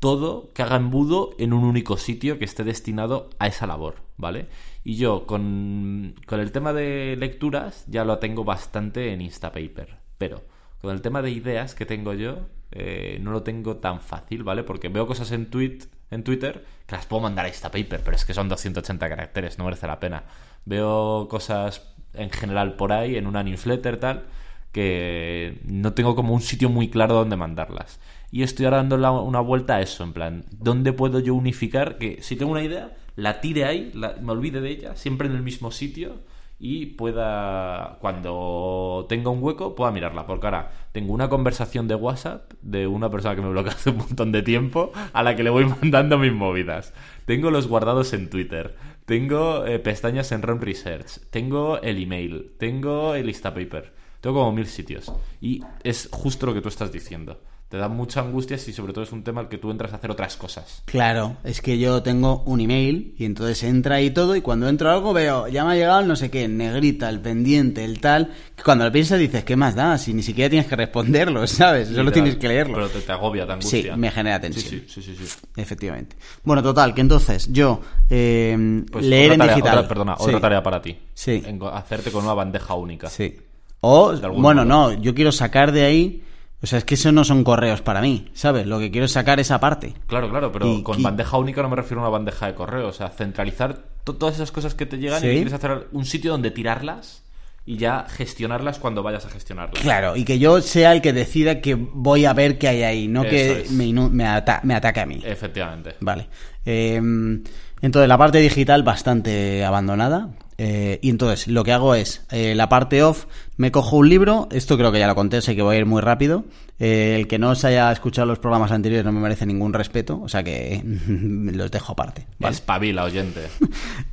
Todo 0.00 0.52
que 0.52 0.62
haga 0.62 0.76
embudo 0.76 1.36
en 1.38 1.52
un 1.52 1.62
único 1.62 1.96
sitio 1.96 2.40
que 2.40 2.44
esté 2.44 2.64
destinado 2.64 3.30
a 3.38 3.46
esa 3.46 3.68
labor, 3.68 4.02
¿vale? 4.16 4.48
Y 4.82 4.96
yo 4.96 5.26
con, 5.26 6.16
con 6.26 6.40
el 6.40 6.50
tema 6.50 6.72
de 6.72 7.14
lecturas 7.16 7.84
ya 7.86 8.04
lo 8.04 8.18
tengo 8.18 8.42
bastante 8.42 9.12
en 9.12 9.20
Instapaper, 9.20 9.98
pero 10.18 10.42
con 10.80 10.94
el 10.94 11.00
tema 11.00 11.22
de 11.22 11.30
ideas 11.30 11.74
que 11.74 11.86
tengo 11.86 12.14
yo 12.14 12.46
eh, 12.70 13.18
no 13.22 13.30
lo 13.30 13.42
tengo 13.42 13.76
tan 13.76 14.00
fácil, 14.00 14.42
¿vale? 14.42 14.62
Porque 14.62 14.88
veo 14.88 15.06
cosas 15.06 15.32
en, 15.32 15.46
tweet, 15.46 15.78
en 16.10 16.22
Twitter 16.22 16.64
que 16.86 16.96
las 16.96 17.06
puedo 17.06 17.22
mandar 17.22 17.46
a 17.46 17.48
Instapaper, 17.48 18.02
pero 18.02 18.16
es 18.16 18.24
que 18.24 18.34
son 18.34 18.48
280 18.48 19.08
caracteres, 19.08 19.58
no 19.58 19.64
merece 19.64 19.86
la 19.86 20.00
pena. 20.00 20.24
Veo 20.64 21.28
cosas 21.28 21.94
en 22.14 22.30
general 22.30 22.74
por 22.74 22.92
ahí, 22.92 23.16
en 23.16 23.26
una 23.26 23.42
newsletter 23.42 23.98
tal, 23.98 24.26
que 24.72 25.60
no 25.64 25.94
tengo 25.94 26.14
como 26.14 26.34
un 26.34 26.42
sitio 26.42 26.68
muy 26.68 26.90
claro 26.90 27.14
donde 27.14 27.36
mandarlas. 27.36 28.00
Y 28.30 28.42
estoy 28.42 28.66
ahora 28.66 28.78
dando 28.78 29.22
una 29.22 29.40
vuelta 29.40 29.76
a 29.76 29.80
eso, 29.80 30.04
en 30.04 30.12
plan, 30.12 30.44
¿dónde 30.50 30.92
puedo 30.92 31.20
yo 31.20 31.34
unificar 31.34 31.96
que 31.96 32.22
si 32.22 32.36
tengo 32.36 32.52
una 32.52 32.62
idea, 32.62 32.94
la 33.16 33.40
tire 33.40 33.64
ahí, 33.64 33.92
me 33.94 34.32
olvide 34.32 34.60
de 34.60 34.70
ella, 34.70 34.96
siempre 34.96 35.28
en 35.28 35.34
el 35.34 35.42
mismo 35.42 35.70
sitio 35.70 36.20
y 36.60 36.86
pueda, 36.86 37.98
cuando 38.00 39.06
tenga 39.08 39.30
un 39.30 39.42
hueco, 39.42 39.74
pueda 39.74 39.92
mirarla. 39.92 40.26
Porque 40.26 40.46
ahora 40.46 40.72
tengo 40.92 41.12
una 41.12 41.28
conversación 41.28 41.86
de 41.86 41.94
WhatsApp 41.94 42.52
de 42.62 42.86
una 42.86 43.10
persona 43.10 43.36
que 43.36 43.42
me 43.42 43.50
bloquea 43.50 43.72
hace 43.76 43.90
un 43.90 43.98
montón 43.98 44.32
de 44.32 44.42
tiempo 44.42 44.92
a 45.12 45.22
la 45.22 45.36
que 45.36 45.44
le 45.44 45.50
voy 45.50 45.66
mandando 45.66 46.18
mis 46.18 46.32
movidas. 46.32 46.92
Tengo 47.26 47.50
los 47.50 47.68
guardados 47.68 48.12
en 48.12 48.28
Twitter. 48.28 48.74
Tengo 49.04 49.64
eh, 49.66 49.78
pestañas 49.78 50.32
en 50.32 50.42
Run 50.42 50.60
Research. 50.60 51.20
Tengo 51.30 51.80
el 51.80 52.02
email. 52.02 52.52
Tengo 52.58 53.14
el 53.14 53.28
Instapaper. 53.28 53.92
Tengo 54.20 54.40
como 54.40 54.52
mil 54.52 54.66
sitios. 54.66 55.12
Y 55.40 55.62
es 55.84 56.08
justo 56.10 56.46
lo 56.46 56.54
que 56.54 56.60
tú 56.60 56.68
estás 56.68 56.90
diciendo 56.90 57.40
te 57.68 57.76
da 57.76 57.88
mucha 57.88 58.20
angustia 58.20 58.56
si 58.56 58.72
sobre 58.72 58.94
todo 58.94 59.04
es 59.04 59.12
un 59.12 59.22
tema 59.22 59.42
al 59.42 59.48
que 59.48 59.58
tú 59.58 59.70
entras 59.70 59.92
a 59.92 59.96
hacer 59.96 60.10
otras 60.10 60.38
cosas. 60.38 60.82
Claro, 60.86 61.36
es 61.44 61.60
que 61.60 61.78
yo 61.78 62.02
tengo 62.02 62.42
un 62.46 62.60
email 62.60 63.14
y 63.18 63.26
entonces 63.26 63.62
entra 63.62 63.96
ahí 63.96 64.10
todo 64.10 64.34
y 64.36 64.40
cuando 64.40 64.68
entro 64.68 64.90
algo 64.90 65.12
veo, 65.12 65.48
ya 65.48 65.66
me 65.66 65.72
ha 65.72 65.74
llegado 65.74 66.00
el 66.00 66.08
no 66.08 66.16
sé 66.16 66.30
qué, 66.30 66.48
negrita, 66.48 67.10
el 67.10 67.20
pendiente, 67.20 67.84
el 67.84 68.00
tal, 68.00 68.32
que 68.56 68.62
cuando 68.62 68.86
lo 68.86 68.92
piensas 68.92 69.18
dices, 69.18 69.44
¿qué 69.44 69.54
más 69.54 69.74
da? 69.74 69.98
Si 69.98 70.14
ni 70.14 70.22
siquiera 70.22 70.48
tienes 70.48 70.66
que 70.66 70.76
responderlo, 70.76 71.46
¿sabes? 71.46 71.88
Solo 71.88 72.10
tienes 72.10 72.36
que 72.36 72.48
leerlo. 72.48 72.74
Pero 72.74 72.88
te, 72.88 73.12
agobia, 73.12 73.44
te 73.44 73.52
angustia. 73.52 73.94
Sí, 73.94 74.00
me 74.00 74.10
genera 74.10 74.40
tensión. 74.40 74.82
Sí, 74.86 75.02
sí, 75.02 75.02
sí, 75.02 75.26
sí, 75.26 75.36
Efectivamente. 75.56 76.16
Bueno, 76.44 76.62
total, 76.62 76.94
que 76.94 77.02
entonces 77.02 77.52
yo 77.52 77.82
eh, 78.08 78.82
pues 78.90 79.04
leer 79.04 79.32
en 79.32 79.40
digital. 79.40 79.86
perdona, 79.86 80.16
otra 80.18 80.40
tarea 80.40 80.62
para 80.62 80.80
ti. 80.80 80.96
Sí. 81.12 81.44
hacerte 81.70 82.10
con 82.10 82.24
una 82.24 82.32
bandeja 82.32 82.72
única. 82.74 83.10
Sí. 83.10 83.36
O, 83.80 84.14
bueno, 84.38 84.64
no, 84.64 84.94
yo 84.94 85.14
quiero 85.14 85.30
sacar 85.30 85.70
de 85.70 85.84
ahí 85.84 86.24
o 86.60 86.66
sea, 86.66 86.78
es 86.78 86.84
que 86.84 86.94
eso 86.94 87.12
no 87.12 87.24
son 87.24 87.44
correos 87.44 87.82
para 87.82 88.00
mí, 88.00 88.28
¿sabes? 88.34 88.66
Lo 88.66 88.80
que 88.80 88.90
quiero 88.90 89.04
es 89.04 89.12
sacar 89.12 89.38
esa 89.38 89.60
parte. 89.60 89.94
Claro, 90.06 90.28
claro, 90.28 90.50
pero 90.50 90.82
con 90.82 91.00
bandeja 91.02 91.38
única 91.38 91.62
no 91.62 91.68
me 91.68 91.76
refiero 91.76 92.00
a 92.00 92.04
una 92.04 92.10
bandeja 92.10 92.46
de 92.46 92.54
correo. 92.54 92.88
O 92.88 92.92
sea, 92.92 93.10
centralizar 93.10 93.84
todas 94.02 94.34
esas 94.34 94.50
cosas 94.50 94.74
que 94.74 94.84
te 94.84 94.98
llegan 94.98 95.18
y 95.18 95.28
quieres 95.28 95.52
hacer 95.52 95.86
un 95.92 96.04
sitio 96.04 96.32
donde 96.32 96.50
tirarlas 96.50 97.22
y 97.64 97.76
ya 97.76 98.06
gestionarlas 98.08 98.78
cuando 98.78 99.02
vayas 99.02 99.26
a 99.26 99.30
gestionarlas. 99.30 99.80
Claro, 99.80 100.16
y 100.16 100.24
que 100.24 100.38
yo 100.38 100.60
sea 100.60 100.92
el 100.92 101.02
que 101.02 101.12
decida 101.12 101.60
que 101.60 101.74
voy 101.74 102.24
a 102.24 102.32
ver 102.32 102.58
qué 102.58 102.66
hay 102.66 102.82
ahí, 102.82 103.08
no 103.08 103.22
que 103.22 103.66
me, 103.70 103.92
me, 103.92 104.74
ataque 104.74 105.00
a 105.00 105.06
mí. 105.06 105.20
Efectivamente. 105.22 105.94
Vale. 106.00 106.28
Em, 106.64 107.44
entonces, 107.82 108.08
la 108.08 108.18
parte 108.18 108.38
digital 108.38 108.82
bastante 108.82 109.64
abandonada. 109.64 110.30
Eh, 110.60 110.98
y 111.02 111.10
entonces 111.10 111.46
lo 111.46 111.62
que 111.62 111.72
hago 111.72 111.94
es, 111.94 112.26
eh, 112.32 112.54
la 112.56 112.68
parte 112.68 113.04
off, 113.04 113.26
me 113.56 113.70
cojo 113.70 113.96
un 113.96 114.08
libro, 114.08 114.48
esto 114.50 114.76
creo 114.76 114.90
que 114.90 114.98
ya 114.98 115.06
lo 115.06 115.14
conté, 115.14 115.36
así 115.36 115.54
que 115.54 115.62
voy 115.62 115.76
a 115.76 115.78
ir 115.78 115.86
muy 115.86 116.02
rápido. 116.02 116.44
Eh, 116.80 117.14
el 117.16 117.28
que 117.28 117.38
no 117.38 117.54
se 117.54 117.68
haya 117.68 117.92
escuchado 117.92 118.26
los 118.26 118.40
programas 118.40 118.72
anteriores 118.72 119.04
no 119.04 119.12
me 119.12 119.20
merece 119.20 119.46
ningún 119.46 119.72
respeto, 119.72 120.20
o 120.20 120.28
sea 120.28 120.42
que 120.42 120.82
los 120.84 121.70
dejo 121.70 121.92
aparte. 121.92 122.26
¿vale? 122.40 122.54
Espabila, 122.54 123.04
oyente. 123.04 123.48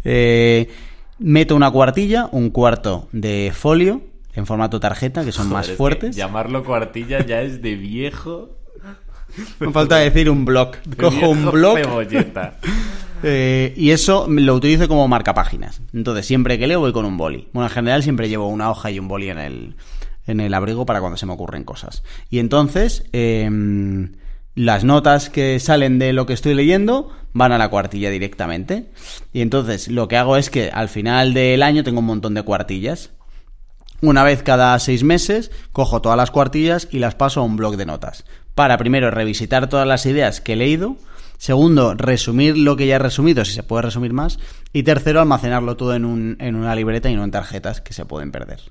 meto 1.18 1.56
una 1.56 1.72
cuartilla, 1.72 2.30
un 2.32 2.52
cuarto 2.52 3.10
de 3.12 3.52
folio 3.54 4.04
en 4.36 4.46
formato 4.46 4.80
tarjeta, 4.80 5.26
que 5.26 5.32
son 5.32 5.50
más 5.50 5.72
fuertes. 5.72 6.16
llamarlo 6.16 6.64
cuartilla 6.64 7.26
ya 7.26 7.42
es 7.42 7.64
de 7.64 7.76
viejo. 7.76 8.60
Me 9.60 9.72
falta 9.72 9.98
decir 9.98 10.30
un 10.30 10.46
blog. 10.46 10.76
Cojo 10.96 11.30
un 11.30 11.50
blog. 11.50 11.80
Eh, 13.24 13.74
y 13.76 13.92
eso 13.92 14.28
lo 14.30 14.56
utilizo 14.56 14.88
como 14.88 15.08
marcapáginas. 15.08 15.82
Entonces, 15.94 16.26
siempre 16.26 16.60
que 16.60 16.68
leo 16.68 16.80
voy 16.80 16.94
con 16.94 17.06
un 17.06 17.18
boli. 17.18 17.48
Bueno, 17.54 17.68
en 17.68 17.74
general 17.74 18.04
siempre 18.04 18.30
llevo 18.30 18.48
una 18.48 18.70
hoja 18.70 18.92
y 18.92 19.00
un 19.00 19.08
boli 19.08 19.30
en 19.30 19.38
el, 19.38 19.76
en 20.28 20.40
el 20.40 20.54
abrigo 20.54 20.86
para 20.86 21.00
cuando 21.00 21.18
se 21.18 21.26
me 21.26 21.34
ocurren 21.34 21.64
cosas. 21.64 22.04
Y 22.30 22.40
entonces, 22.40 23.06
em, 23.14 24.14
las 24.56 24.84
notas 24.84 25.30
que 25.30 25.60
salen 25.60 26.00
de 26.00 26.14
lo 26.14 26.26
que 26.26 26.34
estoy 26.34 26.54
leyendo 26.54 27.12
van 27.34 27.52
a 27.52 27.58
la 27.58 27.70
cuartilla 27.70 28.10
directamente. 28.10 28.90
Y 29.34 29.42
entonces 29.42 29.90
lo 29.90 30.08
que 30.08 30.18
hago 30.18 30.38
es 30.38 30.50
que 30.50 30.70
al 30.72 30.90
final 30.90 31.34
del 31.34 31.64
año 31.64 31.84
tengo 31.84 32.00
un 32.00 32.06
montón 32.06 32.34
de 32.34 32.44
cuartillas. 32.44 33.12
Una 34.02 34.24
vez 34.24 34.44
cada 34.44 34.78
seis 34.80 35.04
meses 35.04 35.52
cojo 35.72 36.02
todas 36.02 36.18
las 36.18 36.32
cuartillas 36.32 36.88
y 36.92 37.00
las 37.00 37.16
paso 37.16 37.42
a 37.42 37.44
un 37.44 37.58
blog 37.58 37.76
de 37.76 37.86
notas. 37.86 38.26
Para 38.54 38.78
primero 38.78 39.12
revisitar 39.12 39.68
todas 39.68 39.88
las 39.88 40.06
ideas 40.06 40.42
que 40.42 40.54
he 40.54 40.56
leído 40.56 40.98
Segundo, 41.38 41.94
resumir 41.96 42.58
lo 42.58 42.76
que 42.76 42.88
ya 42.88 42.96
he 42.96 43.00
resumido, 43.00 43.46
si 43.46 43.54
se 43.54 43.64
puede 43.64 43.84
resumir 43.84 44.14
más. 44.14 44.40
Y 44.74 44.84
tercero, 44.84 45.22
almacenarlo 45.22 45.78
todo 45.78 45.96
en, 45.96 46.06
un, 46.06 46.38
en 46.40 46.56
una 46.56 46.76
libreta 46.76 47.10
y 47.10 47.16
no 47.16 47.24
en 47.24 47.32
tarjetas 47.32 47.82
que 47.82 47.94
se 47.94 48.06
pueden 48.06 48.32
perder. 48.32 48.62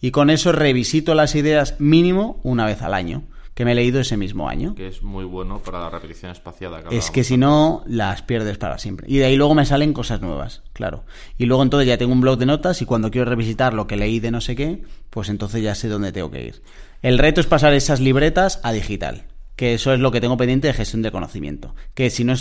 Y 0.00 0.10
con 0.10 0.30
eso 0.30 0.52
revisito 0.52 1.14
las 1.14 1.34
ideas 1.34 1.76
mínimo 1.78 2.40
una 2.42 2.66
vez 2.66 2.82
al 2.82 2.94
año, 2.94 3.22
que 3.54 3.64
me 3.64 3.72
he 3.72 3.74
leído 3.74 4.00
ese 4.00 4.16
mismo 4.16 4.48
año. 4.48 4.74
Que 4.74 4.88
es 4.88 5.02
muy 5.02 5.24
bueno 5.24 5.60
para 5.60 5.80
la 5.80 5.90
repetición 5.90 6.32
espaciada. 6.32 6.82
es 6.90 7.10
que 7.10 7.24
si 7.24 7.36
no, 7.36 7.82
las 7.86 8.22
pierdes 8.22 8.58
para 8.58 8.78
siempre. 8.78 9.06
Y 9.08 9.18
de 9.18 9.26
ahí 9.26 9.36
luego 9.36 9.54
me 9.54 9.64
salen 9.64 9.92
cosas 9.92 10.20
nuevas, 10.20 10.62
claro. 10.72 11.04
Y 11.38 11.46
luego 11.46 11.62
entonces 11.62 11.88
ya 11.88 11.96
tengo 11.96 12.12
un 12.12 12.20
blog 12.20 12.38
de 12.38 12.46
notas 12.46 12.82
y 12.82 12.84
cuando 12.84 13.10
quiero 13.10 13.30
revisitar 13.30 13.74
lo 13.74 13.86
que 13.86 13.96
leí 13.96 14.20
de 14.20 14.30
no 14.30 14.40
sé 14.40 14.56
qué, 14.56 14.82
pues 15.10 15.28
entonces 15.28 15.62
ya 15.62 15.74
sé 15.74 15.88
dónde 15.88 16.12
tengo 16.12 16.30
que 16.30 16.44
ir. 16.44 16.62
El 17.02 17.18
reto 17.18 17.40
es 17.40 17.46
pasar 17.46 17.72
esas 17.74 18.00
libretas 18.00 18.60
a 18.62 18.72
digital 18.72 19.24
que 19.56 19.74
eso 19.74 19.92
es 19.92 20.00
lo 20.00 20.10
que 20.10 20.20
tengo 20.20 20.36
pendiente 20.36 20.68
de 20.68 20.74
gestión 20.74 21.02
de 21.02 21.12
conocimiento. 21.12 21.74
Que 21.94 22.10
si 22.10 22.24
no 22.24 22.34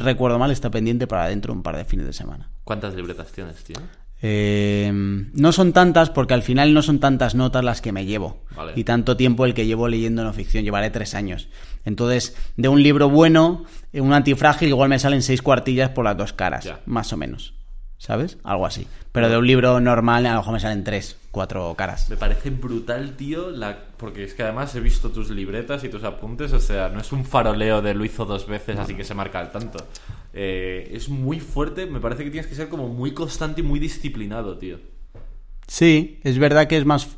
recuerdo 0.00 0.38
mal, 0.38 0.50
está 0.50 0.70
pendiente 0.70 1.06
para 1.06 1.28
dentro 1.28 1.52
de 1.52 1.58
un 1.58 1.62
par 1.62 1.76
de 1.76 1.84
fines 1.84 2.06
de 2.06 2.12
semana. 2.12 2.50
¿Cuántas 2.64 2.94
libretas 2.94 3.32
tienes, 3.32 3.62
tío? 3.64 3.76
Eh, 4.20 4.90
no 4.92 5.52
son 5.52 5.72
tantas 5.72 6.10
porque 6.10 6.34
al 6.34 6.42
final 6.42 6.74
no 6.74 6.82
son 6.82 6.98
tantas 6.98 7.34
notas 7.34 7.64
las 7.64 7.80
que 7.80 7.92
me 7.92 8.04
llevo. 8.04 8.42
Y 8.74 8.84
tanto 8.84 9.16
tiempo 9.16 9.46
el 9.46 9.54
que 9.54 9.66
llevo 9.66 9.88
leyendo 9.88 10.24
no 10.24 10.32
ficción. 10.32 10.64
Llevaré 10.64 10.90
tres 10.90 11.14
años. 11.14 11.48
Entonces, 11.84 12.36
de 12.56 12.68
un 12.68 12.82
libro 12.82 13.08
bueno, 13.08 13.64
un 13.92 14.12
antifrágil, 14.12 14.68
igual 14.68 14.88
me 14.88 14.98
salen 14.98 15.22
seis 15.22 15.40
cuartillas 15.40 15.90
por 15.90 16.04
las 16.04 16.16
dos 16.16 16.32
caras. 16.32 16.68
Más 16.86 17.12
o 17.12 17.16
menos. 17.16 17.54
¿Sabes? 17.98 18.38
Algo 18.44 18.64
así. 18.64 18.86
Pero 19.12 19.28
de 19.28 19.36
un 19.36 19.46
libro 19.46 19.80
normal 19.80 20.24
a 20.26 20.32
lo 20.32 20.38
mejor 20.38 20.54
me 20.54 20.60
salen 20.60 20.84
tres, 20.84 21.16
cuatro 21.32 21.74
caras. 21.76 22.08
Me 22.08 22.16
parece 22.16 22.50
brutal, 22.50 23.16
tío, 23.16 23.50
la... 23.50 23.76
porque 23.96 24.24
es 24.24 24.34
que 24.34 24.44
además 24.44 24.74
he 24.76 24.80
visto 24.80 25.10
tus 25.10 25.30
libretas 25.30 25.82
y 25.82 25.88
tus 25.88 26.04
apuntes, 26.04 26.52
o 26.52 26.60
sea, 26.60 26.88
no 26.88 27.00
es 27.00 27.12
un 27.12 27.24
faroleo 27.24 27.82
de 27.82 27.94
lo 27.94 28.04
hizo 28.04 28.24
dos 28.24 28.46
veces, 28.46 28.78
así 28.78 28.94
que 28.94 29.04
se 29.04 29.14
marca 29.14 29.40
el 29.40 29.50
tanto. 29.50 29.84
Eh, 30.32 30.90
es 30.94 31.08
muy 31.08 31.40
fuerte, 31.40 31.86
me 31.86 31.98
parece 31.98 32.22
que 32.22 32.30
tienes 32.30 32.48
que 32.48 32.54
ser 32.54 32.68
como 32.68 32.88
muy 32.88 33.12
constante 33.12 33.62
y 33.62 33.64
muy 33.64 33.80
disciplinado, 33.80 34.56
tío. 34.58 34.78
Sí, 35.66 36.20
es 36.22 36.38
verdad 36.38 36.68
que 36.68 36.78
es 36.78 36.86
más... 36.86 37.08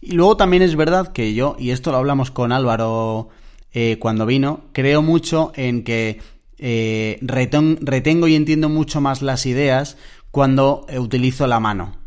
Y 0.00 0.12
luego 0.12 0.36
también 0.36 0.62
es 0.62 0.76
verdad 0.76 1.12
que 1.12 1.32
yo, 1.34 1.56
y 1.58 1.70
esto 1.70 1.90
lo 1.90 1.96
hablamos 1.96 2.30
con 2.30 2.52
Álvaro 2.52 3.30
eh, 3.72 3.96
cuando 3.98 4.26
vino, 4.26 4.64
creo 4.72 5.00
mucho 5.00 5.52
en 5.56 5.82
que 5.82 6.20
eh, 6.62 7.18
retengo 7.20 8.28
y 8.28 8.36
entiendo 8.36 8.68
mucho 8.68 9.00
más 9.00 9.20
las 9.20 9.44
ideas 9.46 9.98
cuando 10.30 10.86
utilizo 10.96 11.46
la 11.46 11.60
mano. 11.60 12.00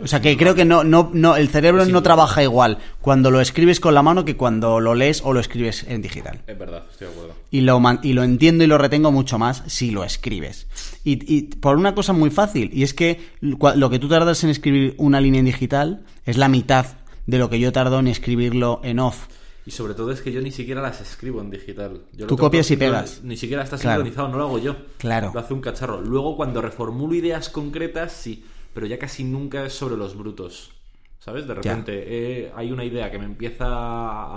O 0.00 0.06
sea 0.06 0.20
que 0.20 0.36
creo 0.36 0.54
que 0.54 0.66
no, 0.66 0.84
no, 0.84 1.10
no, 1.14 1.36
el 1.36 1.48
cerebro 1.48 1.86
no 1.86 2.02
trabaja 2.02 2.42
igual 2.42 2.78
cuando 3.00 3.30
lo 3.30 3.40
escribes 3.40 3.80
con 3.80 3.94
la 3.94 4.02
mano 4.02 4.26
que 4.26 4.36
cuando 4.36 4.78
lo 4.78 4.94
lees 4.94 5.22
o 5.24 5.32
lo 5.32 5.40
escribes 5.40 5.84
en 5.88 6.02
digital. 6.02 6.42
Es 6.46 6.58
verdad, 6.58 6.84
estoy 6.90 7.08
de 7.08 7.12
acuerdo. 7.14 7.34
Y 7.50 7.62
lo, 7.62 7.80
y 8.02 8.12
lo 8.12 8.22
entiendo 8.22 8.62
y 8.62 8.66
lo 8.66 8.76
retengo 8.76 9.10
mucho 9.10 9.38
más 9.38 9.62
si 9.66 9.90
lo 9.90 10.04
escribes. 10.04 10.66
Y, 11.02 11.34
y 11.34 11.42
por 11.42 11.78
una 11.78 11.94
cosa 11.94 12.12
muy 12.12 12.28
fácil, 12.28 12.70
y 12.74 12.82
es 12.82 12.92
que 12.92 13.20
lo 13.40 13.90
que 13.90 13.98
tú 13.98 14.08
tardas 14.08 14.44
en 14.44 14.50
escribir 14.50 14.94
una 14.98 15.20
línea 15.20 15.40
en 15.40 15.46
digital 15.46 16.04
es 16.26 16.36
la 16.36 16.48
mitad 16.48 16.86
de 17.26 17.38
lo 17.38 17.48
que 17.48 17.58
yo 17.58 17.72
tardo 17.72 17.98
en 17.98 18.08
escribirlo 18.08 18.80
en 18.84 18.98
off. 18.98 19.28
Y 19.66 19.72
sobre 19.72 19.94
todo 19.94 20.12
es 20.12 20.20
que 20.22 20.30
yo 20.32 20.40
ni 20.40 20.52
siquiera 20.52 20.80
las 20.80 21.00
escribo 21.00 21.40
en 21.40 21.50
digital. 21.50 22.02
Yo 22.12 22.26
Tú 22.28 22.36
copias 22.36 22.70
y 22.70 22.74
no- 22.76 22.78
pegas. 22.80 23.20
ni 23.24 23.36
siquiera 23.36 23.64
está 23.64 23.76
Claro. 23.76 23.96
sincronizado, 24.02 24.28
no 24.28 24.38
lo 24.38 24.44
hago 24.44 24.58
yo. 24.60 24.76
Claro. 24.98 25.32
Lo 25.34 25.40
hace 25.40 25.52
un 25.54 25.60
cacharro. 25.60 26.00
Luego, 26.00 26.36
cuando 26.36 26.62
reformulo 26.62 27.14
ideas 27.14 27.48
concretas, 27.48 28.12
sí. 28.12 28.44
Pero 28.72 28.86
ya 28.86 28.98
casi 28.98 29.24
nunca 29.24 29.64
es 29.66 29.72
sobre 29.72 29.96
los 29.96 30.16
brutos. 30.16 30.70
¿Sabes? 31.18 31.48
De 31.48 31.54
repente 31.54 32.04
eh, 32.06 32.52
hay 32.54 32.70
una 32.70 32.84
idea 32.84 33.10
que 33.10 33.18
me 33.18 33.24
empieza 33.24 33.66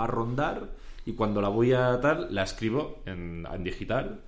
a 0.02 0.06
rondar 0.08 0.70
y 1.06 1.12
cuando 1.12 1.40
la 1.40 1.48
voy 1.48 1.72
a 1.72 2.00
tal, 2.00 2.34
la 2.34 2.42
escribo 2.42 3.02
en, 3.06 3.46
en 3.52 3.62
digital. 3.62 4.22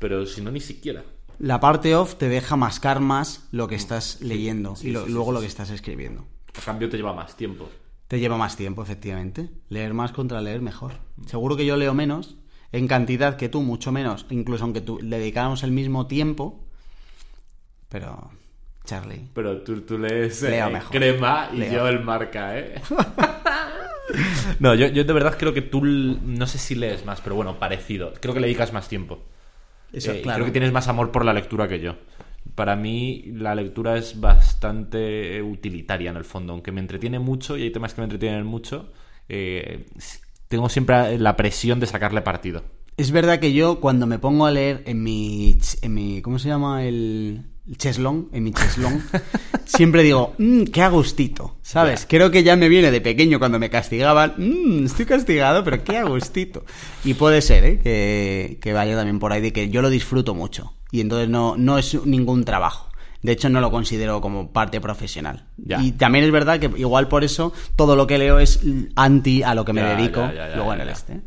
Pero 0.00 0.26
si 0.26 0.40
no, 0.40 0.50
ni 0.50 0.60
siquiera. 0.60 1.04
La 1.38 1.60
parte 1.60 1.94
off 1.94 2.16
te 2.16 2.28
deja 2.28 2.56
mascar 2.56 2.98
más 2.98 3.46
lo 3.52 3.68
que 3.68 3.76
estás 3.76 4.20
leyendo 4.22 4.74
sí, 4.74 4.88
y 4.88 4.90
lo- 4.90 5.06
sí, 5.06 5.12
luego 5.12 5.30
lo 5.30 5.40
que 5.40 5.46
estás 5.46 5.70
escribiendo. 5.70 6.26
A 6.60 6.64
cambio 6.64 6.88
te 6.88 6.96
lleva 6.96 7.12
más 7.12 7.36
tiempo. 7.36 7.68
Te 8.08 8.18
lleva 8.18 8.36
más 8.38 8.56
tiempo, 8.56 8.82
efectivamente. 8.82 9.48
Leer 9.68 9.92
más 9.94 10.12
contra 10.12 10.40
leer 10.40 10.62
mejor. 10.62 10.92
Seguro 11.26 11.56
que 11.56 11.66
yo 11.66 11.76
leo 11.76 11.92
menos, 11.94 12.36
en 12.72 12.88
cantidad 12.88 13.36
que 13.36 13.48
tú, 13.48 13.62
mucho 13.62 13.92
menos, 13.92 14.26
incluso 14.30 14.64
aunque 14.64 14.80
tú, 14.80 14.98
le 15.02 15.18
dedicáramos 15.18 15.62
el 15.62 15.72
mismo 15.72 16.06
tiempo. 16.06 16.64
Pero, 17.90 18.30
Charlie. 18.84 19.28
Pero 19.34 19.58
tú, 19.62 19.82
tú 19.82 19.98
lees 19.98 20.42
eh, 20.42 20.64
mejor. 20.72 20.90
crema 20.90 21.50
y 21.52 21.58
Leo. 21.58 21.72
yo 21.72 21.88
el 21.88 22.00
marca, 22.02 22.58
¿eh? 22.58 22.74
no, 24.58 24.74
yo, 24.74 24.86
yo 24.88 25.04
de 25.04 25.12
verdad 25.12 25.36
creo 25.38 25.52
que 25.52 25.62
tú, 25.62 25.82
no 25.84 26.46
sé 26.46 26.58
si 26.58 26.74
lees 26.74 27.04
más, 27.04 27.20
pero 27.20 27.36
bueno, 27.36 27.58
parecido. 27.58 28.12
Creo 28.20 28.32
que 28.34 28.40
le 28.40 28.46
dedicas 28.46 28.72
más 28.72 28.88
tiempo. 28.88 29.20
Eso, 29.92 30.12
Eh, 30.12 30.22
claro. 30.22 30.36
Creo 30.36 30.46
que 30.46 30.52
tienes 30.52 30.72
más 30.72 30.88
amor 30.88 31.10
por 31.12 31.24
la 31.24 31.32
lectura 31.32 31.68
que 31.68 31.80
yo. 31.80 31.96
Para 32.54 32.76
mí 32.76 33.24
la 33.32 33.54
lectura 33.54 33.96
es 33.96 34.20
bastante 34.20 35.42
utilitaria 35.42 36.10
en 36.10 36.16
el 36.16 36.24
fondo, 36.24 36.52
aunque 36.52 36.72
me 36.72 36.80
entretiene 36.80 37.18
mucho 37.18 37.56
y 37.56 37.62
hay 37.62 37.70
temas 37.70 37.94
que 37.94 38.00
me 38.00 38.04
entretienen 38.06 38.44
mucho. 38.46 38.92
eh, 39.28 39.86
tengo 40.48 40.68
siempre 40.68 41.18
la 41.18 41.36
presión 41.36 41.78
de 41.78 41.86
sacarle 41.86 42.22
partido. 42.22 42.64
Es 42.96 43.12
verdad 43.12 43.38
que 43.38 43.52
yo 43.52 43.80
cuando 43.80 44.06
me 44.06 44.18
pongo 44.18 44.46
a 44.46 44.50
leer 44.50 44.82
en 44.86 45.02
mi, 45.02 45.56
en 45.82 45.94
mi 45.94 46.20
¿cómo 46.20 46.38
se 46.38 46.48
llama? 46.48 46.84
El, 46.84 47.44
cheslón, 47.76 48.28
en 48.32 48.42
mi 48.44 48.52
cheslón, 48.52 49.04
siempre 49.66 50.02
digo, 50.02 50.34
mmm, 50.38 50.64
qué 50.64 50.82
agustito, 50.82 51.58
¿sabes? 51.62 52.06
Creo 52.08 52.30
que 52.30 52.42
ya 52.42 52.56
me 52.56 52.70
viene 52.70 52.90
de 52.90 53.02
pequeño 53.02 53.38
cuando 53.38 53.58
me 53.58 53.70
castigaban, 53.70 54.34
mmm, 54.38 54.86
estoy 54.86 55.04
castigado, 55.04 55.62
pero 55.62 55.84
qué 55.84 55.98
agustito. 55.98 56.64
Y 57.04 57.14
puede 57.14 57.42
ser, 57.42 57.64
¿eh? 57.64 57.78
Que, 57.78 58.58
que 58.60 58.72
vaya 58.72 58.96
también 58.96 59.18
por 59.18 59.32
ahí 59.32 59.42
de 59.42 59.52
que 59.52 59.68
yo 59.68 59.82
lo 59.82 59.90
disfruto 59.90 60.34
mucho 60.34 60.72
y 60.90 61.00
entonces 61.00 61.28
no, 61.28 61.56
no 61.56 61.78
es 61.78 62.04
ningún 62.04 62.44
trabajo. 62.44 62.88
De 63.22 63.32
hecho, 63.32 63.48
no 63.48 63.60
lo 63.60 63.70
considero 63.70 64.20
como 64.20 64.52
parte 64.52 64.80
profesional. 64.80 65.44
Ya. 65.56 65.82
Y 65.82 65.92
también 65.92 66.24
es 66.24 66.30
verdad 66.30 66.60
que 66.60 66.70
igual 66.76 67.08
por 67.08 67.24
eso 67.24 67.52
todo 67.74 67.96
lo 67.96 68.06
que 68.06 68.16
leo 68.16 68.38
es 68.38 68.60
anti 68.94 69.42
a 69.42 69.54
lo 69.54 69.64
que 69.64 69.72
me 69.72 69.80
Ya, 69.80 69.96
dedico 69.96 70.20
ya, 70.32 70.54
luego 70.54 70.72
en 70.74 70.80
el 70.80 70.88
este. 70.88 71.20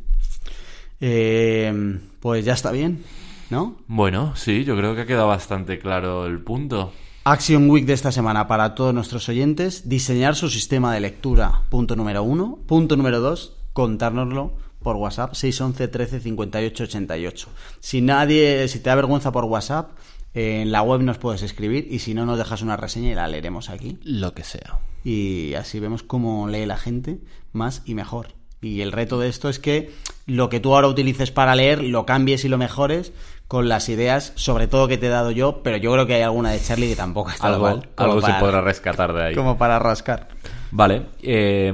Eh, 1.01 1.99
pues 2.19 2.45
ya 2.45 2.53
está 2.53 2.71
bien, 2.71 3.03
¿no? 3.49 3.77
Bueno, 3.87 4.35
sí, 4.35 4.63
yo 4.63 4.77
creo 4.77 4.95
que 4.95 5.01
ha 5.01 5.05
quedado 5.05 5.27
bastante 5.27 5.79
claro 5.79 6.27
el 6.27 6.39
punto. 6.39 6.93
Action 7.23 7.69
Week 7.69 7.85
de 7.85 7.93
esta 7.93 8.11
semana 8.11 8.47
para 8.47 8.73
todos 8.73 8.93
nuestros 8.93 9.27
oyentes, 9.29 9.89
diseñar 9.89 10.35
su 10.35 10.49
sistema 10.49 10.93
de 10.93 11.01
lectura, 11.01 11.63
punto 11.69 11.95
número 11.95 12.23
uno. 12.23 12.59
Punto 12.67 12.95
número 12.95 13.19
dos, 13.19 13.57
contárnoslo 13.73 14.53
por 14.83 14.95
WhatsApp, 14.95 15.33
611 15.33 15.87
13 15.87 16.19
58 16.19 16.83
88. 16.83 17.49
Si 17.79 18.01
nadie, 18.01 18.67
si 18.67 18.79
te 18.79 18.89
da 18.89 18.95
vergüenza 18.95 19.31
por 19.31 19.45
WhatsApp, 19.45 19.91
en 20.33 20.71
la 20.71 20.81
web 20.81 21.01
nos 21.01 21.17
puedes 21.17 21.41
escribir 21.41 21.87
y 21.91 21.99
si 21.99 22.13
no 22.13 22.25
nos 22.25 22.37
dejas 22.37 22.61
una 22.61 22.77
reseña 22.77 23.11
y 23.11 23.15
la 23.15 23.27
leeremos 23.27 23.69
aquí. 23.69 23.99
Lo 24.03 24.33
que 24.33 24.43
sea. 24.43 24.79
y 25.03 25.55
así 25.55 25.79
vemos 25.79 26.03
cómo 26.03 26.47
lee 26.47 26.65
la 26.65 26.77
gente 26.77 27.19
más 27.53 27.81
y 27.85 27.95
mejor. 27.95 28.27
Y 28.61 28.81
el 28.81 28.91
reto 28.91 29.19
de 29.19 29.27
esto 29.27 29.49
es 29.49 29.57
que 29.57 29.91
lo 30.27 30.47
que 30.49 30.59
tú 30.59 30.75
ahora 30.75 30.87
utilices 30.87 31.31
para 31.31 31.55
leer 31.55 31.83
lo 31.83 32.05
cambies 32.05 32.45
y 32.45 32.49
lo 32.49 32.59
mejores 32.59 33.11
con 33.47 33.67
las 33.67 33.89
ideas, 33.89 34.31
sobre 34.35 34.67
todo 34.67 34.87
que 34.87 34.99
te 34.99 35.07
he 35.07 35.09
dado 35.09 35.31
yo, 35.31 35.63
pero 35.63 35.77
yo 35.77 35.91
creo 35.91 36.05
que 36.05 36.13
hay 36.13 36.21
alguna 36.21 36.51
de 36.51 36.61
Charlie 36.61 36.87
que 36.87 36.95
tampoco 36.95 37.31
está 37.31 37.47
Algo, 37.47 37.63
mal. 37.65 37.89
algo 37.97 38.21
se 38.21 38.27
para- 38.27 38.39
podrá 38.39 38.61
rescatar 38.61 39.13
de 39.13 39.23
ahí. 39.23 39.35
Como 39.35 39.57
para 39.57 39.79
rascar. 39.79 40.27
Vale. 40.71 41.03
eh, 41.21 41.73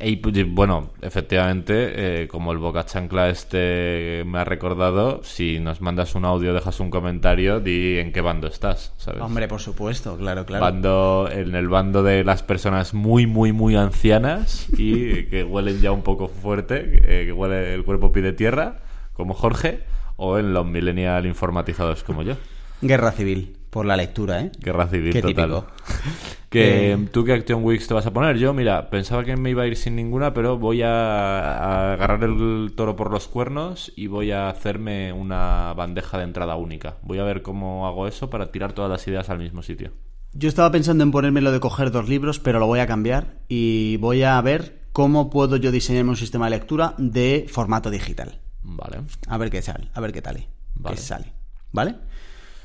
y, 0.00 0.16
pues, 0.16 0.34
bueno, 0.48 0.90
efectivamente, 1.00 2.22
eh, 2.22 2.28
como 2.28 2.52
el 2.52 2.58
Boca 2.58 2.84
Chancla 2.84 3.30
este 3.30 4.22
me 4.26 4.38
ha 4.38 4.44
recordado, 4.44 5.22
si 5.24 5.58
nos 5.60 5.80
mandas 5.80 6.14
un 6.14 6.24
audio, 6.24 6.52
dejas 6.52 6.80
un 6.80 6.90
comentario, 6.90 7.60
di 7.60 7.98
en 7.98 8.12
qué 8.12 8.20
bando 8.20 8.46
estás, 8.46 8.92
¿sabes? 8.98 9.22
Hombre, 9.22 9.48
por 9.48 9.60
supuesto, 9.60 10.16
claro, 10.16 10.44
claro. 10.44 10.64
Bando, 10.64 11.28
en 11.30 11.54
el 11.54 11.68
bando 11.68 12.02
de 12.02 12.22
las 12.24 12.42
personas 12.42 12.94
muy, 12.94 13.26
muy, 13.26 13.52
muy 13.52 13.76
ancianas 13.76 14.68
y 14.76 15.24
que 15.30 15.42
huelen 15.44 15.80
ya 15.80 15.92
un 15.92 16.02
poco 16.02 16.28
fuerte, 16.28 17.00
eh, 17.04 17.26
que 17.26 17.32
huele 17.32 17.74
el 17.74 17.84
cuerpo 17.84 18.12
pide 18.12 18.32
tierra, 18.32 18.80
como 19.14 19.34
Jorge, 19.34 19.80
o 20.16 20.38
en 20.38 20.52
los 20.52 20.66
millennial 20.66 21.26
informatizados 21.26 22.04
como 22.04 22.22
yo. 22.22 22.34
Guerra 22.82 23.12
civil, 23.12 23.56
por 23.74 23.86
la 23.86 23.96
lectura, 23.96 24.40
¿eh? 24.40 24.52
Guerra 24.60 24.86
civil 24.86 25.12
Qué 25.12 25.20
total. 25.20 25.34
típico. 25.34 25.66
Que, 26.48 26.92
Eh, 26.92 27.08
¿Tú 27.10 27.24
qué 27.24 27.32
Action 27.32 27.64
Weeks 27.64 27.88
te 27.88 27.94
vas 27.94 28.06
a 28.06 28.12
poner? 28.12 28.36
Yo, 28.38 28.54
mira, 28.54 28.88
pensaba 28.88 29.24
que 29.24 29.36
me 29.36 29.50
iba 29.50 29.64
a 29.64 29.66
ir 29.66 29.74
sin 29.74 29.96
ninguna, 29.96 30.32
pero 30.32 30.56
voy 30.56 30.82
a, 30.82 30.90
a 30.90 31.92
agarrar 31.94 32.22
el 32.22 32.72
toro 32.76 32.94
por 32.94 33.10
los 33.10 33.26
cuernos 33.26 33.92
y 33.96 34.06
voy 34.06 34.30
a 34.30 34.48
hacerme 34.48 35.12
una 35.12 35.72
bandeja 35.74 36.18
de 36.18 36.22
entrada 36.22 36.54
única. 36.54 36.98
Voy 37.02 37.18
a 37.18 37.24
ver 37.24 37.42
cómo 37.42 37.88
hago 37.88 38.06
eso 38.06 38.30
para 38.30 38.52
tirar 38.52 38.72
todas 38.74 38.88
las 38.88 39.04
ideas 39.08 39.28
al 39.30 39.38
mismo 39.40 39.64
sitio. 39.64 39.90
Yo 40.32 40.48
estaba 40.48 40.70
pensando 40.70 41.02
en 41.02 41.10
ponerme 41.10 41.40
lo 41.40 41.50
de 41.50 41.58
coger 41.58 41.90
dos 41.90 42.08
libros, 42.08 42.38
pero 42.38 42.60
lo 42.60 42.68
voy 42.68 42.78
a 42.78 42.86
cambiar 42.86 43.38
y 43.48 43.96
voy 43.96 44.22
a 44.22 44.40
ver 44.40 44.82
cómo 44.92 45.30
puedo 45.30 45.56
yo 45.56 45.72
diseñarme 45.72 46.10
un 46.10 46.16
sistema 46.16 46.44
de 46.46 46.50
lectura 46.50 46.94
de 46.98 47.46
formato 47.50 47.90
digital. 47.90 48.38
Vale. 48.62 48.98
A 49.26 49.38
ver 49.38 49.50
qué 49.50 49.60
sale, 49.60 49.88
a 49.92 50.00
ver 50.00 50.12
qué 50.12 50.22
tal. 50.22 50.46
Vale. 50.76 50.94
Qué 50.94 51.02
sale. 51.02 51.32
¿Vale? 51.72 51.96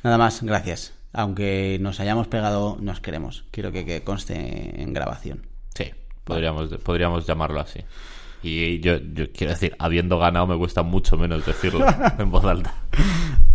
Nada 0.03 0.19
más, 0.19 0.44
gracias. 0.44 0.94
Aunque 1.19 1.77
nos 1.81 1.99
hayamos 1.99 2.29
pegado, 2.29 2.77
nos 2.79 3.01
queremos. 3.01 3.43
Quiero 3.51 3.73
que, 3.73 3.85
que 3.85 4.05
conste 4.05 4.81
en 4.81 4.93
grabación. 4.93 5.45
Sí, 5.75 5.91
podríamos, 6.23 6.69
podríamos 6.81 7.27
llamarlo 7.27 7.59
así. 7.59 7.81
Y 8.41 8.79
yo, 8.79 8.95
yo 8.95 9.29
quiero 9.33 9.51
decir, 9.51 9.75
habiendo 9.79 10.17
ganado 10.17 10.47
me 10.47 10.57
cuesta 10.57 10.81
mucho 10.81 11.17
menos 11.17 11.45
decirlo 11.45 11.85
en 12.17 12.31
voz 12.31 12.45
alta. 12.45 12.73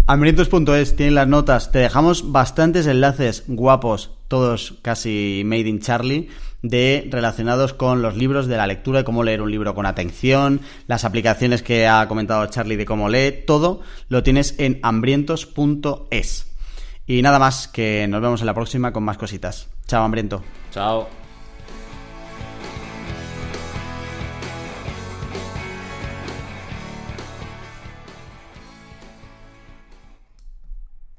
Hambrientos.es 0.06 0.94
tienen 0.94 1.14
las 1.14 1.26
notas. 1.26 1.72
Te 1.72 1.78
dejamos 1.78 2.32
bastantes 2.32 2.86
enlaces 2.86 3.44
guapos, 3.46 4.10
todos 4.28 4.74
casi 4.82 5.40
made 5.46 5.66
in 5.66 5.80
Charlie, 5.80 6.28
de 6.60 7.08
relacionados 7.10 7.72
con 7.72 8.02
los 8.02 8.14
libros 8.14 8.46
de 8.46 8.58
la 8.58 8.66
lectura, 8.66 8.98
de 8.98 9.04
cómo 9.04 9.24
leer 9.24 9.40
un 9.40 9.50
libro 9.50 9.74
con 9.74 9.86
atención, 9.86 10.60
las 10.86 11.06
aplicaciones 11.06 11.62
que 11.62 11.86
ha 11.86 12.06
comentado 12.08 12.44
Charlie 12.44 12.76
de 12.76 12.84
cómo 12.84 13.08
lee, 13.08 13.44
todo 13.46 13.80
lo 14.10 14.22
tienes 14.22 14.54
en 14.58 14.80
hambrientos.es. 14.82 16.53
Y 17.06 17.22
nada 17.22 17.39
más, 17.39 17.68
que 17.68 18.06
nos 18.09 18.20
vemos 18.20 18.40
en 18.40 18.47
la 18.47 18.55
próxima 18.55 18.93
con 18.93 19.02
más 19.02 19.18
cositas. 19.18 19.68
Chao, 19.86 20.05
hambriento. 20.05 20.43
Chao. 20.70 21.23